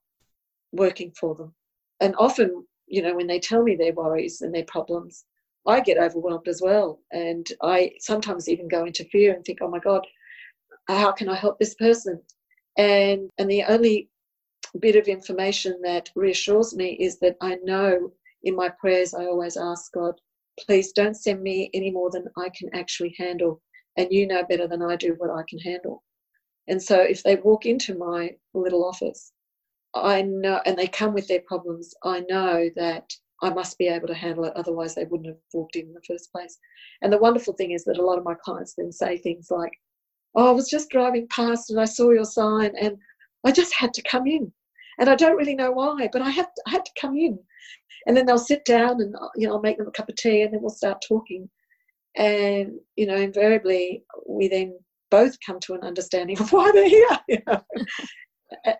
working 0.72 1.11
for 1.19 1.35
them. 1.35 1.53
And 1.99 2.15
often, 2.18 2.65
you 2.88 3.02
know, 3.02 3.15
when 3.15 3.27
they 3.27 3.39
tell 3.39 3.64
me 3.64 3.76
their 3.76 3.93
worries 3.93 4.41
and 4.41 4.53
their 4.53 4.65
problems, 4.65 5.26
I 5.68 5.80
get 5.80 5.97
overwhelmed 5.97 6.47
as 6.47 6.61
well. 6.61 6.99
And 7.11 7.47
I 7.61 7.93
sometimes 7.99 8.47
even 8.47 8.68
go 8.68 8.85
into 8.85 9.06
fear 9.06 9.34
and 9.34 9.43
think, 9.43 9.60
oh 9.61 9.69
my 9.69 9.80
God, 9.80 10.06
how 10.88 11.11
can 11.11 11.30
I 11.30 11.35
help 11.35 11.57
this 11.60 11.76
person? 11.76 12.22
And 12.77 13.30
and 13.38 13.49
the 13.49 13.64
only 13.64 14.10
bit 14.80 14.95
of 14.95 15.07
information 15.07 15.80
that 15.84 16.10
reassures 16.15 16.76
me 16.76 16.93
is 16.99 17.18
that 17.19 17.38
I 17.41 17.56
know 17.64 18.11
in 18.43 18.56
my 18.56 18.69
prayers 18.69 19.14
I 19.14 19.26
always 19.26 19.57
ask 19.57 19.91
God, 19.93 20.19
please 20.60 20.91
don't 20.91 21.15
send 21.15 21.41
me 21.41 21.69
any 21.73 21.91
more 21.91 22.10
than 22.11 22.27
I 22.38 22.49
can 22.49 22.69
actually 22.73 23.15
handle. 23.18 23.61
And 23.97 24.11
you 24.11 24.27
know 24.27 24.43
better 24.43 24.68
than 24.68 24.81
I 24.81 24.97
do 24.97 25.15
what 25.18 25.31
I 25.31 25.43
can 25.49 25.60
handle. 25.60 26.03
And 26.67 26.81
so 26.81 26.99
if 26.99 27.23
they 27.23 27.35
walk 27.35 27.65
into 27.65 27.95
my 27.95 28.31
little 28.53 28.85
office, 28.85 29.31
I 29.93 30.23
know, 30.23 30.61
and 30.65 30.77
they 30.77 30.87
come 30.87 31.13
with 31.13 31.27
their 31.27 31.41
problems, 31.41 31.93
I 32.03 32.21
know 32.21 32.69
that 32.75 33.13
I 33.41 33.49
must 33.49 33.77
be 33.77 33.87
able 33.87 34.07
to 34.07 34.13
handle 34.13 34.45
it, 34.45 34.53
otherwise, 34.55 34.95
they 34.95 35.05
wouldn't 35.05 35.27
have 35.29 35.37
walked 35.53 35.75
in 35.75 35.87
in 35.87 35.93
the 35.93 36.01
first 36.07 36.31
place. 36.31 36.57
And 37.01 37.11
the 37.11 37.17
wonderful 37.17 37.53
thing 37.53 37.71
is 37.71 37.83
that 37.85 37.97
a 37.97 38.05
lot 38.05 38.17
of 38.17 38.23
my 38.23 38.33
clients 38.33 38.73
then 38.75 38.91
say 38.91 39.17
things 39.17 39.47
like, 39.51 39.71
Oh, 40.35 40.49
I 40.49 40.51
was 40.51 40.69
just 40.69 40.89
driving 40.89 41.27
past 41.29 41.69
and 41.69 41.79
I 41.79 41.85
saw 41.85 42.11
your 42.11 42.25
sign 42.25 42.73
and 42.79 42.97
I 43.45 43.51
just 43.51 43.73
had 43.73 43.93
to 43.93 44.01
come 44.01 44.27
in. 44.27 44.51
And 44.99 45.09
I 45.09 45.15
don't 45.15 45.37
really 45.37 45.55
know 45.55 45.71
why, 45.71 46.09
but 46.11 46.21
I 46.21 46.29
had, 46.29 46.47
I 46.67 46.71
had 46.71 46.85
to 46.85 46.91
come 46.99 47.15
in. 47.15 47.39
And 48.05 48.15
then 48.15 48.25
they'll 48.25 48.37
sit 48.37 48.65
down 48.65 49.01
and 49.01 49.15
uh, 49.15 49.29
you 49.35 49.47
know, 49.47 49.55
I'll 49.55 49.61
make 49.61 49.77
them 49.77 49.87
a 49.87 49.91
cup 49.91 50.09
of 50.09 50.15
tea 50.15 50.41
and 50.41 50.53
then 50.53 50.61
we'll 50.61 50.69
start 50.69 51.03
talking. 51.07 51.49
And, 52.15 52.79
you 52.95 53.05
know, 53.05 53.15
invariably 53.15 54.03
we 54.27 54.47
then 54.47 54.77
both 55.11 55.38
come 55.45 55.60
to 55.61 55.73
an 55.73 55.82
understanding 55.84 56.40
of 56.40 56.52
why 56.52 56.72
they're 56.72 56.90
here. 56.90 57.19
You 57.27 57.40
know? 57.48 57.61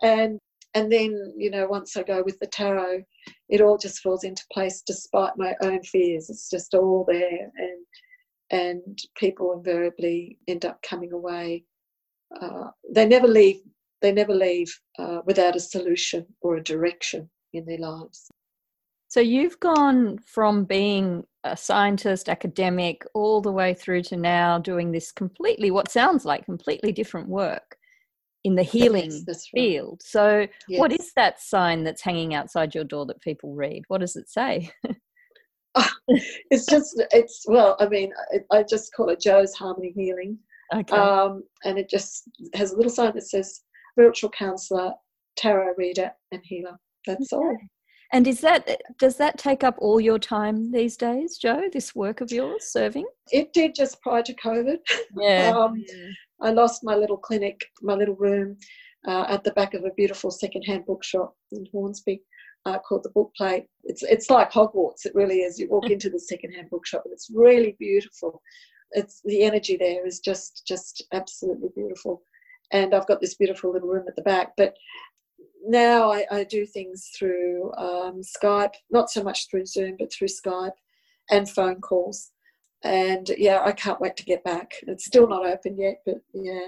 and 0.02 0.40
and 0.76 0.92
then, 0.92 1.34
you 1.38 1.50
know, 1.50 1.68
once 1.68 1.96
I 1.96 2.04
go 2.04 2.22
with 2.24 2.38
the 2.40 2.48
tarot, 2.48 3.04
it 3.48 3.62
all 3.62 3.78
just 3.78 4.02
falls 4.02 4.26
into 4.26 4.44
place 4.52 4.84
despite 4.86 5.38
my 5.38 5.56
own 5.62 5.82
fears. 5.84 6.30
It's 6.30 6.50
just 6.50 6.74
all 6.74 7.06
there 7.08 7.52
and 7.58 7.86
and 8.52 9.00
people 9.18 9.54
invariably 9.54 10.38
end 10.48 10.66
up 10.66 10.82
coming 10.84 11.14
away. 11.14 11.64
Uh, 12.40 12.70
they 12.94 13.06
never 13.08 13.28
leave. 13.28 13.62
They 14.02 14.12
never 14.12 14.36
leave 14.36 14.78
uh, 15.00 15.22
without 15.26 15.56
a 15.56 15.60
solution 15.60 16.26
or 16.42 16.58
a 16.58 16.64
direction 16.64 17.30
in 17.54 17.66
their 17.66 17.80
lives. 17.80 18.30
So 19.16 19.22
you've 19.22 19.58
gone 19.62 20.18
from 20.26 20.66
being 20.66 21.24
a 21.46 21.56
scientist, 21.56 22.28
academic, 22.28 23.06
all 23.14 23.40
the 23.40 23.50
way 23.50 23.74
through 23.74 24.02
to 24.10 24.18
now 24.18 24.60
doing 24.60 24.92
this 24.92 25.14
completely, 25.14 25.72
what 25.72 25.90
sounds 25.90 26.26
like 26.26 26.44
completely 26.44 26.92
different 26.92 27.30
work 27.30 27.78
in 28.44 28.56
the 28.56 28.64
healing 28.64 29.10
yes, 29.10 29.24
right. 29.26 29.46
field. 29.54 30.02
So, 30.04 30.46
yes. 30.68 30.80
what 30.82 30.92
is 30.92 31.14
that 31.16 31.40
sign 31.40 31.86
that's 31.86 32.02
hanging 32.02 32.34
outside 32.34 32.76
your 32.76 32.84
door 32.84 33.06
that 33.06 33.22
people 33.22 33.56
read? 33.56 33.84
What 33.88 34.02
does 34.02 34.18
it 34.18 34.30
say? 34.30 34.70
it's 36.10 36.66
just 36.66 37.02
it's 37.12 37.44
well 37.48 37.76
i 37.82 37.88
mean 37.90 38.14
I, 38.34 38.60
I, 38.60 38.64
just 38.64 38.94
call 38.94 39.10
it 39.10 39.20
joe's 39.20 39.54
harmony 39.56 39.92
healing 39.94 40.38
okay. 40.74 40.96
Um, 40.96 41.44
and 41.66 41.78
it 41.78 41.90
just 41.90 42.30
has 42.54 42.72
a 42.72 42.78
little 42.78 42.92
sign 42.92 43.14
that 43.16 43.28
says 43.28 43.64
spiritual 43.92 44.30
counselor 44.30 44.94
tarot 45.36 45.74
reader 45.76 46.12
and 46.32 46.42
healer 46.46 46.78
that's 47.06 47.34
okay. 47.34 47.42
all 47.42 47.58
and 48.14 48.28
is 48.28 48.42
that 48.42 48.82
does 49.00 49.18
that 49.18 49.38
take 49.38 49.64
up 49.64 49.76
all 49.80 50.00
your 50.00 50.20
time 50.20 50.72
these 50.72 50.98
days 50.98 51.38
joe 51.38 51.68
this 51.74 51.96
work 51.96 52.22
of 52.22 52.32
yours 52.32 52.66
serving 52.66 53.06
it 53.32 53.52
did 53.54 53.74
just 53.76 54.02
prior 54.02 54.24
to 54.24 54.34
covid 54.36 54.78
yeah, 55.18 55.54
um, 55.58 55.76
yeah. 55.76 56.10
i 56.42 56.52
lost 56.52 56.84
my 56.84 56.96
little 56.96 57.18
clinic 57.18 57.66
my 57.82 57.94
little 57.94 58.16
room 58.16 58.58
uh, 59.08 59.26
at 59.30 59.44
the 59.44 59.52
back 59.52 59.74
of 59.74 59.84
a 59.84 59.94
beautiful 59.96 60.32
second-hand 60.32 60.86
bookshop 60.86 61.36
in 61.52 61.66
hornsby 61.72 62.22
uh, 62.66 62.80
called 62.80 63.04
the 63.04 63.10
Book 63.10 63.32
Plate. 63.36 63.66
It's 63.84 64.04
it's 64.04 64.30
like 64.30 64.52
Hogwarts. 64.52 65.06
It 65.06 65.16
really 65.16 65.42
is. 65.42 65.60
You 65.60 65.70
walk 65.70 65.90
into 65.90 66.10
the 66.10 66.20
secondhand 66.20 66.70
bookshop, 66.70 67.04
and 67.06 67.14
it's 67.14 67.30
really 67.34 67.76
beautiful. 67.80 68.42
It's 68.92 69.22
the 69.26 69.44
energy 69.44 69.78
there 69.78 70.06
is 70.06 70.20
just 70.20 70.64
just 70.68 71.04
absolutely 71.14 71.70
beautiful. 71.76 72.22
And 72.72 72.96
I've 72.96 73.08
got 73.08 73.22
this 73.22 73.36
beautiful 73.36 73.72
little 73.72 73.88
room 73.88 74.06
at 74.08 74.16
the 74.16 74.24
back, 74.24 74.54
but 74.58 74.76
now 75.68 76.12
I, 76.12 76.26
I 76.32 76.44
do 76.44 76.66
things 76.66 77.10
through 77.18 77.74
um, 77.76 78.22
Skype, 78.22 78.74
not 78.92 79.10
so 79.10 79.24
much 79.24 79.50
through 79.50 79.66
Zoom, 79.66 79.96
but 79.98 80.12
through 80.12 80.28
Skype 80.28 80.76
and 81.30 81.50
phone 81.50 81.82
calls. 81.82 82.32
And 82.84 83.30
yeah, 83.38 83.62
I 83.66 83.72
can't 83.72 84.02
wait 84.02 84.16
to 84.18 84.26
get 84.26 84.44
back. 84.44 84.72
It's 84.88 85.06
still 85.06 85.28
not 85.28 85.46
open 85.46 85.78
yet, 85.78 86.02
but 86.06 86.18
yeah. 86.34 86.68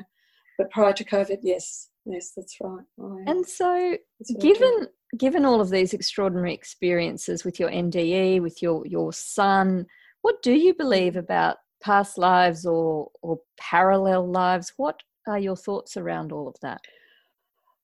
But 0.58 0.72
prior 0.72 0.94
to 0.94 1.04
COVID, 1.04 1.40
yes, 1.44 1.90
yes, 2.06 2.32
that's 2.36 2.58
right. 2.60 2.84
I, 3.00 3.32
and 3.32 3.46
so, 3.46 3.98
given 4.40 4.88
given 5.18 5.46
all 5.46 5.62
of 5.62 5.70
these 5.70 5.94
extraordinary 5.94 6.54
experiences 6.54 7.46
with 7.46 7.60
your 7.60 7.70
NDE, 7.70 8.42
with 8.42 8.62
your 8.64 8.86
your 8.88 9.14
son, 9.14 9.86
what 10.24 10.42
do 10.42 10.54
you 10.54 10.74
believe 10.74 11.16
about 11.16 11.58
past 11.84 12.18
lives 12.18 12.66
or 12.66 13.10
or 13.22 13.40
parallel 13.60 14.32
lives? 14.32 14.74
What 14.78 15.02
are 15.28 15.38
your 15.38 15.56
thoughts 15.56 15.98
around 15.98 16.32
all 16.32 16.48
of 16.48 16.56
that? 16.64 16.82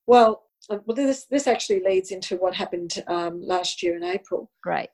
Well, 0.08 0.43
well, 0.70 0.96
this 0.96 1.26
this 1.26 1.48
actually 1.48 1.82
leads 1.84 2.12
into 2.12 2.38
what 2.38 2.56
happened 2.56 3.04
um, 3.08 3.42
last 3.42 3.84
year 3.84 3.96
in 3.98 4.04
April. 4.04 4.52
Right. 4.66 4.90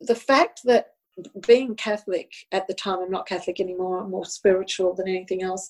The 0.00 0.14
fact 0.14 0.60
that 0.64 0.88
being 1.46 1.74
Catholic 1.74 2.30
at 2.52 2.68
the 2.68 2.74
time, 2.74 3.00
I'm 3.00 3.10
not 3.10 3.26
Catholic 3.26 3.60
anymore. 3.60 3.98
I'm 3.98 4.10
more 4.10 4.24
spiritual 4.24 4.94
than 4.94 5.08
anything 5.08 5.42
else. 5.42 5.68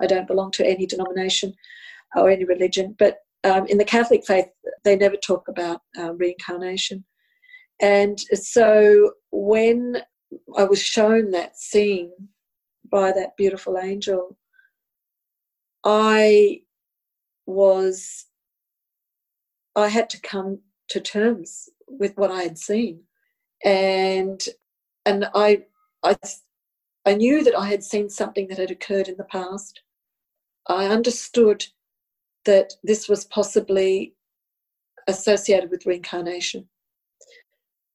I 0.00 0.06
don't 0.06 0.28
belong 0.28 0.52
to 0.52 0.66
any 0.66 0.86
denomination 0.86 1.54
or 2.14 2.30
any 2.30 2.44
religion, 2.44 2.94
but 2.98 3.18
um, 3.44 3.66
in 3.66 3.78
the 3.78 3.84
Catholic 3.84 4.24
faith, 4.24 4.46
they 4.84 4.96
never 4.96 5.16
talk 5.16 5.48
about 5.48 5.80
uh, 5.98 6.14
reincarnation. 6.14 7.04
And 7.80 8.18
so 8.34 9.12
when 9.32 10.02
I 10.56 10.64
was 10.64 10.82
shown 10.82 11.30
that 11.32 11.58
scene 11.58 12.12
by 12.90 13.12
that 13.12 13.36
beautiful 13.36 13.78
angel, 13.78 14.36
I 15.84 16.60
was, 17.46 18.26
I 19.76 19.88
had 19.88 20.08
to 20.10 20.20
come 20.20 20.60
to 20.88 21.00
terms 21.00 21.68
with 21.86 22.16
what 22.16 22.30
I 22.30 22.42
had 22.42 22.58
seen. 22.58 23.02
And, 23.62 24.42
and 25.04 25.28
I, 25.34 25.64
I, 26.02 26.16
I 27.04 27.14
knew 27.14 27.44
that 27.44 27.54
I 27.56 27.66
had 27.68 27.84
seen 27.84 28.08
something 28.08 28.48
that 28.48 28.58
had 28.58 28.70
occurred 28.70 29.08
in 29.08 29.18
the 29.18 29.24
past. 29.24 29.82
I 30.66 30.86
understood 30.86 31.66
that 32.46 32.72
this 32.82 33.08
was 33.08 33.26
possibly 33.26 34.14
associated 35.06 35.70
with 35.70 35.86
reincarnation. 35.86 36.68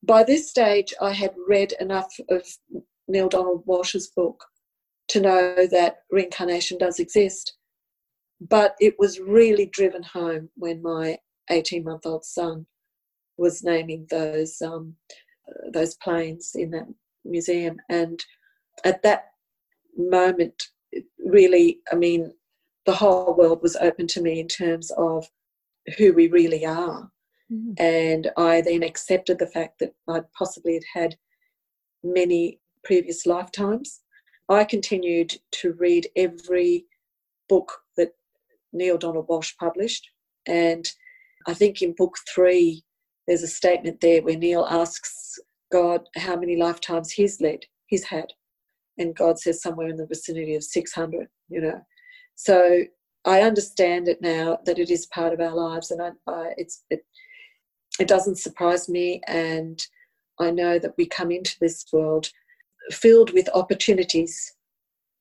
By 0.04 0.24
this 0.24 0.50
stage, 0.50 0.94
I 1.02 1.14
had 1.14 1.34
read 1.48 1.74
enough 1.80 2.14
of 2.30 2.46
Neale 3.08 3.30
Donald 3.30 3.64
Walsch's 3.66 4.08
book 4.08 4.46
to 5.10 5.20
know 5.20 5.68
that 5.68 5.98
reincarnation 6.12 6.78
does 6.78 7.00
exist. 7.00 7.58
But 8.40 8.76
it 8.80 8.96
was 8.98 9.20
really 9.20 9.68
driven 9.68 10.04
home 10.04 10.50
when 10.56 10.82
my 10.82 11.18
18 11.52 11.84
month 11.84 12.06
old 12.06 12.26
son 12.26 12.66
was 13.38 13.64
naming 13.64 14.08
those, 14.10 14.62
um, 14.62 14.96
those 15.72 15.96
planes 15.96 16.52
in 16.56 16.72
that 16.72 16.88
museum. 17.26 17.78
And 17.90 18.24
at 18.84 19.04
that 19.04 19.32
moment, 19.98 20.62
really, 21.24 21.80
I 21.92 21.96
mean, 21.96 22.34
the 22.86 22.94
whole 22.94 23.36
world 23.36 23.62
was 23.62 23.76
open 23.76 24.08
to 24.08 24.22
me 24.22 24.40
in 24.40 24.48
terms 24.48 24.92
of 24.98 25.28
who 25.98 26.14
we 26.14 26.28
really 26.28 26.66
are. 26.66 27.12
Mm-hmm. 27.52 27.74
And 27.78 28.32
I 28.38 28.62
then 28.62 28.84
accepted 28.84 29.40
the 29.40 29.48
fact 29.48 29.80
that 29.80 29.94
I'd 30.08 30.32
possibly 30.34 30.74
had 30.74 30.84
had 30.94 31.16
many 32.04 32.60
previous 32.84 33.26
lifetimes. 33.26 34.02
I 34.50 34.64
continued 34.64 35.38
to 35.52 35.74
read 35.74 36.08
every 36.16 36.86
book 37.48 37.72
that 37.98 38.14
Neale 38.74 38.98
Donald 38.98 39.28
Walsch 39.28 39.56
published. 39.58 40.10
And 40.48 40.90
I 41.48 41.54
think 41.54 41.82
in 41.82 41.94
book 41.94 42.18
three, 42.34 42.84
there's 43.28 43.44
a 43.44 43.48
statement 43.48 44.02
there 44.02 44.22
where 44.22 44.38
Neale 44.38 44.68
asks 44.70 45.40
God 45.72 46.02
how 46.18 46.36
many 46.36 46.58
lifetimes 46.58 47.12
he's 47.12 47.40
led, 47.40 47.66
he's 47.88 48.06
had. 48.06 48.34
And 48.98 49.16
God 49.16 49.40
says 49.40 49.62
somewhere 49.62 49.88
in 49.88 49.98
the 49.98 50.06
vicinity 50.06 50.56
of 50.56 50.64
600, 50.64 51.28
you 51.50 51.62
know. 51.62 51.82
So 52.36 52.84
I 53.26 53.42
understand 53.42 54.08
it 54.08 54.22
now 54.22 54.60
that 54.66 54.80
it 54.80 54.90
is 54.90 55.06
part 55.08 55.34
of 55.34 55.40
our 55.40 55.56
lives, 55.56 55.92
and 55.92 56.02
I, 56.02 56.10
I, 56.28 56.54
it, 56.58 56.74
it 58.00 58.08
doesn't 58.08 58.40
surprise 58.40 58.90
me. 58.90 59.22
And 59.28 59.82
I 60.40 60.52
know 60.52 60.80
that 60.80 60.96
we 60.98 61.06
come 61.06 61.32
into 61.32 61.58
this 61.60 61.86
world 61.94 62.30
filled 62.90 63.32
with 63.34 63.48
opportunities 63.54 64.54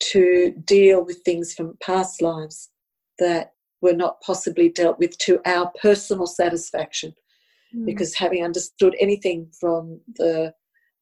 to 0.00 0.54
deal 0.64 1.04
with 1.04 1.22
things 1.24 1.52
from 1.52 1.76
past 1.82 2.22
lives 2.22 2.70
that 3.18 3.52
were 3.82 3.92
not 3.92 4.20
possibly 4.20 4.68
dealt 4.68 4.98
with 4.98 5.16
to 5.18 5.40
our 5.44 5.72
personal 5.80 6.26
satisfaction. 6.26 7.14
Mm. 7.74 7.86
Because 7.86 8.14
having 8.14 8.44
understood 8.44 8.96
anything 9.00 9.50
from 9.58 10.00
the 10.16 10.52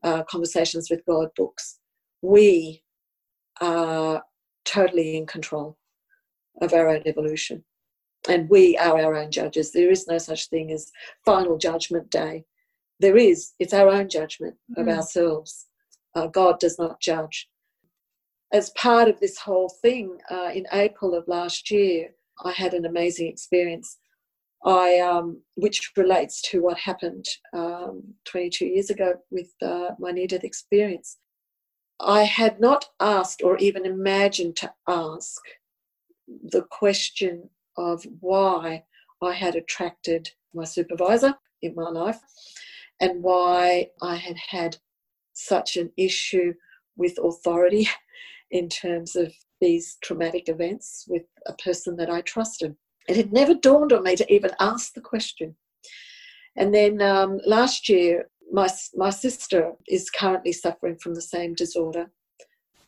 uh, 0.03 0.23
Conversations 0.25 0.89
with 0.91 1.05
God 1.07 1.29
books, 1.37 1.79
we 2.23 2.83
are 3.61 4.23
totally 4.65 5.17
in 5.17 5.27
control 5.27 5.77
of 6.61 6.73
our 6.73 6.89
own 6.89 7.03
evolution. 7.07 7.65
And 8.29 8.49
we 8.51 8.77
are 8.77 9.01
our 9.01 9.15
own 9.15 9.31
judges. 9.31 9.73
There 9.73 9.91
is 9.91 10.07
no 10.07 10.19
such 10.19 10.49
thing 10.49 10.73
as 10.73 10.91
final 11.25 11.57
judgment 11.57 12.11
day. 12.11 12.45
There 13.01 13.17
is, 13.17 13.53
it's 13.59 13.73
our 13.73 13.89
own 13.89 14.09
judgment 14.09 14.57
of 14.77 14.87
mm. 14.87 14.97
ourselves. 14.97 15.67
Uh, 16.15 16.27
God 16.27 16.59
does 16.59 16.79
not 16.79 17.01
judge. 17.01 17.49
As 18.53 18.71
part 18.71 19.09
of 19.09 19.21
this 19.21 19.39
whole 19.39 19.69
thing, 19.83 20.19
uh, 20.31 20.51
in 20.55 20.67
April 20.73 21.15
of 21.15 21.29
last 21.29 21.71
year, 21.71 22.11
I 22.45 22.53
had 22.53 22.75
an 22.75 22.85
amazing 22.85 23.29
experience. 23.29 23.99
I, 24.65 24.99
um, 24.99 25.41
which 25.55 25.93
relates 25.97 26.43
to 26.51 26.63
what 26.63 26.79
happened 26.79 27.27
um, 27.53 28.03
22 28.25 28.67
years 28.67 28.91
ago 28.91 29.15
with 29.31 29.53
uh, 29.63 29.91
my 30.01 30.11
near-death 30.11 30.43
experience. 30.43 31.19
I 32.01 32.23
had 32.23 32.61
not 32.61 32.87
asked 33.01 33.43
or 33.43 33.57
even 33.59 33.87
imagined 33.87 34.57
to 34.57 34.73
ask 34.89 35.41
the 36.27 36.63
question 36.63 37.51
of 37.77 38.05
why 38.21 38.85
I 39.23 39.33
had 39.33 39.55
attracted 39.55 40.31
my 40.55 40.65
supervisor 40.65 41.35
in 41.63 41.75
my 41.75 41.89
life 41.89 42.21
and 43.01 43.23
why 43.23 43.91
I 44.03 44.17
had 44.17 44.37
had 44.49 44.77
such 45.33 45.77
an 45.77 45.93
issue 45.97 46.55
with 46.97 47.19
authority 47.23 47.89
in 48.51 48.69
terms 48.69 49.17
of 49.17 49.33
these 49.61 49.99
traumatic 50.03 50.49
events 50.49 51.05
with 51.09 51.25
a 51.47 51.53
person 51.55 51.97
that 51.97 52.11
I 52.11 52.21
trusted. 52.23 52.77
It 53.09 53.17
had 53.17 53.33
never 53.33 53.55
dawned 53.55 53.93
on 53.93 54.05
me 54.05 54.17
to 54.17 54.33
even 54.33 54.53
ask 54.61 54.95
the 54.95 55.01
question. 55.01 55.57
And 56.57 56.75
then 56.75 57.01
um, 57.01 57.41
last 57.47 57.89
year, 57.89 58.29
my, 58.53 58.69
my 58.95 59.11
sister 59.11 59.73
is 59.87 60.11
currently 60.11 60.53
suffering 60.53 60.97
from 60.97 61.15
the 61.15 61.23
same 61.23 61.55
disorder 61.55 62.11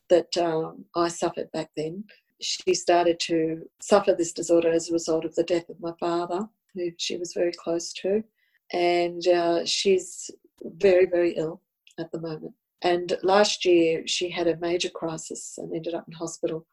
that 0.08 0.36
um, 0.36 0.84
I 0.94 1.08
suffered 1.08 1.50
back 1.52 1.70
then. 1.76 2.04
She 2.40 2.74
started 2.74 3.20
to 3.20 3.62
suffer 3.80 4.14
this 4.14 4.32
disorder 4.32 4.70
as 4.70 4.88
a 4.88 4.92
result 4.92 5.24
of 5.24 5.34
the 5.34 5.44
death 5.44 5.68
of 5.68 5.80
my 5.80 5.92
father, 6.00 6.48
who 6.74 6.90
she 6.96 7.16
was 7.16 7.32
very 7.32 7.52
close 7.52 7.92
to. 7.94 8.24
And 8.72 9.26
uh, 9.26 9.64
she's 9.66 10.30
very, 10.62 11.06
very 11.06 11.32
ill 11.32 11.60
at 11.98 12.10
the 12.12 12.20
moment. 12.20 12.54
And 12.82 13.16
last 13.22 13.64
year, 13.64 14.06
she 14.06 14.30
had 14.30 14.46
a 14.46 14.56
major 14.58 14.90
crisis 14.90 15.54
and 15.58 15.74
ended 15.74 15.94
up 15.94 16.04
in 16.08 16.14
hospital. 16.14 16.66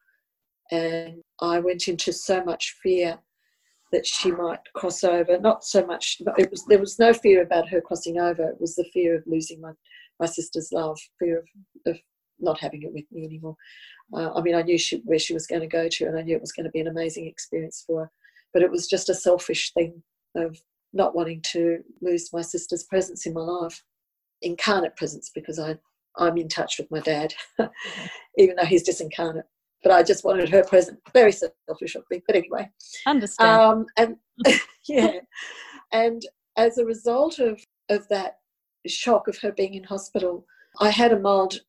And 0.70 1.22
I 1.40 1.60
went 1.60 1.88
into 1.88 2.12
so 2.12 2.42
much 2.44 2.76
fear 2.82 3.18
that 3.92 4.06
she 4.06 4.30
might 4.30 4.60
cross 4.74 5.04
over. 5.04 5.38
Not 5.38 5.64
so 5.64 5.84
much, 5.84 6.20
it 6.36 6.50
was 6.50 6.64
there 6.66 6.78
was 6.78 6.98
no 6.98 7.12
fear 7.12 7.42
about 7.42 7.68
her 7.68 7.80
crossing 7.80 8.18
over. 8.18 8.48
It 8.48 8.60
was 8.60 8.74
the 8.74 8.88
fear 8.92 9.16
of 9.16 9.22
losing 9.26 9.60
my, 9.60 9.72
my 10.20 10.26
sister's 10.26 10.70
love, 10.72 10.98
fear 11.18 11.38
of, 11.38 11.92
of 11.94 11.98
not 12.38 12.60
having 12.60 12.82
it 12.82 12.92
with 12.92 13.04
me 13.10 13.24
anymore. 13.24 13.56
Uh, 14.12 14.32
I 14.32 14.42
mean, 14.42 14.54
I 14.54 14.62
knew 14.62 14.78
she, 14.78 15.02
where 15.04 15.18
she 15.18 15.34
was 15.34 15.46
going 15.46 15.62
to 15.62 15.66
go 15.66 15.88
to, 15.88 16.06
and 16.06 16.18
I 16.18 16.22
knew 16.22 16.36
it 16.36 16.40
was 16.40 16.52
going 16.52 16.64
to 16.64 16.70
be 16.70 16.80
an 16.80 16.88
amazing 16.88 17.26
experience 17.26 17.84
for 17.86 18.02
her. 18.02 18.10
But 18.52 18.62
it 18.62 18.70
was 18.70 18.86
just 18.86 19.10
a 19.10 19.14
selfish 19.14 19.72
thing 19.72 20.02
of 20.34 20.58
not 20.92 21.14
wanting 21.14 21.42
to 21.52 21.78
lose 22.00 22.32
my 22.32 22.40
sister's 22.40 22.84
presence 22.84 23.26
in 23.26 23.34
my 23.34 23.40
life, 23.40 23.82
incarnate 24.40 24.96
presence, 24.96 25.30
because 25.34 25.58
I 25.58 25.76
I'm 26.18 26.36
in 26.36 26.48
touch 26.48 26.78
with 26.78 26.90
my 26.90 27.00
dad, 27.00 27.34
even 28.38 28.56
though 28.56 28.66
he's 28.66 28.88
disincarnate. 28.88 29.44
But 29.82 29.92
I 29.92 30.02
just 30.02 30.24
wanted 30.24 30.48
her 30.48 30.64
present. 30.64 30.98
Very 31.12 31.32
selfish 31.32 31.94
of 31.94 32.04
me, 32.10 32.20
but 32.26 32.36
anyway. 32.36 32.68
Understand. 33.06 33.60
Um, 33.60 33.86
and 33.96 34.16
yeah, 34.88 35.20
and 35.92 36.22
as 36.56 36.78
a 36.78 36.84
result 36.84 37.38
of 37.38 37.60
of 37.88 38.06
that 38.08 38.38
shock 38.86 39.28
of 39.28 39.38
her 39.38 39.52
being 39.52 39.74
in 39.74 39.84
hospital, 39.84 40.44
I 40.80 40.90
had 40.90 41.12
a 41.12 41.18
mild, 41.18 41.60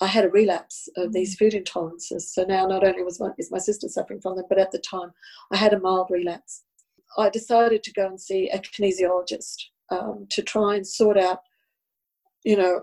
I 0.00 0.06
had 0.06 0.24
a 0.24 0.30
relapse 0.30 0.88
of 0.96 1.12
these 1.12 1.36
mm. 1.36 1.38
food 1.38 1.52
intolerances. 1.52 2.22
So 2.22 2.44
now 2.44 2.66
not 2.66 2.84
only 2.84 3.02
was 3.02 3.20
my 3.20 3.30
is 3.38 3.52
my 3.52 3.58
sister 3.58 3.88
suffering 3.88 4.20
from 4.20 4.36
them, 4.36 4.46
but 4.48 4.58
at 4.58 4.72
the 4.72 4.78
time 4.78 5.12
I 5.52 5.56
had 5.56 5.72
a 5.72 5.80
mild 5.80 6.08
relapse. 6.10 6.64
I 7.18 7.30
decided 7.30 7.82
to 7.84 7.92
go 7.92 8.06
and 8.06 8.20
see 8.20 8.50
a 8.50 8.58
kinesiologist 8.58 9.56
um, 9.90 10.26
to 10.30 10.42
try 10.42 10.74
and 10.74 10.86
sort 10.86 11.16
out, 11.16 11.38
you 12.44 12.56
know, 12.56 12.82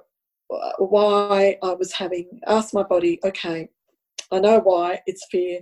why 0.77 1.57
I 1.61 1.73
was 1.73 1.93
having 1.93 2.39
asked 2.47 2.73
my 2.73 2.84
body, 2.84 3.19
okay, 3.23 3.69
I 4.31 4.39
know 4.39 4.59
why 4.59 5.01
it's 5.05 5.27
fear, 5.31 5.61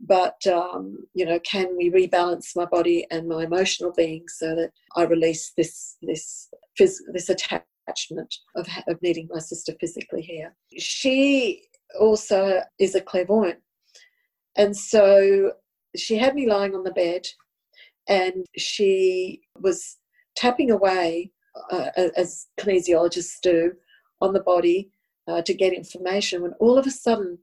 but 0.00 0.44
um, 0.46 0.98
you 1.14 1.24
know, 1.24 1.38
can 1.40 1.76
we 1.76 1.90
rebalance 1.90 2.54
my 2.56 2.64
body 2.64 3.06
and 3.10 3.28
my 3.28 3.44
emotional 3.44 3.92
being 3.96 4.24
so 4.28 4.54
that 4.54 4.70
I 4.96 5.04
release 5.04 5.52
this 5.56 5.96
this 6.02 6.48
this 6.76 7.28
attachment 7.28 8.34
of, 8.56 8.68
of 8.86 9.02
needing 9.02 9.28
my 9.30 9.40
sister 9.40 9.72
physically 9.80 10.22
here? 10.22 10.54
She 10.78 11.62
also 11.98 12.60
is 12.78 12.94
a 12.94 13.00
clairvoyant, 13.00 13.60
and 14.56 14.76
so 14.76 15.52
she 15.96 16.16
had 16.16 16.34
me 16.34 16.48
lying 16.48 16.74
on 16.74 16.84
the 16.84 16.92
bed, 16.92 17.26
and 18.08 18.46
she 18.56 19.40
was 19.60 19.96
tapping 20.36 20.70
away 20.70 21.32
uh, 21.72 21.90
as 22.16 22.46
kinesiologists 22.60 23.40
do 23.42 23.72
on 24.20 24.32
the 24.32 24.40
body 24.40 24.90
uh, 25.26 25.42
to 25.42 25.54
get 25.54 25.72
information 25.72 26.42
when 26.42 26.52
all 26.54 26.78
of 26.78 26.86
a 26.86 26.90
sudden 26.90 27.38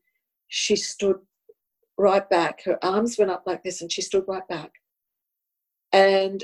she 0.47 0.75
stood 0.75 1.17
right 1.97 2.29
back. 2.29 2.63
Her 2.63 2.83
arms 2.83 3.17
went 3.17 3.31
up 3.31 3.43
like 3.45 3.63
this 3.63 3.81
and 3.81 3.91
she 3.91 4.01
stood 4.01 4.25
right 4.27 4.47
back. 4.47 4.71
And 5.91 6.43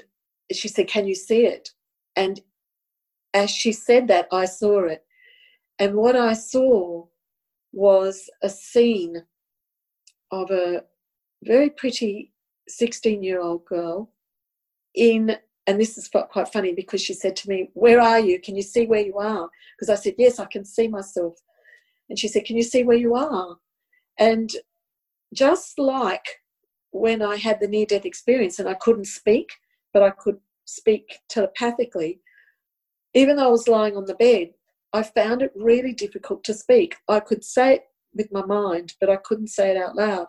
she 0.52 0.68
said, 0.68 0.88
Can 0.88 1.08
you 1.08 1.16
see 1.16 1.45
it? 1.45 1.70
And 2.16 2.40
as 3.34 3.49
she 3.49 3.72
said 3.72 4.08
that, 4.08 4.28
I 4.32 4.45
saw 4.45 4.86
it. 4.86 5.03
And 5.80 5.95
what 5.95 6.16
I 6.16 6.34
saw 6.34 7.06
was 7.74 8.30
a 8.41 8.49
scene 8.49 9.24
of 10.32 10.52
a 10.52 10.84
very 11.44 11.70
pretty 11.70 12.32
16 12.68 13.24
year 13.24 13.41
old 13.41 13.66
girl 13.66 14.12
in 14.95 15.38
and 15.68 15.80
this 15.80 15.98
is 15.98 16.08
quite 16.08 16.48
funny 16.52 16.74
because 16.74 17.02
she 17.02 17.14
said 17.14 17.36
to 17.38 17.50
me, 17.50 17.70
Where 17.74 18.02
are 18.02 18.20
you? 18.20 18.40
Can 18.40 18.56
you 18.56 18.64
see 18.64 18.88
where 18.88 19.02
you 19.02 19.18
are? 19.18 19.50
Because 19.76 19.90
I 19.90 20.02
said, 20.02 20.16
Yes, 20.18 20.40
I 20.40 20.46
can 20.46 20.66
see 20.66 20.88
myself. 20.88 21.36
And 22.10 22.18
she 22.18 22.28
said, 22.28 22.46
Can 22.46 22.58
you 22.58 22.64
see 22.64 22.84
where 22.84 22.98
you 22.98 23.16
are? 23.16 23.58
And 24.18 24.52
just 25.34 25.78
like 25.80 26.42
when 26.92 27.22
I 27.22 27.38
had 27.38 27.60
the 27.60 27.68
near 27.68 27.86
death 27.86 28.06
experience 28.06 28.60
and 28.60 28.68
I 28.68 28.74
couldn't 28.74 29.06
speak, 29.06 29.52
but 29.94 30.04
I 30.04 30.10
could 30.10 30.40
speak 30.66 31.20
telepathically, 31.30 32.20
even 33.14 33.36
though 33.36 33.48
I 33.48 33.52
was 33.52 33.68
lying 33.68 33.96
on 33.96 34.06
the 34.06 34.16
bed, 34.16 34.52
I 34.94 35.04
found 35.04 35.42
it 35.42 35.54
really 35.56 35.94
difficult 35.94 36.44
to 36.46 36.54
speak. 36.54 36.96
I 37.08 37.20
could 37.20 37.44
say 37.44 37.76
it 37.76 37.84
with 38.14 38.32
my 38.32 38.46
mind, 38.46 38.96
but 39.00 39.10
I 39.10 39.16
couldn't 39.18 39.48
say 39.48 39.72
it 39.72 39.78
out 39.78 39.96
loud. 39.96 40.28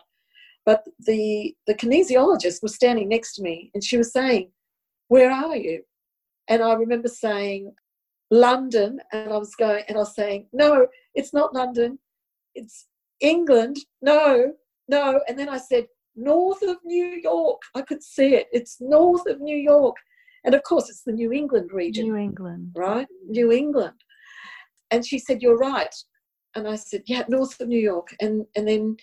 But 0.65 0.85
the, 0.99 1.55
the 1.67 1.73
kinesiologist 1.73 2.63
was 2.63 2.75
standing 2.75 3.09
next 3.09 3.35
to 3.35 3.41
me 3.41 3.71
and 3.73 3.83
she 3.83 3.97
was 3.97 4.13
saying, 4.13 4.51
where 5.13 5.31
are 5.31 5.55
you? 5.55 5.83
And 6.47 6.63
I 6.63 6.73
remember 6.73 7.07
saying, 7.07 7.71
London. 8.31 8.99
And 9.11 9.31
I 9.31 9.37
was 9.37 9.53
going, 9.53 9.83
and 9.87 9.95
I 9.95 9.99
was 9.99 10.15
saying, 10.15 10.47
no, 10.51 10.87
it's 11.13 11.35
not 11.35 11.53
London. 11.53 11.99
It's 12.55 12.87
England. 13.21 13.77
No, 14.01 14.53
no. 14.87 15.21
And 15.27 15.37
then 15.37 15.49
I 15.49 15.59
said, 15.59 15.85
north 16.15 16.63
of 16.63 16.77
New 16.83 17.21
York. 17.23 17.61
I 17.75 17.81
could 17.83 18.01
see 18.01 18.33
it. 18.33 18.47
It's 18.51 18.77
north 18.81 19.27
of 19.27 19.39
New 19.39 19.55
York. 19.55 19.95
And 20.45 20.55
of 20.55 20.63
course, 20.63 20.89
it's 20.89 21.03
the 21.03 21.11
New 21.11 21.31
England 21.31 21.69
region. 21.71 22.05
New 22.05 22.15
England. 22.15 22.71
Right? 22.75 23.07
New 23.27 23.51
England. 23.51 23.99
And 24.89 25.05
she 25.05 25.19
said, 25.19 25.43
You're 25.43 25.57
right. 25.57 25.93
And 26.55 26.67
I 26.67 26.75
said, 26.75 27.03
Yeah, 27.05 27.23
north 27.29 27.59
of 27.61 27.67
New 27.67 27.79
York. 27.79 28.15
And, 28.19 28.47
and 28.55 28.67
then 28.67 28.97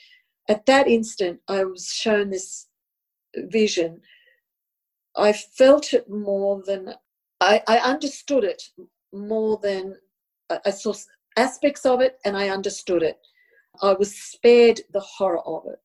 at 0.48 0.66
that 0.66 0.88
instant, 0.88 1.38
I 1.46 1.62
was 1.62 1.86
shown 1.86 2.30
this 2.30 2.66
vision 3.36 4.00
I 5.16 5.32
felt 5.32 5.92
it 5.92 6.08
more 6.08 6.62
than 6.64 6.94
I, 7.40 7.62
I 7.66 7.78
understood 7.78 8.44
it 8.44 8.62
more 9.12 9.58
than 9.62 9.96
I 10.64 10.70
saw 10.70 10.94
aspects 11.36 11.86
of 11.86 12.00
it 12.00 12.18
and 12.24 12.36
I 12.36 12.48
understood 12.48 13.02
it. 13.02 13.18
I 13.82 13.92
was 13.94 14.14
spared 14.14 14.80
the 14.92 15.00
horror 15.00 15.40
of 15.46 15.64
it. 15.66 15.80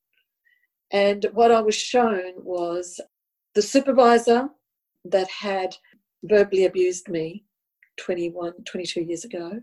And 0.92 1.26
what 1.34 1.52
I 1.52 1.62
was 1.62 1.76
shown 1.76 2.34
was 2.38 3.00
the 3.54 3.62
supervisor 3.62 4.50
that 5.06 5.30
had 5.30 5.76
verbally 6.24 6.66
abused 6.66 7.08
me 7.08 7.46
21, 7.98 8.54
22 8.66 9.02
years 9.02 9.24
ago 9.24 9.62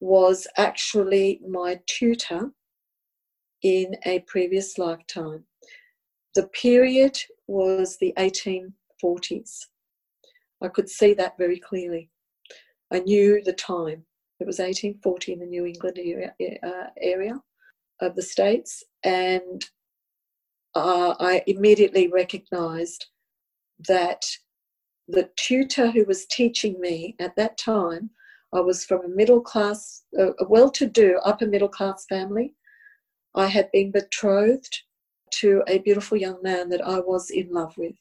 was 0.00 0.46
actually 0.56 1.40
my 1.48 1.80
tutor 1.86 2.50
in 3.62 3.96
a 4.04 4.20
previous 4.20 4.76
lifetime. 4.76 5.44
The 6.34 6.48
period 6.48 7.18
was 7.46 7.96
the 7.98 8.12
18 8.18 8.74
40s. 9.02 9.66
I 10.62 10.68
could 10.68 10.88
see 10.88 11.14
that 11.14 11.38
very 11.38 11.58
clearly. 11.58 12.10
I 12.92 13.00
knew 13.00 13.42
the 13.42 13.52
time. 13.52 14.04
It 14.38 14.46
was 14.46 14.58
1840 14.58 15.32
in 15.32 15.38
the 15.40 15.46
New 15.46 15.66
England 15.66 15.98
area, 15.98 16.34
uh, 16.62 16.90
area 17.00 17.40
of 18.00 18.14
the 18.14 18.22
States. 18.22 18.82
And 19.04 19.64
uh, 20.74 21.14
I 21.18 21.42
immediately 21.46 22.08
recognized 22.08 23.06
that 23.88 24.24
the 25.08 25.30
tutor 25.36 25.90
who 25.90 26.04
was 26.04 26.26
teaching 26.26 26.80
me 26.80 27.16
at 27.18 27.36
that 27.36 27.58
time, 27.58 28.10
I 28.54 28.60
was 28.60 28.84
from 28.84 29.04
a 29.04 29.08
middle 29.08 29.40
class, 29.40 30.02
a 30.18 30.32
well 30.48 30.70
to 30.70 30.86
do 30.86 31.18
upper 31.24 31.46
middle 31.46 31.68
class 31.68 32.04
family. 32.08 32.54
I 33.34 33.46
had 33.46 33.70
been 33.72 33.90
betrothed 33.90 34.82
to 35.34 35.62
a 35.66 35.78
beautiful 35.78 36.18
young 36.18 36.38
man 36.42 36.68
that 36.68 36.86
I 36.86 36.98
was 37.00 37.30
in 37.30 37.50
love 37.50 37.74
with. 37.78 37.94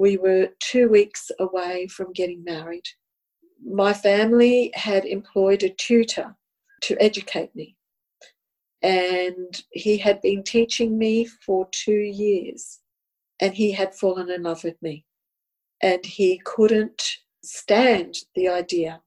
We 0.00 0.16
were 0.16 0.48
two 0.60 0.88
weeks 0.88 1.30
away 1.38 1.86
from 1.88 2.14
getting 2.14 2.42
married. 2.42 2.86
My 3.62 3.92
family 3.92 4.72
had 4.72 5.04
employed 5.04 5.62
a 5.62 5.68
tutor 5.68 6.36
to 6.84 6.96
educate 6.98 7.54
me, 7.54 7.76
and 8.80 9.62
he 9.72 9.98
had 9.98 10.22
been 10.22 10.42
teaching 10.42 10.96
me 10.96 11.26
for 11.26 11.68
two 11.70 11.92
years, 11.92 12.78
and 13.40 13.52
he 13.52 13.72
had 13.72 13.94
fallen 13.94 14.30
in 14.30 14.44
love 14.44 14.64
with 14.64 14.80
me. 14.80 15.04
And 15.82 16.06
he 16.06 16.40
couldn't 16.46 17.02
stand 17.44 18.20
the 18.34 18.48
idea 18.48 19.02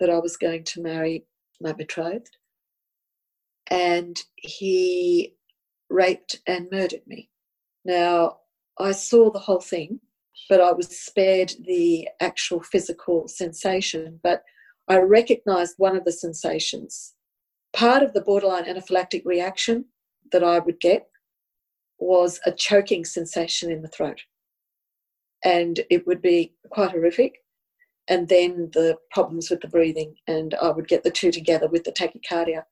that 0.00 0.10
I 0.10 0.18
was 0.18 0.36
going 0.36 0.64
to 0.64 0.82
marry 0.82 1.26
my 1.60 1.70
betrothed. 1.70 2.38
And 3.68 4.20
he 4.34 5.36
raped 5.88 6.40
and 6.48 6.66
murdered 6.72 7.06
me. 7.06 7.30
Now, 7.84 8.38
I 8.80 8.90
saw 8.90 9.30
the 9.30 9.38
whole 9.38 9.60
thing, 9.60 10.00
but 10.48 10.60
I 10.60 10.72
was 10.72 10.88
spared 10.88 11.52
the 11.64 12.08
actual 12.20 12.62
physical 12.62 13.28
sensation. 13.28 14.20
But 14.22 14.42
I 14.88 14.98
recognized 14.98 15.74
one 15.78 15.96
of 15.96 16.04
the 16.04 16.12
sensations. 16.12 17.14
Part 17.72 18.02
of 18.02 18.12
the 18.12 18.20
borderline 18.20 18.64
anaphylactic 18.64 19.22
reaction 19.24 19.86
that 20.32 20.44
I 20.44 20.58
would 20.58 20.80
get 20.80 21.06
was 21.98 22.40
a 22.44 22.52
choking 22.52 23.04
sensation 23.04 23.70
in 23.70 23.82
the 23.82 23.88
throat. 23.88 24.20
And 25.44 25.80
it 25.90 26.06
would 26.06 26.22
be 26.22 26.54
quite 26.70 26.90
horrific. 26.90 27.38
And 28.08 28.28
then 28.28 28.70
the 28.74 28.96
problems 29.10 29.48
with 29.48 29.62
the 29.62 29.68
breathing, 29.68 30.14
and 30.26 30.54
I 30.60 30.70
would 30.70 30.88
get 30.88 31.04
the 31.04 31.10
two 31.10 31.30
together 31.30 31.68
with 31.68 31.84
the 31.84 31.92
tachycardia. 31.92 32.64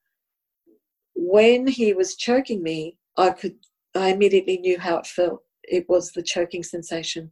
When 1.15 1.65
he 1.65 1.93
was 1.93 2.15
choking 2.15 2.61
me, 2.61 2.97
I 3.17 3.31
could 3.31 3.55
I 3.95 4.09
immediately 4.09 4.57
knew 4.57 4.79
how 4.79 4.97
it 4.97 5.07
felt. 5.07 5.41
It 5.63 5.87
was 5.87 6.11
the 6.11 6.23
choking 6.23 6.63
sensation 6.63 7.31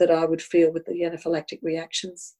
that 0.00 0.10
I 0.10 0.24
would 0.24 0.42
feel 0.42 0.72
with 0.72 0.84
the 0.86 1.02
anaphylactic 1.02 1.60
reactions. 1.62 2.34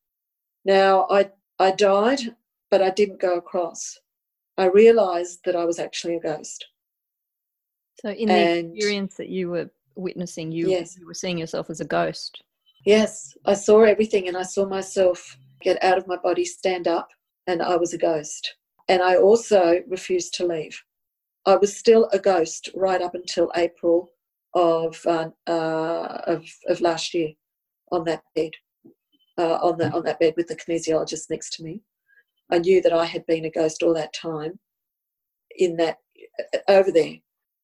Now 0.65 1.07
I 1.09 1.31
I 1.61 1.71
died, 1.71 2.35
but 2.71 2.83
I 2.83 2.91
didn't 2.91 3.21
go 3.21 3.37
across. 3.37 3.99
I 4.57 4.67
realized 4.67 5.41
that 5.45 5.55
I 5.55 5.65
was 5.65 5.79
actually 5.79 6.17
a 6.17 6.21
ghost. 6.21 6.67
So 8.03 8.11
in 8.11 8.29
the 8.29 8.35
and, 8.35 8.77
experience 8.77 9.17
that 9.17 9.29
you 9.29 9.51
were 9.51 9.71
witnessing, 9.95 10.51
you, 10.51 10.71
yes. 10.71 10.97
you 10.99 11.07
were 11.07 11.15
seeing 11.15 11.39
yourself 11.39 11.69
as 11.69 11.81
a 11.81 11.85
ghost. 11.85 12.43
Yes, 12.87 13.37
I 13.45 13.55
saw 13.55 13.83
everything 13.83 14.29
and 14.29 14.37
I 14.37 14.43
saw 14.43 14.67
myself 14.67 15.37
get 15.61 15.83
out 15.85 15.99
of 15.99 16.07
my 16.07 16.17
body, 16.17 16.47
stand 16.47 16.89
up, 16.89 17.09
and 17.47 17.63
I 17.63 17.77
was 17.77 17.93
a 17.93 17.99
ghost. 17.99 18.55
And 18.89 19.03
I 19.03 19.17
also 19.17 19.83
refused 19.87 20.35
to 20.35 20.47
leave. 20.47 20.83
I 21.47 21.57
was 21.57 21.77
still 21.77 22.09
a 22.13 22.19
ghost 22.19 22.71
right 22.75 23.03
up 23.03 23.15
until 23.15 23.53
April 23.55 24.11
of 24.55 24.99
uh, 25.07 25.29
uh, 25.47 26.23
of, 26.27 26.45
of 26.69 26.81
last 26.81 27.15
year 27.15 27.31
on 27.91 28.05
that 28.05 28.23
bed, 28.35 28.53
uh, 29.39 29.59
on 29.63 29.79
that 29.79 29.95
on 29.95 30.05
that 30.05 30.21
bed 30.21 30.35
with 30.37 30.49
the 30.49 30.57
kinesiologist 30.57 31.31
next 31.31 31.55
to 31.55 31.63
me. 31.63 31.81
I 32.51 32.59
knew 32.59 32.83
that 32.83 32.93
I 32.93 33.05
had 33.05 33.27
been 33.27 33.45
a 33.45 33.51
ghost 33.51 33.83
all 33.83 33.95
that 33.95 34.13
time 34.13 34.59
in 35.57 35.77
that 35.77 35.99
uh, 36.55 36.59
over 36.69 36.91
there. 36.91 37.15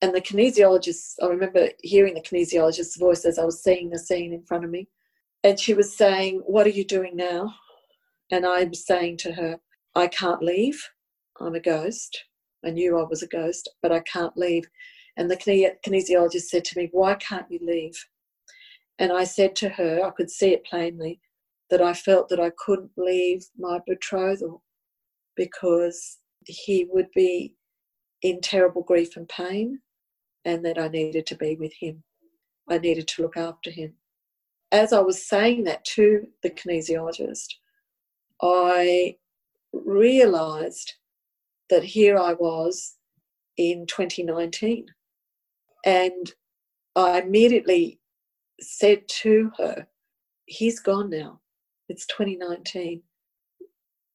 And 0.03 0.15
the 0.15 0.21
kinesiologist, 0.21 1.15
I 1.23 1.27
remember 1.27 1.69
hearing 1.83 2.15
the 2.15 2.21
kinesiologist's 2.21 2.97
voice 2.97 3.25
as 3.25 3.39
I 3.39 3.45
was 3.45 3.63
seeing 3.63 3.91
the 3.91 3.99
scene 3.99 4.33
in 4.33 4.43
front 4.43 4.65
of 4.65 4.71
me. 4.71 4.89
And 5.43 5.59
she 5.59 5.75
was 5.75 5.97
saying, 5.97 6.43
What 6.47 6.67
are 6.67 6.71
you 6.71 6.85
doing 6.85 7.17
now? 7.17 7.55
And 8.31 8.45
I 8.45 8.65
was 8.65 8.85
saying 8.87 9.19
to 9.19 9.33
her, 9.33 9.59
I 9.95 10.09
can't 10.09 10.43
leave. 10.43 10.83
I'm 11.41 11.55
a 11.55 11.61
ghost. 11.61 12.25
I 12.65 12.71
knew 12.71 12.99
I 12.99 13.05
was 13.05 13.23
a 13.23 13.29
ghost, 13.29 13.69
but 13.83 13.93
I 13.93 14.01
can't 14.01 14.37
leave. 14.37 14.65
And 15.17 15.31
the 15.31 15.37
kinesiologist 15.37 16.49
said 16.49 16.65
to 16.67 16.79
me, 16.79 16.89
Why 16.93 17.15
can't 17.15 17.51
you 17.51 17.61
leave? 17.63 17.97
And 18.99 19.13
I 19.13 19.25
said 19.25 19.55
to 19.57 19.69
her, 19.69 20.03
I 20.05 20.11
could 20.11 20.31
see 20.31 20.53
it 20.53 20.65
plainly, 20.65 21.21
that 21.71 21.83
I 21.83 21.93
felt 21.93 22.29
that 22.29 22.41
I 22.41 22.51
couldn't 22.57 22.93
leave 22.97 23.45
my 23.59 23.81
betrothal 23.87 24.63
because 25.35 26.19
he 26.47 26.87
would 26.91 27.09
be 27.15 27.55
in 28.23 28.41
terrible 28.41 28.83
grief 28.83 29.17
and 29.17 29.29
pain, 29.29 29.81
and 30.45 30.65
that 30.65 30.79
I 30.79 30.89
needed 30.89 31.27
to 31.27 31.37
be 31.37 31.57
with 31.57 31.73
him. 31.79 32.03
I 32.69 32.79
needed 32.79 33.09
to 33.09 33.23
look 33.23 33.37
after 33.37 33.71
him. 33.71 33.95
As 34.73 34.93
I 34.93 35.01
was 35.01 35.27
saying 35.27 35.65
that 35.65 35.85
to 35.85 36.27
the 36.43 36.51
kinesiologist, 36.51 37.55
I 38.43 39.17
realized 39.73 40.95
that 41.71 41.85
here 41.85 42.19
I 42.19 42.35
was 42.35 42.97
in 43.57 43.87
2019. 43.87 44.87
And 45.85 46.33
I 46.95 47.21
immediately 47.21 48.01
said 48.61 49.07
to 49.09 49.51
her, 49.59 49.87
He's 50.47 50.79
gone 50.79 51.11
now. 51.11 51.41
It's 51.89 52.07
2019. 52.07 53.03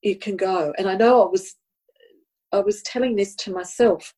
You 0.02 0.16
can 0.18 0.38
go. 0.38 0.74
And 0.78 0.90
I 0.90 0.96
know 0.96 1.24
I 1.24 1.30
was 1.30 1.56
I 2.52 2.60
was 2.60 2.82
telling 2.84 3.16
this 3.16 3.36
to 3.36 3.52
myself. 3.52 4.14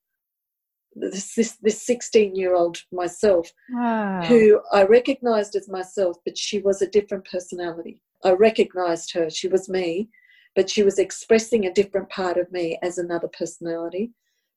This 0.95 1.34
this 1.36 1.58
this 1.62 1.82
16 1.86 2.36
year 2.36 2.54
old 2.54 2.78
myself 2.91 3.52
wow. 3.72 4.24
who 4.24 4.62
I 4.72 4.84
recognized 4.84 5.56
as 5.56 5.68
myself, 5.68 6.18
but 6.24 6.38
she 6.38 6.60
was 6.60 6.82
a 6.82 6.90
different 6.90 7.26
personality. 7.26 8.02
I 8.24 8.32
recognized 8.32 9.12
her. 9.14 9.30
She 9.30 9.48
was 9.48 9.68
me, 9.68 10.10
but 10.56 10.70
she 10.70 10.84
was 10.84 11.00
expressing 11.00 11.66
a 11.66 11.74
different 11.74 12.10
part 12.10 12.38
of 12.38 12.52
me 12.52 12.78
as 12.84 12.98
another 12.98 13.28
personality. 13.28 14.12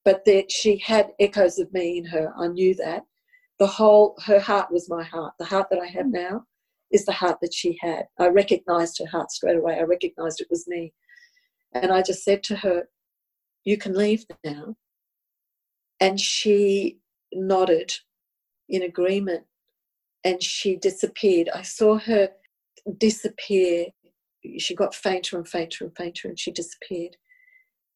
But 0.05 0.25
that 0.27 0.53
she 0.53 0.77
had 0.77 1.13
echoes 1.19 1.59
of 1.59 1.73
me 1.73 1.99
in 1.99 2.05
her. 2.05 2.33
I 2.39 2.47
knew 2.49 2.75
that. 2.77 3.05
The 3.59 3.67
whole, 3.67 4.17
her 4.25 4.39
heart 4.39 4.71
was 4.71 4.89
my 4.89 5.03
heart. 5.03 5.35
The 5.39 5.47
heart 5.47 5.69
that 5.71 5.81
I 5.81 5.87
have 5.87 6.07
now 6.07 6.45
is 6.93 7.05
the 7.05 7.13
heart 7.13 7.39
that 7.41 7.55
she 7.55 7.79
had. 7.81 8.05
I 8.19 8.29
recognized 8.29 8.99
her 8.99 9.07
heart 9.07 9.31
straight 9.31 9.57
away. 9.57 9.79
I 9.79 9.83
recognized 9.83 10.41
it 10.41 10.49
was 10.51 10.69
me. 10.69 10.93
And 11.73 11.93
I 11.93 12.03
just 12.03 12.25
said 12.25 12.43
to 12.45 12.57
her, 12.57 12.89
You 13.65 13.79
can 13.79 13.95
leave 13.95 14.25
now. 14.45 14.77
And 16.01 16.21
she 16.21 16.99
nodded 17.33 17.95
in 18.69 18.83
agreement 18.83 19.45
and 20.25 20.43
she 20.43 20.77
disappeared. 20.77 21.49
I 21.55 21.63
saw 21.63 21.99
her 21.99 22.29
disappear 22.99 23.87
she 24.59 24.75
got 24.75 24.95
fainter 24.95 25.37
and 25.37 25.49
fainter 25.49 25.85
and 25.85 25.97
fainter 25.97 26.29
and 26.29 26.39
she 26.39 26.51
disappeared. 26.51 27.17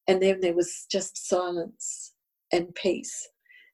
And 0.09 0.21
then 0.21 0.41
there 0.41 0.55
was 0.55 0.87
just 0.91 1.29
silence 1.29 2.13
and 2.53 2.75
peace. 2.75 3.29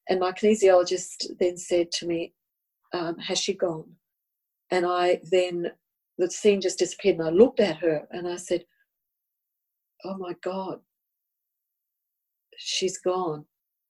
And 0.08 0.20
my 0.20 0.32
kinesiologist 0.32 1.38
then 1.40 1.56
said 1.56 1.90
to 1.92 2.06
me, 2.06 2.32
um, 2.92 3.18
Has 3.18 3.38
she 3.38 3.54
gone? 3.54 3.96
And 4.70 4.86
I 4.86 5.20
then, 5.30 5.72
the 6.18 6.30
scene 6.30 6.60
just 6.60 6.78
disappeared 6.78 7.18
and 7.18 7.28
I 7.28 7.30
looked 7.30 7.60
at 7.60 7.76
her 7.78 8.06
and 8.10 8.26
I 8.26 8.36
said, 8.36 8.64
Oh 10.04 10.16
my 10.16 10.34
God, 10.42 10.80
she's 12.56 12.98
gone. 12.98 13.44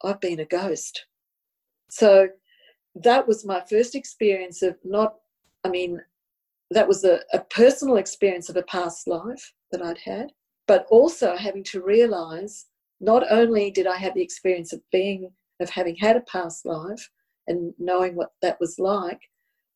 I've 0.04 0.20
been 0.20 0.40
a 0.40 0.44
ghost. 0.44 1.06
So 1.88 2.28
that 2.94 3.26
was 3.26 3.44
my 3.44 3.62
first 3.68 3.94
experience 3.94 4.62
of 4.62 4.76
not, 4.84 5.16
I 5.64 5.68
mean, 5.68 6.00
that 6.70 6.88
was 6.88 7.04
a, 7.04 7.20
a 7.32 7.40
personal 7.40 7.96
experience 7.96 8.48
of 8.48 8.56
a 8.56 8.62
past 8.62 9.06
life 9.06 9.52
that 9.70 9.82
I'd 9.82 9.98
had, 9.98 10.32
but 10.66 10.86
also 10.90 11.36
having 11.36 11.62
to 11.64 11.82
realize 11.82 12.66
not 13.00 13.24
only 13.30 13.70
did 13.70 13.86
I 13.86 13.96
have 13.96 14.14
the 14.14 14.22
experience 14.22 14.72
of 14.72 14.80
being, 14.90 15.30
of 15.60 15.70
having 15.70 15.96
had 15.96 16.16
a 16.16 16.20
past 16.20 16.66
life 16.66 17.10
and 17.46 17.72
knowing 17.78 18.16
what 18.16 18.32
that 18.42 18.58
was 18.60 18.78
like, 18.78 19.20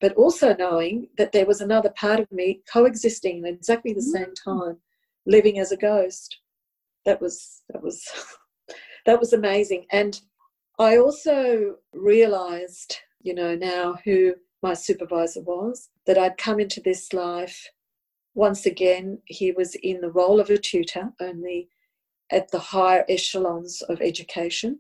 but 0.01 0.15
also 0.15 0.55
knowing 0.57 1.09
that 1.19 1.33
there 1.33 1.47
was 1.47 1.61
another 1.61 1.91
part 1.91 2.21
of 2.21 2.31
me 2.33 2.63
coexisting 2.73 3.45
at 3.45 3.55
exactly 3.55 3.93
the 3.93 4.03
same 4.03 4.31
mm. 4.31 4.45
time, 4.45 4.79
living 5.27 5.59
as 5.59 5.73
a 5.73 5.77
ghost. 5.77 6.39
That 7.05 7.21
was, 7.21 7.63
that 7.71 7.83
was, 7.83 8.03
that 9.07 9.19
was 9.19 9.33
amazing. 9.33 9.87
And 9.93 10.21
I 10.79 10.97
also 10.97 11.77
realized, 11.93 12.97
you 13.21 13.35
know, 13.35 13.55
now 13.55 13.99
who 14.05 14.35
my 14.63 14.75
supervisor 14.75 15.43
was, 15.43 15.91
that 16.07 16.19
I'd 16.19 16.39
come 16.39 16.61
into 16.61 16.81
this 16.81 17.13
life. 17.13 17.69
Once 18.35 18.65
again, 18.67 19.19
he 19.27 19.53
was 19.53 19.75
in 19.77 20.01
the 20.01 20.11
role 20.11 20.41
of 20.41 20.51
a 20.51 20.59
tutor, 20.59 21.13
only 21.21 21.69
at 22.31 22.51
the 22.51 22.59
higher 22.59 23.05
echelons 23.09 23.83
of 23.83 24.01
education, 24.01 24.79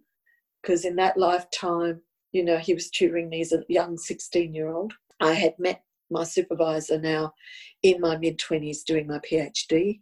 because 0.63 0.85
in 0.85 0.97
that 0.97 1.17
lifetime, 1.17 2.01
you 2.33 2.45
know, 2.45 2.59
he 2.59 2.75
was 2.75 2.91
tutoring 2.91 3.29
me 3.29 3.41
as 3.41 3.53
a 3.53 3.65
young 3.69 3.97
16 3.97 4.55
year 4.55 4.69
old. 4.69 4.93
I 5.21 5.33
had 5.35 5.59
met 5.59 5.83
my 6.11 6.25
supervisor 6.25 6.99
now 6.99 7.35
in 7.83 8.01
my 8.01 8.17
mid 8.17 8.39
20s 8.39 8.85
doing 8.85 9.07
my 9.07 9.19
PhD, 9.19 10.01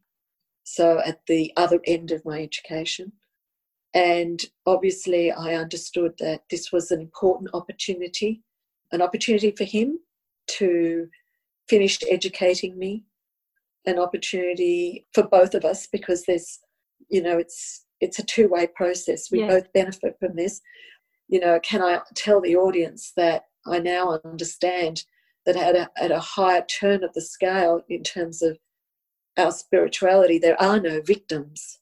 so 0.64 1.00
at 1.04 1.20
the 1.26 1.52
other 1.56 1.80
end 1.86 2.10
of 2.10 2.24
my 2.24 2.42
education. 2.42 3.12
And 3.94 4.44
obviously, 4.66 5.32
I 5.32 5.54
understood 5.54 6.14
that 6.18 6.42
this 6.50 6.70
was 6.72 6.90
an 6.90 7.00
important 7.00 7.50
opportunity, 7.54 8.42
an 8.92 9.00
opportunity 9.00 9.50
for 9.50 9.64
him 9.64 9.98
to 10.58 11.08
finish 11.68 11.98
educating 12.10 12.78
me, 12.78 13.04
an 13.86 13.98
opportunity 13.98 15.06
for 15.14 15.26
both 15.26 15.54
of 15.54 15.64
us 15.64 15.86
because 15.86 16.24
there's, 16.24 16.60
you 17.08 17.22
know, 17.22 17.38
it's 17.38 17.84
it's 18.00 18.18
a 18.18 18.24
two 18.24 18.48
way 18.48 18.66
process. 18.66 19.30
We 19.30 19.40
yeah. 19.40 19.48
both 19.48 19.72
benefit 19.72 20.16
from 20.18 20.36
this. 20.36 20.60
You 21.28 21.40
know, 21.40 21.60
can 21.60 21.82
I 21.82 22.00
tell 22.14 22.40
the 22.40 22.56
audience 22.56 23.12
that 23.16 23.44
I 23.66 23.78
now 23.78 24.18
understand 24.24 25.04
that 25.46 25.56
at 25.56 25.76
a, 25.76 25.90
at 26.02 26.10
a 26.10 26.20
higher 26.20 26.64
turn 26.64 27.04
of 27.04 27.12
the 27.14 27.20
scale 27.20 27.82
in 27.88 28.02
terms 28.02 28.42
of 28.42 28.58
our 29.38 29.52
spirituality, 29.52 30.38
there 30.38 30.60
are 30.60 30.80
no 30.80 31.00
victims, 31.00 31.78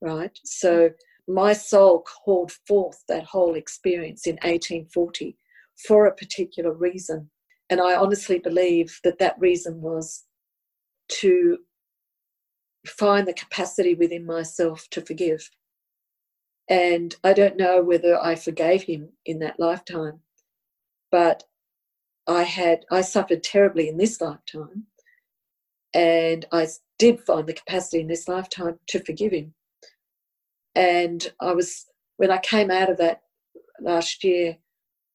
right? 0.00 0.36
So 0.44 0.90
my 1.28 1.52
soul 1.52 2.02
called 2.02 2.52
forth 2.66 3.02
that 3.08 3.24
whole 3.24 3.54
experience 3.54 4.26
in 4.26 4.34
1840 4.36 5.36
for 5.86 6.06
a 6.06 6.14
particular 6.14 6.72
reason. 6.72 7.30
And 7.70 7.80
I 7.80 7.94
honestly 7.94 8.38
believe 8.38 8.98
that 9.04 9.18
that 9.18 9.38
reason 9.38 9.80
was 9.80 10.24
to 11.20 11.58
find 12.86 13.26
the 13.26 13.34
capacity 13.34 13.94
within 13.94 14.26
myself 14.26 14.88
to 14.90 15.00
forgive. 15.00 15.50
And 16.68 17.14
I 17.22 17.32
don't 17.32 17.56
know 17.56 17.82
whether 17.82 18.20
I 18.20 18.34
forgave 18.34 18.82
him 18.82 19.10
in 19.24 19.38
that 19.40 19.58
lifetime, 19.58 20.20
but 21.10 21.44
I 22.26 22.42
had 22.44 22.84
I 22.90 23.00
suffered 23.00 23.42
terribly 23.42 23.88
in 23.88 23.96
this 23.96 24.20
lifetime, 24.20 24.86
and 25.92 26.46
I 26.52 26.68
did 26.98 27.20
find 27.20 27.46
the 27.46 27.52
capacity 27.52 28.00
in 28.00 28.06
this 28.06 28.28
lifetime 28.28 28.78
to 28.88 29.00
forgive 29.00 29.32
him. 29.32 29.54
And 30.74 31.32
I 31.40 31.52
was 31.52 31.86
when 32.16 32.30
I 32.30 32.38
came 32.38 32.70
out 32.70 32.90
of 32.90 32.98
that 32.98 33.22
last 33.80 34.22
year, 34.22 34.56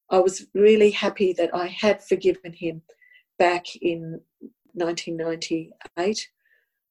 I 0.10 0.20
was 0.20 0.48
really 0.54 0.92
happy 0.92 1.34
that 1.34 1.56
I 1.56 1.68
had 1.68 2.04
forgiven 2.04 2.54
him 2.54 2.82
back 3.40 3.76
in 3.82 4.22
1998 4.74 6.30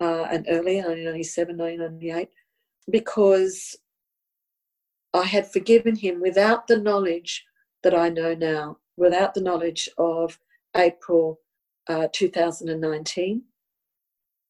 uh, 0.01 0.27
and 0.31 0.47
earlier, 0.49 0.83
1997, 0.83 1.57
1998, 1.57 2.29
because 2.91 3.77
I 5.15 5.25
had 5.25 5.51
forgiven 5.51 5.97
him 5.97 6.21
without 6.21 6.67
the 6.67 6.79
knowledge 6.79 7.45
that 7.83 7.95
I 7.95 8.09
know 8.09 8.35
now, 8.35 8.79
without 8.97 9.35
the 9.35 9.41
knowledge 9.41 9.89
of 9.99 10.39
April 10.77 11.41
uh, 11.89 12.09
2019. 12.13 13.43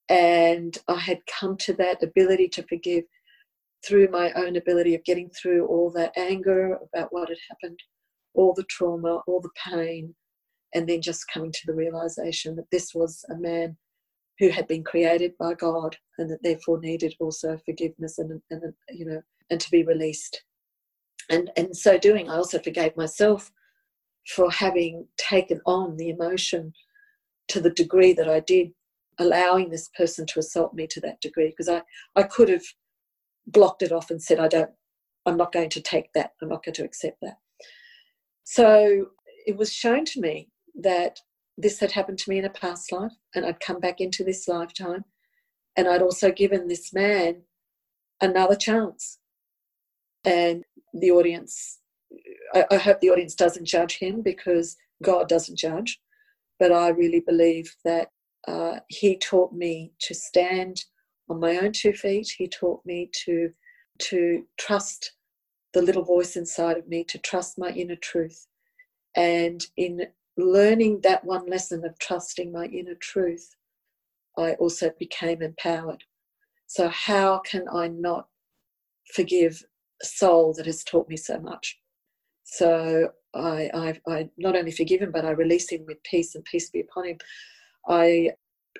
And 0.08 0.78
I 0.88 0.98
had 0.98 1.20
come 1.26 1.56
to 1.58 1.72
that 1.74 2.02
ability 2.02 2.48
to 2.50 2.62
forgive 2.64 3.04
through 3.86 4.08
my 4.08 4.32
own 4.32 4.56
ability 4.56 4.94
of 4.94 5.04
getting 5.04 5.30
through 5.30 5.66
all 5.66 5.90
that 5.92 6.12
anger 6.16 6.78
about 6.92 7.12
what 7.12 7.28
had 7.28 7.38
happened, 7.48 7.78
all 8.34 8.52
the 8.54 8.64
trauma, 8.64 9.20
all 9.26 9.40
the 9.40 9.50
pain, 9.70 10.14
and 10.74 10.88
then 10.88 11.00
just 11.00 11.30
coming 11.32 11.52
to 11.52 11.66
the 11.66 11.74
realization 11.74 12.56
that 12.56 12.70
this 12.70 12.94
was 12.94 13.24
a 13.30 13.36
man 13.36 13.76
who 14.38 14.48
had 14.48 14.66
been 14.68 14.84
created 14.84 15.32
by 15.38 15.54
God 15.54 15.96
and 16.18 16.30
that 16.30 16.42
therefore 16.42 16.78
needed 16.80 17.14
also 17.20 17.58
forgiveness 17.64 18.18
and, 18.18 18.40
and 18.50 18.62
you 18.90 19.04
know 19.04 19.22
and 19.50 19.60
to 19.60 19.70
be 19.70 19.84
released. 19.84 20.42
And 21.30 21.50
in 21.56 21.74
so 21.74 21.98
doing, 21.98 22.28
I 22.28 22.36
also 22.36 22.58
forgave 22.58 22.96
myself 22.96 23.50
for 24.34 24.50
having 24.50 25.06
taken 25.16 25.60
on 25.66 25.96
the 25.96 26.10
emotion 26.10 26.72
to 27.48 27.60
the 27.60 27.70
degree 27.70 28.12
that 28.12 28.28
I 28.28 28.40
did, 28.40 28.70
allowing 29.18 29.70
this 29.70 29.88
person 29.96 30.26
to 30.26 30.40
assault 30.40 30.74
me 30.74 30.86
to 30.88 31.00
that 31.00 31.20
degree. 31.20 31.48
Because 31.48 31.68
I, 31.68 31.82
I 32.16 32.24
could 32.24 32.48
have 32.48 32.64
blocked 33.46 33.82
it 33.82 33.92
off 33.92 34.10
and 34.10 34.22
said, 34.22 34.40
I 34.40 34.48
don't, 34.48 34.70
I'm 35.26 35.36
not 35.36 35.52
going 35.52 35.70
to 35.70 35.80
take 35.80 36.12
that, 36.14 36.32
I'm 36.42 36.48
not 36.48 36.64
going 36.64 36.74
to 36.74 36.84
accept 36.84 37.18
that. 37.22 37.38
So 38.44 39.06
it 39.46 39.56
was 39.56 39.72
shown 39.72 40.04
to 40.06 40.20
me 40.20 40.48
that 40.80 41.18
this 41.56 41.80
had 41.80 41.92
happened 41.92 42.18
to 42.18 42.30
me 42.30 42.38
in 42.38 42.44
a 42.44 42.50
past 42.50 42.92
life 42.92 43.12
and 43.34 43.44
I'd 43.44 43.60
come 43.60 43.80
back 43.80 44.00
into 44.00 44.24
this 44.24 44.46
lifetime 44.46 45.04
and 45.76 45.88
I'd 45.88 46.02
also 46.02 46.30
given 46.30 46.68
this 46.68 46.92
man 46.92 47.42
another 48.20 48.56
chance. 48.56 49.18
And 50.24 50.64
the 50.92 51.10
audience, 51.10 51.78
I, 52.54 52.64
I, 52.70 52.76
hope 52.78 53.00
the 53.00 53.10
audience 53.10 53.34
doesn't 53.34 53.66
judge 53.66 53.98
him 53.98 54.22
because 54.22 54.76
God 55.02 55.28
doesn't 55.28 55.58
judge. 55.58 56.00
But 56.58 56.72
I 56.72 56.88
really 56.88 57.20
believe 57.20 57.76
that 57.84 58.08
uh, 58.48 58.80
he 58.88 59.16
taught 59.18 59.52
me 59.52 59.92
to 60.00 60.14
stand 60.14 60.84
on 61.28 61.38
my 61.38 61.58
own 61.58 61.72
two 61.72 61.92
feet. 61.92 62.34
He 62.36 62.48
taught 62.48 62.80
me 62.84 63.10
to 63.24 63.50
to 63.98 64.46
trust 64.58 65.12
the 65.72 65.82
little 65.82 66.04
voice 66.04 66.36
inside 66.36 66.76
of 66.76 66.88
me, 66.88 67.04
to 67.04 67.18
trust 67.18 67.58
my 67.58 67.70
inner 67.70 67.96
truth. 67.96 68.46
And 69.14 69.64
in 69.76 70.06
learning 70.36 71.00
that 71.02 71.24
one 71.24 71.46
lesson 71.46 71.84
of 71.84 71.98
trusting 71.98 72.52
my 72.52 72.66
inner 72.66 72.94
truth, 72.94 73.56
I 74.36 74.52
also 74.54 74.90
became 74.98 75.42
empowered. 75.42 76.04
So, 76.66 76.88
how 76.88 77.38
can 77.38 77.66
I 77.72 77.88
not 77.88 78.28
forgive 79.14 79.62
a 80.02 80.06
soul 80.06 80.52
that 80.54 80.66
has 80.66 80.84
taught 80.84 81.08
me 81.08 81.16
so 81.16 81.38
much? 81.38 81.78
So, 82.44 83.10
I, 83.34 83.70
I, 83.74 84.00
I 84.08 84.30
not 84.36 84.56
only 84.56 84.72
forgive 84.72 85.00
him, 85.00 85.12
but 85.12 85.24
I 85.24 85.30
release 85.30 85.70
him 85.70 85.84
with 85.86 86.02
peace 86.02 86.34
and 86.34 86.44
peace 86.44 86.70
be 86.70 86.80
upon 86.80 87.06
him. 87.06 87.18
I 87.88 88.32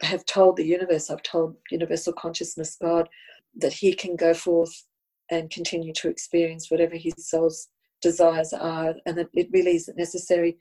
have 0.03 0.27
told 0.27 0.57
the 0.57 0.66
universe, 0.66 1.11
I've 1.11 1.23
told 1.23 1.57
universal 1.70 2.12
consciousness, 2.12 2.77
God, 2.81 3.09
that 3.57 3.73
he 3.73 3.95
can 3.95 4.16
go 4.16 4.35
forth 4.35 4.85
and 5.31 5.51
continue 5.51 5.93
to 5.95 6.09
experience 6.09 6.70
whatever 6.70 6.97
his 6.97 7.15
soul's 7.19 7.69
desires 8.03 8.53
are, 8.53 8.95
and 9.07 9.16
that 9.16 9.28
it 9.33 9.49
really 9.53 9.77
isn't 9.77 9.97
necessary 9.97 10.59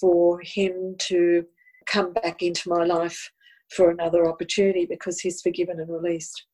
for 0.00 0.40
him 0.42 0.96
to 0.98 1.44
come 1.86 2.12
back 2.12 2.42
into 2.42 2.68
my 2.68 2.84
life 2.84 3.30
for 3.70 3.90
another 3.90 4.28
opportunity 4.28 4.86
because 4.86 5.20
he's 5.20 5.40
forgiven 5.40 5.80
and 5.80 5.90
released. 5.90 6.44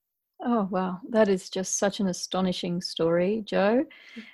Oh, 0.45 0.69
wow. 0.71 1.01
That 1.11 1.29
is 1.29 1.51
just 1.51 1.79
such 1.79 1.99
an 1.99 2.07
astonishing 2.07 2.81
story, 2.81 3.43
Joe. 3.45 3.85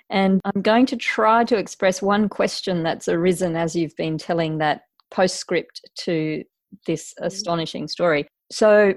And 0.09 0.39
I'm 0.45 0.61
going 0.61 0.85
to 0.87 0.95
try 0.97 1.43
to 1.45 1.57
express 1.57 2.01
one 2.01 2.29
question 2.29 2.83
that's 2.83 3.07
arisen 3.07 3.55
as 3.55 3.75
you've 3.75 3.95
been 3.95 4.19
telling 4.19 4.59
that 4.59 4.83
postscript 5.09 5.81
to 6.01 6.43
this 6.85 7.13
mm-hmm. 7.13 7.25
astonishing 7.25 7.87
story. 7.87 8.27
So, 8.51 8.93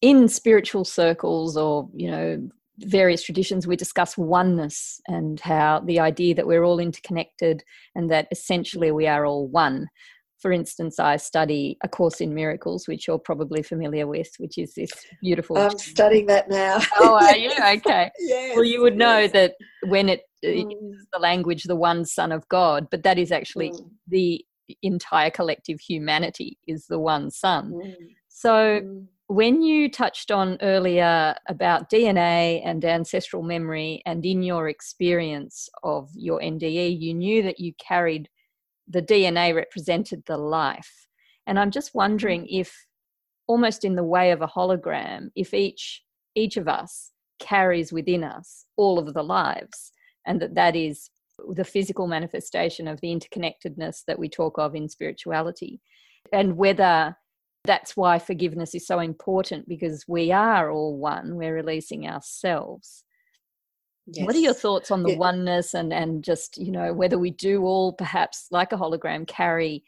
in 0.00 0.26
spiritual 0.26 0.84
circles 0.84 1.56
or, 1.56 1.88
you 1.94 2.10
know, 2.10 2.48
various 2.78 3.22
traditions, 3.22 3.66
we 3.66 3.76
discuss 3.76 4.16
oneness 4.16 5.00
and 5.06 5.40
how 5.40 5.80
the 5.80 6.00
idea 6.00 6.34
that 6.34 6.46
we're 6.46 6.64
all 6.64 6.78
interconnected 6.78 7.62
and 7.94 8.10
that 8.10 8.28
essentially 8.30 8.90
we 8.90 9.06
are 9.06 9.26
all 9.26 9.46
one. 9.48 9.88
For 10.40 10.50
instance, 10.50 10.98
I 10.98 11.18
study 11.18 11.78
A 11.84 11.88
Course 11.88 12.20
in 12.20 12.34
Miracles, 12.34 12.88
which 12.88 13.06
you're 13.06 13.18
probably 13.18 13.62
familiar 13.62 14.08
with, 14.08 14.28
which 14.38 14.58
is 14.58 14.74
this 14.74 14.90
beautiful. 15.20 15.56
I'm 15.56 15.78
studying 15.78 16.26
that 16.26 16.50
now. 16.50 16.80
oh, 16.98 17.14
are 17.14 17.36
you? 17.36 17.52
Okay. 17.76 18.10
yes, 18.18 18.56
well, 18.56 18.64
you 18.64 18.82
would 18.82 18.96
know 18.96 19.18
yes. 19.18 19.32
that 19.32 19.54
when 19.86 20.08
it, 20.08 20.22
it 20.42 20.66
mm. 20.66 20.72
uses 20.72 21.06
the 21.12 21.20
language, 21.20 21.64
the 21.64 21.76
one 21.76 22.04
Son 22.04 22.32
of 22.32 22.48
God, 22.48 22.88
but 22.90 23.04
that 23.04 23.18
is 23.18 23.30
actually 23.30 23.70
mm. 23.70 23.88
the 24.08 24.44
entire 24.82 25.30
collective 25.30 25.78
humanity 25.78 26.58
is 26.66 26.86
the 26.86 26.98
one 26.98 27.30
Son. 27.30 27.72
Mm. 27.72 27.94
So 28.28 28.80
mm 28.80 29.06
when 29.32 29.62
you 29.62 29.90
touched 29.90 30.30
on 30.30 30.58
earlier 30.60 31.34
about 31.48 31.88
DNA 31.88 32.60
and 32.66 32.84
ancestral 32.84 33.42
memory, 33.42 34.02
and 34.04 34.26
in 34.26 34.42
your 34.42 34.68
experience 34.68 35.70
of 35.82 36.10
your 36.14 36.38
NDE, 36.40 37.00
you 37.00 37.14
knew 37.14 37.42
that 37.42 37.58
you 37.58 37.72
carried 37.78 38.28
the 38.86 39.00
DNA 39.00 39.54
represented 39.54 40.22
the 40.26 40.36
life. 40.36 41.06
And 41.46 41.58
I'm 41.58 41.70
just 41.70 41.94
wondering 41.94 42.46
if, 42.46 42.76
almost 43.46 43.86
in 43.86 43.96
the 43.96 44.04
way 44.04 44.32
of 44.32 44.42
a 44.42 44.46
hologram, 44.46 45.30
if 45.34 45.54
each 45.54 46.02
each 46.34 46.58
of 46.58 46.68
us 46.68 47.12
carries 47.38 47.90
within 47.90 48.24
us 48.24 48.66
all 48.76 48.98
of 48.98 49.14
the 49.14 49.22
lives, 49.22 49.92
and 50.26 50.42
that 50.42 50.54
that 50.56 50.76
is 50.76 51.08
the 51.54 51.64
physical 51.64 52.06
manifestation 52.06 52.86
of 52.86 53.00
the 53.00 53.08
interconnectedness 53.08 54.04
that 54.06 54.18
we 54.18 54.28
talk 54.28 54.58
of 54.58 54.74
in 54.74 54.90
spirituality, 54.90 55.80
and 56.34 56.58
whether 56.58 57.16
that's 57.64 57.96
why 57.96 58.18
forgiveness 58.18 58.74
is 58.74 58.86
so 58.86 58.98
important 58.98 59.68
because 59.68 60.04
we 60.08 60.32
are 60.32 60.70
all 60.70 60.96
one 60.96 61.36
we're 61.36 61.54
releasing 61.54 62.08
ourselves 62.08 63.04
yes. 64.06 64.26
what 64.26 64.34
are 64.34 64.40
your 64.40 64.54
thoughts 64.54 64.90
on 64.90 65.02
the 65.02 65.12
yeah. 65.12 65.18
oneness 65.18 65.74
and 65.74 65.92
and 65.92 66.24
just 66.24 66.58
you 66.58 66.72
know 66.72 66.92
whether 66.92 67.18
we 67.18 67.30
do 67.30 67.62
all 67.62 67.92
perhaps 67.92 68.48
like 68.50 68.72
a 68.72 68.76
hologram 68.76 69.26
carry 69.26 69.84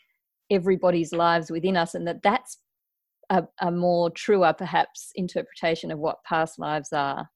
everybody's 0.51 1.13
lives 1.13 1.51
within 1.51 1.77
us 1.77 1.95
and 1.95 2.07
that 2.07 2.23
that's 2.23 2.59
a, 3.31 3.45
a 3.61 3.71
more 3.71 4.11
truer 4.11 4.53
perhaps 4.53 5.11
interpretation 5.15 5.91
of 5.91 5.99
what 5.99 6.23
past 6.25 6.59
lives 6.59 6.93
are 6.93 7.29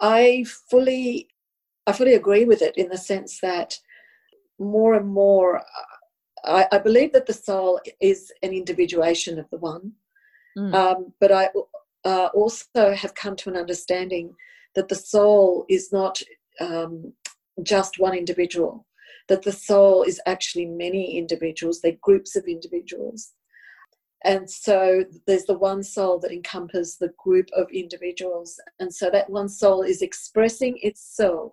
i 0.00 0.44
fully 0.70 1.28
i 1.86 1.92
fully 1.92 2.14
agree 2.14 2.44
with 2.44 2.62
it 2.62 2.76
in 2.76 2.88
the 2.88 2.98
sense 2.98 3.38
that 3.40 3.78
more 4.58 4.94
and 4.94 5.06
more 5.06 5.58
uh, 5.58 5.62
I, 6.44 6.66
I, 6.72 6.78
believe 6.78 7.12
that 7.12 7.26
the 7.26 7.32
soul 7.32 7.80
is 8.00 8.32
an 8.42 8.52
individuation 8.52 9.38
of 9.38 9.48
the 9.50 9.58
one, 9.58 9.92
mm. 10.56 10.74
um, 10.74 11.12
but 11.20 11.32
I 11.32 11.48
uh, 12.04 12.28
also 12.34 12.94
have 12.94 13.14
come 13.14 13.36
to 13.36 13.50
an 13.50 13.56
understanding 13.56 14.34
that 14.74 14.88
the 14.88 14.94
soul 14.94 15.64
is 15.68 15.92
not 15.92 16.20
um, 16.60 17.12
just 17.62 17.98
one 17.98 18.14
individual, 18.14 18.86
that 19.28 19.42
the 19.42 19.52
soul 19.52 20.02
is 20.02 20.20
actually 20.26 20.66
many 20.66 21.18
individuals, 21.18 21.80
they're 21.80 21.96
groups 22.02 22.36
of 22.36 22.44
individuals. 22.46 23.32
And 24.24 24.50
so 24.50 25.04
there's 25.26 25.44
the 25.44 25.58
one 25.58 25.82
soul 25.82 26.18
that 26.20 26.32
encompasses 26.32 26.96
the 26.96 27.12
group 27.22 27.48
of 27.56 27.70
individuals. 27.70 28.58
And 28.80 28.92
so 28.92 29.10
that 29.10 29.30
one 29.30 29.48
soul 29.48 29.82
is 29.82 30.02
expressing 30.02 30.78
itself, 30.82 31.52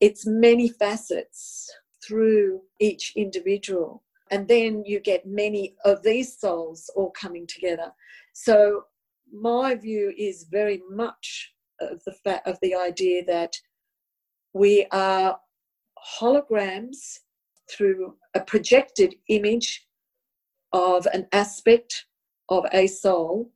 its 0.00 0.26
many 0.26 0.70
facets 0.70 1.70
through 2.06 2.60
each 2.78 3.12
individual. 3.16 4.02
And 4.30 4.46
then 4.46 4.84
you 4.84 5.00
get 5.00 5.26
many 5.26 5.74
of 5.84 6.02
these 6.02 6.38
souls 6.38 6.90
all 6.94 7.10
coming 7.10 7.46
together. 7.46 7.92
So 8.34 8.84
my 9.32 9.74
view 9.74 10.12
is 10.16 10.46
very 10.50 10.82
much 10.90 11.52
of 11.80 12.02
the 12.04 12.12
fact 12.24 12.46
of 12.46 12.58
the 12.60 12.74
idea 12.74 13.24
that 13.26 13.54
we 14.52 14.86
are 14.90 15.38
holograms 16.20 17.18
through 17.70 18.16
a 18.34 18.40
projected 18.40 19.14
image 19.28 19.86
of 20.72 21.06
an 21.12 21.26
aspect 21.32 22.06
of 22.48 22.64
a 22.72 22.86
soul, 22.86 23.50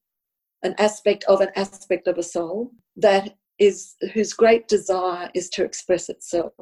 an 0.62 0.74
aspect 0.78 1.24
of 1.24 1.40
an 1.40 1.50
aspect 1.56 2.06
of 2.06 2.18
a 2.18 2.22
soul 2.22 2.70
that 2.96 3.36
is 3.58 3.94
whose 4.12 4.32
great 4.32 4.68
desire 4.68 5.30
is 5.34 5.48
to 5.50 5.64
express 5.64 6.08
itself. 6.08 6.52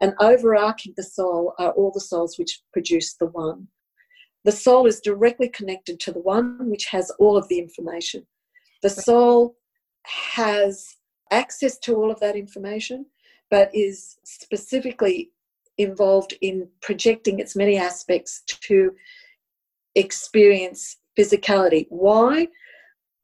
And 0.00 0.14
overarching 0.20 0.94
the 0.96 1.02
soul 1.02 1.54
are 1.58 1.72
all 1.72 1.90
the 1.92 2.00
souls 2.00 2.38
which 2.38 2.60
produce 2.72 3.14
the 3.14 3.26
one. 3.26 3.68
The 4.44 4.52
soul 4.52 4.86
is 4.86 5.00
directly 5.00 5.48
connected 5.48 5.98
to 6.00 6.12
the 6.12 6.20
one 6.20 6.70
which 6.70 6.86
has 6.86 7.10
all 7.18 7.36
of 7.36 7.48
the 7.48 7.58
information. 7.58 8.26
The 8.82 8.90
soul 8.90 9.56
has 10.04 10.96
access 11.30 11.78
to 11.78 11.96
all 11.96 12.10
of 12.10 12.20
that 12.20 12.36
information, 12.36 13.06
but 13.50 13.74
is 13.74 14.16
specifically 14.24 15.32
involved 15.76 16.34
in 16.40 16.68
projecting 16.80 17.40
its 17.40 17.56
many 17.56 17.76
aspects 17.76 18.42
to 18.46 18.92
experience 19.94 20.96
physicality. 21.18 21.86
Why? 21.88 22.48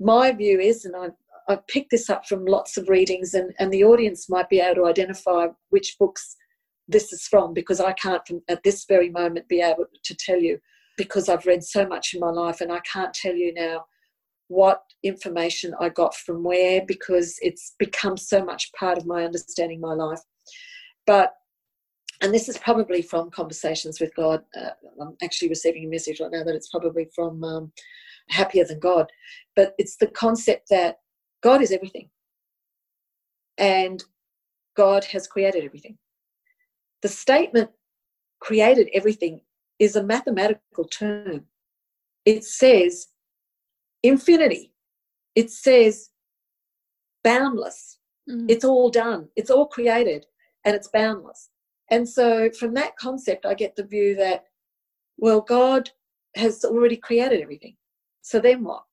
My 0.01 0.33
view 0.33 0.59
is, 0.59 0.85
and 0.85 0.97
I've, 0.97 1.13
I've 1.49 1.67
picked 1.69 1.91
this 1.91 2.11
up 2.11 2.27
from 2.27 2.45
lots 2.45 2.77
of 2.77 2.89
readings, 2.89 3.35
and, 3.35 3.53
and 3.59 3.73
the 3.73 3.85
audience 3.85 4.29
might 4.29 4.49
be 4.49 4.61
able 4.61 4.77
to 4.77 4.87
identify 4.87 5.47
which 5.71 5.97
books 5.99 6.37
this 6.89 7.13
is 7.13 7.27
from 7.27 7.55
because 7.55 7.81
I 7.81 7.93
can't, 7.93 8.23
at 8.49 8.63
this 8.63 8.85
very 8.85 9.11
moment, 9.11 9.49
be 9.49 9.61
able 9.61 9.87
to 10.03 10.15
tell 10.15 10.39
you 10.39 10.59
because 10.97 11.29
I've 11.29 11.47
read 11.47 11.65
so 11.65 11.87
much 11.87 12.15
in 12.15 12.21
my 12.21 12.31
life, 12.31 12.61
and 12.61 12.71
I 12.73 12.81
can't 12.81 13.15
tell 13.15 13.35
you 13.35 13.53
now 13.55 13.85
what 14.49 14.83
information 15.03 15.75
I 15.81 15.89
got 15.89 16.15
from 16.15 16.45
where 16.45 16.83
because 16.87 17.37
it's 17.41 17.75
become 17.79 18.17
so 18.17 18.45
much 18.45 18.71
part 18.79 18.99
of 18.99 19.07
my 19.07 19.25
understanding 19.25 19.81
my 19.81 19.95
life. 19.95 20.21
But 21.07 21.35
and 22.21 22.33
this 22.33 22.49
is 22.49 22.57
probably 22.59 23.03
from 23.03 23.31
conversations 23.31 24.01
with 24.01 24.15
God. 24.15 24.43
Uh, 24.57 24.71
I'm 25.01 25.17
actually 25.23 25.49
receiving 25.49 25.85
a 25.85 25.89
message 25.89 26.21
right 26.21 26.31
now 26.31 26.45
that 26.45 26.55
it's 26.55 26.69
probably 26.69 27.09
from 27.15 27.43
um, 27.43 27.73
Happier 28.29 28.65
Than 28.65 28.79
God, 28.79 29.11
but 29.57 29.75
it's 29.79 29.97
the 29.97 30.07
concept 30.07 30.69
that 30.71 30.99
God 31.43 31.61
is 31.61 31.73
everything, 31.73 32.09
and 33.59 34.03
God 34.77 35.05
has 35.07 35.27
created 35.27 35.65
everything. 35.65 35.99
The 37.05 37.09
statement 37.09 37.71
"created 38.41 38.89
everything" 38.93 39.43
is 39.79 39.95
a 39.95 40.03
mathematical 40.03 40.87
term. 40.91 41.47
It 42.25 42.43
says 42.45 43.07
infinity. 44.03 44.73
It 45.37 45.53
says 45.53 46.11
boundless. 47.23 47.99
Mm. 48.29 48.47
It's 48.49 48.65
all 48.65 48.91
done. 48.91 49.29
It's 49.37 49.51
all 49.51 49.67
created, 49.67 50.27
and 50.65 50.75
it's 50.75 50.89
boundless 50.89 51.51
and 51.91 52.09
so 52.09 52.51
from 52.51 52.75
that 52.75 52.97
concept, 52.97 53.47
I 53.47 53.55
get 53.55 53.77
the 53.77 53.85
view 53.85 54.17
that, 54.17 54.45
well, 55.19 55.41
God 55.41 55.91
has 56.37 56.65
already 56.65 56.97
created 56.97 57.41
everything. 57.41 57.77
So 58.23 58.41
then 58.41 58.65
what? 58.65 58.85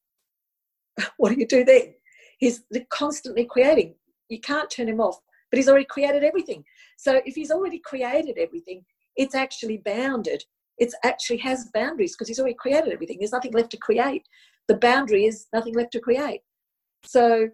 what 1.17 1.29
do 1.29 1.39
you 1.39 1.47
do 1.47 1.63
then? 1.63 1.93
He's 2.37 2.61
constantly 2.89 3.45
creating. 3.45 3.95
You 4.29 4.39
can't 4.39 4.69
turn 4.69 4.89
him 4.89 4.99
off, 4.99 5.19
but 5.51 5.57
he's 5.57 5.69
already 5.69 5.85
created 5.85 6.23
everything. 6.23 6.63
So 6.97 7.21
if 7.25 7.35
he's 7.35 7.51
already 7.51 7.79
created 7.79 8.37
everything, 8.37 8.83
it's 9.15 9.35
actually 9.35 9.77
bounded. 9.77 10.43
It 10.77 10.93
actually 11.03 11.37
has 11.39 11.69
boundaries 11.73 12.15
because 12.15 12.29
he's 12.29 12.39
already 12.39 12.55
created 12.55 12.93
everything. 12.93 13.17
There's 13.19 13.33
nothing 13.33 13.51
left 13.51 13.71
to 13.71 13.77
create. 13.77 14.23
The 14.67 14.77
boundary 14.77 15.25
is 15.25 15.47
nothing 15.53 15.75
left 15.75 15.91
to 15.91 15.99
create. 15.99 16.41
So 17.03 17.49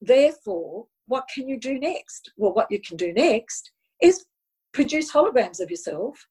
therefore, 0.00 0.86
what 1.06 1.24
can 1.34 1.48
you 1.48 1.58
do 1.58 1.78
next? 1.78 2.30
Well, 2.36 2.52
what 2.52 2.70
you 2.70 2.80
can 2.80 2.96
do 2.96 3.12
next 3.12 3.72
is 4.00 4.26
produce 4.72 5.10
holograms 5.12 5.60
of 5.60 5.70
yourself, 5.70 6.26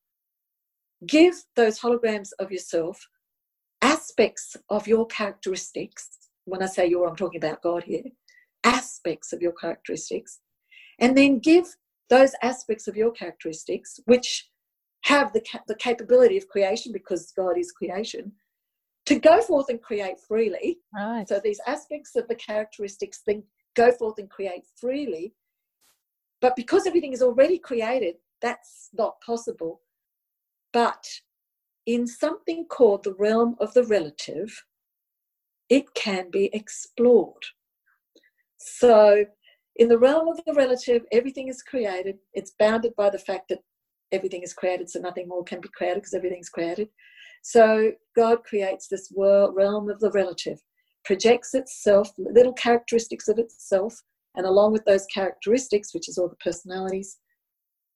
give 1.08 1.36
those 1.56 1.80
holograms 1.80 2.30
of 2.40 2.52
yourself 2.52 3.00
aspects 3.82 4.56
of 4.70 4.88
your 4.88 5.06
characteristics. 5.08 6.10
When 6.46 6.62
I 6.64 6.68
say 6.68 6.88
your, 6.88 7.08
I'm 7.08 7.16
talking 7.16 7.44
about 7.44 7.62
God 7.62 7.84
here, 7.84 8.04
aspects 8.64 9.34
of 9.34 9.42
your 9.42 9.54
characteristics, 9.54 10.40
and 11.02 11.18
then 11.18 11.40
give 11.40 11.66
those 12.10 12.34
aspects 12.42 12.88
of 12.88 12.96
your 12.96 13.12
characteristics, 13.12 14.00
which 14.06 14.50
have 15.04 15.34
the, 15.34 15.42
the 15.68 15.76
capability 15.76 16.38
of 16.38 16.48
creation 16.48 16.92
because 16.94 17.34
God 17.36 17.58
is 17.58 17.72
creation, 17.72 18.32
to 19.08 19.20
go 19.20 19.42
forth 19.42 19.70
and 19.70 19.82
create 19.82 20.20
freely. 20.20 20.78
Right. 20.94 21.28
So 21.28 21.42
these 21.44 21.60
aspects 21.66 22.16
of 22.16 22.28
the 22.28 22.36
characteristics 22.36 23.22
then 23.26 23.44
go 23.76 23.92
forth 23.92 24.20
and 24.20 24.30
create 24.30 24.64
freely. 24.80 25.34
But 26.40 26.56
because 26.56 26.86
everything 26.86 27.14
is 27.14 27.22
already 27.22 27.58
created, 27.58 28.16
that's 28.42 28.90
not 28.94 29.20
possible. 29.22 29.82
But 30.72 31.08
in 31.86 32.06
something 32.06 32.66
called 32.66 33.04
the 33.04 33.16
realm 33.18 33.56
of 33.60 33.74
the 33.74 33.84
relative, 33.84 34.66
it 35.70 35.94
can 35.94 36.30
be 36.30 36.50
explored. 36.54 37.44
So, 38.58 39.26
in 39.76 39.88
the 39.88 39.98
realm 39.98 40.28
of 40.28 40.40
the 40.46 40.54
relative, 40.54 41.04
everything 41.12 41.48
is 41.48 41.62
created. 41.62 42.18
It's 42.34 42.54
bounded 42.60 42.96
by 42.96 43.10
the 43.10 43.20
fact 43.20 43.50
that 43.50 43.60
everything 44.12 44.44
is 44.44 44.54
created, 44.54 44.90
so 44.90 45.00
nothing 45.00 45.28
more 45.28 45.44
can 45.44 45.62
be 45.62 45.70
created 45.70 46.02
because 46.02 46.14
everything's 46.14 46.50
created. 46.50 46.90
So, 47.44 47.92
God 48.16 48.44
creates 48.44 48.88
this 48.88 49.12
world, 49.16 49.56
realm 49.56 49.90
of 49.90 50.00
the 50.00 50.12
relative, 50.12 50.60
projects 51.06 51.54
itself, 51.54 52.12
little 52.18 52.54
characteristics 52.54 53.28
of 53.28 53.40
itself, 53.40 54.00
and 54.36 54.46
along 54.46 54.74
with 54.74 54.86
those 54.86 55.06
characteristics, 55.08 55.94
which 55.94 56.08
is 56.08 56.18
all 56.18 56.30
the 56.30 56.36
personalities, 56.36 57.18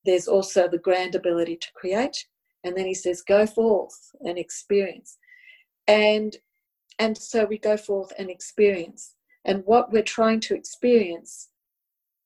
there's 0.06 0.28
also 0.28 0.68
the 0.68 0.78
grand 0.78 1.16
ability 1.16 1.58
to 1.58 1.68
create. 1.76 2.26
And 2.64 2.76
then 2.76 2.86
he 2.86 2.94
says, 2.94 3.22
go 3.22 3.46
forth 3.46 4.12
and 4.22 4.38
experience. 4.38 5.18
And 5.88 6.36
and 6.98 7.18
so 7.18 7.46
we 7.46 7.58
go 7.58 7.76
forth 7.76 8.14
and 8.18 8.30
experience. 8.30 9.16
And 9.44 9.64
what 9.66 9.92
we're 9.92 10.02
trying 10.02 10.40
to 10.42 10.56
experience 10.56 11.50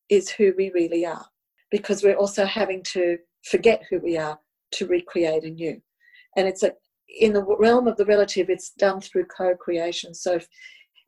is 0.10 0.30
who 0.30 0.54
we 0.58 0.72
really 0.74 1.06
are. 1.06 1.26
Because 1.72 2.04
we're 2.04 2.16
also 2.16 2.46
having 2.46 2.84
to 2.94 3.18
forget 3.46 3.84
who 3.90 4.00
we 4.00 4.18
are 4.18 4.40
to 4.72 4.88
recreate 4.88 5.44
anew. 5.44 5.80
And 6.36 6.48
it's 6.48 6.64
a 6.64 6.72
in 7.20 7.34
the 7.34 7.44
realm 7.44 7.88
of 7.88 7.98
the 7.98 8.06
relative, 8.06 8.52
it's 8.52 8.70
done 8.72 9.02
through 9.02 9.26
co-creation. 9.26 10.14
So 10.14 10.40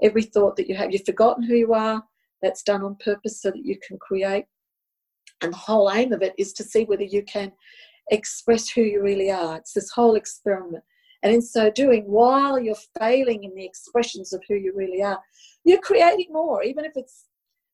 every 0.02 0.23
thought 0.23 0.56
that 0.56 0.68
you 0.68 0.76
have, 0.76 0.91
you've 0.91 1.06
forgotten 1.06 1.44
who 1.44 1.56
you 1.56 1.73
are, 1.73 2.03
that's 2.41 2.64
done 2.64 2.82
on 2.82 2.95
purpose 3.03 3.40
so 3.40 3.52
that 3.52 3.64
you 3.64 3.78
can 3.88 3.99
create 3.99 4.45
and 5.41 5.53
the 5.53 5.57
whole 5.57 5.91
aim 5.91 6.14
of 6.14 6.22
it 6.22 6.34
is 6.38 6.53
to 6.53 6.64
see 6.64 6.86
whether 6.86 7.03
you 7.03 7.23
can 7.23 7.52
express 8.11 8.69
who 8.69 8.82
you 8.82 9.02
really 9.02 9.32
are. 9.32 9.57
It's 9.57 9.73
this 9.73 9.91
whole 9.91 10.15
experiment. 10.15 10.84
And 11.23 11.34
in 11.34 11.41
so 11.41 11.69
doing, 11.69 12.03
while 12.06 12.60
you're 12.60 12.76
failing 12.99 13.44
in 13.44 13.53
the 13.56 13.65
expressions 13.65 14.34
of 14.34 14.41
who 14.48 14.56
you 14.56 14.73
really 14.76 15.03
are, 15.03 15.19
you're 15.64 15.82
creating 15.82 16.28
more, 16.32 16.64
even 16.64 16.86
if 16.86 16.94
it's 16.95 17.26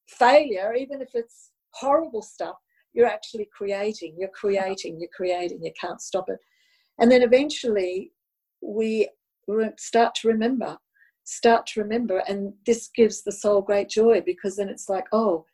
failure, 0.07 0.73
even 0.73 1.01
if 1.01 1.09
it's 1.13 1.51
horrible 1.71 2.21
stuff, 2.21 2.55
you're 2.93 3.07
actually 3.07 3.47
creating, 3.55 4.15
you're 4.17 4.29
creating, 4.29 4.99
you're 4.99 5.09
creating, 5.15 5.63
you 5.63 5.71
can't 5.79 6.01
stop 6.01 6.29
it. 6.29 6.39
And 6.99 7.11
then 7.11 7.21
eventually 7.21 8.11
we 8.61 9.09
start 9.77 10.15
to 10.15 10.27
remember, 10.27 10.77
start 11.23 11.67
to 11.67 11.81
remember, 11.81 12.23
and 12.27 12.53
this 12.65 12.89
gives 12.95 13.21
the 13.21 13.31
soul 13.31 13.61
great 13.61 13.89
joy 13.89 14.21
because 14.25 14.55
then 14.55 14.69
it's 14.69 14.89
like, 14.89 15.05
oh, 15.11 15.45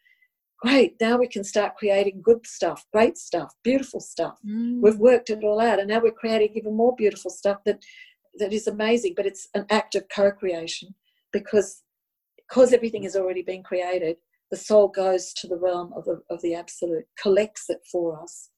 great, 0.63 0.95
now 1.01 1.17
we 1.17 1.27
can 1.27 1.43
start 1.43 1.75
creating 1.75 2.21
good 2.21 2.47
stuff, 2.47 2.85
great 2.93 3.17
stuff, 3.17 3.53
beautiful 3.63 3.99
stuff. 3.99 4.38
Mm. 4.47 4.80
We've 4.81 4.97
worked 4.97 5.30
it 5.30 5.43
all 5.43 5.59
out, 5.59 5.80
and 5.80 5.89
now 5.89 5.99
we're 5.99 6.11
creating 6.11 6.55
even 6.55 6.75
more 6.75 6.95
beautiful 6.95 7.30
stuff 7.30 7.57
that 7.65 7.84
that 8.39 8.53
is 8.53 8.67
amazing. 8.67 9.13
But 9.15 9.25
it's 9.25 9.49
an 9.53 9.65
act 9.69 9.95
of 9.95 10.07
co-creation 10.07 10.95
because 11.34 11.84
because 12.38 12.71
everything 12.71 13.03
has 13.03 13.15
already 13.15 13.41
been 13.41 13.63
created. 13.63 14.17
The 14.53 14.59
soul 14.59 14.88
goes 14.88 15.34
to 15.38 15.47
the 15.47 15.57
realm 15.57 15.91
of 15.93 16.05
the, 16.05 16.21
of 16.30 16.39
the 16.43 16.53
absolute, 16.53 17.07
collects 17.19 17.71
it 17.71 17.80
for 17.91 18.21
us 18.21 18.51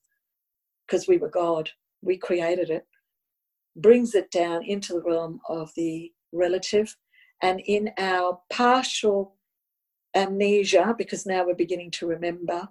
because 0.85 1.07
we 1.07 1.15
were 1.15 1.29
God, 1.29 1.69
we 2.01 2.17
created 2.17 2.69
it, 2.69 2.85
brings 3.77 4.13
it 4.13 4.29
down 4.29 4.65
into 4.65 4.91
the 4.91 5.01
realm 5.01 5.39
of 5.47 5.71
the 5.77 6.11
relative, 6.33 6.93
and 7.41 7.61
in 7.61 7.91
our 7.97 8.41
partial 8.49 9.37
amnesia 10.15 10.93
because 10.97 11.25
now 11.25 11.45
we're 11.45 11.55
beginning 11.55 11.91
to 11.91 12.07
remember. 12.07 12.67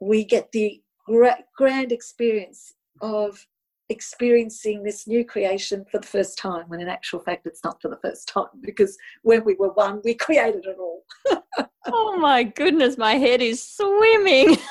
We 0.00 0.24
get 0.24 0.50
the 0.50 0.82
gra- 1.06 1.44
grand 1.56 1.92
experience 1.92 2.74
of 3.00 3.46
experiencing 3.90 4.82
this 4.82 5.06
new 5.06 5.24
creation 5.24 5.84
for 5.90 5.98
the 5.98 6.06
first 6.06 6.38
time 6.38 6.64
when 6.68 6.80
in 6.80 6.88
actual 6.88 7.20
fact 7.20 7.46
it's 7.46 7.62
not 7.62 7.80
for 7.82 7.88
the 7.88 7.98
first 7.98 8.28
time 8.28 8.46
because 8.62 8.96
when 9.22 9.44
we 9.44 9.54
were 9.54 9.72
one 9.72 10.00
we 10.04 10.14
created 10.14 10.64
it 10.66 10.78
all. 10.78 11.04
Oh 11.86 12.16
my 12.16 12.44
goodness 12.44 12.96
my 12.96 13.16
head 13.16 13.42
is 13.42 13.62
swimming. 13.62 14.56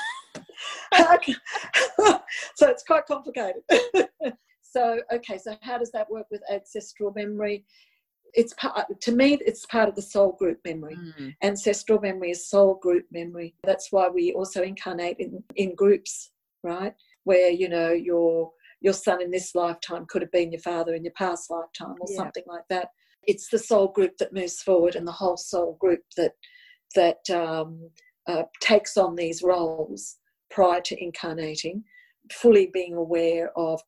So 2.56 2.68
it's 2.68 2.82
quite 2.82 3.06
complicated. 3.06 3.62
So 4.62 4.98
okay 5.12 5.38
so 5.38 5.56
how 5.62 5.78
does 5.78 5.92
that 5.92 6.10
work 6.10 6.26
with 6.32 6.42
ancestral 6.50 7.12
memory? 7.14 7.64
It's 8.34 8.52
part 8.54 9.00
to 9.00 9.12
me 9.12 9.38
it's 9.40 9.64
part 9.66 9.88
of 9.88 9.94
the 9.94 10.02
soul 10.02 10.32
group 10.32 10.58
memory. 10.64 10.96
Mm. 10.96 11.36
ancestral 11.44 12.00
memory 12.00 12.32
is 12.32 12.48
soul 12.48 12.80
group 12.82 13.06
memory. 13.12 13.54
That's 13.62 13.92
why 13.92 14.08
we 14.08 14.32
also 14.32 14.62
incarnate 14.62 15.18
in, 15.20 15.44
in 15.54 15.76
groups 15.76 16.32
right? 16.64 16.94
Where 17.22 17.50
you 17.50 17.68
know 17.68 17.92
your 17.92 18.50
your 18.84 18.92
son 18.92 19.20
in 19.20 19.30
this 19.30 19.54
lifetime 19.54 20.04
could 20.08 20.22
have 20.22 20.30
been 20.30 20.52
your 20.52 20.60
father 20.60 20.94
in 20.94 21.02
your 21.02 21.12
past 21.14 21.50
lifetime 21.50 21.96
or 22.00 22.06
yeah. 22.08 22.16
something 22.16 22.44
like 22.46 22.64
that 22.68 22.88
it's 23.26 23.48
the 23.48 23.58
soul 23.58 23.88
group 23.88 24.12
that 24.18 24.34
moves 24.34 24.60
forward 24.62 24.94
and 24.94 25.06
the 25.06 25.12
whole 25.12 25.36
soul 25.36 25.76
group 25.80 26.02
that 26.16 26.32
that 26.94 27.28
um, 27.30 27.90
uh, 28.28 28.42
takes 28.60 28.96
on 28.96 29.16
these 29.16 29.42
roles 29.42 30.18
prior 30.50 30.80
to 30.80 31.02
incarnating 31.02 31.82
fully 32.32 32.70
being 32.72 32.94
aware 32.94 33.50
of 33.56 33.80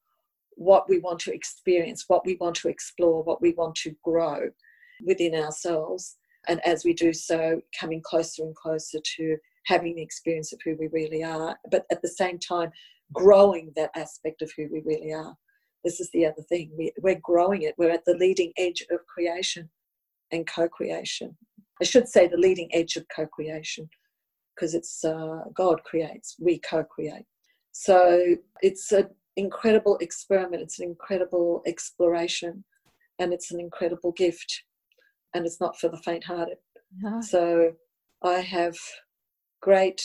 what 0.56 0.89
we 0.89 0.98
want 0.98 1.20
to 1.20 1.35
experience, 1.35 2.05
what 2.09 2.24
we 2.24 2.36
want 2.40 2.56
to 2.56 2.68
explore, 2.68 3.23
what 3.23 3.43
we 3.43 3.52
want 3.52 3.74
to 3.74 3.94
grow 4.02 4.48
within 5.05 5.35
ourselves. 5.35 6.16
And 6.48 6.60
as 6.66 6.85
we 6.85 6.94
do 6.94 7.12
so, 7.12 7.60
coming 7.78 8.01
closer 8.02 8.43
and 8.43 8.55
closer 8.55 8.98
to 9.16 9.36
having 9.66 9.97
the 9.97 10.02
experience 10.02 10.52
of 10.52 10.60
who 10.64 10.77
we 10.78 10.89
really 10.93 11.23
are, 11.23 11.56
but 11.70 11.85
at 11.90 12.01
the 12.02 12.09
same 12.09 12.39
time, 12.39 12.70
growing 13.12 13.73
that 13.77 13.91
aspect 13.95 14.43
of 14.43 14.51
who 14.57 14.69
we 14.73 14.83
really 14.85 15.12
are. 15.12 15.35
This 15.85 16.01
is 16.01 16.11
the 16.12 16.27
other 16.27 16.43
thing. 16.49 16.70
We, 16.77 16.93
we're 17.01 17.20
growing 17.23 17.62
it. 17.62 17.74
We're 17.78 17.91
at 17.91 18.05
the 18.05 18.16
leading 18.16 18.53
edge 18.57 18.85
of 18.91 19.07
creation 19.07 19.70
and 20.33 20.47
co 20.47 20.69
creation. 20.69 21.37
I 21.81 21.85
should 21.85 22.09
say 22.09 22.27
the 22.27 22.37
leading 22.37 22.69
edge 22.74 22.97
of 22.97 23.07
co 23.15 23.27
creation 23.27 23.89
because 24.55 24.74
it's 24.74 25.05
uh, 25.05 25.43
God 25.55 25.83
creates, 25.85 26.37
we 26.41 26.59
co 26.59 26.83
create. 26.83 27.27
So 27.73 28.37
it's 28.62 28.91
an 28.93 29.09
incredible 29.37 29.99
experiment, 29.99 30.62
it's 30.62 30.78
an 30.78 30.89
incredible 30.89 31.62
exploration, 31.66 32.65
and 33.19 33.33
it's 33.33 33.51
an 33.53 33.61
incredible 33.61 34.12
gift. 34.12 34.62
And 35.35 35.45
it's 35.45 35.61
not 35.61 35.78
for 35.78 35.89
the 35.89 35.99
faint 35.99 36.24
hearted. 36.24 36.57
So 37.23 37.73
I 38.23 38.41
have 38.41 38.77
great 39.61 40.03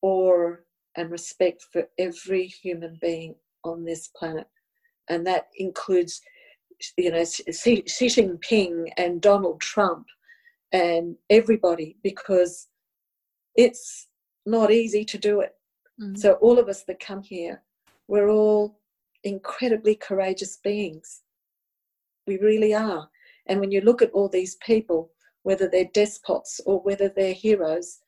awe 0.00 0.52
and 1.00 1.10
respect 1.10 1.64
for 1.72 1.88
every 1.98 2.46
human 2.46 2.98
being 3.00 3.34
on 3.64 3.84
this 3.84 4.08
planet. 4.08 4.46
And 5.08 5.26
that 5.26 5.48
includes, 5.56 6.20
you 6.96 7.10
know, 7.10 7.24
Xi 7.24 7.82
Jinping 7.86 8.92
and 8.96 9.20
Donald 9.20 9.60
Trump 9.60 10.06
and 10.72 11.16
everybody 11.30 11.96
because 12.02 12.68
it's 13.56 14.08
not 14.46 14.70
easy 14.70 15.04
to 15.04 15.18
do 15.18 15.40
it. 15.40 15.54
Mm. 16.00 16.16
So, 16.16 16.34
all 16.34 16.58
of 16.58 16.68
us 16.68 16.84
that 16.84 17.00
come 17.00 17.22
here 17.22 17.62
we're 18.10 18.28
all 18.28 18.76
incredibly 19.22 19.94
courageous 19.94 20.56
beings. 20.56 21.22
We 22.26 22.38
really 22.38 22.74
are. 22.74 23.08
And 23.46 23.60
when 23.60 23.70
you 23.70 23.80
look 23.82 24.02
at 24.02 24.10
all 24.10 24.28
these 24.28 24.56
people, 24.56 25.12
whether 25.44 25.68
they're 25.68 25.90
despots 25.94 26.60
or 26.66 26.80
whether 26.80 27.08
they're 27.08 27.32
heroes, 27.32 28.00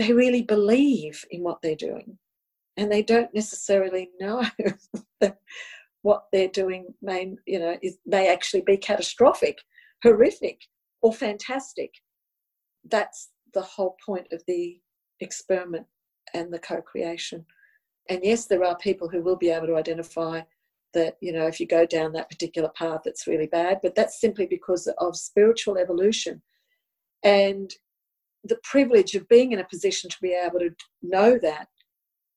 they 0.00 0.12
really 0.12 0.42
believe 0.42 1.24
in 1.30 1.42
what 1.42 1.60
they're 1.62 1.76
doing. 1.76 2.18
And 2.76 2.90
they 2.90 3.02
don't 3.02 3.34
necessarily 3.34 4.10
know 4.18 4.44
what 6.02 6.24
they're 6.32 6.48
doing 6.48 6.94
may, 7.02 7.34
you 7.46 7.58
know, 7.58 7.76
is, 7.82 7.98
may 8.06 8.32
actually 8.32 8.62
be 8.62 8.76
catastrophic, 8.76 9.58
horrific, 10.02 10.60
or 11.02 11.12
fantastic. 11.12 11.92
That's 12.88 13.30
the 13.52 13.62
whole 13.62 13.96
point 14.04 14.28
of 14.32 14.42
the 14.46 14.80
experiment 15.20 15.86
and 16.32 16.52
the 16.52 16.58
co 16.58 16.80
creation 16.80 17.44
and 18.10 18.20
yes, 18.24 18.46
there 18.46 18.64
are 18.64 18.76
people 18.76 19.08
who 19.08 19.22
will 19.22 19.36
be 19.36 19.50
able 19.50 19.68
to 19.68 19.76
identify 19.76 20.42
that, 20.94 21.16
you 21.20 21.32
know, 21.32 21.46
if 21.46 21.60
you 21.60 21.66
go 21.66 21.86
down 21.86 22.12
that 22.12 22.28
particular 22.28 22.68
path, 22.70 23.02
it's 23.04 23.28
really 23.28 23.46
bad, 23.46 23.78
but 23.82 23.94
that's 23.94 24.20
simply 24.20 24.46
because 24.46 24.88
of 24.98 25.16
spiritual 25.16 25.78
evolution. 25.78 26.42
And 27.22 27.72
the 28.44 28.58
privilege 28.64 29.14
of 29.14 29.28
being 29.28 29.52
in 29.52 29.60
a 29.60 29.68
position 29.68 30.08
to 30.10 30.16
be 30.22 30.32
able 30.32 30.60
to 30.60 30.70
know 31.02 31.38
that 31.42 31.68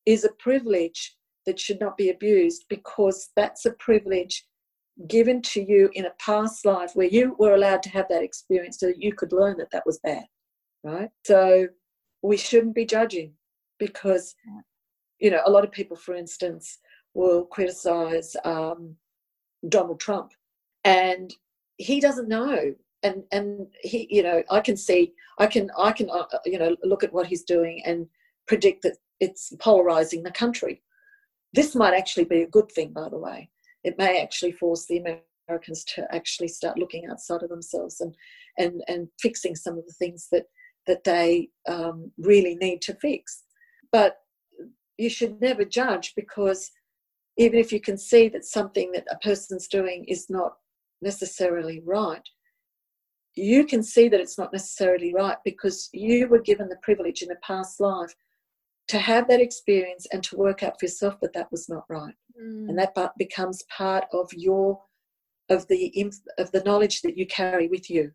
is 0.06 0.24
a 0.24 0.32
privilege 0.38 1.16
that 1.46 1.58
should 1.58 1.80
not 1.80 1.96
be 1.96 2.10
abused 2.10 2.64
because 2.68 3.30
that's 3.36 3.64
a 3.64 3.72
privilege 3.72 4.44
given 5.08 5.42
to 5.42 5.62
you 5.62 5.90
in 5.94 6.06
a 6.06 6.12
past 6.18 6.64
life 6.64 6.92
where 6.94 7.08
you 7.08 7.34
were 7.38 7.54
allowed 7.54 7.82
to 7.82 7.90
have 7.90 8.06
that 8.08 8.22
experience 8.22 8.78
so 8.78 8.86
that 8.86 9.02
you 9.02 9.12
could 9.12 9.32
learn 9.32 9.56
that 9.56 9.70
that 9.72 9.84
was 9.84 9.98
bad, 10.04 10.24
right? 10.84 11.10
So 11.24 11.68
we 12.22 12.36
shouldn't 12.36 12.74
be 12.74 12.86
judging 12.86 13.32
because 13.78 14.34
you 15.18 15.30
know, 15.30 15.40
a 15.46 15.50
lot 15.50 15.64
of 15.64 15.72
people, 15.72 15.96
for 15.96 16.14
instance, 16.14 16.78
will 17.14 17.44
criticize 17.46 18.36
um, 18.44 18.96
Donald 19.68 20.00
Trump, 20.00 20.32
and 20.84 21.32
he 21.76 22.00
doesn't 22.00 22.28
know. 22.28 22.74
And 23.04 23.22
and 23.30 23.68
he, 23.82 24.08
you 24.10 24.22
know, 24.22 24.42
I 24.50 24.60
can 24.60 24.76
see, 24.76 25.12
I 25.38 25.46
can, 25.46 25.70
I 25.78 25.92
can, 25.92 26.10
uh, 26.10 26.26
uh, 26.32 26.38
you 26.44 26.58
know, 26.58 26.76
look 26.82 27.04
at 27.04 27.12
what 27.12 27.26
he's 27.26 27.44
doing 27.44 27.82
and 27.84 28.06
predict 28.48 28.82
that 28.82 28.96
it's 29.20 29.52
polarizing 29.60 30.22
the 30.22 30.32
country. 30.32 30.82
This 31.52 31.74
might 31.74 31.94
actually 31.94 32.24
be 32.24 32.42
a 32.42 32.48
good 32.48 32.72
thing, 32.72 32.92
by 32.92 33.08
the 33.08 33.18
way. 33.18 33.50
It 33.84 33.98
may 33.98 34.20
actually 34.20 34.52
force 34.52 34.86
the 34.86 35.20
Americans 35.48 35.84
to 35.94 36.12
actually 36.12 36.48
start 36.48 36.78
looking 36.78 37.06
outside 37.06 37.42
of 37.42 37.50
themselves 37.50 38.00
and 38.00 38.14
and 38.58 38.82
and 38.88 39.08
fixing 39.20 39.54
some 39.54 39.78
of 39.78 39.86
the 39.86 39.92
things 39.92 40.28
that 40.32 40.46
that 40.86 41.04
they 41.04 41.50
um, 41.68 42.10
really 42.18 42.56
need 42.56 42.82
to 42.82 42.94
fix. 42.94 43.44
But 43.92 44.16
you 44.98 45.10
should 45.10 45.40
never 45.40 45.64
judge 45.64 46.12
because 46.16 46.70
even 47.36 47.58
if 47.58 47.72
you 47.72 47.80
can 47.80 47.98
see 47.98 48.28
that 48.28 48.44
something 48.44 48.92
that 48.92 49.06
a 49.10 49.18
person's 49.18 49.66
doing 49.68 50.04
is 50.06 50.26
not 50.28 50.54
necessarily 51.02 51.80
right, 51.84 52.22
you 53.36 53.64
can 53.64 53.82
see 53.82 54.08
that 54.08 54.20
it's 54.20 54.38
not 54.38 54.52
necessarily 54.52 55.12
right 55.12 55.38
because 55.44 55.88
you 55.92 56.28
were 56.28 56.40
given 56.40 56.68
the 56.68 56.78
privilege 56.82 57.22
in 57.22 57.30
a 57.30 57.36
past 57.36 57.80
life 57.80 58.14
to 58.86 58.98
have 58.98 59.26
that 59.28 59.40
experience 59.40 60.06
and 60.12 60.22
to 60.22 60.36
work 60.36 60.62
out 60.62 60.78
for 60.78 60.86
yourself 60.86 61.18
that 61.20 61.32
that 61.32 61.50
was 61.50 61.68
not 61.68 61.84
right 61.88 62.14
mm. 62.40 62.68
and 62.68 62.78
that 62.78 62.94
becomes 63.18 63.64
part 63.76 64.04
of 64.12 64.30
your 64.32 64.80
of 65.50 65.66
the 65.68 66.12
of 66.38 66.50
the 66.52 66.62
knowledge 66.64 67.02
that 67.02 67.16
you 67.16 67.26
carry 67.26 67.68
with 67.68 67.90
you 67.90 68.10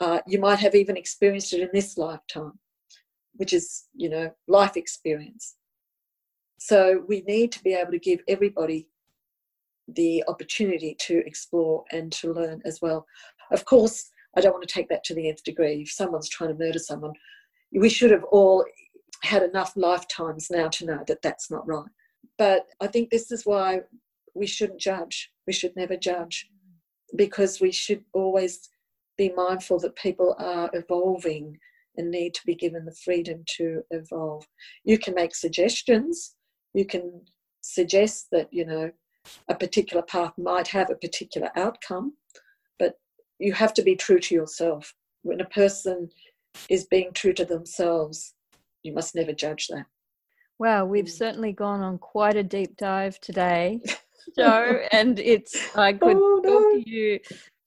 uh, 0.00 0.20
you 0.26 0.38
might 0.38 0.60
have 0.60 0.76
even 0.76 0.96
experienced 0.96 1.52
it 1.52 1.60
in 1.60 1.68
this 1.72 1.98
lifetime 1.98 2.58
which 3.34 3.52
is 3.52 3.86
you 3.94 4.08
know 4.08 4.30
life 4.46 4.76
experience 4.76 5.56
so 6.58 7.04
we 7.08 7.22
need 7.22 7.52
to 7.52 7.62
be 7.62 7.72
able 7.72 7.92
to 7.92 7.98
give 7.98 8.20
everybody 8.28 8.88
the 9.88 10.22
opportunity 10.28 10.94
to 11.00 11.22
explore 11.26 11.84
and 11.92 12.12
to 12.12 12.32
learn 12.32 12.60
as 12.64 12.80
well. 12.82 13.06
Of 13.50 13.64
course, 13.64 14.10
I 14.38 14.40
don't 14.40 14.52
want 14.52 14.66
to 14.66 14.72
take 14.72 14.88
that 14.88 15.04
to 15.04 15.14
the 15.14 15.28
nth 15.28 15.44
degree. 15.44 15.82
If 15.82 15.90
someone's 15.90 16.28
trying 16.28 16.50
to 16.50 16.64
murder 16.64 16.78
someone, 16.78 17.12
we 17.72 17.88
should 17.88 18.10
have 18.10 18.24
all 18.24 18.64
had 19.22 19.42
enough 19.42 19.72
lifetimes 19.76 20.48
now 20.50 20.68
to 20.68 20.86
know 20.86 21.04
that 21.06 21.22
that's 21.22 21.50
not 21.50 21.66
right. 21.66 21.90
But 22.38 22.66
I 22.80 22.86
think 22.86 23.10
this 23.10 23.30
is 23.32 23.44
why 23.44 23.80
we 24.34 24.46
shouldn't 24.46 24.80
judge. 24.80 25.30
We 25.46 25.52
should 25.52 25.74
never 25.76 25.96
judge 25.96 26.48
because 27.16 27.60
we 27.60 27.72
should 27.72 28.04
always 28.12 28.68
be 29.16 29.32
mindful 29.34 29.80
that 29.80 29.96
people 29.96 30.36
are 30.38 30.70
evolving 30.72 31.58
and 31.96 32.10
need 32.10 32.32
to 32.34 32.46
be 32.46 32.54
given 32.54 32.84
the 32.84 32.94
freedom 32.94 33.42
to 33.56 33.82
evolve. 33.90 34.46
You 34.84 34.98
can 34.98 35.14
make 35.14 35.34
suggestions 35.34 36.36
you 36.74 36.84
can 36.84 37.22
suggest 37.60 38.28
that 38.32 38.48
you 38.52 38.64
know 38.64 38.90
a 39.48 39.54
particular 39.54 40.02
path 40.02 40.32
might 40.38 40.68
have 40.68 40.90
a 40.90 40.94
particular 40.94 41.50
outcome 41.56 42.14
you 43.38 43.52
have 43.52 43.74
to 43.74 43.82
be 43.82 43.96
true 43.96 44.18
to 44.18 44.34
yourself 44.34 44.94
when 45.22 45.40
a 45.40 45.46
person 45.46 46.08
is 46.68 46.86
being 46.86 47.12
true 47.12 47.32
to 47.32 47.44
themselves 47.44 48.34
you 48.82 48.92
must 48.92 49.14
never 49.14 49.32
judge 49.32 49.68
that 49.68 49.86
wow 50.58 50.84
we've 50.84 51.06
mm. 51.06 51.10
certainly 51.10 51.52
gone 51.52 51.80
on 51.80 51.98
quite 51.98 52.36
a 52.36 52.42
deep 52.42 52.76
dive 52.76 53.18
today 53.20 53.80
joe 54.38 54.80
and 54.92 55.18
it's 55.18 55.76
i 55.76 55.92
could 55.92 56.16
oh, 56.16 56.40
no. 56.42 56.50
talk 56.50 56.84
to 56.84 56.90
you 56.90 57.18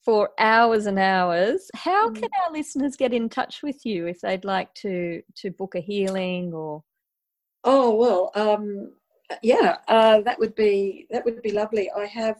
for 0.04 0.30
hours 0.38 0.86
and 0.86 0.98
hours 0.98 1.70
how 1.74 2.08
mm. 2.08 2.14
can 2.14 2.28
our 2.44 2.52
listeners 2.52 2.96
get 2.96 3.12
in 3.12 3.28
touch 3.28 3.62
with 3.62 3.84
you 3.84 4.06
if 4.06 4.20
they'd 4.20 4.44
like 4.44 4.72
to 4.74 5.22
to 5.34 5.50
book 5.50 5.74
a 5.74 5.80
healing 5.80 6.52
or 6.52 6.82
Oh 7.64 7.94
well, 7.94 8.30
um, 8.34 8.92
yeah, 9.42 9.78
uh, 9.88 10.20
that 10.22 10.38
would 10.38 10.54
be 10.54 11.06
that 11.10 11.24
would 11.24 11.42
be 11.42 11.52
lovely. 11.52 11.90
I 11.90 12.06
have, 12.06 12.38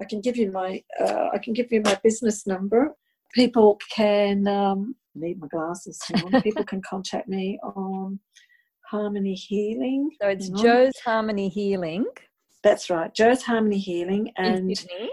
I 0.00 0.04
can 0.04 0.20
give 0.20 0.36
you 0.36 0.50
my, 0.52 0.82
uh, 1.00 1.28
I 1.32 1.38
can 1.38 1.52
give 1.52 1.72
you 1.72 1.80
my 1.82 1.98
business 2.02 2.46
number. 2.46 2.94
People 3.34 3.78
can 3.94 4.46
um, 4.46 4.94
need 5.14 5.40
my 5.40 5.48
glasses. 5.48 6.00
People 6.42 6.64
can 6.64 6.82
contact 6.82 7.28
me 7.28 7.58
on 7.62 8.18
Harmony 8.90 9.34
Healing. 9.34 10.10
So 10.20 10.28
it's 10.28 10.48
Jo's 10.50 10.92
Harmony 11.04 11.48
Healing. 11.48 12.06
That's 12.62 12.90
right, 12.90 13.14
Joe's 13.14 13.42
Harmony 13.42 13.78
Healing, 13.78 14.32
and 14.36 14.70
in 14.70 14.74
Sydney. 14.74 15.10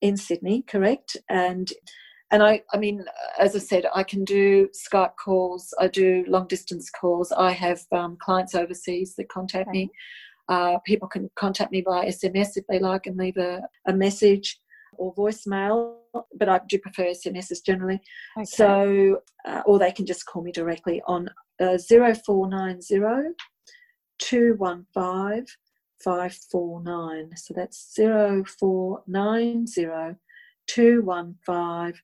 In 0.00 0.16
Sydney, 0.16 0.62
correct. 0.62 1.16
And 1.28 1.70
and 2.30 2.42
I, 2.42 2.62
I 2.72 2.76
mean, 2.76 3.04
as 3.38 3.56
I 3.56 3.58
said, 3.58 3.86
I 3.94 4.02
can 4.02 4.24
do 4.24 4.68
Skype 4.68 5.12
calls. 5.22 5.72
I 5.78 5.88
do 5.88 6.24
long 6.28 6.46
distance 6.46 6.90
calls. 6.90 7.32
I 7.32 7.52
have 7.52 7.80
um, 7.90 8.18
clients 8.20 8.54
overseas 8.54 9.14
that 9.16 9.28
contact 9.28 9.68
okay. 9.68 9.78
me. 9.78 9.90
Uh, 10.48 10.78
people 10.86 11.08
can 11.08 11.30
contact 11.36 11.72
me 11.72 11.82
by 11.82 12.06
SMS 12.06 12.56
if 12.56 12.64
they 12.68 12.78
like 12.78 13.06
and 13.06 13.16
leave 13.16 13.36
a, 13.36 13.62
a 13.86 13.92
message 13.92 14.58
or 14.94 15.14
voicemail, 15.14 15.96
but 16.34 16.48
I 16.48 16.60
do 16.68 16.78
prefer 16.78 17.04
SMSs 17.04 17.64
generally. 17.64 18.00
Okay. 18.36 18.44
So, 18.44 19.20
uh, 19.46 19.62
or 19.66 19.78
they 19.78 19.92
can 19.92 20.06
just 20.06 20.26
call 20.26 20.42
me 20.42 20.52
directly 20.52 21.02
on 21.06 21.28
uh, 21.60 21.78
0490 21.78 23.34
215 24.18 25.46
549. 26.02 27.36
So 27.36 27.54
that's 27.54 27.92
0490 27.96 30.16
215 30.66 32.00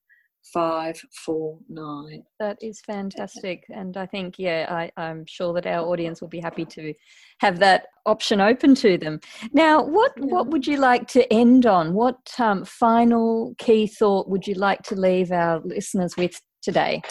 549. 0.52 2.22
That 2.38 2.58
is 2.60 2.80
fantastic. 2.80 3.64
And 3.70 3.96
I 3.96 4.06
think, 4.06 4.38
yeah, 4.38 4.66
I, 4.68 4.90
I'm 5.00 5.24
sure 5.26 5.52
that 5.54 5.66
our 5.66 5.86
audience 5.86 6.20
will 6.20 6.28
be 6.28 6.40
happy 6.40 6.64
to 6.66 6.92
have 7.38 7.58
that 7.60 7.86
option 8.06 8.40
open 8.40 8.74
to 8.76 8.98
them. 8.98 9.20
Now, 9.52 9.82
what, 9.82 10.12
yeah. 10.16 10.26
what 10.26 10.48
would 10.48 10.66
you 10.66 10.76
like 10.76 11.08
to 11.08 11.32
end 11.32 11.66
on? 11.66 11.94
What 11.94 12.18
um, 12.38 12.64
final 12.64 13.54
key 13.58 13.86
thought 13.86 14.28
would 14.28 14.46
you 14.46 14.54
like 14.54 14.82
to 14.82 14.94
leave 14.94 15.32
our 15.32 15.60
listeners 15.64 16.16
with 16.16 16.40
today? 16.62 17.02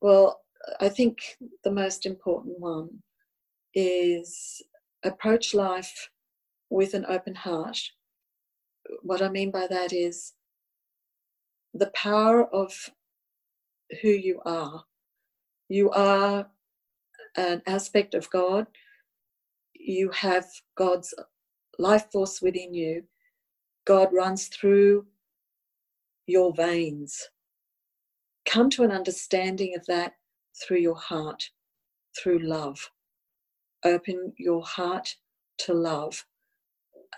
Well, 0.00 0.40
I 0.80 0.88
think 0.88 1.18
the 1.64 1.72
most 1.72 2.06
important 2.06 2.58
one 2.58 2.88
is 3.74 4.62
approach 5.04 5.54
life 5.54 6.10
with 6.68 6.94
an 6.94 7.06
open 7.08 7.34
heart. 7.34 7.78
What 9.02 9.22
I 9.22 9.28
mean 9.28 9.50
by 9.50 9.66
that 9.66 9.92
is 9.92 10.34
the 11.74 11.90
power 11.94 12.44
of 12.54 12.90
who 14.02 14.08
you 14.08 14.40
are. 14.44 14.84
You 15.68 15.90
are 15.90 16.48
an 17.36 17.62
aspect 17.66 18.14
of 18.14 18.30
God. 18.30 18.66
You 19.74 20.10
have 20.10 20.46
God's 20.76 21.14
life 21.78 22.10
force 22.12 22.42
within 22.42 22.74
you. 22.74 23.04
God 23.86 24.08
runs 24.12 24.48
through 24.48 25.06
your 26.26 26.52
veins. 26.52 27.28
Come 28.46 28.70
to 28.70 28.82
an 28.82 28.90
understanding 28.90 29.74
of 29.76 29.86
that 29.86 30.14
through 30.60 30.78
your 30.78 30.96
heart, 30.96 31.50
through 32.20 32.40
love. 32.40 32.90
Open 33.84 34.32
your 34.36 34.62
heart 34.62 35.16
to 35.58 35.72
love. 35.72 36.26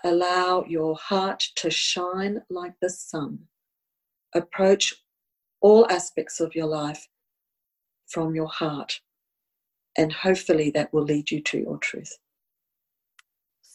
Allow 0.03 0.65
your 0.67 0.95
heart 0.95 1.43
to 1.55 1.69
shine 1.69 2.41
like 2.49 2.73
the 2.81 2.89
sun 2.89 3.47
approach 4.35 4.93
all 5.61 5.89
aspects 5.89 6.39
of 6.39 6.55
your 6.55 6.67
life 6.67 7.07
from 8.07 8.35
your 8.35 8.47
heart. 8.47 8.99
And 9.97 10.11
hopefully 10.11 10.71
that 10.71 10.93
will 10.93 11.03
lead 11.03 11.31
you 11.31 11.41
to 11.41 11.59
your 11.59 11.77
truth. 11.77 12.17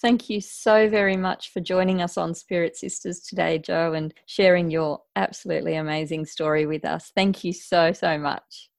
Thank 0.01 0.31
you 0.31 0.41
so 0.41 0.89
very 0.89 1.17
much 1.17 1.53
for 1.53 1.61
joining 1.61 2.03
us 2.03 2.17
on 2.17 2.33
Spirit 2.35 2.77
Sisters 2.77 3.21
today, 3.21 3.59
Joe, 3.59 3.95
and 3.95 4.15
sharing 4.27 4.71
your 4.71 5.01
absolutely 5.17 5.75
amazing 5.75 6.25
story 6.25 6.67
with 6.67 6.85
us. 6.85 7.11
Thank 7.17 7.43
you 7.43 7.53
so, 7.53 7.93
so 7.93 8.17
much. 8.17 8.71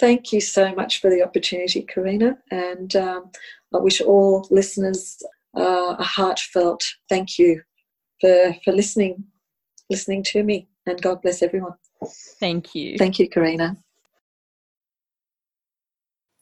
Thank 0.00 0.32
you 0.32 0.40
so 0.40 0.74
much 0.74 1.00
for 1.00 1.10
the 1.10 1.22
opportunity, 1.22 1.82
Karina. 1.82 2.38
And 2.50 2.96
um, 2.96 3.30
I 3.74 3.78
wish 3.78 4.00
all 4.00 4.46
listeners 4.50 5.18
uh, 5.54 5.96
a 5.98 6.04
heartfelt 6.04 6.82
thank 7.10 7.38
you 7.38 7.60
for, 8.20 8.54
for 8.64 8.72
listening, 8.72 9.24
listening 9.90 10.22
to 10.24 10.42
me 10.42 10.68
and 10.88 11.00
God 11.00 11.22
bless 11.22 11.42
everyone. 11.42 11.74
Thank 12.40 12.74
you. 12.74 12.96
Thank 12.98 13.18
you, 13.18 13.28
Karina. 13.28 13.76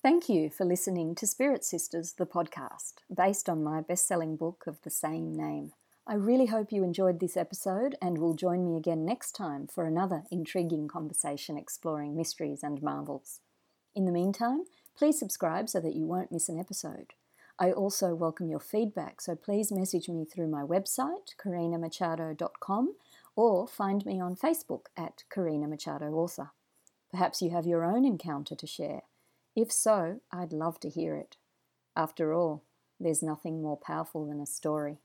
Thank 0.03 0.29
you 0.29 0.51
for 0.51 0.65
listening 0.65 1.17
to 1.17 1.27
Spirit 1.27 1.65
Sisters, 1.65 2.15
the 2.17 2.27
podcast, 2.27 2.95
based 3.13 3.49
on 3.49 3.65
my 3.65 3.81
best 3.81 4.07
selling 4.07 4.37
book 4.37 4.65
of 4.67 4.81
the 4.83 4.91
same 4.91 5.37
name. 5.37 5.73
I 6.07 6.15
really 6.15 6.47
hope 6.47 6.71
you 6.71 6.85
enjoyed 6.85 7.19
this 7.19 7.37
episode 7.37 7.97
and 8.01 8.19
will 8.19 8.35
join 8.35 8.65
me 8.65 8.77
again 8.77 9.05
next 9.05 9.33
time 9.33 9.67
for 9.67 9.85
another 9.85 10.23
intriguing 10.31 10.87
conversation 10.87 11.59
exploring 11.59 12.17
mysteries 12.17 12.63
and 12.63 12.81
marvels. 12.81 13.41
In 13.97 14.05
the 14.05 14.13
meantime, 14.13 14.67
please 14.97 15.19
subscribe 15.19 15.69
so 15.69 15.81
that 15.81 15.97
you 15.97 16.07
won't 16.07 16.31
miss 16.31 16.49
an 16.49 16.61
episode. 16.61 17.15
I 17.59 17.73
also 17.73 18.15
welcome 18.15 18.49
your 18.49 18.61
feedback, 18.61 19.21
so 19.21 19.35
please 19.35 19.73
message 19.73 20.09
me 20.09 20.25
through 20.25 20.49
my 20.49 20.63
website, 20.63 21.35
karinamachado.com, 21.45 22.95
or 23.37 23.69
find 23.69 24.05
me 24.05 24.21
on 24.21 24.35
Facebook 24.35 24.87
at 24.97 25.23
Karina 25.31 25.69
Machado 25.69 26.13
Author. 26.13 26.51
Perhaps 27.11 27.43
you 27.43 27.51
have 27.51 27.67
your 27.67 27.85
own 27.85 28.05
encounter 28.05 28.57
to 28.57 28.67
share. 28.67 29.03
If 29.55 29.71
so, 29.71 30.21
I'd 30.33 30.53
love 30.53 30.81
to 30.81 30.89
hear 30.89 31.15
it. 31.15 31.37
After 31.95 32.35
all, 32.35 32.65
there's 32.99 33.23
nothing 33.23 33.63
more 33.63 33.77
powerful 33.77 34.27
than 34.27 34.41
a 34.41 34.47
story. 34.47 34.99